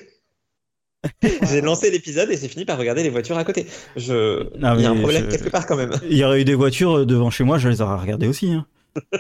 j'ai 1.22 1.62
lancé 1.62 1.92
l'épisode 1.92 2.30
et 2.30 2.38
j'ai 2.38 2.48
fini 2.48 2.66
par 2.66 2.78
regarder 2.78 3.04
les 3.04 3.10
voitures 3.10 3.38
à 3.38 3.44
côté. 3.44 3.66
Je... 3.96 4.48
Il 4.56 4.62
y 4.62 4.86
a 4.86 4.92
un 4.92 4.96
problème 4.96 5.26
je- 5.26 5.36
quelque 5.38 5.50
part 5.50 5.66
quand 5.66 5.76
même. 5.76 5.92
Il 6.10 6.18
y 6.18 6.24
aurait 6.24 6.42
eu 6.42 6.46
des 6.46 6.56
voitures 6.56 7.06
devant 7.06 7.30
chez 7.30 7.44
moi, 7.44 7.58
je 7.58 7.68
les 7.70 7.82
aurais 7.82 8.00
regardées 8.00 8.28
aussi. 8.28 8.52
hein. 8.52 8.66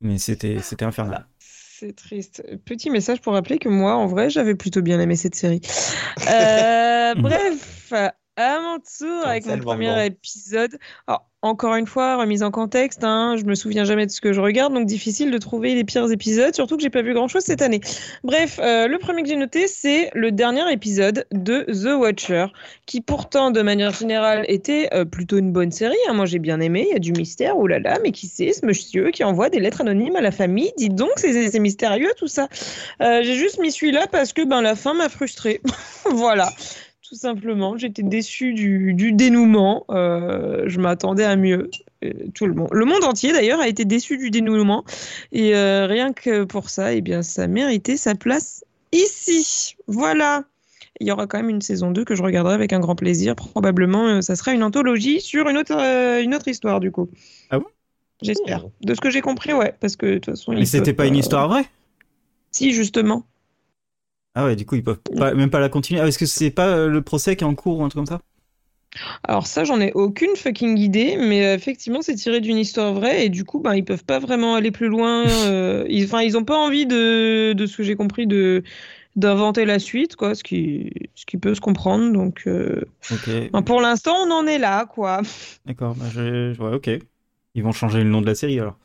Mais 0.00 0.18
c'était 0.18 0.58
c'était 0.60 0.84
infernal. 0.84 1.26
C'est 1.38 1.94
triste. 1.94 2.42
Petit 2.64 2.90
message 2.90 3.20
pour 3.20 3.34
rappeler 3.34 3.58
que 3.58 3.68
moi, 3.68 3.94
en 3.94 4.06
vrai, 4.06 4.30
j'avais 4.30 4.54
plutôt 4.54 4.82
bien 4.82 4.98
aimé 5.00 5.16
cette 5.16 5.34
série. 5.34 5.60
Euh, 6.28 7.14
bref, 7.16 7.92
à 8.36 8.60
mon 8.60 8.78
tour 8.78 9.26
avec 9.26 9.46
mon 9.46 9.58
premier 9.58 10.06
épisode. 10.06 10.78
Alors, 11.06 11.28
encore 11.42 11.74
une 11.74 11.86
fois, 11.86 12.16
remise 12.16 12.44
en 12.44 12.52
contexte, 12.52 13.02
hein, 13.02 13.34
je 13.36 13.44
me 13.44 13.56
souviens 13.56 13.84
jamais 13.84 14.06
de 14.06 14.12
ce 14.12 14.20
que 14.20 14.32
je 14.32 14.40
regarde, 14.40 14.72
donc 14.72 14.86
difficile 14.86 15.32
de 15.32 15.38
trouver 15.38 15.74
les 15.74 15.82
pires 15.82 16.10
épisodes, 16.10 16.54
surtout 16.54 16.76
que 16.76 16.82
j'ai 16.82 16.90
pas 16.90 17.02
vu 17.02 17.14
grand 17.14 17.26
chose 17.26 17.42
cette 17.42 17.62
année. 17.62 17.80
Bref, 18.22 18.60
euh, 18.62 18.86
le 18.86 18.98
premier 18.98 19.22
que 19.22 19.28
j'ai 19.28 19.36
noté, 19.36 19.66
c'est 19.66 20.10
le 20.14 20.30
dernier 20.30 20.70
épisode 20.72 21.26
de 21.32 21.64
The 21.64 21.98
Watcher, 21.98 22.46
qui 22.86 23.00
pourtant, 23.00 23.50
de 23.50 23.60
manière 23.60 23.92
générale, 23.92 24.44
était 24.46 24.88
euh, 24.94 25.04
plutôt 25.04 25.36
une 25.36 25.50
bonne 25.50 25.72
série. 25.72 25.96
hein. 26.08 26.14
Moi, 26.14 26.26
j'ai 26.26 26.38
bien 26.38 26.60
aimé, 26.60 26.86
il 26.88 26.92
y 26.92 26.96
a 26.96 27.00
du 27.00 27.12
mystère, 27.12 27.58
oulala, 27.58 27.98
mais 28.04 28.12
qui 28.12 28.28
c'est 28.28 28.52
ce 28.52 28.64
monsieur 28.64 29.10
qui 29.10 29.24
envoie 29.24 29.50
des 29.50 29.58
lettres 29.58 29.80
anonymes 29.80 30.14
à 30.16 30.20
la 30.20 30.30
famille? 30.30 30.72
Dites 30.76 30.94
donc, 30.94 31.10
c'est 31.16 31.50
c'est 31.50 31.58
mystérieux 31.58 32.12
tout 32.16 32.28
ça. 32.28 32.48
Euh, 33.00 33.22
j'ai 33.24 33.34
juste 33.34 33.58
mis 33.58 33.72
celui-là 33.72 34.06
parce 34.06 34.32
que 34.32 34.42
ben, 34.42 34.62
la 34.62 34.76
fin 34.76 34.94
m'a 34.94 35.08
frustrée. 35.08 35.60
voilà. 36.12 36.48
Tout 37.12 37.18
simplement, 37.18 37.76
j'étais 37.76 38.02
déçue 38.02 38.54
du, 38.54 38.94
du 38.94 39.12
dénouement. 39.12 39.84
Euh, 39.90 40.64
je 40.66 40.80
m'attendais 40.80 41.24
à 41.24 41.36
mieux. 41.36 41.68
Euh, 42.02 42.10
tout 42.32 42.46
le 42.46 42.54
monde, 42.54 42.70
le 42.72 42.86
monde 42.86 43.04
entier 43.04 43.34
d'ailleurs 43.34 43.60
a 43.60 43.68
été 43.68 43.84
déçu 43.84 44.16
du 44.16 44.30
dénouement. 44.30 44.82
Et 45.30 45.54
euh, 45.54 45.86
rien 45.86 46.14
que 46.14 46.44
pour 46.44 46.70
ça, 46.70 46.94
eh 46.94 47.02
bien, 47.02 47.20
ça 47.20 47.48
méritait 47.48 47.98
sa 47.98 48.14
place 48.14 48.64
ici. 48.92 49.76
Voilà. 49.88 50.44
Il 51.00 51.06
y 51.06 51.12
aura 51.12 51.26
quand 51.26 51.36
même 51.36 51.50
une 51.50 51.60
saison 51.60 51.90
2 51.90 52.02
que 52.06 52.14
je 52.14 52.22
regarderai 52.22 52.54
avec 52.54 52.72
un 52.72 52.80
grand 52.80 52.96
plaisir. 52.96 53.36
Probablement, 53.36 54.22
ça 54.22 54.34
sera 54.34 54.54
une 54.54 54.62
anthologie 54.62 55.20
sur 55.20 55.50
une 55.50 55.58
autre, 55.58 55.76
une 56.22 56.34
autre 56.34 56.48
histoire 56.48 56.80
du 56.80 56.90
coup. 56.90 57.10
Ah 57.50 57.58
bon? 57.58 57.66
J'espère. 58.22 58.64
De 58.80 58.94
ce 58.94 59.02
que 59.02 59.10
j'ai 59.10 59.20
compris, 59.20 59.52
ouais. 59.52 59.74
Parce 59.80 59.96
que 59.96 60.06
de 60.06 60.14
toute 60.14 60.34
façon, 60.34 60.52
Mais 60.52 60.64
c'était 60.64 60.94
pas 60.94 61.04
une 61.04 61.16
histoire 61.16 61.46
vraie? 61.46 61.66
Si, 62.52 62.72
justement. 62.72 63.26
Ah 64.34 64.44
ouais, 64.46 64.56
du 64.56 64.64
coup, 64.66 64.76
ils 64.76 64.84
peuvent 64.84 65.00
pas- 65.16 65.34
même 65.34 65.50
pas 65.50 65.60
la 65.60 65.68
continuer. 65.68 66.00
Ah, 66.00 66.06
est-ce 66.08 66.18
que 66.18 66.26
c'est 66.26 66.50
pas 66.50 66.68
euh, 66.76 66.88
le 66.88 67.02
procès 67.02 67.36
qui 67.36 67.44
est 67.44 67.46
en 67.46 67.54
cours 67.54 67.78
ou 67.78 67.84
un 67.84 67.88
truc 67.88 67.98
comme 67.98 68.06
ça? 68.06 68.20
Alors 69.24 69.46
ça, 69.46 69.64
j'en 69.64 69.80
ai 69.80 69.92
aucune 69.92 70.36
fucking 70.36 70.78
idée, 70.78 71.16
mais 71.18 71.44
euh, 71.46 71.54
effectivement, 71.54 72.02
c'est 72.02 72.14
tiré 72.14 72.40
d'une 72.40 72.58
histoire 72.58 72.92
vraie 72.92 73.26
et 73.26 73.28
du 73.28 73.44
coup, 73.44 73.60
ben, 73.60 73.74
ils 73.74 73.84
peuvent 73.84 74.04
pas 74.04 74.18
vraiment 74.18 74.54
aller 74.54 74.70
plus 74.70 74.88
loin. 74.88 75.24
euh, 75.46 75.84
ils, 75.88 76.04
enfin, 76.04 76.22
ils 76.22 76.36
ont 76.36 76.44
pas 76.44 76.56
envie 76.58 76.86
de, 76.86 77.52
de 77.54 77.66
ce 77.66 77.76
que 77.78 77.82
j'ai 77.82 77.96
compris, 77.96 78.26
de 78.26 78.62
d'inventer 79.16 79.64
la 79.66 79.78
suite, 79.78 80.16
quoi, 80.16 80.34
ce 80.34 80.44
qui, 80.44 80.90
ce 81.14 81.26
qui 81.26 81.38
peut 81.38 81.54
se 81.54 81.62
comprendre. 81.62 82.12
Donc, 82.12 82.44
euh, 82.48 82.82
pour 83.66 83.80
l'instant, 83.80 84.14
on 84.26 84.30
en 84.32 84.46
est 84.46 84.58
là, 84.58 84.86
quoi. 84.86 85.22
d'accord. 85.64 85.94
Bah, 85.96 86.08
je... 86.10 86.56
Ouais, 86.60 86.74
ok. 86.74 86.90
Ils 87.54 87.62
vont 87.62 87.72
changer 87.72 88.02
le 88.02 88.10
nom 88.10 88.20
de 88.20 88.26
la 88.26 88.34
série 88.34 88.58
alors. 88.60 88.78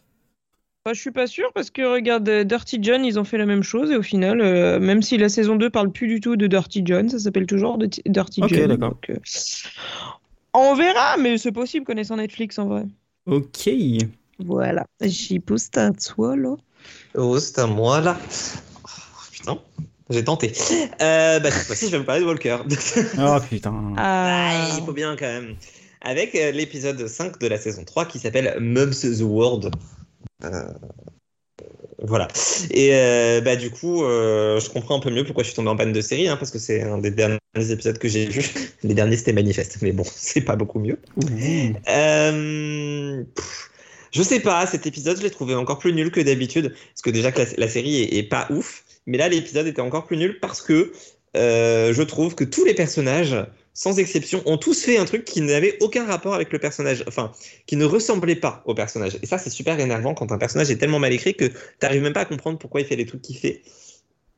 Moi, 0.88 0.94
je 0.94 1.02
suis 1.02 1.12
pas 1.12 1.28
sûre 1.28 1.52
parce 1.54 1.70
que 1.70 1.82
regarde, 1.82 2.30
euh, 2.30 2.46
Dirty 2.46 2.80
John, 2.82 3.04
ils 3.04 3.20
ont 3.20 3.26
fait 3.26 3.38
la 3.38 3.46
même 3.46 3.62
chose 3.62 3.92
et 3.92 3.98
au 3.98 4.02
final, 4.02 4.40
euh, 4.40 4.80
même 4.80 5.02
si 5.02 5.18
la 5.18 5.28
saison 5.28 5.58
2 5.58 5.70
parle 5.70 5.92
plus 5.92 6.08
du 6.08 6.22
tout 6.22 6.38
de 6.38 6.48
Dirty 6.48 6.82
John, 6.86 7.10
ça 7.10 7.20
s'appelle 7.20 7.46
toujours 7.46 7.78
de- 7.78 7.90
Dirty 8.06 8.42
Ok, 8.42 8.54
John. 8.54 8.68
d'accord. 8.70 8.92
donc, 8.92 9.10
euh, 9.10 9.18
on 10.54 10.76
verra, 10.76 11.18
mais 11.18 11.38
c'est 11.38 11.52
possible 11.52 11.86
connaissant 11.86 12.16
Netflix 12.16 12.58
en 12.58 12.68
vrai. 12.68 12.84
Ok. 13.26 13.70
Voilà. 14.40 14.86
J'y 15.02 15.40
pousse 15.40 15.68
à 15.76 15.92
toi, 15.92 16.38
là. 16.38 16.56
Oh, 17.16 17.38
c'est 17.38 17.60
à 17.60 17.68
moi 17.68 18.00
là. 18.00 18.18
Oh, 18.86 18.88
putain, 19.34 19.58
j'ai 20.10 20.24
tenté. 20.24 20.54
Euh, 21.02 21.42
bah, 21.42 21.52
cette 21.52 21.68
fois-ci, 21.68 21.88
je 21.88 21.92
vais 21.92 21.98
vous 21.98 22.06
parler 22.06 22.22
de 22.22 22.28
Walker. 22.28 22.60
Oh 23.20 23.38
putain. 23.50 23.94
Ah. 23.98 24.70
il 24.80 24.86
faut 24.86 24.94
bien 24.94 25.18
quand 25.18 25.26
même. 25.26 25.56
Avec 26.00 26.34
euh, 26.36 26.52
l'épisode 26.52 27.06
5 27.06 27.40
de 27.42 27.48
la 27.48 27.58
saison 27.58 27.84
3 27.84 28.06
qui 28.06 28.20
s'appelle 28.20 28.56
Mum's 28.62 29.02
the 29.02 29.20
World. 29.22 29.70
Euh, 30.44 30.74
voilà. 32.04 32.28
Et 32.72 32.92
euh, 32.94 33.42
bah, 33.42 33.56
du 33.56 33.72
coup, 33.72 34.04
euh, 34.04 34.60
je 34.60 34.70
comprends 34.70 34.98
un 34.98 35.00
peu 35.00 35.10
mieux 35.10 35.24
pourquoi 35.24 35.44
je 35.44 35.50
suis 35.50 35.56
tombé 35.56 35.70
en 35.70 35.76
panne 35.76 35.94
de 35.94 36.02
série, 36.02 36.28
hein, 36.28 36.38
parce 36.38 36.52
que 36.52 36.60
c'est 36.60 36.84
un 36.84 37.00
des 37.00 37.12
derniers 37.12 37.40
épisodes 37.56 37.98
que 37.98 38.08
j'ai 38.08 38.28
vu. 38.28 38.44
Les 38.84 38.94
derniers, 38.94 39.18
c'était 39.18 39.34
manifeste, 39.34 39.80
mais 39.82 39.92
bon, 39.92 40.04
c'est 40.16 40.42
pas 40.42 40.56
beaucoup 40.56 40.80
mieux. 40.80 41.00
Euh, 41.90 43.24
pff, 43.36 43.72
je 44.12 44.22
sais 44.22 44.40
pas, 44.40 44.66
cet 44.68 44.86
épisode, 44.86 45.18
je 45.18 45.24
l'ai 45.24 45.32
trouvé 45.32 45.56
encore 45.56 45.80
plus 45.80 45.94
nul 45.94 46.12
que 46.12 46.22
d'habitude. 46.22 46.76
Parce 46.94 47.02
que 47.02 47.10
déjà 47.10 47.32
que 47.32 47.42
la, 47.42 47.48
la 47.58 47.68
série 47.68 48.04
est, 48.04 48.18
est 48.18 48.24
pas 48.24 48.48
ouf. 48.52 48.84
Mais 49.08 49.18
là, 49.18 49.30
l'épisode 49.30 49.68
était 49.68 49.82
encore 49.82 50.06
plus 50.06 50.18
nul 50.18 50.40
parce 50.40 50.62
que 50.62 50.92
je 51.34 52.02
trouve 52.02 52.36
que 52.36 52.44
tous 52.44 52.66
les 52.66 52.74
personnages, 52.74 53.36
sans 53.78 54.00
exception, 54.00 54.42
ont 54.48 54.58
tous 54.58 54.84
fait 54.84 54.98
un 54.98 55.06
truc 55.06 55.24
qui 55.24 55.40
n'avait 55.40 55.78
aucun 55.82 56.04
rapport 56.04 56.34
avec 56.34 56.52
le 56.52 56.58
personnage. 56.58 57.04
Enfin, 57.08 57.32
qui 57.68 57.76
ne 57.76 57.86
ressemblait 57.86 58.36
pas 58.36 58.64
au 58.66 58.74
personnage. 58.74 59.20
Et 59.22 59.28
ça, 59.28 59.38
c'est 59.38 59.52
super 59.52 59.80
énervant 59.80 60.16
quand 60.16 60.32
un 60.32 60.40
personnage 60.40 60.72
est 60.72 60.78
tellement 60.78 60.98
mal 60.98 61.14
écrit 61.14 61.36
que 61.36 61.46
t'arrives 61.78 62.02
même 62.02 62.14
pas 62.14 62.22
à 62.22 62.26
comprendre 62.26 62.58
pourquoi 62.58 62.82
il 62.82 62.88
fait 62.88 62.96
les 62.96 63.06
trucs 63.06 63.22
qu'il 63.22 63.38
fait. 63.38 63.62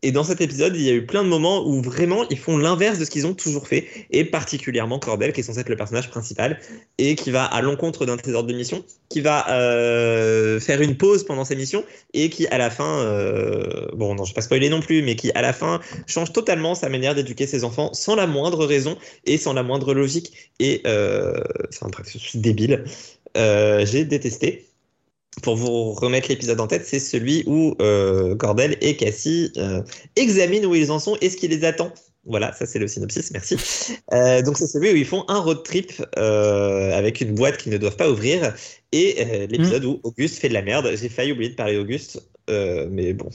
Et 0.01 0.11
dans 0.13 0.23
cet 0.23 0.39
épisode, 0.39 0.75
il 0.75 0.81
y 0.81 0.89
a 0.89 0.93
eu 0.93 1.05
plein 1.05 1.23
de 1.23 1.27
moments 1.27 1.67
où 1.67 1.81
vraiment 1.81 2.27
ils 2.29 2.37
font 2.37 2.57
l'inverse 2.57 2.99
de 2.99 3.05
ce 3.05 3.09
qu'ils 3.09 3.27
ont 3.27 3.33
toujours 3.33 3.67
fait, 3.67 3.85
et 4.11 4.23
particulièrement 4.23 4.97
Cordell, 4.97 5.33
qui 5.33 5.41
est 5.41 5.43
censé 5.43 5.59
être 5.59 5.69
le 5.69 5.75
personnage 5.75 6.09
principal, 6.09 6.59
et 6.97 7.15
qui 7.15 7.31
va 7.31 7.43
à 7.43 7.61
l'encontre 7.61 8.05
d'un 8.05 8.15
de 8.15 8.21
ses 8.23 8.33
ordres 8.33 8.49
de 8.49 8.55
mission, 8.55 8.85
qui 9.09 9.19
va 9.19 9.49
euh, 9.49 10.59
faire 10.61 10.81
une 10.81 10.95
pause 10.95 11.25
pendant 11.25 11.43
sa 11.43 11.55
mission, 11.55 11.83
et 12.13 12.29
qui 12.29 12.47
à 12.47 12.57
la 12.57 12.69
fin, 12.69 12.99
euh, 12.99 13.87
bon 13.93 14.15
non 14.15 14.23
je 14.23 14.31
vais 14.31 14.35
pas 14.35 14.41
spoiler 14.41 14.69
non 14.69 14.79
plus, 14.79 15.01
mais 15.01 15.17
qui 15.17 15.31
à 15.31 15.41
la 15.41 15.51
fin 15.51 15.81
change 16.07 16.31
totalement 16.31 16.75
sa 16.75 16.87
manière 16.87 17.13
d'éduquer 17.13 17.45
ses 17.45 17.65
enfants 17.65 17.93
sans 17.93 18.15
la 18.15 18.25
moindre 18.25 18.65
raison 18.65 18.97
et 19.25 19.37
sans 19.37 19.51
la 19.51 19.63
moindre 19.63 19.93
logique. 19.93 20.31
Et 20.59 20.81
euh, 20.87 21.41
je 22.05 22.17
suis 22.17 22.39
débile. 22.39 22.85
Euh, 23.37 23.85
J'ai 23.85 24.05
détesté 24.05 24.68
pour 25.43 25.55
vous 25.55 25.93
remettre 25.93 26.29
l'épisode 26.29 26.59
en 26.59 26.67
tête, 26.67 26.85
c'est 26.85 26.99
celui 26.99 27.43
où 27.45 27.75
euh, 27.81 28.35
Cordell 28.35 28.77
et 28.81 28.97
Cassie 28.97 29.51
euh, 29.57 29.81
examinent 30.15 30.65
où 30.67 30.75
ils 30.75 30.91
en 30.91 30.99
sont 30.99 31.17
et 31.21 31.29
ce 31.29 31.37
qui 31.37 31.47
les 31.47 31.63
attend. 31.63 31.93
Voilà, 32.25 32.53
ça 32.53 32.65
c'est 32.65 32.79
le 32.79 32.87
synopsis, 32.87 33.31
merci. 33.31 33.55
Euh, 34.13 34.41
donc 34.41 34.57
c'est 34.57 34.67
celui 34.67 34.91
où 34.91 34.95
ils 34.95 35.05
font 35.05 35.23
un 35.29 35.39
road 35.39 35.63
trip 35.63 35.93
euh, 36.17 36.91
avec 36.91 37.21
une 37.21 37.33
boîte 37.33 37.57
qu'ils 37.57 37.71
ne 37.71 37.77
doivent 37.77 37.95
pas 37.95 38.09
ouvrir 38.09 38.53
et 38.91 39.15
euh, 39.19 39.47
l'épisode 39.47 39.85
où 39.85 40.01
Auguste 40.03 40.37
fait 40.37 40.49
de 40.49 40.53
la 40.53 40.61
merde. 40.61 40.91
J'ai 40.99 41.09
failli 41.09 41.31
oublier 41.31 41.49
de 41.49 41.55
parler 41.55 41.75
d'Auguste, 41.75 42.21
euh, 42.49 42.87
mais 42.91 43.13
bon. 43.13 43.29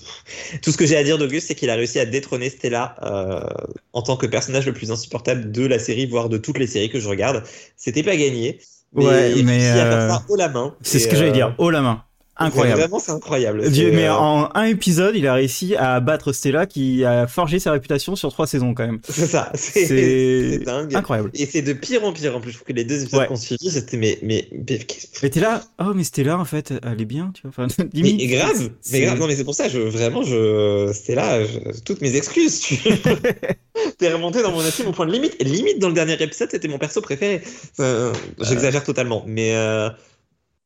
Tout 0.62 0.70
ce 0.70 0.76
que 0.76 0.84
j'ai 0.84 0.96
à 0.96 1.02
dire 1.02 1.16
d'Auguste, 1.16 1.48
c'est 1.48 1.54
qu'il 1.54 1.70
a 1.70 1.76
réussi 1.76 1.98
à 1.98 2.04
détrôner 2.04 2.50
Stella 2.50 2.94
euh, 3.02 3.64
en 3.94 4.02
tant 4.02 4.16
que 4.16 4.26
personnage 4.26 4.66
le 4.66 4.74
plus 4.74 4.90
insupportable 4.92 5.50
de 5.50 5.66
la 5.66 5.78
série, 5.78 6.06
voire 6.06 6.28
de 6.28 6.36
toutes 6.36 6.58
les 6.58 6.66
séries 6.66 6.90
que 6.90 7.00
je 7.00 7.08
regarde. 7.08 7.42
C'était 7.76 8.02
pas 8.02 8.16
gagné. 8.16 8.60
Mais 8.94 9.04
Ouais, 9.04 9.32
il 9.32 9.44
mais, 9.44 9.58
réussit 9.58 9.70
à 9.70 9.90
faire 9.90 9.98
euh, 10.00 10.08
ça 10.08 10.22
haut 10.28 10.36
la 10.36 10.48
main. 10.48 10.74
C'est 10.82 10.98
ce 10.98 11.08
que 11.08 11.16
j'allais 11.16 11.30
euh, 11.30 11.32
dire. 11.32 11.54
Haut 11.58 11.70
la 11.70 11.82
main. 11.82 12.02
Incroyable. 12.36 12.80
Vraiment, 12.80 12.98
c'est 12.98 13.12
incroyable. 13.12 13.70
Dieu, 13.70 13.92
mais 13.92 14.06
euh, 14.06 14.14
en 14.14 14.48
un 14.54 14.64
épisode, 14.64 15.14
il 15.14 15.26
a 15.26 15.34
réussi 15.34 15.76
à 15.76 16.00
battre 16.00 16.32
Stella 16.32 16.66
qui 16.66 17.04
a 17.04 17.26
forgé 17.28 17.58
sa 17.60 17.70
réputation 17.72 18.16
sur 18.16 18.32
trois 18.32 18.46
saisons 18.48 18.74
quand 18.74 18.84
même. 18.86 18.98
C'est 19.08 19.26
ça, 19.26 19.52
c'est 19.54 20.58
dingue. 20.64 20.94
incroyable. 20.96 21.30
Et 21.34 21.46
c'est 21.46 21.62
de 21.62 21.72
pire 21.72 22.04
en 22.04 22.12
pire. 22.12 22.36
En 22.36 22.40
plus, 22.40 22.50
je 22.50 22.56
trouve 22.56 22.66
que 22.66 22.72
les 22.72 22.84
deux 22.84 23.02
épisodes 23.02 23.20
Ouais. 23.20 23.26
qu'on 23.28 23.36
suivi, 23.36 23.70
c'était 23.70 23.96
mais 23.96 24.18
mais 24.22 24.48
mais, 24.52 24.80
Mais 25.22 25.30
t'es 25.30 25.40
là, 25.40 25.62
oh 25.78 25.92
mais 25.94 26.02
Stella 26.04 26.36
en 26.38 26.44
fait, 26.44 26.72
elle 26.82 27.00
est 27.00 27.04
bien, 27.04 27.30
tu 27.34 27.42
vois. 27.42 27.50
Enfin, 27.50 27.66
mais 27.94 28.00
limite. 28.02 28.28
grave, 28.30 28.70
mais 28.90 29.00
grave. 29.02 29.18
Non 29.20 29.26
mais 29.28 29.36
c'est 29.36 29.44
pour 29.44 29.54
ça, 29.54 29.68
je 29.68 29.78
vraiment, 29.78 30.22
je 30.24 30.92
je- 30.92 31.80
toutes 31.84 32.00
mes 32.00 32.16
excuses. 32.16 32.60
Tu 32.60 32.76
t'es 33.98 34.12
remonté 34.12 34.42
dans 34.42 34.52
mon 34.52 34.64
estime 34.64 34.86
au 34.88 34.92
point 34.92 35.06
de 35.06 35.12
limite. 35.12 35.36
Et 35.38 35.44
limite 35.44 35.78
dans 35.78 35.88
le 35.88 35.94
dernier 35.94 36.14
épisode, 36.20 36.48
c'était 36.50 36.68
mon 36.68 36.78
perso 36.78 37.00
préféré. 37.00 37.42
Euh, 37.80 38.12
J'exagère 38.40 38.84
totalement, 38.84 39.24
mais 39.26 39.54
euh, 39.54 39.88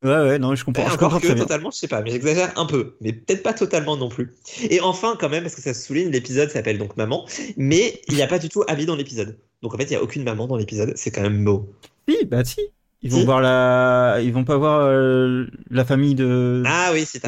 Ouais, 0.05 0.11
ouais, 0.11 0.38
non, 0.38 0.55
je 0.55 0.64
comprends, 0.64 0.88
je 0.88 0.94
encore 0.94 1.11
comprends 1.11 1.18
que 1.20 1.26
très 1.26 1.34
bien. 1.34 1.42
totalement, 1.42 1.70
je 1.72 1.78
sais 1.78 1.88
pas, 1.88 2.03
mais 2.03 2.11
j'exagère 2.12 2.53
un 2.57 2.66
peu, 2.66 2.96
mais 3.01 3.12
peut-être 3.12 3.42
pas 3.42 3.53
totalement 3.53 3.96
non 3.96 4.09
plus. 4.09 4.32
Et 4.70 4.80
enfin, 4.80 5.16
quand 5.18 5.28
même, 5.28 5.42
parce 5.42 5.57
que 5.57 5.61
ça 5.62 5.74
se 5.74 5.84
souligne, 5.86 6.11
l'épisode 6.11 6.51
s'appelle 6.51 6.78
donc 6.78 6.96
Maman, 6.96 7.26
mais 7.57 8.01
il 8.09 8.14
n'y 8.14 8.22
a 8.22 8.28
pas 8.28 8.38
du 8.38 8.49
tout 8.49 8.62
Abby 8.68 8.86
dans 8.86 8.94
l'épisode. 8.94 9.38
Donc 9.62 9.74
en 9.74 9.76
fait, 9.78 9.84
il 9.84 9.90
n'y 9.90 9.96
a 9.96 10.03
aucune 10.03 10.22
maman 10.22 10.46
dans 10.46 10.57
l'épisode. 10.57 10.92
C'est 10.96 11.11
quand 11.11 11.22
même 11.22 11.44
beau. 11.44 11.68
Si, 12.09 12.24
bah 12.26 12.44
si. 12.44 12.61
Ils 13.03 13.11
vont 13.11 13.18
Si. 13.18 13.24
voir 13.24 13.40
la, 13.40 14.18
ils 14.22 14.32
vont 14.32 14.44
pas 14.44 14.57
voir 14.57 14.82
euh, 14.82 15.46
la 15.70 15.84
famille 15.84 16.14
de. 16.14 16.62
Ah 16.64 16.90
oui, 16.92 17.05
c'est. 17.05 17.20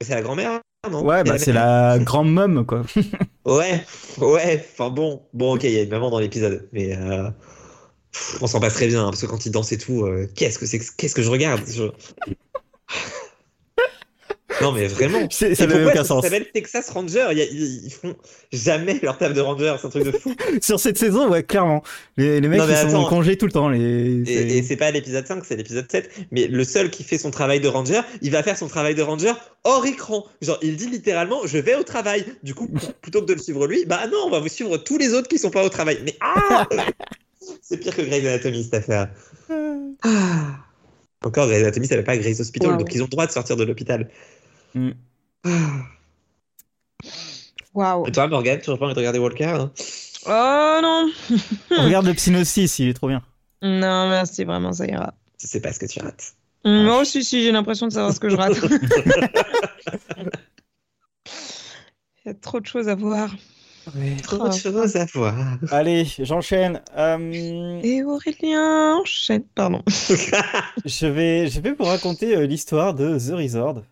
C'est 0.00 0.14
la 0.14 0.22
grand-mère, 0.22 0.60
non? 0.90 1.04
Ouais, 1.04 1.24
bah 1.24 1.38
c'est 1.38 1.52
la 1.52 1.98
grande 1.98 2.32
mum 2.32 2.64
quoi. 2.66 2.82
Ouais, 3.46 3.84
ouais, 4.18 4.64
enfin 4.72 4.90
bon, 4.90 5.22
bon 5.32 5.54
ok, 5.54 5.64
il 5.64 5.70
y 5.72 5.78
a 5.78 5.82
une 5.82 5.90
maman 5.90 6.10
dans 6.10 6.18
l'épisode, 6.18 6.68
mais 6.72 6.96
euh, 6.96 7.28
pff, 8.14 8.38
on 8.40 8.46
s'en 8.46 8.60
passe 8.60 8.74
très 8.74 8.86
bien, 8.86 9.02
hein, 9.02 9.10
parce 9.10 9.20
que 9.20 9.26
quand 9.26 9.44
il 9.44 9.50
danse 9.50 9.72
et 9.72 9.78
tout, 9.78 10.04
euh, 10.06 10.26
qu'est-ce 10.34 10.58
que 10.58 10.66
c'est, 10.66 10.78
que- 10.78 10.84
qu'est-ce 10.96 11.14
que 11.14 11.22
je 11.22 11.30
regarde? 11.30 11.60
Je- 11.68 11.82
Non 14.60 14.70
mais 14.70 14.86
vraiment. 14.86 15.26
C'est- 15.32 15.56
Ça 15.56 15.66
n'avait 15.66 15.84
aucun 15.84 16.04
ça 16.04 16.04
sens. 16.04 16.22
s'appelle 16.22 16.46
Texas 16.54 16.88
Ranger? 16.90 17.26
Il 17.32 17.38
y 17.38 17.40
a- 17.42 17.44
ils, 17.44 17.86
ils 17.86 17.90
font 17.90 18.14
jamais 18.52 19.00
leur 19.02 19.18
table 19.18 19.34
de 19.34 19.40
ranger, 19.40 19.74
c'est 19.80 19.86
un 19.88 19.90
truc 19.90 20.04
de 20.04 20.12
fou. 20.12 20.32
Sur 20.62 20.78
cette 20.78 20.96
saison, 20.96 21.28
ouais, 21.28 21.42
clairement. 21.42 21.82
Les, 22.16 22.40
les 22.40 22.46
mecs, 22.46 22.60
Non, 22.60 22.68
ils 22.68 22.76
sont 22.90 22.94
en 22.96 23.08
congé 23.08 23.36
tout 23.36 23.46
le 23.46 23.52
temps. 23.52 23.68
Les... 23.68 24.22
Et, 24.30 24.58
et 24.58 24.62
c'est 24.62 24.76
pas 24.76 24.92
l'épisode 24.92 25.26
5, 25.26 25.44
c'est 25.44 25.56
l'épisode 25.56 25.90
7. 25.90 26.08
Mais 26.30 26.46
le 26.46 26.62
seul 26.62 26.88
qui 26.90 27.02
fait 27.02 27.18
son 27.18 27.32
travail 27.32 27.58
de 27.60 27.66
ranger, 27.66 28.00
il 28.22 28.30
va 28.30 28.44
faire 28.44 28.56
son 28.56 28.68
travail 28.68 28.94
de 28.94 29.02
ranger 29.02 29.32
hors 29.64 29.84
écran. 29.86 30.24
Genre, 30.40 30.58
il 30.62 30.76
dit 30.76 30.88
littéralement, 30.88 31.40
je 31.46 31.58
vais 31.58 31.74
au 31.74 31.82
travail. 31.82 32.24
Du 32.44 32.54
coup, 32.54 32.68
plutôt 33.02 33.22
que 33.22 33.26
de 33.26 33.34
le 33.34 33.40
suivre 33.40 33.66
lui, 33.66 33.84
bah 33.86 34.06
non, 34.06 34.18
on 34.26 34.30
va 34.30 34.38
vous 34.38 34.48
suivre 34.48 34.76
tous 34.76 34.98
les 34.98 35.14
autres 35.14 35.26
qui 35.26 35.38
sont 35.38 35.50
pas 35.50 35.64
au 35.64 35.68
travail. 35.68 35.98
Mais 36.04 36.14
ah 36.20 36.64
C'est 37.66 37.78
pire 37.78 37.96
que 37.96 38.02
Grey's 38.02 38.26
Anatomy, 38.26 38.62
cette 38.62 38.74
affaire. 38.74 39.08
Ah. 40.02 40.58
Encore, 41.24 41.46
Grey's 41.46 41.62
Anatomy, 41.62 41.86
ça 41.86 41.96
va 41.96 42.02
pas 42.02 42.18
Grey's 42.18 42.38
Hospital, 42.38 42.72
Wow. 42.72 42.76
donc 42.76 42.94
ils 42.94 43.00
ont 43.00 43.06
le 43.06 43.10
droit 43.10 43.26
de 43.26 43.32
sortir 43.32 43.56
de 43.56 43.64
l'hôpital. 43.64 44.10
Mm. 44.74 44.90
Ah. 45.44 45.50
Waouh. 47.72 48.06
Et 48.06 48.12
toi, 48.12 48.28
Morgane, 48.28 48.60
tu 48.60 48.70
n'as 48.70 48.76
pas 48.76 48.84
envie 48.84 48.92
de 48.94 48.98
regarder 48.98 49.18
Walker 49.18 49.44
hein? 49.44 49.72
Oh 50.26 50.78
non. 50.82 51.10
Regarde 51.70 52.06
le 52.06 52.12
Psygnosis, 52.12 52.78
il 52.78 52.88
est 52.90 52.94
trop 52.94 53.08
bien. 53.08 53.22
Non, 53.62 54.10
merci, 54.10 54.44
vraiment, 54.44 54.72
ça 54.74 54.86
ira. 54.86 55.14
Tu 55.38 55.46
sais 55.48 55.60
pas 55.60 55.72
ce 55.72 55.78
que 55.78 55.86
tu 55.86 56.00
rates. 56.00 56.34
Non, 56.66 57.04
si, 57.04 57.24
si, 57.24 57.42
j'ai 57.42 57.52
l'impression 57.52 57.86
de 57.88 57.92
savoir 57.92 58.12
ce 58.12 58.20
que 58.20 58.28
je 58.28 58.36
rate. 58.36 58.56
Il 62.24 62.28
y 62.28 62.30
a 62.30 62.34
trop 62.34 62.60
de 62.60 62.66
choses 62.66 62.88
à 62.88 62.94
voir. 62.94 63.34
Trop 64.22 64.48
de 64.48 64.52
choses 64.54 64.96
à 64.96 65.06
voir. 65.06 65.34
Allez, 65.70 66.04
j'enchaîne. 66.18 66.80
Euh, 66.96 67.80
Et 67.82 68.02
Aurélien 68.02 68.96
enchaîne. 68.96 69.44
Pardon. 69.54 69.82
je 69.88 71.06
vais, 71.06 71.48
je 71.48 71.60
vais 71.60 71.72
vous 71.72 71.84
raconter 71.84 72.36
euh, 72.36 72.46
l'histoire 72.46 72.94
de 72.94 73.18
The 73.18 73.32
Resort. 73.32 73.82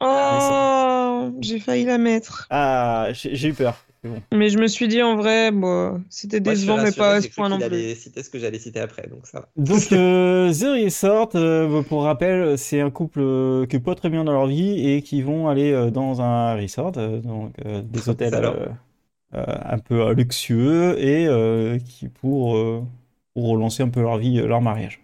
Oh, 0.00 1.30
j'ai 1.40 1.58
failli 1.58 1.84
la 1.84 1.98
mettre. 1.98 2.46
Ah, 2.50 3.08
j'ai 3.12 3.34
j'ai 3.34 3.48
eu 3.48 3.54
peur. 3.54 3.85
Bon. 4.06 4.22
Mais 4.32 4.48
je 4.48 4.58
me 4.58 4.66
suis 4.68 4.88
dit, 4.88 5.02
en 5.02 5.16
vrai, 5.16 5.50
bon, 5.50 6.02
c'était 6.10 6.40
décevant, 6.40 6.76
mais 6.78 6.92
pas 6.92 7.14
à 7.16 7.20
ce 7.20 7.28
point 7.28 7.48
non 7.48 7.58
plus. 7.58 7.94
citer 7.94 8.22
ce 8.22 8.30
que 8.30 8.38
j'allais 8.38 8.58
citer 8.58 8.80
après, 8.80 9.06
donc 9.08 9.26
ça 9.26 9.40
va. 9.40 9.48
Donc, 9.56 9.92
euh, 9.92 10.52
The 10.52 10.84
Resort, 10.84 11.30
euh, 11.34 11.82
pour 11.82 12.02
rappel, 12.04 12.58
c'est 12.58 12.80
un 12.80 12.90
couple 12.90 13.20
euh, 13.20 13.66
qui 13.66 13.76
est 13.76 13.80
pas 13.80 13.94
très 13.94 14.08
bien 14.10 14.24
dans 14.24 14.32
leur 14.32 14.46
vie 14.46 14.88
et 14.88 15.02
qui 15.02 15.22
vont 15.22 15.48
aller 15.48 15.72
euh, 15.72 15.90
dans 15.90 16.20
un 16.20 16.54
resort, 16.56 16.92
euh, 16.96 17.20
donc 17.20 17.52
euh, 17.64 17.82
des 17.82 18.08
hôtels 18.08 18.34
euh, 18.34 18.66
euh, 19.34 19.44
un 19.64 19.78
peu 19.78 20.02
euh, 20.08 20.14
luxueux 20.14 20.96
et 20.98 21.26
euh, 21.28 21.78
qui 21.78 22.08
pour, 22.08 22.56
euh, 22.56 22.82
pour 23.34 23.48
relancer 23.48 23.82
un 23.82 23.88
peu 23.88 24.00
leur 24.02 24.18
vie, 24.18 24.36
leur 24.38 24.60
mariage. 24.60 25.00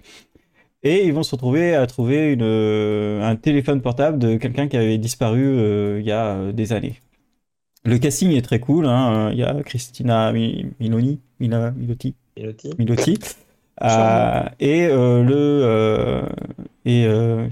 Et 0.82 1.04
ils 1.06 1.12
vont 1.12 1.22
se 1.22 1.32
retrouver 1.34 1.74
à 1.74 1.86
trouver 1.86 2.32
une, 2.32 2.42
euh, 2.42 3.22
un 3.22 3.36
téléphone 3.36 3.80
portable 3.82 4.18
de 4.18 4.36
quelqu'un 4.36 4.68
qui 4.68 4.76
avait 4.76 4.98
disparu 4.98 5.40
euh, 5.44 6.00
il 6.00 6.06
y 6.06 6.12
a 6.12 6.36
euh, 6.36 6.52
des 6.52 6.72
années. 6.72 7.00
Le 7.84 7.98
casting 7.98 8.30
est 8.32 8.42
très 8.42 8.60
cool, 8.60 8.86
hein. 8.86 9.30
Il 9.32 9.38
y 9.38 9.42
a 9.44 9.62
Christina 9.62 10.32
Mi- 10.32 10.66
Miloni, 10.80 11.20
Mila, 11.40 11.72
Milotti, 11.72 12.14
Milotti. 12.78 13.18
Charmant. 13.18 13.30
Euh, 13.82 14.48
et 14.60 14.86
euh, 14.86 15.24
le 15.24 15.34
euh, 15.34 16.22
et 16.84 17.06
euh, 17.06 17.48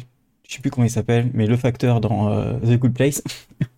je 0.47 0.55
sais 0.55 0.61
plus 0.61 0.70
comment 0.70 0.85
il 0.86 0.90
s'appelle, 0.90 1.31
mais 1.35 1.47
le 1.47 1.57
facteur 1.57 2.01
dans 2.01 2.31
euh, 2.31 2.52
The 2.61 2.78
Good 2.78 2.93
Place. 2.94 3.23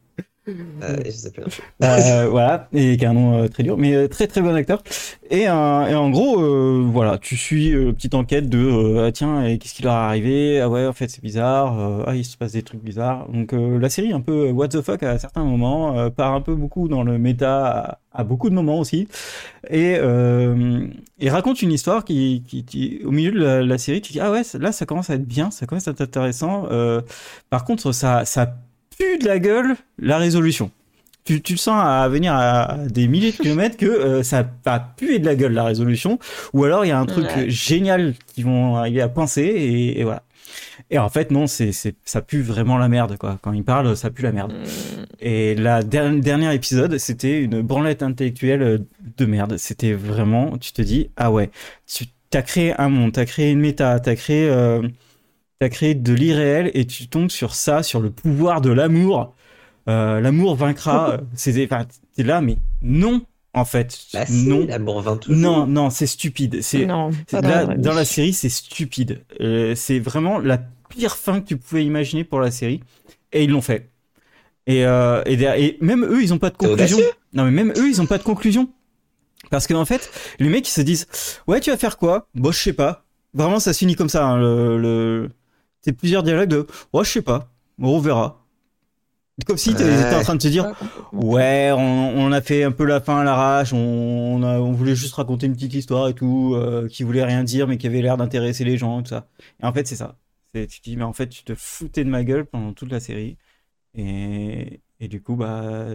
Euh, 0.48 0.96
et 1.04 1.10
je 1.12 1.16
sais 1.16 1.30
plus. 1.30 1.44
Euh, 1.84 2.26
voilà, 2.28 2.68
et 2.72 2.96
qui 2.96 3.06
a 3.06 3.10
un 3.10 3.12
nom 3.14 3.42
euh, 3.42 3.48
très 3.48 3.62
dur, 3.62 3.76
mais 3.78 3.94
euh, 3.94 4.08
très 4.08 4.26
très 4.26 4.40
bon 4.40 4.52
acteur. 4.54 4.82
Et, 5.30 5.48
euh, 5.48 5.86
et 5.86 5.94
en 5.94 6.10
gros, 6.10 6.42
euh, 6.42 6.84
voilà, 6.84 7.18
tu 7.18 7.36
suis 7.36 7.72
euh, 7.72 7.92
petite 7.92 8.14
enquête 8.14 8.48
de 8.48 8.58
euh, 8.58 9.06
ah 9.06 9.12
tiens, 9.12 9.44
et 9.44 9.58
qu'est-ce 9.58 9.74
qui 9.74 9.84
leur 9.84 9.92
est 9.92 9.96
arrivé? 9.96 10.60
Ah 10.60 10.68
ouais, 10.68 10.84
en 10.86 10.92
fait 10.92 11.08
c'est 11.08 11.22
bizarre. 11.22 12.04
ah 12.08 12.16
il 12.16 12.24
se 12.24 12.36
passe 12.36 12.52
des 12.52 12.62
trucs 12.62 12.82
bizarres. 12.82 13.28
Donc 13.28 13.52
euh, 13.52 13.78
la 13.78 13.88
série 13.88 14.12
un 14.12 14.20
peu 14.20 14.50
what 14.50 14.68
the 14.68 14.80
fuck 14.82 15.04
à 15.04 15.16
certains 15.18 15.44
moments, 15.44 15.96
euh, 15.96 16.10
part 16.10 16.34
un 16.34 16.40
peu 16.40 16.56
beaucoup 16.56 16.88
dans 16.88 17.04
le 17.04 17.18
méta 17.18 17.66
à, 17.68 17.98
à 18.12 18.24
beaucoup 18.24 18.50
de 18.50 18.54
moments 18.54 18.80
aussi, 18.80 19.06
et 19.70 19.96
euh, 20.00 20.86
et 21.20 21.30
raconte 21.30 21.62
une 21.62 21.70
histoire 21.72 22.04
qui, 22.04 22.42
qui, 22.48 22.64
qui 22.64 23.00
au 23.04 23.12
milieu 23.12 23.30
de 23.30 23.38
la, 23.38 23.62
la 23.62 23.78
série, 23.78 24.00
tu 24.02 24.12
dis 24.12 24.20
ah 24.20 24.32
ouais 24.32 24.42
là 24.58 24.72
ça 24.72 24.86
commence 24.86 25.08
à 25.08 25.14
être 25.14 25.26
bien, 25.26 25.52
ça 25.52 25.66
commence 25.66 25.86
à 25.86 25.92
être 25.92 26.00
intéressant. 26.00 26.66
Euh, 26.72 27.00
par 27.48 27.64
contre 27.64 27.92
ça 27.92 28.24
ça 28.24 28.56
pue 28.96 29.18
de 29.18 29.26
la 29.26 29.38
gueule 29.38 29.74
la 29.98 30.18
résolution 30.18 30.70
tu, 31.24 31.40
tu 31.40 31.52
le 31.52 31.58
sens 31.58 31.80
à 31.84 32.08
venir 32.08 32.34
à 32.34 32.78
des 32.88 33.06
milliers 33.06 33.30
de 33.30 33.36
kilomètres 33.36 33.76
que 33.76 33.86
euh, 33.86 34.22
ça 34.24 34.44
va 34.64 34.80
puer 34.96 35.20
de 35.20 35.24
la 35.26 35.36
gueule 35.36 35.52
la 35.52 35.62
résolution, 35.62 36.18
ou 36.52 36.64
alors 36.64 36.84
il 36.84 36.88
y 36.88 36.90
a 36.90 36.98
un 36.98 37.06
truc 37.06 37.26
Ouais. 37.36 37.48
génial 37.48 38.14
qui 38.34 38.42
vont 38.42 38.74
arriver 38.76 39.00
à 39.02 39.08
pincer 39.08 39.42
et, 39.42 40.00
et 40.00 40.02
voilà. 40.02 40.24
Et 40.90 40.98
en 40.98 41.08
fait 41.08 41.30
non, 41.30 41.46
c'est 41.46 41.70
c'est 41.70 41.94
ça 42.04 42.22
pue 42.22 42.42
vraiment 42.42 42.76
la 42.76 42.88
merde 42.88 43.16
quoi. 43.18 43.38
Quand 43.40 43.52
il 43.52 43.62
parle, 43.62 43.96
ça 43.96 44.10
pue 44.10 44.22
la 44.22 44.32
merde. 44.32 44.52
Mm. 44.52 45.04
Et 45.20 45.54
la 45.54 45.84
der- 45.84 46.10
dernier 46.16 46.52
épisode, 46.56 46.98
c'était 46.98 47.40
une 47.40 47.62
branlette 47.62 48.02
intellectuelle 48.02 48.84
de 49.16 49.24
merde. 49.24 49.56
C'était 49.58 49.92
vraiment, 49.92 50.58
tu 50.58 50.72
te 50.72 50.82
dis 50.82 51.08
ah 51.16 51.30
ouais, 51.30 51.50
tu 51.86 52.06
as 52.34 52.42
créé 52.42 52.74
un 52.80 52.88
monde, 52.88 53.12
t'as 53.12 53.26
créé 53.26 53.52
une 53.52 53.60
méta, 53.60 54.00
t'as 54.00 54.16
créé 54.16 54.48
euh, 54.48 54.82
t'as 55.62 55.68
créé 55.68 55.94
de 55.94 56.12
l'irréel 56.12 56.72
et 56.74 56.86
tu 56.86 57.06
tombes 57.06 57.30
sur 57.30 57.54
ça, 57.54 57.84
sur 57.84 58.00
le 58.00 58.10
pouvoir 58.10 58.60
de 58.62 58.70
l'amour. 58.70 59.32
Euh, 59.88 60.20
l'amour 60.20 60.56
vaincra. 60.56 61.18
c'est 61.34 61.64
enfin, 61.64 61.86
t'es 62.16 62.24
là, 62.24 62.40
mais 62.40 62.56
non, 62.82 63.22
en 63.54 63.64
fait, 63.64 63.96
Bah 64.12 64.24
non, 64.28 64.66
l'amour 64.66 65.20
toujours. 65.20 65.40
non, 65.40 65.66
non, 65.68 65.90
c'est 65.90 66.08
stupide. 66.08 66.62
C'est 66.62 66.84
dans 66.84 67.12
la 67.30 67.66
dans 67.76 67.94
la 67.94 68.04
série, 68.04 68.32
c'est 68.32 68.48
stupide. 68.48 69.22
Euh, 69.40 69.76
c'est 69.76 70.00
vraiment 70.00 70.40
la 70.40 70.58
pire 70.88 71.14
fin 71.16 71.40
que 71.40 71.46
tu 71.46 71.56
pouvais 71.56 71.84
imaginer 71.84 72.24
pour 72.24 72.40
la 72.40 72.50
série, 72.50 72.80
et 73.30 73.44
ils 73.44 73.50
l'ont 73.50 73.62
fait. 73.62 73.88
Et, 74.66 74.84
euh, 74.84 75.22
et, 75.26 75.78
même 75.80 76.04
eux, 76.04 76.24
ils 76.24 76.34
ont 76.34 76.38
pas 76.38 76.50
de 76.50 76.56
conclusion. 76.56 76.98
Non, 77.34 77.44
mais 77.44 77.52
même 77.52 77.72
eux, 77.76 77.88
ils 77.88 78.02
ont 78.02 78.06
pas 78.06 78.18
de 78.18 78.24
conclusion. 78.24 78.68
Parce 79.48 79.68
qu'en 79.68 79.84
fait, 79.84 80.10
les 80.40 80.48
mecs, 80.48 80.66
ils 80.66 80.72
se 80.72 80.80
disent, 80.80 81.06
ouais, 81.46 81.60
tu 81.60 81.70
vas 81.70 81.76
faire 81.76 81.98
quoi? 81.98 82.26
Bon, 82.34 82.50
je 82.50 82.58
sais 82.58 82.72
pas. 82.72 83.04
Vraiment, 83.32 83.60
ça 83.60 83.72
se 83.72 83.78
finit 83.78 83.94
comme 83.94 84.08
ça. 84.08 84.26
hein, 84.26 84.38
le, 84.38 84.76
le... 84.78 85.30
C'est 85.82 85.92
plusieurs 85.92 86.22
dialogues 86.22 86.48
de, 86.48 86.66
ouais, 86.92 87.04
je 87.04 87.10
sais 87.10 87.22
pas. 87.22 87.48
On 87.80 87.98
verra. 87.98 88.38
Comme 89.46 89.56
si 89.56 89.70
t'étais 89.74 89.84
Ouais. 89.84 90.14
en 90.14 90.22
train 90.22 90.34
de 90.34 90.40
te 90.40 90.46
dire. 90.48 90.72
Ouais, 91.12 91.70
on, 91.72 91.78
on 91.80 92.32
a 92.32 92.40
fait 92.42 92.62
un 92.64 92.70
peu 92.70 92.84
la 92.84 93.00
fin 93.00 93.18
à 93.20 93.24
l'arrache, 93.24 93.72
on, 93.72 93.78
on, 93.78 94.42
a- 94.42 94.58
on 94.60 94.72
voulait 94.72 94.94
juste 94.94 95.14
raconter 95.14 95.46
une 95.46 95.54
petite 95.54 95.74
histoire 95.74 96.08
et 96.08 96.14
tout, 96.14 96.52
euh, 96.54 96.86
qui 96.86 97.02
voulait 97.02 97.24
rien 97.24 97.42
dire 97.42 97.66
mais 97.66 97.78
qui 97.78 97.86
avait 97.86 98.02
l'air 98.02 98.16
d'intéresser 98.16 98.62
les 98.64 98.76
gens 98.78 99.00
et 99.00 99.02
tout 99.02 99.08
ça. 99.08 99.26
Et 99.62 99.66
en 99.66 99.72
fait, 99.72 99.86
c'est 99.88 99.96
ça. 99.96 100.16
Tu 100.54 100.66
te 100.66 100.82
dis, 100.84 100.96
mais 100.98 101.02
en 101.04 101.14
fait, 101.14 101.28
tu 101.28 101.44
te 101.44 101.54
foutais 101.56 102.04
de 102.04 102.10
ma 102.10 102.24
gueule 102.24 102.44
pendant 102.44 102.74
toute 102.74 102.92
la 102.92 103.00
série. 103.00 103.38
Et, 103.94 104.80
et 105.00 105.08
du 105.08 105.22
coup, 105.22 105.34
bah, 105.34 105.86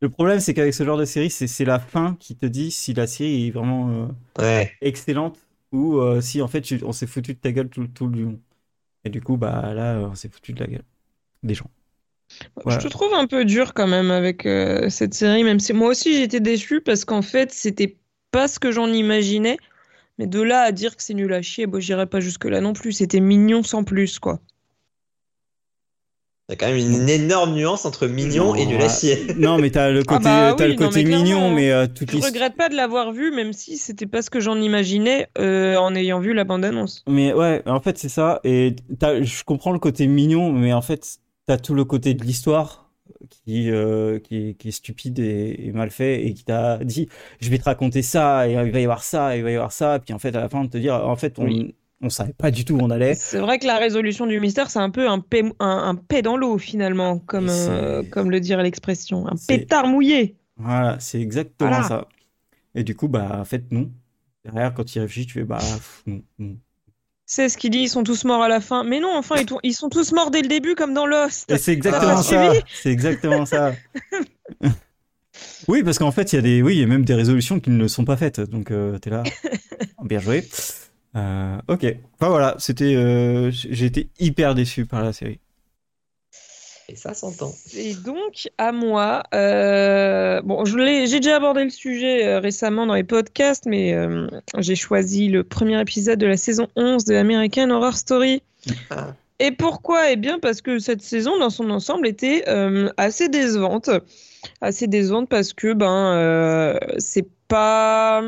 le 0.00 0.08
problème, 0.08 0.40
c'est 0.40 0.54
qu'avec 0.54 0.72
ce 0.74 0.84
genre 0.84 0.96
de 0.98 1.04
série, 1.04 1.30
c'est 1.30 1.46
c'est 1.46 1.64
la 1.66 1.78
fin 1.78 2.16
qui 2.18 2.34
te 2.34 2.46
dit 2.46 2.70
si 2.70 2.94
la 2.94 3.06
série 3.06 3.48
est 3.48 3.50
vraiment 3.50 3.90
euh, 3.90 4.06
Ouais. 4.42 4.72
excellente 4.80 5.38
ou 5.72 5.96
euh, 5.98 6.20
si 6.22 6.40
en 6.40 6.48
fait 6.48 6.62
tu- 6.62 6.80
on 6.84 6.92
s'est 6.92 7.06
foutu 7.06 7.34
de 7.34 7.38
ta 7.38 7.52
gueule 7.52 7.68
tout, 7.68 7.86
tout 7.88 8.06
le 8.08 8.22
long. 8.22 8.40
Et 9.08 9.10
du 9.10 9.22
coup, 9.22 9.38
bah 9.38 9.72
là, 9.72 9.98
on 10.00 10.14
s'est 10.14 10.28
foutu 10.28 10.52
de 10.52 10.60
la 10.60 10.66
gueule 10.66 10.84
des 11.42 11.54
gens. 11.54 11.70
Voilà. 12.62 12.78
Je 12.78 12.86
te 12.86 12.90
trouve 12.90 13.14
un 13.14 13.26
peu 13.26 13.46
dur 13.46 13.72
quand 13.72 13.86
même 13.86 14.10
avec 14.10 14.44
euh, 14.44 14.90
cette 14.90 15.14
série, 15.14 15.44
même 15.44 15.60
si 15.60 15.72
moi 15.72 15.88
aussi 15.88 16.10
été 16.10 16.40
déçue 16.40 16.82
parce 16.82 17.06
qu'en 17.06 17.22
fait 17.22 17.50
c'était 17.50 17.96
pas 18.32 18.48
ce 18.48 18.58
que 18.58 18.70
j'en 18.70 18.88
imaginais. 18.88 19.56
Mais 20.18 20.26
de 20.26 20.42
là 20.42 20.60
à 20.60 20.72
dire 20.72 20.94
que 20.94 21.02
c'est 21.02 21.14
nul 21.14 21.32
à 21.32 21.40
chier, 21.40 21.66
bon, 21.66 21.80
j'irai 21.80 22.04
pas 22.04 22.20
jusque-là 22.20 22.60
non 22.60 22.74
plus. 22.74 22.92
C'était 22.92 23.20
mignon 23.20 23.62
sans 23.62 23.82
plus, 23.82 24.18
quoi. 24.18 24.40
Il 26.48 26.52
y 26.52 26.54
a 26.54 26.56
quand 26.56 26.66
même 26.66 26.78
une 26.78 27.08
énorme 27.10 27.54
nuance 27.54 27.84
entre 27.84 28.06
mignon 28.06 28.54
et 28.54 28.64
nul 28.64 28.80
à 28.80 28.88
chier. 28.88 29.18
Non, 29.36 29.58
mais 29.58 29.70
t'as 29.70 29.90
le 29.90 30.00
Ah 30.00 30.04
côté, 30.04 30.24
bah 30.24 30.54
t'as 30.56 30.64
oui, 30.64 30.70
le 30.72 30.80
non, 30.80 30.86
côté 30.86 31.04
mais 31.04 31.10
mignon, 31.10 31.38
clairement, 31.40 31.54
mais 31.56 31.70
euh, 31.70 31.86
toute 31.86 32.10
Je 32.10 32.16
l'histoire. 32.16 32.32
regrette 32.32 32.56
pas 32.56 32.68
de 32.70 32.74
l'avoir 32.74 33.12
vu, 33.12 33.30
même 33.30 33.52
si 33.52 33.76
c'était 33.76 34.06
pas 34.06 34.22
ce 34.22 34.30
que 34.30 34.40
j'en 34.40 34.58
imaginais 34.58 35.28
euh, 35.38 35.76
en 35.76 35.94
ayant 35.94 36.20
vu 36.20 36.32
la 36.32 36.44
bande-annonce. 36.44 37.04
Mais 37.06 37.34
ouais, 37.34 37.62
en 37.66 37.80
fait, 37.80 37.98
c'est 37.98 38.08
ça. 38.08 38.40
Et 38.44 38.76
t'as- 38.98 39.22
je 39.22 39.44
comprends 39.44 39.72
le 39.72 39.78
côté 39.78 40.06
mignon, 40.06 40.50
mais 40.52 40.72
en 40.72 40.80
fait, 40.82 41.18
t'as 41.46 41.58
tout 41.58 41.74
le 41.74 41.84
côté 41.84 42.14
de 42.14 42.24
l'histoire 42.24 42.90
qui, 43.30 43.70
euh, 43.70 44.18
qui, 44.18 44.36
est- 44.50 44.54
qui 44.54 44.68
est 44.68 44.70
stupide 44.72 45.18
et, 45.18 45.66
et 45.66 45.72
mal 45.72 45.90
fait 45.90 46.24
et 46.26 46.32
qui 46.34 46.44
t'a 46.44 46.78
dit, 46.84 47.08
je 47.40 47.50
vais 47.50 47.58
te 47.58 47.64
raconter 47.64 48.00
ça, 48.02 48.48
et 48.48 48.52
il 48.52 48.72
va 48.72 48.80
y 48.80 48.84
avoir 48.84 49.02
ça, 49.02 49.34
et 49.36 49.40
il 49.40 49.44
va 49.44 49.50
y 49.50 49.54
avoir 49.54 49.72
ça. 49.72 49.96
Et 49.96 49.98
puis 50.00 50.14
en 50.14 50.18
fait, 50.18 50.34
à 50.34 50.40
la 50.40 50.48
fin, 50.48 50.64
de 50.64 50.70
te 50.70 50.78
dire, 50.78 50.94
en 50.94 51.16
fait, 51.16 51.38
on, 51.38 51.44
Oui. 51.44 51.74
On 52.00 52.10
savait 52.10 52.32
pas 52.32 52.50
du 52.50 52.64
tout 52.64 52.74
où 52.74 52.80
on 52.80 52.90
allait. 52.90 53.14
C'est 53.14 53.38
vrai 53.40 53.58
que 53.58 53.66
la 53.66 53.78
résolution 53.78 54.26
du 54.26 54.38
mystère, 54.40 54.70
c'est 54.70 54.78
un 54.78 54.90
peu 54.90 55.08
un 55.08 55.18
paix, 55.20 55.42
un, 55.58 55.68
un 55.88 55.94
paix 55.94 56.22
dans 56.22 56.36
l'eau 56.36 56.58
finalement, 56.58 57.18
comme, 57.18 57.48
euh, 57.48 58.02
comme 58.10 58.30
le 58.30 58.40
dirait 58.40 58.62
l'expression. 58.62 59.26
Un 59.26 59.34
pétard 59.48 59.86
mouillé. 59.86 60.36
Voilà, 60.56 60.96
c'est 61.00 61.20
exactement 61.20 61.70
Voilà. 61.70 61.88
ça. 61.88 62.08
Et 62.74 62.84
du 62.84 62.94
coup, 62.94 63.08
bah, 63.08 63.38
en 63.40 63.44
fait, 63.44 63.64
non. 63.72 63.90
Derrière, 64.44 64.74
quand 64.74 64.84
tu 64.84 64.98
y 64.98 65.00
réfléchis, 65.00 65.26
tu 65.26 65.34
fais, 65.34 65.44
bah, 65.44 65.58
pff, 65.58 66.02
non, 66.06 66.22
non. 66.38 66.56
C'est 67.26 67.48
ce 67.48 67.58
qu'il 67.58 67.70
dit, 67.70 67.80
ils 67.80 67.88
sont 67.88 68.04
tous 68.04 68.24
morts 68.24 68.42
à 68.42 68.48
la 68.48 68.60
fin. 68.60 68.84
Mais 68.84 69.00
non, 69.00 69.14
enfin, 69.14 69.36
ils, 69.62 69.74
sont 69.74 69.90
tous 69.90 70.12
morts 70.12 70.30
dès 70.30 70.40
le 70.40 70.48
début, 70.48 70.74
comme 70.74 70.94
dans 70.94 71.04
Lost. 71.04 71.50
Et 71.50 71.58
c'est 71.58 71.72
exactement 71.72 72.16
Ah, 72.18 72.22
ça. 72.22 72.52
C'est 72.72 72.90
exactement 72.90 73.44
ça. 73.44 73.72
Oui, 75.68 75.82
parce 75.84 75.98
qu'en 75.98 76.10
fait, 76.10 76.32
il 76.32 76.36
y 76.36 76.38
a 76.38 76.42
des, 76.42 76.62
oui, 76.62 76.74
il 76.76 76.80
y 76.80 76.82
a 76.82 76.86
même 76.86 77.04
des 77.04 77.14
résolutions 77.14 77.60
qui 77.60 77.70
ne 77.70 77.86
sont 77.86 78.04
pas 78.04 78.16
faites. 78.16 78.40
Donc, 78.40 78.70
euh, 78.72 78.98
t'es 78.98 79.10
là. 79.10 79.22
Bien 80.04 80.18
joué. 80.18 80.44
Euh, 81.16 81.58
ok. 81.68 81.86
Enfin 82.14 82.28
voilà, 82.28 82.54
c'était, 82.58 82.94
euh, 82.94 83.50
j'ai 83.50 83.86
été 83.86 84.08
hyper 84.18 84.54
déçu 84.54 84.86
par 84.86 85.02
la 85.02 85.12
série. 85.12 85.40
Et 86.90 86.96
ça 86.96 87.12
s'entend. 87.12 87.52
Et 87.76 87.92
donc, 87.94 88.48
à 88.56 88.72
moi, 88.72 89.22
euh, 89.34 90.40
bon, 90.40 90.64
je 90.64 90.78
l'ai, 90.78 91.06
j'ai 91.06 91.20
déjà 91.20 91.36
abordé 91.36 91.64
le 91.64 91.70
sujet 91.70 92.26
euh, 92.26 92.40
récemment 92.40 92.86
dans 92.86 92.94
les 92.94 93.04
podcasts, 93.04 93.66
mais 93.66 93.92
euh, 93.92 94.26
j'ai 94.56 94.74
choisi 94.74 95.28
le 95.28 95.44
premier 95.44 95.78
épisode 95.82 96.18
de 96.18 96.26
la 96.26 96.38
saison 96.38 96.66
11 96.76 97.04
de 97.04 97.14
American 97.14 97.68
Horror 97.70 97.94
Story. 97.94 98.42
Ah. 98.88 99.14
Et 99.38 99.52
pourquoi? 99.52 100.10
Eh 100.10 100.16
bien, 100.16 100.38
parce 100.38 100.62
que 100.62 100.78
cette 100.78 101.02
saison, 101.02 101.38
dans 101.38 101.50
son 101.50 101.68
ensemble, 101.70 102.06
était 102.06 102.44
euh, 102.48 102.90
assez 102.96 103.28
décevante. 103.28 103.90
Assez 104.62 104.86
décevante 104.86 105.28
parce 105.28 105.52
que, 105.52 105.74
ben, 105.74 106.14
euh, 106.14 106.78
c'est 106.96 107.28
pas. 107.48 108.22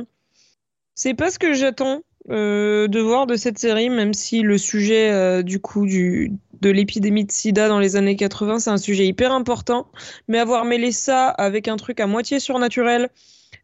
C'est 0.94 1.14
pas 1.14 1.30
ce 1.30 1.38
que 1.38 1.54
j'attends 1.54 2.02
euh, 2.30 2.88
de 2.88 3.00
voir 3.00 3.26
de 3.26 3.36
cette 3.36 3.58
série, 3.58 3.90
même 3.90 4.14
si 4.14 4.42
le 4.42 4.58
sujet, 4.58 5.10
euh, 5.10 5.42
du 5.42 5.60
coup, 5.60 5.86
du, 5.86 6.32
de 6.60 6.70
l'épidémie 6.70 7.24
de 7.24 7.32
sida 7.32 7.68
dans 7.68 7.78
les 7.78 7.96
années 7.96 8.16
80, 8.16 8.60
c'est 8.60 8.70
un 8.70 8.78
sujet 8.78 9.06
hyper 9.06 9.32
important. 9.32 9.90
Mais 10.28 10.38
avoir 10.38 10.64
mêlé 10.64 10.92
ça 10.92 11.28
avec 11.28 11.68
un 11.68 11.76
truc 11.76 12.00
à 12.00 12.06
moitié 12.06 12.40
surnaturel, 12.40 13.08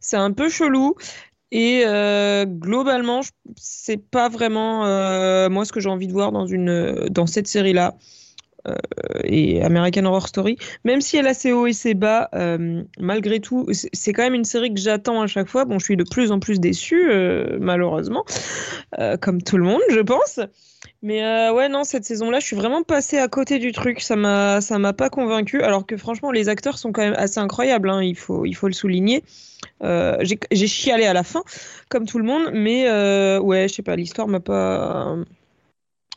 c'est 0.01 0.17
un 0.17 0.33
peu 0.33 0.49
chelou. 0.49 0.95
Et 1.53 1.85
euh, 1.87 2.45
globalement, 2.45 3.21
c'est 3.57 3.99
pas 3.99 4.29
vraiment 4.29 4.85
euh, 4.87 5.49
moi 5.49 5.65
ce 5.65 5.73
que 5.73 5.81
j'ai 5.81 5.89
envie 5.89 6.09
de 6.09 6.13
voir 6.13 6.33
dans, 6.33 6.47
une, 6.47 7.07
dans 7.09 7.27
cette 7.27 7.47
série-là. 7.47 7.95
Euh, 8.67 8.75
et 9.25 9.63
American 9.63 10.05
Horror 10.07 10.29
Story, 10.29 10.57
même 10.85 11.01
si 11.01 11.17
elle 11.17 11.27
a 11.27 11.35
ses 11.35 11.53
hauts 11.53 11.67
et 11.67 11.73
ses 11.73 11.95
bas, 11.95 12.29
euh, 12.35 12.83
malgré 12.99 13.41
tout, 13.41 13.67
c'est 13.71 14.13
quand 14.13 14.23
même 14.23 14.35
une 14.35 14.45
série 14.45 14.73
que 14.73 14.81
j'attends 14.81 15.21
à 15.23 15.27
chaque 15.27 15.49
fois. 15.49 15.65
Bon, 15.65 15.79
je 15.79 15.85
suis 15.85 15.97
de 15.97 16.05
plus 16.05 16.33
en 16.33 16.41
plus 16.41 16.59
déçue, 16.61 17.11
euh, 17.11 17.59
malheureusement, 17.61 18.25
comme 19.21 19.43
tout 19.43 19.57
le 19.57 19.65
monde, 19.65 19.83
je 19.91 20.01
pense. 20.01 20.41
Mais 21.03 21.51
ouais, 21.51 21.69
non, 21.69 21.85
cette 21.85 22.05
saison-là, 22.05 22.41
je 22.41 22.47
suis 22.47 22.57
vraiment 22.57 22.83
passée 22.83 23.19
à 23.19 23.29
côté 23.29 23.59
du 23.59 23.73
truc. 23.73 24.01
Ça 24.01 24.17
m'a, 24.17 24.61
ça 24.61 24.79
m'a 24.79 24.93
pas 24.93 25.11
convaincue. 25.11 25.63
Alors 25.63 25.87
que 25.87 25.97
franchement, 25.97 26.31
les 26.31 26.49
acteurs 26.49 26.79
sont 26.79 26.93
quand 26.93 27.03
même 27.03 27.17
assez 27.17 27.39
incroyables. 27.39 27.91
hein, 27.91 28.03
il 28.03 28.17
faut, 28.17 28.47
il 28.47 28.55
faut 28.55 28.69
le 28.69 28.73
souligner. 28.73 29.23
J'ai 29.83 30.67
chialé 30.67 31.05
à 31.05 31.13
la 31.13 31.23
fin, 31.23 31.43
comme 31.89 32.07
tout 32.07 32.19
le 32.19 32.25
monde. 32.25 32.51
Mais 32.53 32.89
ouais, 33.39 33.69
je 33.69 33.75
sais 33.75 33.83
pas, 33.83 33.97
l'histoire 33.97 34.29
m'a 34.29 34.41
pas, 34.41 35.17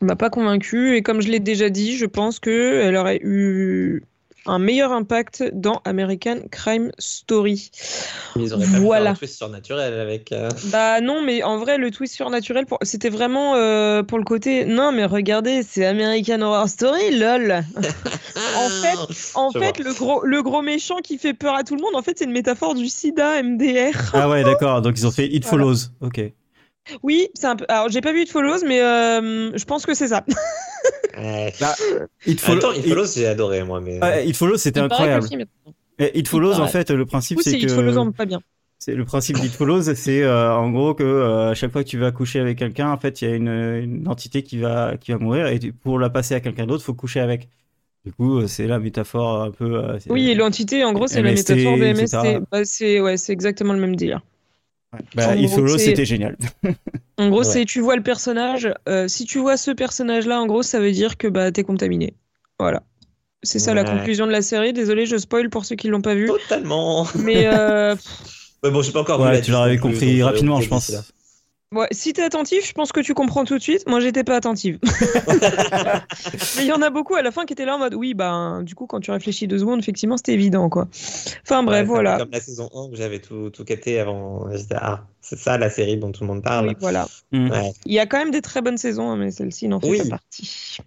m'a 0.00 0.16
pas 0.16 0.30
convaincue. 0.30 0.96
Et 0.96 1.02
comme 1.02 1.20
je 1.22 1.28
l'ai 1.28 1.40
déjà 1.40 1.68
dit, 1.70 1.96
je 1.96 2.06
pense 2.06 2.38
que 2.38 2.80
elle 2.82 2.96
aurait 2.96 3.20
eu 3.22 4.02
un 4.46 4.58
meilleur 4.58 4.90
impact 4.92 5.44
dans 5.52 5.82
American 5.84 6.38
Crime 6.50 6.90
Story. 6.98 7.70
Ils 8.36 8.54
auraient 8.54 8.64
pas 8.64 8.78
Voilà. 8.78 9.10
un 9.10 9.14
twist 9.14 9.36
surnaturel 9.36 9.92
avec. 10.00 10.32
euh, 10.32 10.48
Bah 10.72 11.02
non, 11.02 11.22
mais 11.22 11.42
en 11.42 11.58
vrai, 11.58 11.76
le 11.76 11.90
twist 11.90 12.14
surnaturel, 12.14 12.64
pour... 12.64 12.78
c'était 12.80 13.10
vraiment 13.10 13.54
euh, 13.56 14.02
pour 14.02 14.16
le 14.16 14.24
côté. 14.24 14.64
Non, 14.64 14.92
mais 14.92 15.04
regardez, 15.04 15.62
c'est 15.62 15.84
American 15.84 16.40
Horror 16.40 16.68
Story, 16.68 17.18
lol. 17.18 17.62
En 18.56 18.68
fait- 18.68 19.32
En 19.34 19.50
fait, 19.52 19.78
le 19.78 19.92
gros, 19.92 20.24
le 20.24 20.42
gros 20.42 20.62
méchant 20.62 20.96
qui 21.04 21.18
fait 21.18 21.34
peur 21.34 21.54
à 21.54 21.62
tout 21.62 21.76
le 21.76 21.82
monde, 21.82 21.94
en 21.94 22.02
fait, 22.02 22.18
c'est 22.18 22.24
une 22.24 22.32
métaphore 22.32 22.74
du 22.74 22.88
sida, 22.88 23.42
MDR. 23.42 23.92
Ah 24.14 24.28
ouais, 24.30 24.42
d'accord. 24.42 24.80
Donc 24.80 24.94
ils 24.98 25.06
ont 25.06 25.10
fait 25.10 25.26
It 25.26 25.44
Voilà. 25.44 25.64
Follows. 25.64 25.78
Ok. 26.00 26.20
Oui, 27.02 27.28
c'est 27.34 27.46
un 27.46 27.56
peu. 27.56 27.64
Alors, 27.68 27.88
j'ai 27.88 28.00
pas 28.00 28.12
vu 28.12 28.24
de 28.24 28.28
Follows, 28.30 28.64
mais 28.66 28.80
euh, 28.80 29.56
je 29.56 29.64
pense 29.64 29.86
que 29.86 29.94
c'est 29.94 30.08
ça. 30.08 30.24
Ouais. 31.18 31.52
Bah, 31.60 31.74
It 32.26 32.40
Follow- 32.40 32.60
temps, 32.60 32.72
It 32.72 32.86
Follows, 32.88 33.06
j'ai 33.14 33.26
adoré, 33.26 33.62
moi. 33.64 33.80
Mais... 33.80 34.00
Ouais, 34.02 34.26
It 34.26 34.36
Follows, 34.36 34.56
c'était 34.56 34.80
Il 34.80 34.84
incroyable. 34.84 35.26
film 35.28 35.44
Et 35.98 36.18
It 36.18 36.28
Follows, 36.28 36.54
en 36.58 36.66
fait, 36.68 36.90
le 36.90 37.04
principe, 37.04 37.40
c'est 37.42 37.58
que 37.58 37.64
il 37.64 37.68
faut 37.68 37.82
le 37.82 37.92
zombe, 37.92 38.14
pas 38.14 38.24
bien. 38.24 38.40
c'est 38.78 38.94
le 38.94 39.04
principe 39.04 39.38
d'It 39.38 39.52
Follows, 39.52 39.82
c'est 39.94 40.22
euh, 40.22 40.54
en 40.54 40.70
gros 40.70 40.94
que 40.94 41.02
euh, 41.02 41.50
à 41.50 41.54
chaque 41.54 41.72
fois 41.72 41.84
que 41.84 41.88
tu 41.88 41.98
vas 41.98 42.12
coucher 42.12 42.40
avec 42.40 42.56
quelqu'un, 42.58 42.90
en 42.90 42.96
fait, 42.96 43.20
il 43.20 43.28
y 43.28 43.32
a 43.32 43.34
une, 43.34 43.48
une 43.48 44.08
entité 44.08 44.42
qui 44.42 44.56
va 44.58 44.96
qui 44.98 45.12
va 45.12 45.18
mourir 45.18 45.48
et 45.48 45.58
pour 45.82 45.98
la 45.98 46.08
passer 46.08 46.34
à 46.34 46.40
quelqu'un 46.40 46.66
d'autre, 46.66 46.84
faut 46.84 46.94
coucher 46.94 47.20
avec. 47.20 47.48
Du 48.06 48.12
coup, 48.12 48.38
euh, 48.38 48.46
c'est 48.46 48.66
la 48.66 48.78
métaphore 48.78 49.42
un 49.42 49.50
peu. 49.50 49.74
euh, 49.84 49.98
Oui, 50.08 50.32
l'entité, 50.34 50.84
en 50.84 50.94
gros, 50.94 51.06
c'est 51.06 51.20
la 51.20 51.32
métaphore 51.32 51.76
de. 51.76 51.92
MST. 51.92 52.40
Bah, 52.50 52.64
c'est 52.64 52.98
ouais, 53.00 53.18
c'est 53.18 53.32
exactement 53.34 53.74
le 53.74 53.80
même 53.80 53.96
délire. 53.96 54.22
Ouais. 54.92 54.98
Bah, 55.14 55.36
gros, 55.36 55.68
c'est- 55.78 55.84
c'était 55.86 56.04
génial. 56.04 56.36
En 57.16 57.28
gros, 57.28 57.40
Ouais. 57.40 57.44
c'est 57.44 57.64
tu 57.64 57.80
vois 57.80 57.96
le 57.96 58.02
personnage. 58.02 58.72
euh, 58.88 59.06
si 59.08 59.24
tu 59.24 59.38
vois 59.38 59.56
ce 59.56 59.70
personnage-là, 59.70 60.40
en 60.40 60.46
gros, 60.46 60.62
ça 60.62 60.80
veut 60.80 60.90
dire 60.92 61.16
que 61.16 61.28
bah 61.28 61.52
t'es 61.52 61.62
contaminé. 61.62 62.14
Voilà. 62.58 62.82
C'est 63.42 63.58
ça 63.58 63.72
la 63.72 63.84
conclusion 63.84 64.26
de 64.26 64.32
la 64.32 64.42
série. 64.42 64.72
Désolé, 64.72 65.06
je 65.06 65.16
spoil 65.16 65.48
pour 65.48 65.64
ceux 65.64 65.76
qui 65.76 65.88
l'ont 65.88 66.02
pas 66.02 66.14
vu. 66.14 66.26
Totalement. 66.26 67.06
Mais 67.14 67.46
euh, 67.46 67.94
Ouais, 68.62 68.70
bon, 68.70 68.82
j'ai 68.82 68.92
pas 68.92 69.00
encore 69.00 69.22
vu 69.22 69.28
Ouais, 69.30 69.40
tu 69.40 69.50
l'aurais 69.52 69.78
compris 69.78 70.18
donc, 70.18 70.20
euh, 70.20 70.24
rapidement, 70.26 70.56
ok, 70.56 70.62
je 70.64 70.68
pense. 70.68 70.92
Ouais, 71.74 71.86
si 71.92 72.12
t'es 72.12 72.22
attentif, 72.22 72.66
je 72.66 72.72
pense 72.72 72.92
que 72.92 73.00
tu 73.00 73.14
comprends 73.14 73.44
tout 73.44 73.56
de 73.56 73.62
suite. 73.62 73.88
Moi, 73.88 74.00
j'étais 74.00 74.24
pas 74.24 74.36
attentive. 74.36 74.78
Mais 76.56 76.62
il 76.62 76.66
y 76.66 76.72
en 76.72 76.82
a 76.82 76.90
beaucoup 76.90 77.14
à 77.14 77.22
la 77.22 77.30
fin 77.30 77.44
qui 77.44 77.52
étaient 77.52 77.64
là 77.64 77.76
en 77.76 77.78
mode 77.78 77.94
oui, 77.94 78.14
bah 78.14 78.60
du 78.62 78.74
coup, 78.74 78.86
quand 78.86 79.00
tu 79.00 79.10
réfléchis 79.10 79.46
deux 79.46 79.58
secondes, 79.58 79.80
effectivement, 79.80 80.16
c'était 80.16 80.34
évident 80.34 80.68
quoi. 80.68 80.88
Enfin 81.42 81.62
bref, 81.62 81.80
Ouais, 81.80 81.86
voilà. 81.86 82.18
Comme 82.18 82.30
la 82.32 82.40
saison 82.40 82.68
1 82.74 82.78
où 82.90 82.96
j'avais 82.96 83.20
tout, 83.20 83.50
tout 83.50 83.64
capté 83.64 84.00
avant. 84.00 84.50
J'étais, 84.54 84.76
ah, 84.78 85.06
c'est 85.20 85.38
ça 85.38 85.58
la 85.58 85.70
série 85.70 85.96
dont 85.96 86.12
tout 86.12 86.22
le 86.24 86.28
monde 86.28 86.42
parle. 86.42 86.68
Oui, 86.68 86.76
voilà. 86.80 87.08
Mm. 87.32 87.50
Ouais. 87.50 87.72
Il 87.86 87.92
y 87.92 87.98
a 87.98 88.06
quand 88.06 88.18
même 88.18 88.30
des 88.30 88.42
très 88.42 88.62
bonnes 88.62 88.78
saisons, 88.78 89.10
hein, 89.10 89.16
mais 89.16 89.30
celle-ci 89.30 89.68
n'en 89.68 89.80
fait 89.80 89.88
Oui. 89.88 89.98
pas 89.98 90.18
partie. 90.18 90.78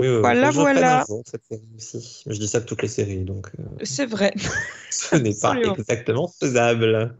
Oui, 0.00 0.08
oui, 0.08 0.20
Voilà, 0.20 0.50
voilà. 0.50 1.06
aussi. 1.08 2.22
Je 2.26 2.38
dis 2.38 2.48
ça 2.48 2.60
de 2.60 2.66
toutes 2.66 2.82
les 2.82 2.88
séries, 2.88 3.24
donc 3.24 3.48
euh, 3.58 3.62
C'est 3.82 4.04
vrai. 4.04 4.34
ce 4.90 5.16
n'est 5.16 5.34
pas 5.34 5.56
exactement 5.56 6.28
faisable. 6.38 7.16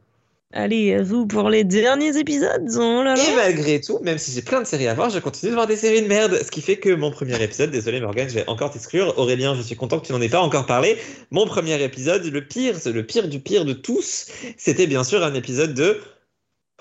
Allez, 0.53 0.95
à 0.95 1.03
vous 1.03 1.27
pour 1.27 1.51
les 1.51 1.65
derniers 1.65 2.17
épisodes. 2.19 2.69
Oh 2.77 3.03
là 3.03 3.17
là. 3.17 3.23
Et 3.23 3.35
malgré 3.35 3.81
tout, 3.81 3.99
même 4.03 4.17
si 4.17 4.31
j'ai 4.31 4.43
plein 4.43 4.61
de 4.61 4.67
séries 4.67 4.87
à 4.87 4.95
voir, 4.95 5.11
je 5.11 5.19
continue 5.19 5.51
de 5.51 5.55
voir 5.55 5.67
des 5.67 5.77
séries 5.77 6.03
de 6.03 6.07
merde. 6.07 6.41
Ce 6.43 6.51
qui 6.51 6.63
fait 6.63 6.77
que 6.77 6.91
mon 6.95 7.11
premier 7.11 7.43
épisode, 7.43 7.71
désolé 7.71 8.01
Morgan, 8.01 8.29
je 8.29 8.35
vais 8.35 8.49
encore 8.49 8.71
t'exclure. 8.71 9.19
Aurélien, 9.19 9.57
je 9.57 9.63
suis 9.63 9.75
content 9.75 9.99
que 9.99 10.07
tu 10.07 10.13
n'en 10.13 10.21
aies 10.21 10.29
pas 10.29 10.41
encore 10.41 10.67
parlé. 10.67 10.99
Mon 11.33 11.47
premier 11.47 11.83
épisode, 11.83 12.25
le 12.25 12.47
pire, 12.47 12.77
c'est 12.79 12.93
le 12.93 13.05
pire 13.05 13.29
du 13.29 13.41
pire 13.41 13.65
de 13.65 13.73
tous, 13.73 14.29
c'était 14.57 14.87
bien 14.87 15.03
sûr 15.03 15.25
un 15.25 15.35
épisode 15.35 15.75
de 15.75 16.01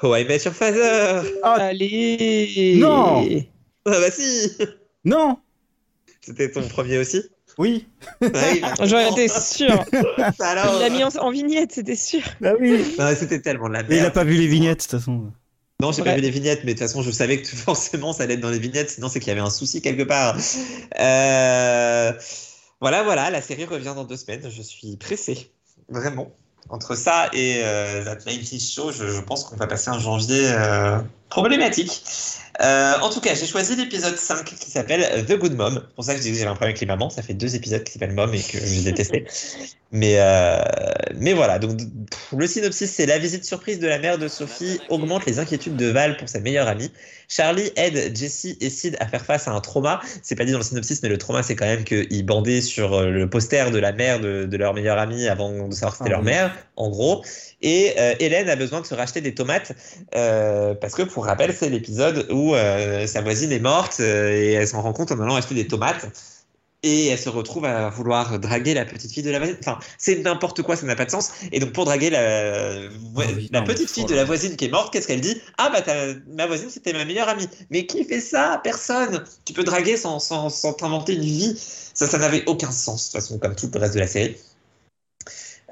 How 0.01 0.15
I 0.15 0.25
Met 0.25 0.43
Your 0.45 0.53
Father. 0.53 1.23
Allez. 1.43 2.75
Non. 2.77 3.27
Ah 3.85 3.99
bah 3.99 4.11
si 4.11 4.51
Non 5.03 5.37
C'était 6.21 6.51
ton 6.51 6.67
premier 6.67 6.97
aussi? 6.99 7.23
Oui 7.57 7.87
Ouais, 8.21 8.61
J'aurais 8.83 9.09
été 9.11 9.27
sûr. 9.27 9.83
Alors 10.39 10.75
Il 10.75 10.79
l'a 10.81 10.89
mis 10.89 11.03
en, 11.03 11.09
en 11.19 11.31
vignette, 11.31 11.71
c'était 11.73 11.95
sûr. 11.95 12.21
Bah 12.41 12.53
oui 12.59 12.95
C'était 13.17 13.39
tellement 13.41 13.69
de 13.69 13.73
la 13.73 13.79
merde. 13.83 13.93
Et 13.93 13.97
il 13.97 14.05
a 14.05 14.11
pas 14.11 14.23
vu 14.23 14.33
les 14.35 14.47
vignettes, 14.47 14.79
de 14.79 14.83
toute 14.83 14.91
façon. 14.99 15.31
Non, 15.81 15.91
j'ai 15.91 16.01
Ouais. 16.01 16.09
pas 16.09 16.15
vu 16.15 16.21
les 16.21 16.29
vignettes, 16.29 16.61
mais 16.63 16.73
de 16.73 16.79
toute 16.79 16.87
façon, 16.87 17.01
je 17.01 17.11
savais 17.11 17.41
que 17.41 17.47
forcément 17.55 18.13
ça 18.13 18.23
allait 18.23 18.35
être 18.35 18.39
dans 18.41 18.49
les 18.49 18.59
vignettes, 18.59 18.89
sinon 18.89 19.09
c'est 19.09 19.19
qu'il 19.19 19.29
y 19.29 19.31
avait 19.31 19.41
un 19.41 19.49
souci 19.49 19.81
quelque 19.81 20.03
part. 20.03 20.37
Euh, 20.99 22.11
Voilà, 22.81 23.03
voilà, 23.03 23.29
la 23.29 23.41
série 23.41 23.65
revient 23.65 23.93
dans 23.95 24.03
deux 24.03 24.17
semaines. 24.17 24.49
Je 24.49 24.61
suis 24.61 24.97
pressé, 24.97 25.51
vraiment. 25.89 26.31
Entre 26.69 26.95
ça 26.95 27.29
et 27.31 27.61
euh, 27.63 28.03
That 28.03 28.15
90 28.17 28.73
Show, 28.73 28.91
je, 28.91 29.07
je 29.07 29.21
pense 29.21 29.43
qu'on 29.43 29.55
va 29.55 29.67
passer 29.67 29.89
un 29.89 29.99
janvier 29.99 30.47
euh, 30.49 30.97
problématique. 31.41 32.03
Euh, 32.61 32.93
en 33.01 33.09
tout 33.09 33.19
cas, 33.19 33.33
j'ai 33.35 33.45
choisi 33.45 33.75
l'épisode 33.75 34.15
5 34.15 34.45
qui 34.45 34.71
s'appelle 34.71 35.25
The 35.25 35.37
Good 35.37 35.55
Mom. 35.55 35.81
C'est 35.87 35.95
pour 35.95 36.03
ça 36.03 36.13
que 36.13 36.19
je 36.19 36.23
disais 36.23 36.33
que 36.33 36.39
j'avais 36.39 36.51
un 36.51 36.55
problème 36.55 36.69
avec 36.69 36.79
les 36.79 36.87
mamans. 36.87 37.09
Ça 37.09 37.21
fait 37.21 37.33
deux 37.33 37.55
épisodes 37.55 37.83
qui 37.83 37.91
s'appellent 37.91 38.13
Mom 38.13 38.33
et 38.33 38.41
que 38.41 38.57
je 38.57 38.81
détestais. 38.81 39.25
Mais, 39.91 40.15
euh, 40.17 40.61
mais 41.15 41.33
voilà, 41.33 41.59
donc 41.59 41.79
le 42.35 42.47
synopsis, 42.47 42.91
c'est 42.91 43.05
la 43.05 43.17
visite 43.17 43.45
surprise 43.45 43.79
de 43.79 43.87
la 43.87 43.99
mère 43.99 44.17
de 44.17 44.27
Sophie 44.27 44.79
augmente 44.89 45.25
les 45.25 45.39
inquiétudes 45.39 45.75
de 45.75 45.87
Val 45.87 46.17
pour 46.17 46.27
sa 46.27 46.39
meilleure 46.39 46.67
amie. 46.67 46.91
Charlie 47.27 47.71
aide 47.75 48.15
Jessie 48.15 48.57
et 48.61 48.69
Sid 48.69 48.97
à 48.99 49.07
faire 49.07 49.25
face 49.25 49.47
à 49.47 49.51
un 49.51 49.61
trauma. 49.61 50.01
C'est 50.21 50.35
pas 50.35 50.45
dit 50.45 50.51
dans 50.51 50.57
le 50.59 50.63
synopsis, 50.63 51.01
mais 51.03 51.09
le 51.09 51.17
trauma, 51.17 51.43
c'est 51.43 51.55
quand 51.55 51.65
même 51.65 51.83
qu'ils 51.83 52.25
bandaient 52.25 52.61
sur 52.61 52.93
euh, 52.93 53.09
le 53.09 53.29
poster 53.29 53.71
de 53.71 53.79
la 53.79 53.91
mère 53.91 54.19
de, 54.19 54.45
de 54.45 54.57
leur 54.57 54.73
meilleure 54.73 54.97
amie 54.97 55.27
avant 55.27 55.67
de 55.67 55.73
savoir 55.73 55.91
que 55.93 55.97
c'était 55.99 56.09
Ah 56.09 56.17
leur 56.17 56.19
oui. 56.21 56.25
mère, 56.25 56.55
en 56.75 56.89
gros. 56.89 57.23
Et 57.67 57.95
euh, 57.97 58.13
Hélène 58.19 58.47
a 58.47 58.55
besoin 58.55 58.79
de 58.79 58.85
se 58.85 58.93
racheter 58.93 59.21
des 59.21 59.33
tomates 59.33 59.71
euh, 60.13 60.75
parce 60.75 60.93
que, 60.93 61.01
pour 61.01 61.25
rappel, 61.25 61.51
c'est 61.51 61.67
l'épisode 61.69 62.27
où 62.31 62.53
euh, 62.53 63.07
sa 63.07 63.21
voisine 63.21 63.51
est 63.51 63.59
morte 63.59 63.99
et 63.99 64.51
elle 64.53 64.67
s'en 64.67 64.81
rend 64.83 64.93
compte 64.93 65.11
en 65.11 65.19
allant 65.19 65.35
acheter 65.35 65.55
des 65.55 65.67
tomates. 65.67 66.05
Et 66.83 67.07
elle 67.07 67.17
se 67.17 67.29
retrouve 67.29 67.65
à 67.65 67.89
vouloir 67.89 68.37
draguer 68.39 68.75
la 68.75 68.85
petite 68.85 69.11
fille 69.11 69.23
de 69.23 69.31
la 69.31 69.39
voisine. 69.39 69.57
Enfin, 69.59 69.79
c'est 69.97 70.17
n'importe 70.19 70.61
quoi, 70.61 70.75
ça 70.75 70.85
n'a 70.85 70.95
pas 70.95 71.05
de 71.05 71.09
sens. 71.09 71.31
Et 71.51 71.59
donc, 71.59 71.73
pour 71.73 71.85
draguer 71.85 72.11
la, 72.11 72.75
Ah 72.75 72.89
oui, 73.15 73.49
la 73.51 73.61
non, 73.61 73.65
mais- 73.67 73.73
petite 73.73 73.89
fille 73.89 74.05
de 74.05 74.13
la 74.13 74.23
voisine 74.25 74.55
qui 74.55 74.65
est 74.65 74.69
morte, 74.69 74.93
qu'est-ce 74.93 75.07
qu'elle 75.07 75.21
dit? 75.21 75.41
Ah, 75.57 75.71
bah, 75.73 75.81
ma 76.27 76.45
voisine, 76.45 76.69
c'était 76.69 76.93
ma 76.93 77.03
meilleure 77.03 77.27
amie. 77.29 77.47
Mais 77.71 77.87
qui 77.87 78.03
fait 78.03 78.21
ça? 78.21 78.61
Personne. 78.63 79.23
Tu 79.45 79.53
peux 79.53 79.63
draguer 79.63 79.97
sans, 79.97 80.19
sans, 80.19 80.49
sans 80.51 80.73
t'inventer 80.73 81.15
une 81.15 81.21
vie. 81.23 81.55
Ça, 81.95 82.05
ça 82.05 82.19
n'avait 82.19 82.43
aucun 82.45 82.69
sens, 82.69 83.07
de 83.07 83.11
toute 83.13 83.21
façon, 83.23 83.39
comme 83.39 83.55
tout 83.55 83.71
le 83.73 83.79
reste 83.79 83.95
de 83.95 83.99
la 84.01 84.07
série. 84.07 84.37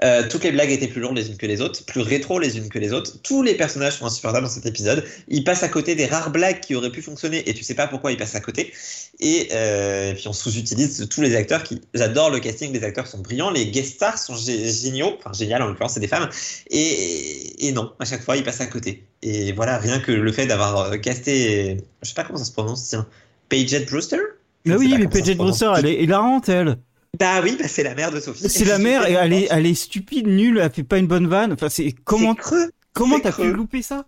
Euh, 0.03 0.27
toutes 0.27 0.43
les 0.43 0.51
blagues 0.51 0.71
étaient 0.71 0.87
plus 0.87 1.01
lourdes 1.01 1.15
les 1.15 1.29
unes 1.29 1.37
que 1.37 1.45
les 1.45 1.61
autres, 1.61 1.85
plus 1.85 2.01
rétro 2.01 2.39
les 2.39 2.57
unes 2.57 2.67
que 2.67 2.79
les 2.79 2.93
autres. 2.93 3.21
Tous 3.21 3.43
les 3.43 3.53
personnages 3.53 3.97
sont 3.99 4.05
insupportables 4.05 4.45
dans 4.45 4.51
cet 4.51 4.65
épisode. 4.65 5.05
Ils 5.27 5.43
passent 5.43 5.61
à 5.61 5.69
côté 5.69 5.93
des 5.93 6.07
rares 6.07 6.31
blagues 6.31 6.61
qui 6.61 6.73
auraient 6.73 6.91
pu 6.91 7.03
fonctionner 7.03 7.47
et 7.47 7.53
tu 7.53 7.63
sais 7.63 7.75
pas 7.75 7.85
pourquoi 7.85 8.11
ils 8.11 8.17
passent 8.17 8.33
à 8.33 8.39
côté. 8.39 8.73
Et, 9.19 9.49
euh, 9.51 10.11
et 10.11 10.13
puis 10.15 10.27
on 10.27 10.33
sous-utilise 10.33 11.07
tous 11.09 11.21
les 11.21 11.35
acteurs 11.35 11.61
qui. 11.61 11.79
J'adore 11.93 12.31
le 12.31 12.39
casting, 12.39 12.73
les 12.73 12.83
acteurs 12.83 13.05
sont 13.05 13.19
brillants, 13.19 13.51
les 13.51 13.67
guest 13.67 13.93
stars 13.95 14.17
sont 14.17 14.33
gé- 14.33 14.81
géniaux, 14.81 15.15
enfin 15.19 15.31
génial 15.31 15.61
en 15.61 15.67
l'occurrence, 15.67 15.93
c'est 15.93 15.99
des 15.99 16.07
femmes. 16.07 16.27
Et, 16.71 17.67
et 17.67 17.71
non, 17.71 17.91
à 17.99 18.05
chaque 18.05 18.23
fois 18.23 18.35
ils 18.35 18.43
passent 18.43 18.61
à 18.61 18.65
côté. 18.65 19.03
Et 19.21 19.51
voilà, 19.51 19.77
rien 19.77 19.99
que 19.99 20.11
le 20.11 20.31
fait 20.31 20.47
d'avoir 20.47 20.77
euh, 20.91 20.97
casté. 20.97 21.77
Je 22.01 22.07
sais 22.09 22.15
pas 22.15 22.23
comment 22.23 22.39
ça 22.39 22.45
se 22.45 22.51
prononce, 22.51 22.89
tiens. 22.89 23.07
Paget 23.47 23.81
Brewster? 23.81 24.17
Je 24.65 24.71
Mais 24.71 24.77
oui, 24.77 24.95
mais 24.97 25.07
Paget. 25.07 25.35
Brewster, 25.35 25.71
elle 25.77 25.85
est 25.85 26.03
hilarante, 26.03 26.49
elle 26.49 26.77
Bah 27.19 27.41
oui, 27.43 27.57
bah 27.59 27.67
c'est 27.67 27.83
la 27.83 27.93
mère 27.93 28.11
de 28.11 28.19
Sophie. 28.19 28.49
C'est 28.49 28.65
la 28.65 28.79
mère 28.79 29.07
et 29.07 29.13
elle 29.13 29.33
est, 29.33 29.47
elle 29.51 29.65
est 29.65 29.75
stupide, 29.75 30.27
nulle, 30.27 30.57
elle 30.57 30.71
fait 30.71 30.83
pas 30.83 30.97
une 30.97 31.07
bonne 31.07 31.27
vanne. 31.27 31.53
Enfin, 31.53 31.69
c'est 31.69 31.91
comment, 31.91 32.33
creux. 32.33 32.71
comment 32.93 33.19
t'as 33.19 33.31
pu 33.31 33.51
louper 33.51 33.81
ça? 33.81 34.05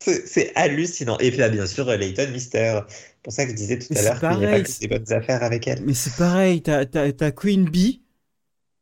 C'est 0.00 0.52
hallucinant. 0.54 1.18
Et 1.18 1.30
puis 1.30 1.40
là, 1.40 1.48
bien 1.48 1.66
sûr, 1.66 1.84
Leighton 1.86 2.30
Mister. 2.30 2.80
C'est 2.88 3.22
pour 3.22 3.32
ça 3.32 3.44
que 3.44 3.50
je 3.50 3.56
disais 3.56 3.78
tout 3.78 3.88
Mais 3.90 3.98
à 3.98 4.02
l'heure 4.02 4.20
qu'il 4.20 4.38
n'y 4.38 4.46
a 4.46 4.50
pas 4.50 4.60
que 4.62 4.78
des 4.80 4.88
bonnes 4.88 5.12
affaires 5.12 5.42
avec 5.42 5.66
elle. 5.66 5.82
Mais 5.84 5.92
c'est 5.94 6.14
pareil, 6.16 6.62
t'as, 6.62 7.30
Queen 7.32 7.68
Bee 7.68 8.00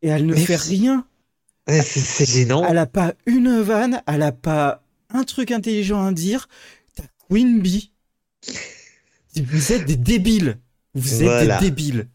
et 0.02 0.08
elle 0.08 0.26
ne 0.26 0.34
Mais 0.34 0.44
fait 0.44 0.56
rien. 0.56 1.04
C'est 1.66 1.82
c'est 1.82 2.26
gênant. 2.26 2.64
Elle 2.68 2.78
a 2.78 2.86
pas 2.86 3.14
une 3.24 3.60
vanne, 3.60 4.02
elle 4.06 4.22
a 4.22 4.30
pas 4.30 4.84
un 5.12 5.24
truc 5.24 5.50
intelligent 5.50 6.04
à 6.06 6.12
dire. 6.12 6.48
T'as 6.94 7.04
Queen 7.28 7.60
Bee. 7.60 7.90
Vous 9.34 9.72
êtes 9.72 9.86
des 9.86 9.96
débiles. 9.96 10.58
Vous 10.94 11.22
êtes 11.22 11.28
Voilà. 11.28 11.58
des 11.58 11.70
débiles. 11.70 12.06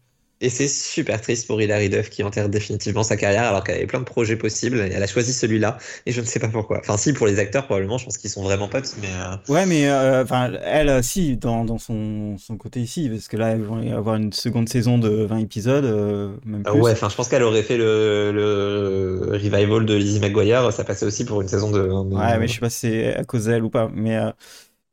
Et 0.42 0.50
c'est 0.50 0.66
super 0.66 1.20
triste 1.20 1.46
pour 1.46 1.62
Hilary 1.62 1.88
Duff 1.88 2.10
qui 2.10 2.24
enterre 2.24 2.48
définitivement 2.48 3.04
sa 3.04 3.16
carrière 3.16 3.44
alors 3.44 3.62
qu'elle 3.62 3.76
avait 3.76 3.86
plein 3.86 4.00
de 4.00 4.04
projets 4.04 4.34
possibles 4.34 4.78
et 4.78 4.90
elle 4.92 5.02
a 5.02 5.06
choisi 5.06 5.32
celui-là 5.32 5.78
et 6.04 6.10
je 6.10 6.20
ne 6.20 6.26
sais 6.26 6.40
pas 6.40 6.48
pourquoi. 6.48 6.80
Enfin 6.80 6.96
si 6.96 7.12
pour 7.12 7.28
les 7.28 7.38
acteurs 7.38 7.64
probablement 7.66 7.96
je 7.96 8.04
pense 8.06 8.18
qu'ils 8.18 8.28
sont 8.28 8.42
vraiment 8.42 8.68
potes 8.68 8.96
mais 9.00 9.08
euh, 9.08 9.36
Ouais, 9.52 9.66
mais 9.66 9.88
euh, 9.88 10.24
elle, 10.64 10.88
euh, 10.88 11.00
si, 11.02 11.36
dans, 11.36 11.64
dans 11.64 11.78
son, 11.78 12.36
son 12.38 12.56
côté 12.56 12.80
ici, 12.80 13.08
parce 13.08 13.28
que 13.28 13.36
là, 13.36 13.56
vont 13.56 13.80
y 13.80 13.92
avoir 13.92 14.16
une 14.16 14.32
seconde 14.32 14.68
saison 14.68 14.98
de 14.98 15.08
20 15.08 15.38
épisodes, 15.38 15.84
euh, 15.84 16.32
même 16.44 16.64
plus. 16.64 16.80
ouais 16.80 16.92
enfin 16.92 17.08
je 17.08 17.14
pense 17.14 17.28
qu'elle 17.28 17.44
aurait 17.44 17.62
fait 17.62 17.76
le, 17.76 18.32
le 18.32 19.30
revival 19.32 19.86
de 19.86 19.94
Lizzie 19.94 20.18
McGuire 20.20 20.72
ça 20.72 20.82
passait 20.82 21.06
aussi 21.06 21.24
pour 21.24 21.40
une 21.40 21.48
saison 21.48 21.70
de. 21.70 21.82
Ouais, 21.82 22.38
mais 22.38 22.48
je 22.48 22.54
sais 22.54 22.60
pas 22.60 22.70
si 22.70 22.80
c'est 22.80 23.14
à 23.14 23.24
cause 23.24 23.44
d'elle 23.44 23.62
ou 23.62 23.70
pas. 23.70 23.88
Mais, 23.94 24.18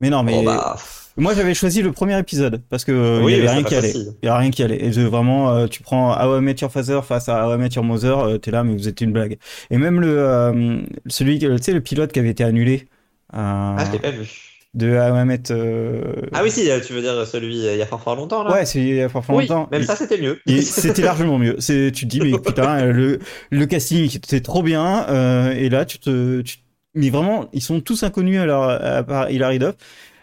mais 0.00 0.10
non, 0.10 0.22
mais 0.22 0.32
Bon, 0.32 0.44
bah, 0.44 0.76
moi 1.20 1.34
j'avais 1.34 1.54
choisi 1.54 1.82
le 1.82 1.92
premier 1.92 2.18
épisode 2.18 2.62
parce 2.68 2.84
que 2.84 2.92
euh, 2.92 3.20
Oui, 3.22 3.32
il 3.32 3.38
y 3.38 3.40
avait 3.40 3.50
rien 3.50 3.62
qui 3.62 3.74
allait. 3.74 3.92
Il 3.92 4.26
y 4.26 4.28
a 4.28 4.36
rien 4.36 4.50
qui 4.50 4.62
allait. 4.62 4.82
Et 4.84 4.92
je, 4.92 5.00
vraiment, 5.02 5.50
euh, 5.54 5.66
tu 5.66 5.82
prends 5.82 6.12
How 6.20 6.38
I 6.38 6.40
Met 6.42 6.56
Your 6.60 6.70
Father 6.72 7.00
face 7.06 7.28
à 7.28 7.46
How 7.46 7.54
I 7.54 7.58
Met 7.58 7.68
Your 7.76 7.84
Mother, 7.84 8.18
euh, 8.18 8.38
t'es 8.38 8.50
là, 8.50 8.64
mais 8.64 8.72
vous 8.74 8.88
êtes 8.88 9.00
une 9.00 9.12
blague. 9.12 9.38
Et 9.70 9.78
même 9.78 10.00
le 10.00 10.18
euh, 10.18 10.78
celui, 11.06 11.38
tu 11.38 11.46
sais, 11.60 11.72
le 11.72 11.80
pilote 11.80 12.10
qui 12.12 12.18
avait 12.18 12.30
été 12.30 12.42
annulé 12.44 12.88
euh, 13.34 13.36
Ah 13.78 13.84
je 13.86 13.92
l'ai 13.92 13.98
pas 14.00 14.10
vu. 14.10 14.26
de 14.74 14.88
How 14.96 15.16
I 15.20 15.24
Met. 15.24 15.50
euh, 15.50 16.14
Ah 16.32 16.42
oui 16.42 16.50
si 16.50 16.68
tu 16.86 16.92
veux 16.92 17.00
dire 17.02 17.26
celui 17.26 17.56
il 17.58 17.76
y 17.76 17.82
a 17.82 17.86
fort 17.86 18.02
fort 18.02 18.16
longtemps 18.16 18.42
là. 18.42 18.52
Ouais, 18.52 18.64
c'est 18.64 18.80
il 18.80 18.94
y 18.96 19.02
a 19.02 19.08
fort 19.08 19.24
oui, 19.28 19.46
longtemps. 19.46 19.68
même 19.70 19.82
Et- 19.82 19.84
ça 19.84 19.96
c'était 19.96 20.18
mieux. 20.20 20.38
et 20.46 20.62
C'était 20.62 21.02
largement 21.02 21.38
mieux. 21.38 21.56
C'est, 21.58 21.92
tu 21.94 22.06
te 22.06 22.10
dis, 22.10 22.20
mais 22.20 22.38
putain, 22.38 22.84
le, 22.92 23.18
le 23.50 23.66
casting 23.66 24.08
c'était 24.08 24.40
trop 24.40 24.62
bien. 24.62 25.06
euh, 25.08 25.52
et 25.52 25.68
là, 25.68 25.84
tu 25.84 25.98
te, 25.98 26.40
tu- 26.40 26.58
mais 26.94 27.10
vraiment, 27.10 27.48
ils 27.52 27.62
sont 27.62 27.80
tous 27.80 28.02
inconnus 28.02 28.40
à, 28.40 28.46
leur, 28.46 28.62
à 28.68 29.02
part 29.04 29.30
Hilary 29.30 29.60
Duff. 29.60 29.74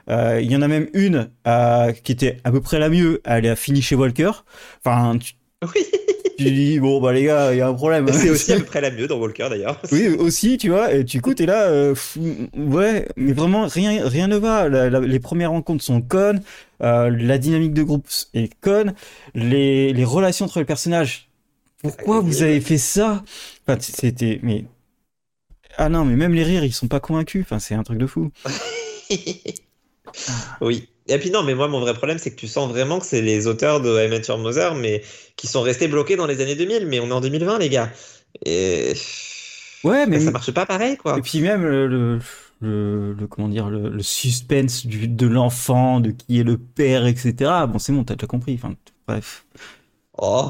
Euh, 0.10 0.40
Il 0.42 0.52
y 0.52 0.56
en 0.56 0.62
a 0.62 0.68
même 0.68 0.88
une 0.94 1.30
euh, 1.48 1.92
qui 1.92 2.12
était 2.12 2.38
à 2.44 2.52
peu 2.52 2.62
près 2.62 2.80
la 2.80 2.90
mieux. 2.90 3.22
Elle 3.26 3.48
a 3.48 3.56
fini 3.56 3.82
chez 3.82 3.96
Walker. 3.96 4.32
Enfin, 4.84 5.18
tu- 5.18 5.34
Oui. 5.64 5.84
tu 6.38 6.44
dis, 6.52 6.80
bon, 6.80 7.02
bah 7.02 7.12
les 7.14 7.24
gars, 7.24 7.52
il 7.52 7.58
y 7.58 7.62
a 7.62 7.68
un 7.68 7.74
problème. 7.74 8.08
C'est 8.14 8.30
aussi 8.30 8.54
à 8.54 8.58
peu 8.58 8.64
près 8.64 8.80
la 8.80 8.92
mieux 8.92 9.08
dans 9.08 9.18
Walker 9.20 9.48
d'ailleurs. 9.50 9.82
Oui, 9.92 10.08
aussi, 10.10 10.58
tu 10.58 10.70
vois, 10.70 10.94
et 10.94 11.04
du 11.04 11.20
coup, 11.22 11.34
t'es 11.34 11.46
là, 11.48 11.64
euh, 11.64 11.96
ouais, 12.56 13.08
mais 13.18 13.34
vraiment, 13.34 13.66
rien, 13.68 14.08
rien 14.08 14.28
ne 14.28 14.38
va. 14.38 14.70
les 15.00 15.20
premières 15.20 15.50
rencontres 15.52 15.84
sont 15.84 16.00
connes, 16.02 16.42
euh, 16.84 17.10
la 17.10 17.38
dynamique 17.40 17.74
de 17.74 17.82
groupe 17.84 18.08
est 18.36 18.54
conne, 18.62 18.94
les, 19.34 19.94
les 19.94 20.04
relations 20.06 20.46
entre 20.46 20.60
les 20.60 20.66
personnages. 20.66 21.28
Pourquoi 21.82 22.20
vous 22.22 22.44
avez 22.44 22.62
fait 22.62 22.78
ça? 22.78 23.24
Enfin, 23.68 23.80
c'était, 23.82 24.40
mais. 24.44 24.66
Ah 25.78 25.90
non, 25.90 26.06
mais 26.06 26.16
même 26.16 26.34
les 26.34 26.44
rires, 26.44 26.64
ils 26.64 26.74
sont 26.74 26.88
pas 26.88 27.00
convaincus. 27.00 27.42
Enfin, 27.44 27.60
c'est 27.60 27.76
un 27.76 27.84
truc 27.84 27.98
de 28.00 28.08
fou. 28.08 28.32
oui. 30.62 30.90
Et 31.10 31.18
puis 31.20 31.32
non, 31.32 31.44
mais 31.44 31.56
moi, 31.56 31.68
mon 31.68 31.80
vrai 31.80 31.94
problème, 31.94 32.18
c'est 32.18 32.32
que 32.32 32.36
tu 32.36 32.48
sens 32.48 32.70
vraiment 32.70 33.00
que 33.00 33.06
c'est 33.06 33.22
les 33.22 33.48
auteurs 33.48 33.80
de 33.80 34.24
Your 34.28 34.38
Mother, 34.38 34.76
mais 34.76 35.04
qui 35.38 35.48
sont 35.48 35.62
restés 35.62 35.88
bloqués 35.88 36.18
dans 36.18 36.28
les 36.28 36.42
années 36.42 36.56
2000. 36.56 36.86
Mais 36.88 37.00
on 37.00 37.08
est 37.08 37.14
en 37.14 37.22
2020, 37.22 37.60
les 37.60 37.70
gars. 37.70 37.90
Et... 38.46 38.94
Ouais, 39.84 40.06
mais... 40.06 40.20
Ça 40.20 40.32
marche 40.32 40.52
pas 40.52 40.66
pareil, 40.66 40.98
quoi. 40.98 41.18
Et 41.18 41.22
puis 41.22 41.40
même 41.40 41.64
le... 41.64 42.20
le, 42.62 43.28
comment 43.30 43.48
dire 43.48 43.70
le, 43.70 44.02
suspense 44.02 44.86
du, 44.86 45.08
de 45.08 45.28
l'enfant, 45.28 46.02
de 46.02 46.12
qui 46.12 46.40
est 46.40 46.44
le 46.44 46.58
père, 46.58 47.06
etc. 47.06 47.34
Bon, 47.70 47.80
c'est 47.80 47.94
bon, 47.94 48.04
t'as 48.04 48.16
déjà 48.16 48.28
compris. 48.28 48.60
Enfin, 48.62 48.76
bref. 49.08 49.46
Oh, 50.18 50.50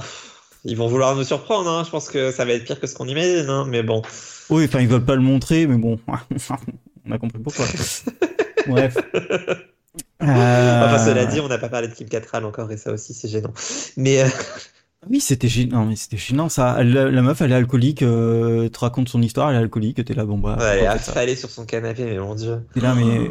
ils 0.66 0.76
vont 0.76 0.88
vouloir 0.88 1.16
nous 1.16 1.24
surprendre. 1.24 1.70
Hein. 1.70 1.84
Je 1.86 1.92
pense 1.92 2.10
que 2.10 2.32
ça 2.32 2.46
va 2.46 2.54
être 2.54 2.66
pire 2.66 2.80
que 2.80 2.88
ce 2.88 2.96
qu'on 2.96 3.08
imagine, 3.08 3.50
hein. 3.50 3.66
mais 3.70 3.84
bon. 3.84 4.02
Oui, 4.50 4.66
enfin, 4.66 4.80
ils 4.80 4.88
veulent 4.88 5.06
pas 5.06 5.16
le 5.16 5.22
montrer, 5.22 5.68
mais 5.68 5.78
bon, 5.78 6.00
on 7.06 7.12
a 7.12 7.18
compris 7.20 7.40
pourquoi. 7.40 7.66
bref. 8.68 8.98
Enfin, 10.20 10.98
cela 10.98 11.26
dit, 11.26 11.40
on 11.40 11.48
n'a 11.48 11.58
pas 11.58 11.70
parlé 11.70 11.88
de 11.88 11.94
Kim 11.94 12.08
Cattrall 12.08 12.46
encore, 12.46 12.72
et 12.72 12.78
ça 12.78 12.92
aussi, 12.92 13.14
c'est 13.14 13.28
gênant. 13.28 13.54
Mais. 13.98 14.24
Euh, 14.24 14.28
oui, 15.10 15.20
c'était 15.20 15.48
gênant, 15.48 15.86
mais 15.86 15.96
c'était 15.96 16.18
gênant 16.18 16.50
ça. 16.50 16.84
La, 16.84 17.22
meuf, 17.22 17.42
elle 17.42 17.52
est 17.52 17.56
alcoolique, 17.56 18.02
euh, 18.02 18.68
te 18.70 18.80
raconte 18.80 19.10
son 19.10 19.22
histoire, 19.22 19.50
elle 19.50 19.58
est 19.58 19.60
alcoolique, 19.60 20.04
t'es 20.04 20.14
là, 20.14 20.26
bon 20.26 20.38
bah. 20.38 20.58
Ouais, 20.60 20.78
elle 20.78 20.84
est 20.84 20.88
affalée 20.88 21.36
sur 21.36 21.50
son 21.50 21.66
canapé, 21.66 22.04
mais 22.06 22.18
mon 22.18 22.36
dieu. 22.36 22.62
T'es 22.74 22.80
là, 22.80 22.96
mais. 22.96 23.30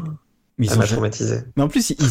mais 0.59 0.67
ils 0.67 0.79
m'a 0.79 0.87
traumatisé. 0.87 1.41
Mais 1.57 1.63
en 1.63 1.69
plus, 1.69 1.91
ils, 1.91 1.97
tu 1.97 2.05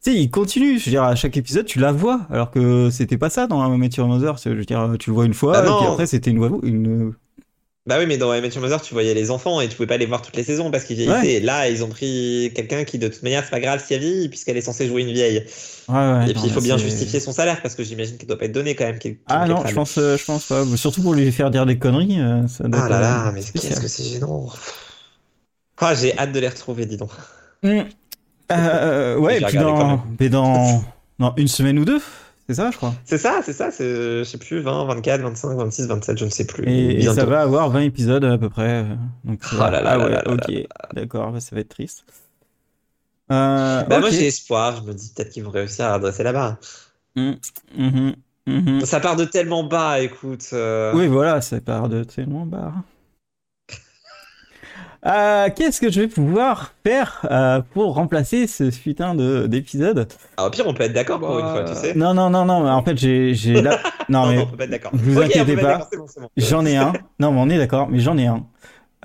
sais, 0.00 0.14
ils 0.14 0.30
continuent. 0.30 0.78
Je 0.78 0.84
veux 0.84 0.90
dire, 0.90 1.02
à 1.02 1.14
chaque 1.14 1.36
épisode, 1.36 1.64
tu 1.64 1.78
la 1.78 1.92
vois, 1.92 2.26
alors 2.30 2.50
que 2.50 2.90
c'était 2.90 3.18
pas 3.18 3.30
ça 3.30 3.46
dans 3.46 3.66
Met 3.76 3.90
Your 3.96 4.06
Mother. 4.06 4.36
Je 4.38 4.50
veux 4.50 4.64
dire, 4.64 4.96
tu 4.98 5.10
le 5.10 5.14
vois 5.14 5.24
une 5.24 5.34
fois, 5.34 5.56
ah 5.56 5.60
et 5.60 5.78
puis 5.78 5.86
après, 5.86 6.06
c'était 6.06 6.30
une, 6.30 6.60
une, 6.62 7.14
bah 7.90 7.96
oui, 7.98 8.06
mais 8.06 8.18
dans 8.18 8.28
Mother, 8.28 8.80
tu 8.80 8.94
voyais 8.94 9.14
les 9.14 9.32
enfants 9.32 9.60
et 9.60 9.68
tu 9.68 9.74
pouvais 9.74 9.88
pas 9.88 9.96
les 9.96 10.06
voir 10.06 10.22
toutes 10.22 10.36
les 10.36 10.44
saisons 10.44 10.70
parce 10.70 10.84
qu'ils 10.84 10.96
vieillissaient. 10.96 11.40
Là, 11.40 11.68
ils 11.68 11.82
ont 11.82 11.88
pris 11.88 12.52
quelqu'un 12.54 12.84
qui, 12.84 12.98
de 12.98 13.08
toute 13.08 13.24
manière, 13.24 13.42
c'est 13.42 13.50
pas 13.50 13.58
grave 13.58 13.82
si 13.84 13.94
elle 13.94 14.00
vieillit 14.00 14.28
puisqu'elle 14.28 14.56
est 14.56 14.60
censée 14.60 14.86
jouer 14.86 15.02
une 15.02 15.12
vieille. 15.12 15.44
Ouais, 15.88 16.30
et 16.30 16.32
puis, 16.32 16.42
il 16.44 16.52
faut 16.52 16.60
bien 16.60 16.78
justifier 16.78 17.18
son 17.18 17.32
salaire 17.32 17.60
parce 17.60 17.74
que 17.74 17.82
j'imagine 17.82 18.16
qu'il 18.16 18.28
doit 18.28 18.38
pas 18.38 18.44
être 18.44 18.52
donné 18.52 18.76
quand 18.76 18.84
même. 18.84 19.00
ah 19.26 19.48
non, 19.48 19.66
je 19.66 19.74
pense, 19.74 19.98
euh, 19.98 20.16
je 20.16 20.24
pense 20.24 20.46
pas. 20.46 20.64
Surtout 20.76 21.02
pour 21.02 21.14
lui 21.14 21.32
faire 21.32 21.50
dire 21.50 21.66
des 21.66 21.78
conneries. 21.78 22.20
Euh, 22.20 22.42
ah 22.72 22.88
là 22.88 23.00
là, 23.00 23.32
mais 23.34 23.40
qu'est-ce 23.42 23.80
que 23.80 23.88
c'est 23.88 24.04
gênant. 24.04 24.48
Ah, 25.78 25.96
j'ai 25.96 26.16
hâte 26.16 26.30
de 26.30 26.38
les 26.38 26.48
retrouver, 26.48 26.86
dis 26.86 26.96
donc. 26.96 27.10
Mmh. 27.64 27.80
Euh, 28.52 29.16
ouais, 29.16 29.40
et 29.40 29.44
puis 29.44 29.58
dans, 29.58 30.00
mais 30.20 30.28
dans, 30.28 30.84
dans 31.18 31.34
une 31.36 31.48
semaine 31.48 31.80
ou 31.80 31.84
deux. 31.84 32.00
C'est 32.50 32.56
ça, 32.56 32.72
je 32.72 32.76
crois. 32.78 32.92
C'est 33.04 33.16
ça, 33.16 33.42
c'est 33.44 33.52
ça. 33.52 33.70
C'est, 33.70 34.18
je 34.18 34.24
sais 34.24 34.36
plus, 34.36 34.58
20, 34.58 34.86
24, 34.86 35.20
25, 35.20 35.56
26, 35.56 35.86
27, 35.86 36.18
je 36.18 36.24
ne 36.24 36.30
sais 36.30 36.44
plus. 36.44 36.68
Et, 36.68 37.00
ça 37.02 37.24
va 37.24 37.42
avoir 37.42 37.70
20 37.70 37.82
épisodes 37.82 38.24
à 38.24 38.36
peu 38.38 38.48
près. 38.50 38.84
Donc, 39.22 39.40
oh 39.52 39.56
là 39.56 39.70
là, 39.70 39.90
ah 39.92 39.98
ouais, 40.00 40.18
ok, 40.26 40.66
d'accord, 40.92 41.32
ça 41.38 41.54
va 41.54 41.60
être 41.60 41.68
triste. 41.68 42.04
Euh, 43.30 43.84
bah 43.84 44.00
Moi, 44.00 44.10
j'ai 44.10 44.26
espoir. 44.26 44.82
Je 44.82 44.90
me 44.90 44.94
dis 44.94 45.12
peut-être 45.14 45.30
qu'ils 45.30 45.44
vont 45.44 45.52
réussir 45.52 45.84
à 45.84 45.94
adresser 45.94 46.24
la 46.24 46.32
barre. 46.32 46.56
Mmh, 47.14 47.34
mmh, 47.78 48.10
mmh. 48.48 48.80
Ça 48.80 48.98
part 48.98 49.14
de 49.14 49.26
tellement 49.26 49.62
bas, 49.62 50.00
écoute. 50.00 50.48
Euh. 50.52 50.92
Oui, 50.92 51.06
voilà, 51.06 51.40
ça 51.40 51.60
part 51.60 51.88
de 51.88 52.02
tellement 52.02 52.46
bas. 52.46 52.72
Euh, 55.06 55.48
qu'est-ce 55.54 55.80
que 55.80 55.90
je 55.90 56.02
vais 56.02 56.08
pouvoir 56.08 56.74
faire 56.84 57.26
euh, 57.30 57.62
pour 57.72 57.94
remplacer 57.94 58.46
ce 58.46 58.64
putain 58.64 59.14
de 59.14 59.46
d'épisode? 59.46 60.06
Ah, 60.36 60.46
Au 60.46 60.50
pire, 60.50 60.66
on 60.66 60.74
peut 60.74 60.82
être 60.82 60.92
d'accord 60.92 61.18
pour 61.18 61.38
une 61.38 61.46
fois, 61.46 61.64
tu 61.64 61.74
sais. 61.74 61.94
Non, 61.94 62.12
non, 62.12 62.28
non, 62.28 62.44
non, 62.44 62.64
mais 62.64 62.70
en 62.70 62.82
fait, 62.82 62.98
j'ai, 62.98 63.34
j'ai 63.34 63.62
là... 63.62 63.78
non, 64.10 64.26
mais 64.26 64.38
on 64.38 64.46
peut 64.46 64.58
pas 64.58 64.64
être 64.64 64.70
d'accord. 64.70 64.90
Vous 64.94 65.18
inquiétez 65.20 65.56
pas, 65.56 65.88
j'en 66.36 66.66
ai 66.66 66.76
un. 66.76 66.92
Non, 67.18 67.32
mais 67.32 67.40
on 67.40 67.48
est 67.48 67.58
d'accord, 67.58 67.88
mais 67.88 68.00
j'en 68.00 68.18
ai 68.18 68.26
un 68.26 68.44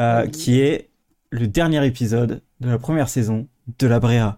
euh, 0.02 0.28
qui 0.28 0.60
est 0.60 0.90
le 1.30 1.48
dernier 1.48 1.86
épisode 1.86 2.42
de 2.60 2.70
la 2.70 2.78
première 2.78 3.08
saison 3.08 3.48
de 3.80 3.88
la 3.88 4.00
Brea. 4.00 4.38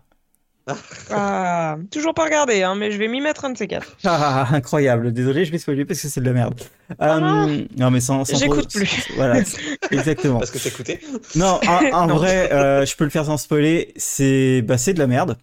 Ah, 1.11 1.77
toujours 1.91 2.13
pas 2.13 2.25
regardé, 2.25 2.63
hein, 2.63 2.75
mais 2.75 2.91
je 2.91 2.97
vais 2.97 3.07
m'y 3.07 3.21
mettre 3.21 3.45
un 3.45 3.51
de 3.51 3.57
ces 3.57 3.67
quatre. 3.67 3.95
Ah, 4.03 4.47
incroyable. 4.51 5.13
Désolé, 5.13 5.45
je 5.45 5.51
vais 5.51 5.57
spoiler 5.57 5.85
parce 5.85 6.01
que 6.01 6.07
c'est 6.07 6.21
de 6.21 6.25
la 6.25 6.33
merde. 6.33 6.59
Ah, 6.99 7.17
euh, 7.17 7.65
non, 7.77 7.91
mais 7.91 7.99
sans. 7.99 8.25
sans 8.25 8.37
J'écoute 8.37 8.71
plus. 8.73 9.07
Voilà, 9.15 9.41
exactement. 9.91 10.39
Parce 10.39 10.51
que 10.51 10.57
t'écoutais 10.57 10.99
Non, 11.35 11.59
en, 11.93 12.07
vrai, 12.15 12.51
euh, 12.51 12.85
je 12.85 12.95
peux 12.95 13.03
le 13.03 13.09
faire 13.09 13.25
sans 13.25 13.37
spoiler. 13.37 13.93
C'est 13.95 14.61
bah, 14.61 14.75
de 14.75 14.99
la 14.99 15.07
merde. 15.07 15.37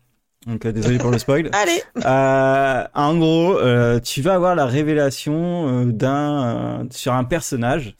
Donc 0.46 0.66
euh, 0.66 0.72
désolé 0.72 0.98
pour 0.98 1.10
le 1.10 1.18
spoil. 1.18 1.50
Allez. 1.52 1.82
Euh, 2.04 2.84
en 2.94 3.16
gros, 3.16 3.58
euh, 3.58 4.00
tu 4.00 4.22
vas 4.22 4.34
avoir 4.34 4.54
la 4.54 4.66
révélation 4.66 5.86
d'un 5.86 6.86
sur 6.90 7.12
un 7.12 7.24
personnage. 7.24 7.94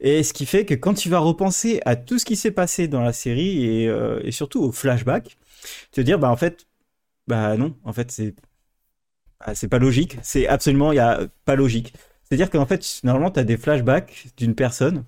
Et 0.00 0.22
ce 0.22 0.32
qui 0.32 0.44
fait 0.44 0.64
que 0.64 0.74
quand 0.74 0.94
tu 0.94 1.08
vas 1.08 1.18
repenser 1.18 1.80
à 1.86 1.96
tout 1.96 2.18
ce 2.18 2.24
qui 2.24 2.36
s'est 2.36 2.50
passé 2.50 2.88
dans 2.88 3.00
la 3.00 3.12
série 3.12 3.64
et, 3.64 3.84
et 4.22 4.32
surtout 4.32 4.62
au 4.62 4.72
flashback, 4.72 5.38
te 5.92 6.00
dire 6.00 6.18
bah 6.18 6.30
en 6.30 6.36
fait 6.36 6.66
bah 7.26 7.56
non 7.56 7.74
en 7.84 7.92
fait 7.92 8.10
c'est 8.10 8.34
bah, 9.40 9.54
c'est 9.54 9.68
pas 9.68 9.78
logique. 9.78 10.18
C'est 10.22 10.46
absolument 10.46 10.92
il 10.92 10.96
y 10.96 11.00
a 11.00 11.20
pas 11.44 11.56
logique. 11.56 11.94
C'est 12.24 12.34
à 12.34 12.36
dire 12.36 12.50
qu'en 12.50 12.66
fait 12.66 13.00
normalement 13.04 13.30
tu 13.30 13.40
as 13.40 13.44
des 13.44 13.56
flashbacks 13.56 14.26
d'une 14.36 14.54
personne 14.54 15.04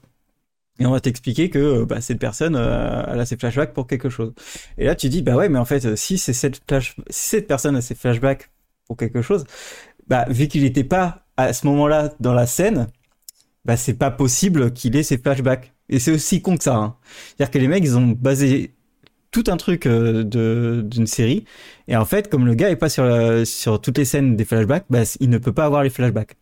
et 0.78 0.86
on 0.86 0.90
va 0.90 1.00
t'expliquer 1.00 1.48
que 1.48 1.84
bah, 1.84 2.00
cette 2.00 2.18
personne 2.18 2.54
euh, 2.54 3.20
a 3.20 3.26
ses 3.26 3.36
flashbacks 3.36 3.72
pour 3.72 3.86
quelque 3.86 4.08
chose. 4.10 4.34
Et 4.78 4.84
là 4.84 4.94
tu 4.94 5.08
dis 5.08 5.22
bah 5.22 5.36
ouais 5.36 5.48
mais 5.48 5.58
en 5.58 5.64
fait 5.64 5.96
si 5.96 6.18
c'est 6.18 6.32
cette 6.32 7.46
personne 7.46 7.76
a 7.76 7.80
ses 7.80 7.94
flashbacks 7.94 8.50
pour 8.86 8.96
quelque 8.96 9.22
chose 9.22 9.44
bah 10.06 10.26
vu 10.28 10.48
qu'il 10.48 10.62
n'était 10.62 10.84
pas 10.84 11.26
à 11.36 11.52
ce 11.52 11.66
moment-là 11.66 12.14
dans 12.20 12.34
la 12.34 12.46
scène 12.46 12.88
bah 13.64 13.76
c'est 13.76 13.94
pas 13.94 14.10
possible 14.10 14.72
qu'il 14.72 14.96
ait 14.96 15.02
ses 15.02 15.18
flashbacks. 15.18 15.72
Et 15.88 16.00
c'est 16.00 16.10
aussi 16.10 16.42
con 16.42 16.56
que 16.56 16.64
ça 16.64 16.76
hein. 16.76 16.96
c'est 17.36 17.44
à 17.44 17.46
dire 17.46 17.50
que 17.52 17.58
les 17.58 17.68
mecs 17.68 17.84
ils 17.84 17.96
ont 17.96 18.08
basé 18.08 18.75
tout 19.36 19.50
un 19.50 19.58
truc 19.58 19.84
euh, 19.84 20.24
de 20.24 20.80
d'une 20.82 21.06
série. 21.06 21.44
Et 21.88 21.96
en 21.96 22.06
fait 22.06 22.30
comme 22.30 22.46
le 22.46 22.54
gars 22.54 22.70
est 22.70 22.76
pas 22.76 22.88
sur 22.88 23.04
sur 23.46 23.82
toutes 23.82 23.98
les 23.98 24.06
scènes 24.06 24.34
des 24.34 24.46
flashbacks 24.46 24.86
bah, 24.88 25.02
il 25.20 25.28
ne 25.28 25.36
peut 25.36 25.52
pas 25.52 25.66
avoir 25.66 25.82
les 25.82 25.90
flashbacks. 25.90 26.36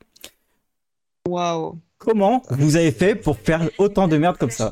Waouh. 1.28 1.80
Comment 1.98 2.42
vous 2.50 2.76
avez 2.76 2.92
fait 2.92 3.16
pour 3.16 3.38
faire 3.38 3.68
autant 3.78 4.06
de 4.06 4.16
merde 4.16 4.36
comme 4.36 4.50
ça 4.50 4.70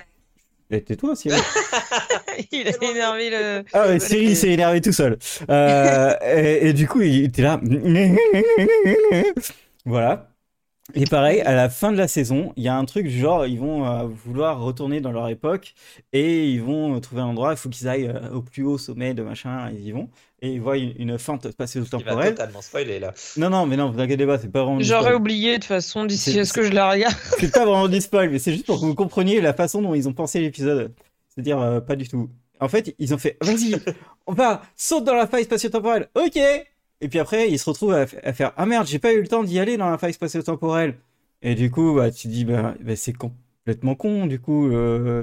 et 0.71 0.97
toi 0.97 1.15
Cyril. 1.15 1.39
Il 2.51 2.67
a 2.67 2.73
énervé 2.83 3.29
le 3.29 3.63
ah 3.75 3.89
ouais 3.89 3.99
Cyril 3.99 4.35
s'est 4.35 4.51
énervé 4.51 4.81
tout 4.81 4.93
seul. 4.93 5.19
Euh, 5.51 6.15
et, 6.25 6.69
et, 6.69 6.73
du 6.73 6.89
coup 6.89 7.03
il 7.03 7.25
était 7.25 7.43
là. 7.43 7.61
Voilà 9.85 10.32
et 10.95 11.05
pareil, 11.07 11.41
à 11.41 11.55
la 11.55 11.69
fin 11.69 11.93
de 11.93 11.97
la 11.97 12.09
saison, 12.09 12.53
il 12.57 12.65
y 12.65 12.69
a 12.69 12.77
un 12.77 12.85
truc 12.85 13.09
genre, 13.09 13.47
ils 13.47 13.59
vont 13.59 13.87
euh, 13.87 14.07
vouloir 14.25 14.61
retourner 14.61 15.01
dans 15.01 15.13
leur 15.13 15.29
époque 15.29 15.75
et 16.13 16.49
ils 16.49 16.63
vont 16.63 16.99
trouver 17.01 17.23
un 17.23 17.27
endroit, 17.27 17.53
il 17.53 17.57
faut 17.57 17.69
qu'ils 17.69 17.89
aillent 17.89 18.09
euh, 18.09 18.31
au 18.31 18.43
plus 18.43 18.63
haut 18.65 18.79
sommet 18.79 19.15
de 19.15 19.23
machin, 19.23 19.71
ils 19.73 19.87
y 19.87 19.93
vont. 19.93 20.09
Et 20.41 20.55
ils 20.55 20.61
voient 20.61 20.77
une, 20.77 21.19
fente 21.19 21.49
spatio-temporelle. 21.51 22.35
Totalement 22.35 22.63
spoiler 22.63 22.99
là. 22.99 23.15
Non, 23.37 23.49
non, 23.49 23.65
mais 23.65 23.77
non, 23.77 23.91
vous 23.91 24.01
inquiétez 24.01 24.27
pas, 24.27 24.39
c'est 24.39 24.51
pas 24.51 24.65
vraiment. 24.65 24.81
J'aurais 24.81 25.15
oublié 25.15 25.53
de 25.53 25.57
toute 25.57 25.67
façon 25.67 26.05
d'ici 26.05 26.39
à 26.41 26.45
ce 26.45 26.53
que 26.53 26.65
je 26.65 26.73
la 26.73 26.91
regarde. 26.91 27.15
c'est 27.39 27.53
pas 27.53 27.65
vraiment 27.65 27.89
du 27.89 28.01
spoil, 28.01 28.29
mais 28.29 28.41
c'est 28.41 28.53
juste 28.53 28.67
pour 28.67 28.81
que 28.81 28.85
vous 28.85 28.97
compreniez 28.97 29.41
la 29.41 29.55
façon 29.55 29.83
dont 29.83 29.95
ils 29.95 30.09
ont 30.09 30.13
pensé 30.13 30.41
l'épisode. 30.41 30.93
C'est-à-dire, 31.29 31.61
euh, 31.61 31.81
pas 31.81 31.95
du 31.95 32.09
tout. 32.09 32.29
En 32.59 32.69
fait, 32.69 32.95
ils 32.99 33.15
ont 33.15 33.19
fait, 33.19 33.37
vas-y, 33.41 33.77
on 34.27 34.33
va, 34.33 34.63
saute 34.77 35.05
dans 35.05 35.15
la 35.15 35.29
faille 35.29 35.45
spatio-temporelle. 35.45 36.09
Ok, 36.17 36.39
et 37.03 37.09
puis 37.09 37.19
après, 37.19 37.51
il 37.51 37.59
se 37.59 37.69
retrouve 37.69 37.93
à, 37.93 38.07
faire 38.07 38.53
Ah 38.57 38.65
merde, 38.65 38.87
j'ai 38.87 39.01
pas 39.01 39.13
eu 39.13 39.21
le 39.21 39.27
temps 39.27 39.43
d'y 39.43 39.59
aller 39.59 39.77
dans 39.77 39.91
la 39.91 39.99
faille 39.99 40.13
spatio-temporelle. 40.13 40.97
Et 41.43 41.57
du 41.57 41.69
coup, 41.69 41.95
bah, 41.97 42.13
tu 42.13 42.29
dis 42.29 42.45
bah, 42.45 42.77
bah 42.81 42.95
c'est 42.95 43.13
complètement 43.13 43.97
con. 43.97 44.27
Du 44.27 44.39
coup, 44.39 44.71
euh, 44.71 45.23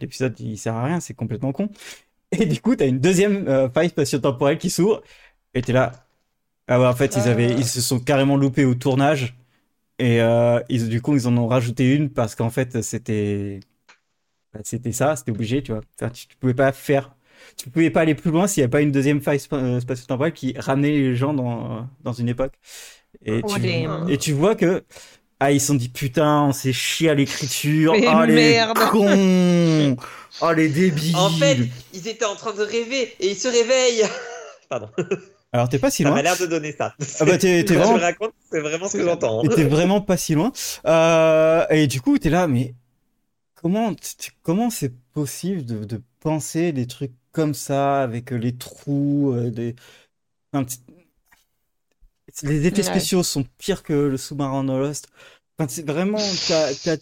l'épisode 0.00 0.38
il 0.38 0.56
sert 0.56 0.76
à 0.76 0.84
rien, 0.84 1.00
c'est 1.00 1.14
complètement 1.14 1.50
con. 1.50 1.70
Et 2.30 2.46
du 2.46 2.60
coup, 2.60 2.76
t'as 2.76 2.86
une 2.86 3.00
deuxième 3.00 3.48
euh, 3.48 3.68
faille 3.68 3.88
spatio-temporelle 3.88 4.58
qui 4.58 4.70
s'ouvre. 4.70 5.02
Et 5.54 5.62
t'es 5.62 5.72
là. 5.72 5.92
Ah 6.68 6.80
ouais, 6.80 6.86
en 6.86 6.94
fait, 6.94 7.16
ils 7.16 7.66
se 7.66 7.80
sont 7.80 7.98
carrément 7.98 8.36
loupés 8.36 8.64
au 8.64 8.76
tournage. 8.76 9.36
Et 9.98 10.22
euh, 10.22 10.60
du 10.68 11.02
coup, 11.02 11.16
ils 11.16 11.26
en 11.26 11.36
ont 11.36 11.48
rajouté 11.48 11.92
une 11.94 12.10
parce 12.10 12.36
qu'en 12.36 12.50
fait, 12.50 12.80
c'était, 12.82 13.58
bah, 14.54 14.60
ça, 14.92 15.16
c'était 15.16 15.32
obligé, 15.32 15.62
tu 15.64 15.72
vois. 15.72 15.82
tu, 16.12 16.28
tu 16.28 16.36
pouvais 16.36 16.54
pas 16.54 16.70
faire 16.72 17.14
tu 17.62 17.70
pouvais 17.70 17.90
pas 17.90 18.00
aller 18.00 18.14
plus 18.14 18.30
loin 18.30 18.46
s'il 18.46 18.62
n'y 18.62 18.66
a 18.66 18.68
pas 18.68 18.80
une 18.80 18.90
deuxième 18.90 19.20
faille 19.20 19.40
euh, 19.52 19.78
spatio-temporelle 19.80 20.32
qui 20.32 20.54
ramenait 20.58 20.90
les 20.90 21.14
gens 21.14 21.32
dans, 21.32 21.86
dans 22.02 22.12
une 22.12 22.28
époque. 22.28 22.52
Et, 23.24 23.40
tu, 23.42 24.12
et 24.12 24.18
tu 24.18 24.32
vois 24.32 24.56
que 24.56 24.82
ah, 25.38 25.52
ils 25.52 25.60
se 25.60 25.68
sont 25.68 25.74
dit 25.74 25.88
putain, 25.88 26.42
on 26.44 26.52
s'est 26.52 26.72
chié 26.72 27.10
à 27.10 27.14
l'écriture. 27.14 27.94
Oh 27.96 28.24
les 28.24 28.60
cons 28.90 29.96
Oh 30.40 30.52
les 30.52 30.68
débiles 30.68 31.14
En 31.16 31.30
fait, 31.30 31.58
ils 31.94 32.08
étaient 32.08 32.24
en 32.24 32.34
train 32.34 32.52
de 32.52 32.62
rêver 32.62 33.14
et 33.20 33.30
ils 33.30 33.36
se 33.36 33.48
réveillent 33.48 34.04
Pardon. 34.68 34.88
Alors 35.52 35.68
t'es 35.68 35.78
pas 35.78 35.90
si 35.90 36.02
Ça 36.02 36.08
loin. 36.08 36.16
m'a 36.16 36.22
l'air 36.22 36.36
de 36.38 36.46
donner 36.46 36.72
ça. 36.72 36.94
Ah 37.20 37.24
bah, 37.24 37.38
t'es- 37.38 37.62
vraiment- 37.68 37.96
je 37.98 38.02
raconte, 38.02 38.32
c'est 38.50 38.60
vraiment 38.60 38.88
ce 38.88 38.96
que 38.96 39.04
j'entends. 39.04 39.42
T'es 39.42 39.64
vraiment 39.64 40.00
pas 40.00 40.16
si 40.16 40.34
loin. 40.34 40.50
Euh, 40.86 41.64
et 41.70 41.86
du 41.86 42.00
coup, 42.00 42.18
t'es 42.18 42.30
là, 42.30 42.48
mais 42.48 42.74
comment, 43.54 43.94
comment 44.42 44.70
c'est 44.70 44.92
possible 45.12 45.64
de, 45.64 45.84
de 45.84 46.00
penser 46.20 46.72
des 46.72 46.86
trucs 46.86 47.12
comme 47.32 47.54
ça 47.54 48.02
avec 48.02 48.32
euh, 48.32 48.36
les 48.36 48.56
trous, 48.56 49.32
euh, 49.34 49.50
des, 49.50 49.74
enfin, 50.52 50.66
les 52.42 52.66
effets 52.66 52.76
Ouais. 52.78 52.82
spéciaux 52.82 53.22
sont 53.22 53.44
pires 53.58 53.82
que 53.82 53.92
le 53.92 54.16
sous-marin 54.16 54.64
dans 54.64 54.78
Lost. 54.78 55.08
Enfin, 55.58 55.68
c'est 55.68 55.86
vraiment, 55.86 56.18
t'as, 56.48 56.72
t'as 56.74 56.96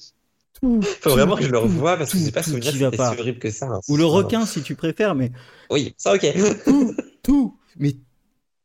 tout. 0.61 0.82
Faut 0.82 1.11
tout, 1.11 1.11
vraiment 1.11 1.36
que 1.36 1.44
je 1.44 1.51
le 1.51 1.59
revoie 1.59 1.97
parce 1.97 2.12
que 2.12 2.19
j'ai 2.19 2.32
pas 2.32 2.43
tout 2.43 2.51
souvenir 2.51 2.90
que 2.90 2.97
si 2.97 3.02
horrible 3.20 3.39
que 3.39 3.51
ça. 3.51 3.66
hein. 3.66 3.81
Ou 3.89 3.97
le 3.97 4.05
requin 4.05 4.44
si 4.47 4.62
tu 4.62 4.74
préfères, 4.74 5.15
mais 5.15 5.31
Oui, 5.70 5.94
ça 5.97 6.15
ok. 6.15 6.27
tout, 6.65 6.94
tout, 7.23 7.59
mais 7.77 7.94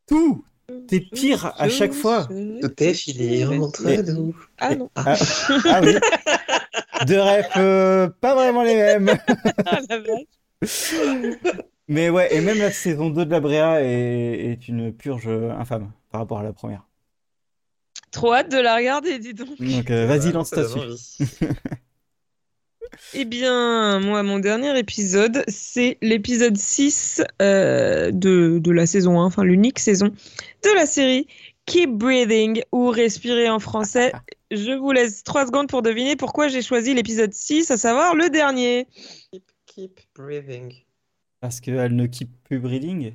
tout. 0.08 0.44
T'es 0.88 1.00
pire 1.00 1.54
à 1.58 1.70
chaque 1.70 1.94
fois. 1.94 2.26
Tout 2.28 2.84
est 2.84 2.94
fini 2.96 3.46
entre 3.46 3.84
Mais- 3.84 4.02
nous. 4.02 4.36
Ah 4.58 4.76
non. 4.76 4.90
Ah, 4.96 5.16
ah 5.66 5.82
oui. 5.84 5.94
Deux 7.06 7.22
rêves, 7.22 7.46
euh, 7.58 8.10
pas 8.20 8.34
vraiment 8.34 8.64
les 8.64 8.76
mêmes. 8.76 9.16
Ah, 9.66 9.80
la 9.90 10.00
vache. 10.00 10.26
Mais 11.96 12.10
ouais, 12.10 12.28
et 12.36 12.42
même 12.42 12.58
la 12.58 12.72
saison 12.72 13.10
2 13.10 13.24
de 13.24 13.32
la 13.32 13.40
Bréa 13.40 13.82
est, 13.82 14.52
est 14.52 14.68
une 14.68 14.92
purge 14.92 15.30
infâme 15.30 15.94
par 16.12 16.20
rapport 16.20 16.40
à 16.40 16.44
la 16.44 16.52
première. 16.52 16.86
Trop 18.12 18.34
hâte 18.34 18.52
de 18.52 18.58
la 18.58 18.76
regarder, 18.76 19.18
dis 19.18 19.34
donc. 19.34 19.58
Donc 19.58 19.90
euh, 19.90 20.06
vas-y, 20.06 20.26
Ouais, 20.26 20.32
lance 20.34 20.50
ta 20.50 20.68
suite. 20.68 21.22
Eh 23.14 23.24
bien, 23.24 24.02
moi, 24.02 24.24
mon 24.24 24.40
dernier 24.40 24.78
épisode, 24.78 25.46
c'est 25.48 25.98
l'épisode 26.02 26.58
6 26.58 27.24
euh, 27.42 28.12
de, 28.12 28.60
de 28.60 28.72
la 28.72 28.86
saison 28.88 29.22
1, 29.22 29.24
enfin 29.24 29.46
l'unique 29.46 29.80
saison 29.80 30.08
de 30.08 30.76
la 30.76 30.86
série 30.86 31.28
Keep 31.66 31.92
Breathing 31.92 32.62
ou 32.74 32.90
Respirer 32.90 33.50
en 33.50 33.60
français. 33.60 34.12
Je 34.52 34.74
vous 34.74 34.92
laisse 34.92 35.24
3 35.24 35.46
secondes 35.46 35.70
pour 35.70 35.82
deviner 35.82 36.18
pourquoi 36.18 36.50
j'ai 36.50 36.62
choisi 36.62 36.94
l'épisode 36.94 37.34
6, 37.34 37.72
à 37.72 37.78
savoir 37.78 38.16
le 38.16 38.30
dernier. 38.30 38.86
Keep, 39.32 39.44
keep 39.66 40.00
breathing. 40.14 40.85
Parce 41.46 41.62
qu'elle 41.62 41.96
ne 41.96 42.08
keep 42.08 42.32
plus 42.44 42.58
breeding. 42.58 43.14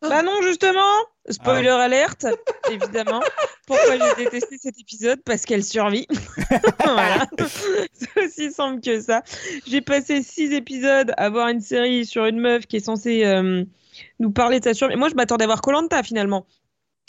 Bah 0.00 0.22
non, 0.22 0.40
justement, 0.40 0.80
spoiler 1.28 1.68
alerte, 1.68 2.24
évidemment. 2.70 3.20
Pourquoi 3.66 3.98
j'ai 3.98 4.24
détesté 4.24 4.56
cet 4.56 4.80
épisode? 4.80 5.20
Parce 5.22 5.44
qu'elle 5.44 5.62
survit. 5.62 6.06
voilà, 6.82 7.26
c'est 7.92 8.24
aussi 8.24 8.50
simple 8.52 8.80
que 8.80 9.02
ça. 9.02 9.22
J'ai 9.66 9.82
passé 9.82 10.22
six 10.22 10.54
épisodes 10.54 11.12
à 11.18 11.28
voir 11.28 11.48
une 11.48 11.60
série 11.60 12.06
sur 12.06 12.24
une 12.24 12.40
meuf 12.40 12.64
qui 12.66 12.76
est 12.76 12.80
censée 12.80 13.26
euh, 13.26 13.62
nous 14.18 14.30
parler 14.30 14.60
de 14.60 14.64
sa 14.64 14.72
survie. 14.72 14.96
Moi, 14.96 15.10
je 15.10 15.14
m'attendais 15.14 15.44
à 15.44 15.48
voir 15.48 15.60
Colanta 15.60 16.02
finalement. 16.02 16.46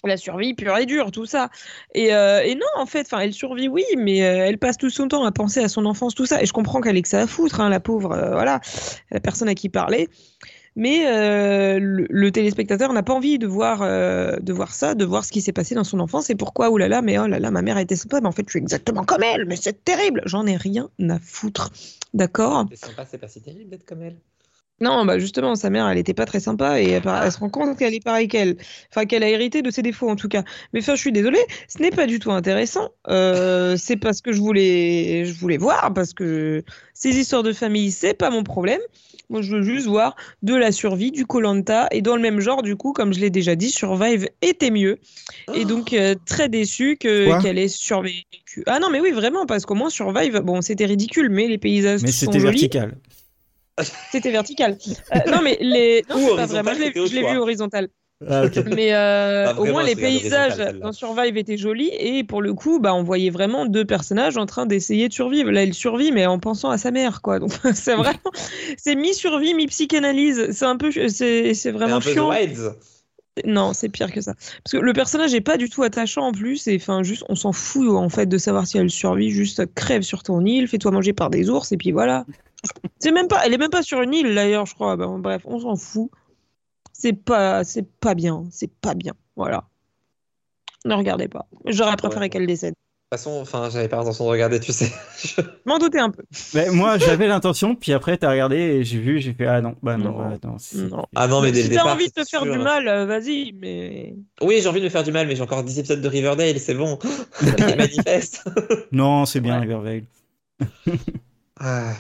La 0.06 0.16
survie 0.16 0.54
pure 0.54 0.78
et 0.78 0.86
dure, 0.86 1.12
tout 1.12 1.26
ça. 1.26 1.50
Et, 1.94 2.14
euh, 2.14 2.42
non, 2.56 2.82
en 2.82 2.86
fait, 2.86 3.08
elle 3.20 3.34
survit, 3.34 3.68
oui, 3.68 3.84
mais 3.98 4.24
euh, 4.24 4.46
elle 4.46 4.58
passe 4.58 4.78
tout 4.78 4.90
son 4.90 5.10
temps 5.10 5.26
à 5.26 5.32
penser 5.34 5.60
à 5.60 5.68
son 5.68 5.86
enfance, 5.86 6.16
tout 6.16 6.26
ça. 6.26 6.42
Et 6.42 6.46
je 6.46 6.54
comprends 6.54 6.80
qu'elle 6.80 6.96
ait 6.96 7.02
que 7.02 7.10
ça 7.10 7.20
à 7.20 7.28
foutre, 7.28 7.60
hein, 7.60 7.68
la 7.68 7.82
pauvre, 7.82 8.14
euh, 8.14 8.32
voilà, 8.32 8.62
la 9.12 9.20
personne 9.20 9.50
à 9.50 9.56
qui 9.56 9.68
parler. 9.68 10.08
Mais 10.78 11.04
le, 11.78 12.30
téléspectateur 12.32 12.94
n'a 12.94 13.04
pas 13.04 13.14
envie 13.14 13.38
de 13.38 13.48
voir, 13.48 13.80
de 13.82 14.54
voir 14.54 14.74
ça, 14.74 14.96
de 14.96 15.04
voir 15.04 15.26
ce 15.26 15.32
qui 15.32 15.42
s'est 15.42 15.52
passé 15.52 15.76
dans 15.76 15.84
son 15.84 16.00
enfance 16.00 16.30
et 16.30 16.36
pourquoi, 16.36 16.70
oh 16.70 16.78
là 16.78 16.88
là, 16.88 17.02
mais 17.02 17.20
oh 17.20 17.28
là 17.28 17.40
là, 17.40 17.52
ma 17.52 17.62
mère 17.62 17.78
était 17.80 17.98
sympa, 17.98 18.22
mais 18.22 18.28
en 18.28 18.32
fait, 18.32 18.44
je 18.46 18.52
suis 18.52 18.60
exactement 18.60 19.04
comme 19.04 19.24
elle, 19.24 19.44
mais 19.46 19.58
c'est 19.58 19.84
terrible. 19.84 20.22
J'en 20.26 20.46
ai 20.46 20.56
rien 20.56 20.90
à 21.10 21.20
foutre. 21.20 21.72
D'accord? 22.14 22.66
C'est 22.70 22.86
sympa, 22.86 23.06
c'est 23.10 23.18
pas 23.18 23.28
si 23.28 23.42
terrible 23.42 23.72
d'être 23.72 23.86
comme 23.86 24.04
elle. 24.04 24.16
Non, 24.82 25.06
bah 25.06 25.20
justement, 25.20 25.56
sa 25.56 25.70
mère, 25.70 25.88
elle 25.88 25.98
était 25.98 26.14
pas 26.14 26.26
très 26.26 26.40
sympa 26.40 26.82
et 26.82 26.90
elle, 26.90 27.04
elle 27.24 27.32
se 27.32 27.40
rend 27.40 27.50
compte 27.50 27.78
qu'elle 27.78 27.94
est 27.94 28.04
pareille 28.04 28.28
qu'elle. 28.28 28.58
Enfin, 28.92 29.06
qu'elle 29.06 29.24
a 29.24 29.30
hérité 29.30 29.62
de 29.62 29.72
ses 29.72 29.82
défauts 29.82 30.10
en 30.10 30.16
tout 30.16 30.30
cas. 30.30 30.44
Mais 30.74 30.80
enfin, 30.80 30.96
je 30.96 31.02
suis 31.02 31.12
désolée, 31.12 31.44
ce 31.68 31.82
n'est 31.82 31.92
pas 31.92 32.06
du 32.08 32.20
tout 32.20 32.32
intéressant. 32.32 32.90
Euh, 33.08 33.76
c'est 33.78 33.98
parce 33.98 34.22
que 34.22 34.32
je 34.32 34.40
voulais, 34.40 35.26
je 35.26 35.34
voulais 35.34 35.58
voir, 35.58 35.94
parce 35.94 36.14
que 36.14 36.64
ces 36.94 37.18
histoires 37.18 37.44
de 37.44 37.54
famille, 37.54 37.92
c'est 37.92 38.14
pas 38.14 38.30
mon 38.30 38.44
problème. 38.44 38.82
Moi, 39.30 39.44
je 39.44 39.56
veux 39.56 39.62
juste 39.62 39.86
voir 39.86 40.16
de 40.42 40.56
la 40.56 40.72
survie, 40.72 41.12
du 41.12 41.26
Colanta 41.26 41.88
et 41.92 42.02
dans 42.02 42.16
le 42.16 42.22
même 42.22 42.40
genre, 42.40 42.64
du 42.64 42.76
coup, 42.76 42.94
comme 42.94 43.14
je 43.14 43.20
l'ai 43.20 43.30
déjà 43.30 43.56
dit, 43.56 43.70
Survive 43.70 44.28
était 44.42 44.72
mieux. 44.72 44.98
Et 45.54 45.66
donc, 45.66 45.94
euh, 45.94 46.16
très 46.26 46.50
déçu 46.50 46.98
qu'elle 46.98 47.60
ait 47.60 47.68
survécu. 47.68 48.64
Ah 48.66 48.80
non, 48.80 48.90
mais 48.90 49.00
oui, 49.00 49.12
vraiment, 49.12 49.46
parce 49.46 49.68
qu'au 49.68 49.76
moins, 49.76 49.92
Survive, 49.92 50.40
bon, 50.40 50.62
c'était 50.62 50.86
ridicule, 50.86 51.30
mais 51.30 51.48
les 51.48 51.60
paysages 51.60 52.02
Mais 52.02 52.12
sont 52.12 52.26
c'était 52.26 52.40
jolis. 52.40 52.62
vertical. 52.62 52.98
C'était 54.12 54.32
vertical. 54.32 54.78
Euh, 55.16 55.32
non, 55.32 55.42
mais 55.44 55.58
les. 55.62 56.04
Non, 56.10 56.16
Ou 56.16 56.36
pas 56.36 56.44
horizontal, 56.44 56.48
vrai. 56.48 56.64
Moi, 56.64 56.74
je 57.06 57.14
l'ai- 57.16 57.32
vu 57.32 57.38
horizontal. 57.38 57.90
Ah. 58.28 58.44
Mais 58.76 58.94
euh, 58.94 59.52
au 59.52 59.54
vraiment, 59.56 59.72
moins, 59.72 59.84
les 59.84 59.96
paysages 59.96 60.58
dans 60.82 60.92
Survive 60.92 61.38
étaient 61.38 61.58
jolis. 61.58 61.92
Et 61.98 62.24
pour 62.26 62.42
le 62.42 62.54
coup, 62.54 62.80
bah, 62.80 62.94
on 62.94 63.04
voyait 63.04 63.30
vraiment 63.30 63.66
deux 63.66 63.86
personnages 63.86 64.36
en 64.36 64.46
train 64.46 64.66
d'essayer 64.66 65.08
de 65.08 65.14
survivre. 65.14 65.52
Là, 65.52 65.64
il 65.64 65.74
survit, 65.74 66.12
mais 66.12 66.26
en 66.26 66.38
pensant 66.38 66.70
à 66.70 66.78
sa 66.78 66.92
mère, 66.92 67.22
quoi. 67.22 67.40
Donc, 67.40 67.54
c'est 67.74 67.96
vraiment. 67.96 68.20
C'est 68.78 68.96
mi-survie, 68.96 69.54
mi-psychanalyse. 69.54 70.52
C'est 70.52 70.66
un 70.66 70.76
peu. 70.76 70.92
C'est 71.10 71.72
vraiment 71.72 71.96
un 71.98 72.02
chiant. 72.02 72.32
Non, 73.46 73.72
c'est 73.72 73.88
pire 73.88 74.12
que 74.12 74.20
ça. 74.20 74.34
Parce 74.34 74.74
que 74.74 74.78
le 74.78 74.92
personnage 74.92 75.34
est 75.34 75.40
pas 75.40 75.56
du 75.56 75.70
tout 75.70 75.84
attachant 75.84 76.24
en 76.28 76.32
plus. 76.34 76.68
Et 76.68 76.76
enfin, 76.76 77.04
juste, 77.04 77.24
on 77.30 77.36
s'en 77.36 77.54
fout 77.54 77.90
en 77.92 78.10
fait 78.10 78.26
de 78.26 78.38
savoir 78.38 78.68
si 78.68 78.78
elle 78.78 78.90
survit. 78.90 79.30
Juste 79.30 79.66
crève 79.76 80.02
sur 80.02 80.24
ton 80.24 80.44
île, 80.44 80.68
fais-toi 80.68 80.92
manger 80.92 81.14
par 81.14 81.30
des 81.30 81.50
ours, 81.50 81.72
et 81.72 81.78
puis 81.78 81.94
voilà. 81.94 82.26
C'est 83.00 83.12
même 83.12 83.28
pas, 83.28 83.46
elle 83.46 83.54
est 83.54 83.58
même 83.58 83.70
pas 83.70 83.84
sur 83.84 84.02
une 84.02 84.14
île 84.14 84.36
d'ailleurs, 84.36 84.66
je 84.66 84.74
crois. 84.74 84.98
Ben, 84.98 85.18
bref, 85.20 85.42
on 85.46 85.60
s'en 85.60 85.76
fout. 85.76 86.10
C'est 86.94 87.14
pas, 87.14 87.64
c'est 87.64 87.90
pas 88.00 88.16
bien. 88.16 88.44
C'est 88.52 88.72
pas 88.72 88.94
bien. 88.94 89.14
Voilà. 89.36 89.64
Ne 90.86 90.94
regardez 90.94 91.28
pas. 91.28 91.48
J'aurais 91.66 91.96
préféré 91.96 92.26
Ouais. 92.26 92.30
qu'elle 92.30 92.48
décède. 92.48 92.74
De 93.12 93.18
toute 93.18 93.24
façon, 93.24 93.40
enfin, 93.42 93.70
j'avais 93.72 93.88
pas 93.88 93.98
l'intention 93.98 94.26
de 94.26 94.30
regarder, 94.30 94.60
tu 94.60 94.72
sais. 94.72 94.92
Je- 95.24 95.42
M'en 95.66 95.80
doutais 95.80 96.00
un 96.00 96.12
peu. 96.12 96.22
Mais 96.54 96.70
moi, 96.70 96.98
j'avais 97.00 97.28
l'intention, 97.28 97.74
puis 97.76 97.92
après, 97.94 98.18
t'as 98.18 98.30
regardé 98.30 98.58
et 98.58 98.84
j'ai 98.84 99.00
vu, 99.00 99.20
j'ai 99.20 99.34
fait 99.34 99.48
ah 99.48 99.62
non, 99.62 99.76
bah 99.82 99.98
non, 99.98 100.12
Non. 100.12 100.18
bah, 100.30 100.38
non. 100.44 100.58
c'est- 100.60 100.78
Non. 100.90 101.06
Ah 101.16 101.28
non, 101.28 101.42
mais 101.42 101.52
dès 101.52 101.64
si 101.64 101.70
le 101.70 101.76
t'as 101.76 101.82
départ. 101.82 101.96
envie 101.96 102.08
de 102.08 102.12
te 102.14 102.24
faire 102.30 102.42
sûr. 102.44 102.52
du 102.54 102.60
mal, 102.60 102.88
euh, 102.88 103.06
vas-y. 103.08 103.54
Mais 103.54 104.16
Oui, 104.44 104.60
j'ai 104.62 104.68
envie 104.70 104.80
de 104.80 104.86
me 104.86 104.90
faire 104.90 105.04
du 105.04 105.12
mal, 105.12 105.26
mais 105.28 105.36
j'ai 105.36 105.42
encore 105.42 105.64
10 105.64 105.80
épisodes 105.80 106.02
de 106.02 106.08
Riverdale, 106.08 106.60
c'est 106.60 106.76
bon. 106.76 107.00
Il 107.42 107.76
manifeste. 107.78 108.44
Non, 108.92 109.26
c'est 109.26 109.40
bien 109.40 109.56
Ouais. 109.56 109.62
Rivervale. 109.62 110.04
Ah, 111.60 111.94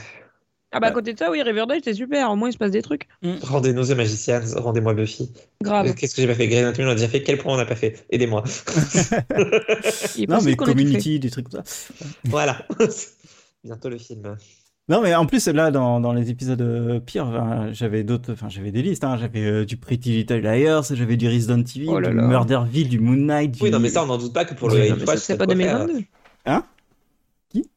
ah 0.71 0.79
bah 0.79 0.87
à 0.87 0.89
Ouais. 0.89 0.93
côté 0.93 1.13
de 1.13 1.19
ça, 1.19 1.31
oui, 1.31 1.41
Riverdale, 1.41 1.79
c'est 1.83 1.93
super. 1.93 2.29
Au 2.31 2.35
moins, 2.35 2.49
il 2.49 2.53
se 2.53 2.57
passe 2.57 2.71
des 2.71 2.81
trucs. 2.81 3.07
Rendez-nous 3.41 3.85
The 3.87 3.91
Magicians, 3.97 4.41
rendez-moi 4.55 4.93
Buffy. 4.93 5.31
Grave. 5.63 5.93
Qu'est-ce 5.95 6.15
que 6.15 6.21
j'ai 6.21 6.27
pas 6.27 6.35
fait? 6.35 6.47
Grey's 6.47 6.61
Anatomy, 6.63 6.87
on 6.87 6.91
a 6.91 6.95
déjà 6.95 7.07
fait. 7.07 7.23
Quel 7.23 7.37
point 7.37 7.53
on 7.53 7.57
n'a 7.57 7.65
pas 7.65 7.75
fait? 7.75 8.05
Aidez-moi. 8.11 8.43
Non, 10.27 10.39
mais. 10.43 10.55
Community, 10.55 11.19
des 11.19 11.29
trucs 11.29 11.49
comme 11.49 11.63
ça. 11.63 11.95
voilà. 12.25 12.65
Bientôt 13.63 13.89
le 13.89 13.97
film. 13.97 14.37
Non, 14.87 15.01
mais 15.01 15.13
en 15.13 15.25
plus, 15.27 15.47
là, 15.47 15.69
dans, 15.69 15.99
dans 15.99 16.13
les 16.13 16.31
épisodes 16.31 16.61
euh, 16.61 16.99
pires, 16.99 17.27
enfin, 17.27 17.69
j'avais 17.73 18.03
d'autres, 18.03 18.33
enfin, 18.33 18.49
j'avais 18.49 18.71
des 18.71 18.81
listes, 18.81 19.03
hein. 19.03 19.17
J'avais 19.19 19.45
euh, 19.45 19.65
du 19.65 19.77
Pretty 19.77 20.11
Little 20.11 20.39
Liars, 20.41 20.85
j'avais 20.91 21.15
du 21.15 21.27
Resident 21.27 21.59
Evil, 21.61 21.85
Oh 21.89 22.01
du. 22.01 22.09
Murderville, 22.09 22.89
du 22.89 22.99
Moon 22.99 23.15
Knight, 23.15 23.51
du... 23.51 23.61
Oui, 23.63 23.69
non, 23.69 23.79
mais 23.79 23.89
ça, 23.89 24.03
on 24.03 24.07
n'en 24.07 24.17
doute 24.17 24.33
pas 24.33 24.45
que 24.45 24.55
pour 24.55 24.69
Oui, 24.69 24.89
le 24.89 25.05
ça, 25.05 25.17
c'est 25.17 25.37
pas 25.37 25.45
peut 25.45 25.55
faire. 25.55 25.85
2022. 25.85 26.05
Hein? 26.47 26.63
Qui? 27.49 27.69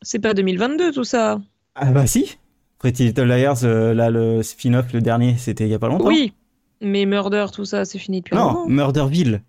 C'est 0.00 0.18
pas 0.18 0.32
2022 0.32 0.92
tout 0.92 1.04
ça. 1.04 1.40
Ah 1.80 1.90
bah 1.92 2.06
si 2.06 2.38
Pretty 2.78 3.04
Little 3.06 3.24
Liars, 3.26 3.64
euh, 3.64 3.92
là, 3.92 4.08
le 4.10 4.42
spin-off, 4.42 4.92
le 4.92 5.00
dernier, 5.00 5.36
c'était 5.36 5.64
il 5.64 5.70
y 5.70 5.74
a 5.74 5.78
pas 5.80 5.88
longtemps. 5.88 6.06
Oui, 6.06 6.32
mais 6.80 7.06
Murder, 7.06 7.46
tout 7.52 7.64
ça, 7.64 7.84
c'est 7.84 7.98
fini 7.98 8.20
depuis 8.20 8.36
un 8.36 8.38
Non. 8.38 8.68
Murderville. 8.68 9.42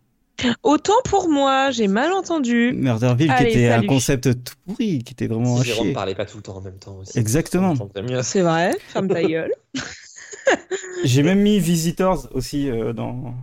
Autant 0.64 0.94
pour 1.04 1.30
moi, 1.30 1.70
j'ai 1.70 1.88
mal 1.88 2.12
entendu. 2.14 2.72
Murderville 2.74 3.30
Allez, 3.30 3.52
qui 3.52 3.58
était 3.58 3.70
salut. 3.70 3.86
un 3.86 3.88
concept 3.88 4.44
tout 4.44 4.54
pourri, 4.66 5.04
qui 5.04 5.14
était 5.14 5.28
vraiment 5.28 5.58
Si 5.58 5.62
à 5.62 5.64
Jérôme 5.66 5.86
chier. 5.88 5.94
parlait 5.94 6.16
pas 6.16 6.26
tout 6.26 6.38
le 6.38 6.44
temps 6.44 6.56
en 6.58 6.62
même 6.62 6.78
temps 6.80 6.96
aussi. 6.98 7.20
Exactement. 7.20 7.76
C'est 8.24 8.42
vrai, 8.42 8.76
ferme 8.88 9.08
ta 9.10 9.22
gueule. 9.28 9.52
J'ai 11.04 11.24
même 11.24 11.42
mis 11.42 11.60
Visitors 11.60 12.28
aussi 12.34 12.70
euh, 12.70 12.94
dans 12.94 13.34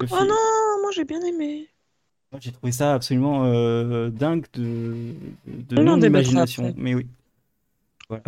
le 0.00 0.06
Oh 0.10 0.16
film. 0.16 0.28
non, 0.28 0.80
moi 0.82 0.90
j'ai 0.94 1.04
bien 1.04 1.20
aimé. 1.22 1.66
J'ai 2.40 2.52
trouvé 2.52 2.72
ça 2.72 2.94
absolument 2.94 3.44
euh, 3.46 4.10
dingue 4.10 4.44
de, 4.54 4.94
de 5.46 5.76
On 5.80 5.86
en 5.86 5.96
débattra 5.96 6.32
non-imagination. 6.32 6.68
après. 6.68 6.74
Mais 6.80 6.94
oui. 6.94 7.06
Voilà. 8.08 8.22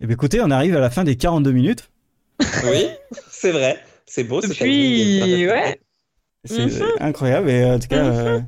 Et 0.00 0.06
bien 0.06 0.14
écoutez, 0.14 0.40
on 0.42 0.50
arrive 0.50 0.76
à 0.76 0.80
la 0.80 0.90
fin 0.90 1.04
des 1.04 1.16
42 1.16 1.52
minutes. 1.52 1.90
Oui, 2.64 2.86
c'est 3.30 3.52
vrai. 3.52 3.78
C'est 4.06 4.24
beau 4.24 4.40
ce 4.42 4.48
Depuis- 4.48 5.20
timing. 5.22 5.46
ouais. 5.48 5.80
C'est 6.44 6.66
Mhm. 6.66 6.86
incroyable. 7.00 7.50
Et 7.50 7.64
en 7.64 7.78
tout 7.78 7.88
cas, 7.88 8.04
euh, 8.04 8.40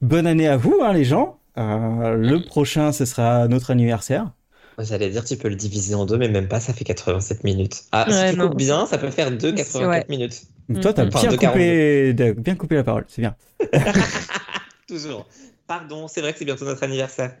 bonne 0.00 0.26
année 0.26 0.48
à 0.48 0.56
vous, 0.56 0.78
hein, 0.82 0.92
les 0.92 1.04
gens. 1.04 1.40
Euh, 1.58 2.14
le 2.14 2.40
prochain, 2.44 2.92
ce 2.92 3.04
sera 3.04 3.48
notre 3.48 3.70
anniversaire. 3.70 4.30
J'allais 4.78 5.10
dire, 5.10 5.24
tu 5.24 5.36
peux 5.36 5.48
le 5.48 5.56
diviser 5.56 5.94
en 5.96 6.06
deux, 6.06 6.16
mais 6.16 6.28
même 6.28 6.46
pas, 6.46 6.60
ça 6.60 6.72
fait 6.72 6.84
87 6.84 7.42
minutes. 7.42 7.82
Ah, 7.90 8.06
Ouais, 8.08 8.28
si 8.28 8.32
tu 8.34 8.38
non. 8.38 8.48
coupes 8.48 8.56
bien, 8.58 8.86
ça 8.86 8.96
peut 8.96 9.10
faire 9.10 9.30
deux 9.32 9.50
C'est- 9.50 9.64
84 9.64 9.88
ouais. 9.90 10.06
minutes. 10.08 10.42
Toi, 10.80 10.92
t'as 10.92 11.04
Mhm. 11.04 11.08
bien, 11.10 11.18
Enfin, 11.18 11.28
de 11.32 11.36
coupé, 11.36 12.14
t'as 12.16 12.32
bien 12.32 12.54
coupé 12.54 12.74
la 12.76 12.84
parole. 12.84 13.04
C'est 13.08 13.22
bien. 13.22 13.34
Toujours. 14.88 15.26
Pardon, 15.68 16.08
c'est 16.08 16.20
vrai 16.20 16.32
que 16.32 16.38
c'est 16.40 16.44
bientôt 16.44 16.64
notre 16.64 16.82
anniversaire. 16.82 17.36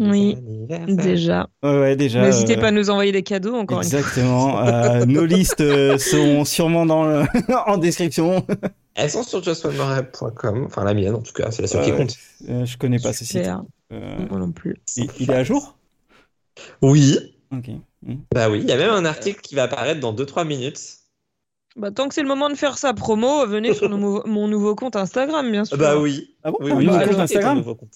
Oui, 0.00 0.36
anniversaire. 0.38 0.96
Déjà. 0.96 1.48
Ouais, 1.62 1.78
ouais, 1.80 1.96
déjà. 1.96 2.22
N'hésitez 2.22 2.56
euh, 2.56 2.60
pas 2.60 2.68
à 2.68 2.70
nous 2.70 2.88
envoyer 2.88 3.12
des 3.12 3.22
cadeaux 3.22 3.54
encore 3.54 3.82
une 3.82 3.88
fois. 3.90 3.98
Exactement. 3.98 4.62
Euh, 4.72 5.04
nos 5.06 5.24
listes 5.24 5.60
euh, 5.60 5.98
sont 5.98 6.44
sûrement 6.44 6.86
dans 6.86 7.04
le... 7.04 7.24
en 7.66 7.76
description. 7.78 8.46
Elles 8.94 9.10
sont 9.10 9.22
sur 9.22 9.42
justonemorep.com, 9.42 10.64
enfin 10.66 10.84
la 10.84 10.94
mienne 10.94 11.14
en 11.14 11.20
tout 11.20 11.32
cas, 11.32 11.50
c'est 11.50 11.62
la 11.62 11.68
seule 11.68 11.84
qui 11.84 11.92
compte. 11.92 12.16
Euh, 12.48 12.64
je 12.64 12.78
connais 12.78 12.98
pas 12.98 13.12
ce 13.12 13.24
site. 13.24 13.48
Euh, 13.92 14.18
Moi 14.30 14.38
non 14.38 14.52
plus. 14.52 14.76
il, 14.96 15.08
il 15.18 15.30
est 15.30 15.34
à 15.34 15.44
jour? 15.44 15.76
Oui, 16.80 17.18
Ok. 17.52 17.68
Mm. 18.02 18.14
bah 18.34 18.48
oui, 18.50 18.60
il 18.62 18.68
y 18.68 18.72
a 18.72 18.76
même 18.76 18.90
un 18.90 19.04
article 19.04 19.40
qui 19.40 19.54
va 19.54 19.64
apparaître 19.64 20.00
dans 20.00 20.14
2-3 20.14 20.46
minutes. 20.46 20.80
Bah, 21.76 21.90
tant 21.90 22.08
que 22.08 22.14
c'est 22.14 22.22
le 22.22 22.28
moment 22.28 22.50
de 22.50 22.54
faire 22.54 22.78
sa 22.78 22.92
promo, 22.94 23.46
venez 23.46 23.74
sur 23.74 23.88
nos- 23.88 24.22
mon 24.26 24.48
nouveau 24.48 24.74
compte 24.74 24.96
Instagram, 24.96 25.50
bien 25.50 25.64
sûr. 25.64 25.76
Bah 25.78 25.98
oui. 25.98 26.34
Ah 26.44 26.50
bon 26.50 26.58
Oui, 26.60 26.70
un 26.72 26.76
oui, 26.76 26.84
nouveau 26.86 26.98
j'ai 26.98 27.04
compte 27.06 27.20
Instagram 27.20 27.58
nouveau 27.58 27.74
compte. 27.74 27.90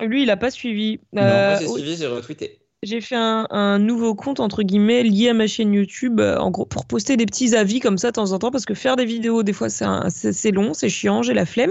Lui, 0.00 0.22
il 0.24 0.30
a 0.30 0.36
pas 0.36 0.50
suivi. 0.50 1.00
Non, 1.12 1.22
Euh, 1.22 1.50
Moi 1.50 1.60
j'ai 1.60 1.66
oui, 1.66 1.80
suivi, 1.80 1.96
j'ai 1.96 2.06
retweeté. 2.06 2.61
J'ai 2.84 3.00
fait 3.00 3.14
un, 3.14 3.46
un 3.50 3.78
nouveau 3.78 4.16
compte 4.16 4.40
entre 4.40 4.64
guillemets 4.64 5.04
lié 5.04 5.28
à 5.28 5.34
ma 5.34 5.46
chaîne 5.46 5.72
YouTube, 5.72 6.18
euh, 6.18 6.36
en 6.38 6.50
gros 6.50 6.64
pour 6.66 6.84
poster 6.84 7.16
des 7.16 7.26
petits 7.26 7.54
avis 7.54 7.78
comme 7.78 7.96
ça 7.96 8.08
de 8.08 8.14
temps 8.14 8.32
en 8.32 8.40
temps 8.40 8.50
parce 8.50 8.64
que 8.64 8.74
faire 8.74 8.96
des 8.96 9.04
vidéos 9.04 9.44
des 9.44 9.52
fois 9.52 9.68
c'est 9.68 10.50
long, 10.50 10.74
c'est 10.74 10.88
chiant, 10.88 11.22
j'ai 11.22 11.32
la 11.32 11.46
flemme 11.46 11.70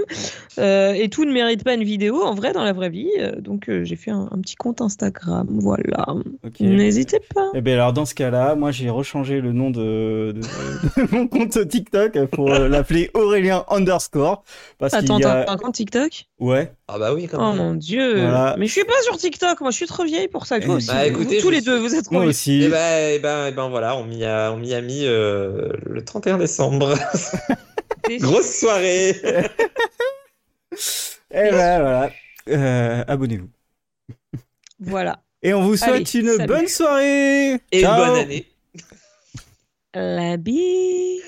Euh, 0.57 0.93
et 0.93 1.09
tout 1.09 1.25
ne 1.25 1.33
mérite 1.33 1.65
pas 1.65 1.73
une 1.73 1.83
vidéo 1.83 2.21
en 2.23 2.33
vrai 2.33 2.53
dans 2.53 2.63
la 2.63 2.71
vraie 2.71 2.89
vie. 2.89 3.09
euh, 3.19 3.41
donc 3.41 3.69
j'ai 3.83 3.95
fait 3.97 4.11
un, 4.11 4.29
un 4.31 4.39
petit 4.39 4.55
compte 4.55 4.79
Instagram, 4.79 5.47
voilà. 5.49 6.05
N'hésitez 6.61 7.19
pas. 7.35 7.49
Eh 7.55 7.59
bien 7.61 7.73
alors 7.73 7.91
dans 7.91 8.05
ce 8.05 8.15
cas-là, 8.15 8.55
moi 8.55 8.71
j'ai 8.71 8.89
rechangé 8.89 9.41
le 9.41 9.51
nom 9.51 9.69
de, 9.69 10.33
de- 10.33 11.01
de 11.01 11.11
mon 11.13 11.27
compte 11.27 11.67
TikTok 11.67 12.25
pour 12.27 12.47
l'appeler 12.47 13.11
Aurélien 13.15 13.65
underscore 13.69 14.43
parce 14.77 14.93
Attends, 14.93 15.19
a 15.19 15.51
un 15.51 15.57
compte 15.57 15.73
TikTok? 15.73 16.27
Ouais 16.39 16.71
Ah 16.93 16.99
bah 16.99 17.13
oui, 17.13 17.27
quand 17.27 17.37
Oh 17.39 17.53
même. 17.53 17.57
mon 17.63 17.73
dieu. 17.75 18.19
Voilà. 18.21 18.55
Mais 18.59 18.67
je 18.67 18.71
suis 18.73 18.83
pas 18.83 19.01
sur 19.03 19.17
TikTok, 19.17 19.61
moi 19.61 19.71
je 19.71 19.77
suis 19.77 19.85
trop 19.85 20.03
vieille 20.03 20.27
pour 20.27 20.45
ça. 20.45 20.59
Toi 20.59 20.73
Eh 20.73 20.75
aussi. 20.77 20.87
bah, 20.87 21.05
écoutez, 21.07 21.35
Vous- 21.37 21.41
tous 21.43 21.49
les 21.49 21.57
suis- 21.61 21.65
deux, 21.65 21.79
vous 21.79 21.95
êtes 21.95 22.05
trop 22.05 22.21
aussi 22.23 22.63
Et 22.63 22.67
ben, 22.67 23.13
et 23.13 23.19
ben, 23.19 23.47
et 23.47 23.51
ben 23.51 23.69
voilà, 23.69 23.95
on 23.95 24.03
m'y 24.03 24.25
a, 24.25 24.51
on 24.51 24.57
m'y 24.57 24.73
a 24.73 24.81
mis 24.81 25.05
euh, 25.05 25.69
le 25.85 26.03
31 26.03 26.37
décembre. 26.37 26.95
Grosse 28.19 28.59
soirée. 28.59 29.09
et 31.31 31.49
ben 31.51 31.79
voilà 31.81 32.11
Euh, 32.49 33.03
abonnez-vous 33.07 33.49
Voilà. 34.79 35.21
et 35.43 35.53
on 35.53 35.61
vous 35.61 35.77
souhaite 35.77 35.89
Allez, 35.93 36.19
une 36.19 36.35
salut. 36.35 36.47
bonne 36.47 36.67
soirée 36.67 37.53
Et 37.71 37.81
Ciao. 37.81 38.05
bonne 38.05 38.19
année. 38.19 38.47
La 39.93 40.35
bise. 40.37 41.21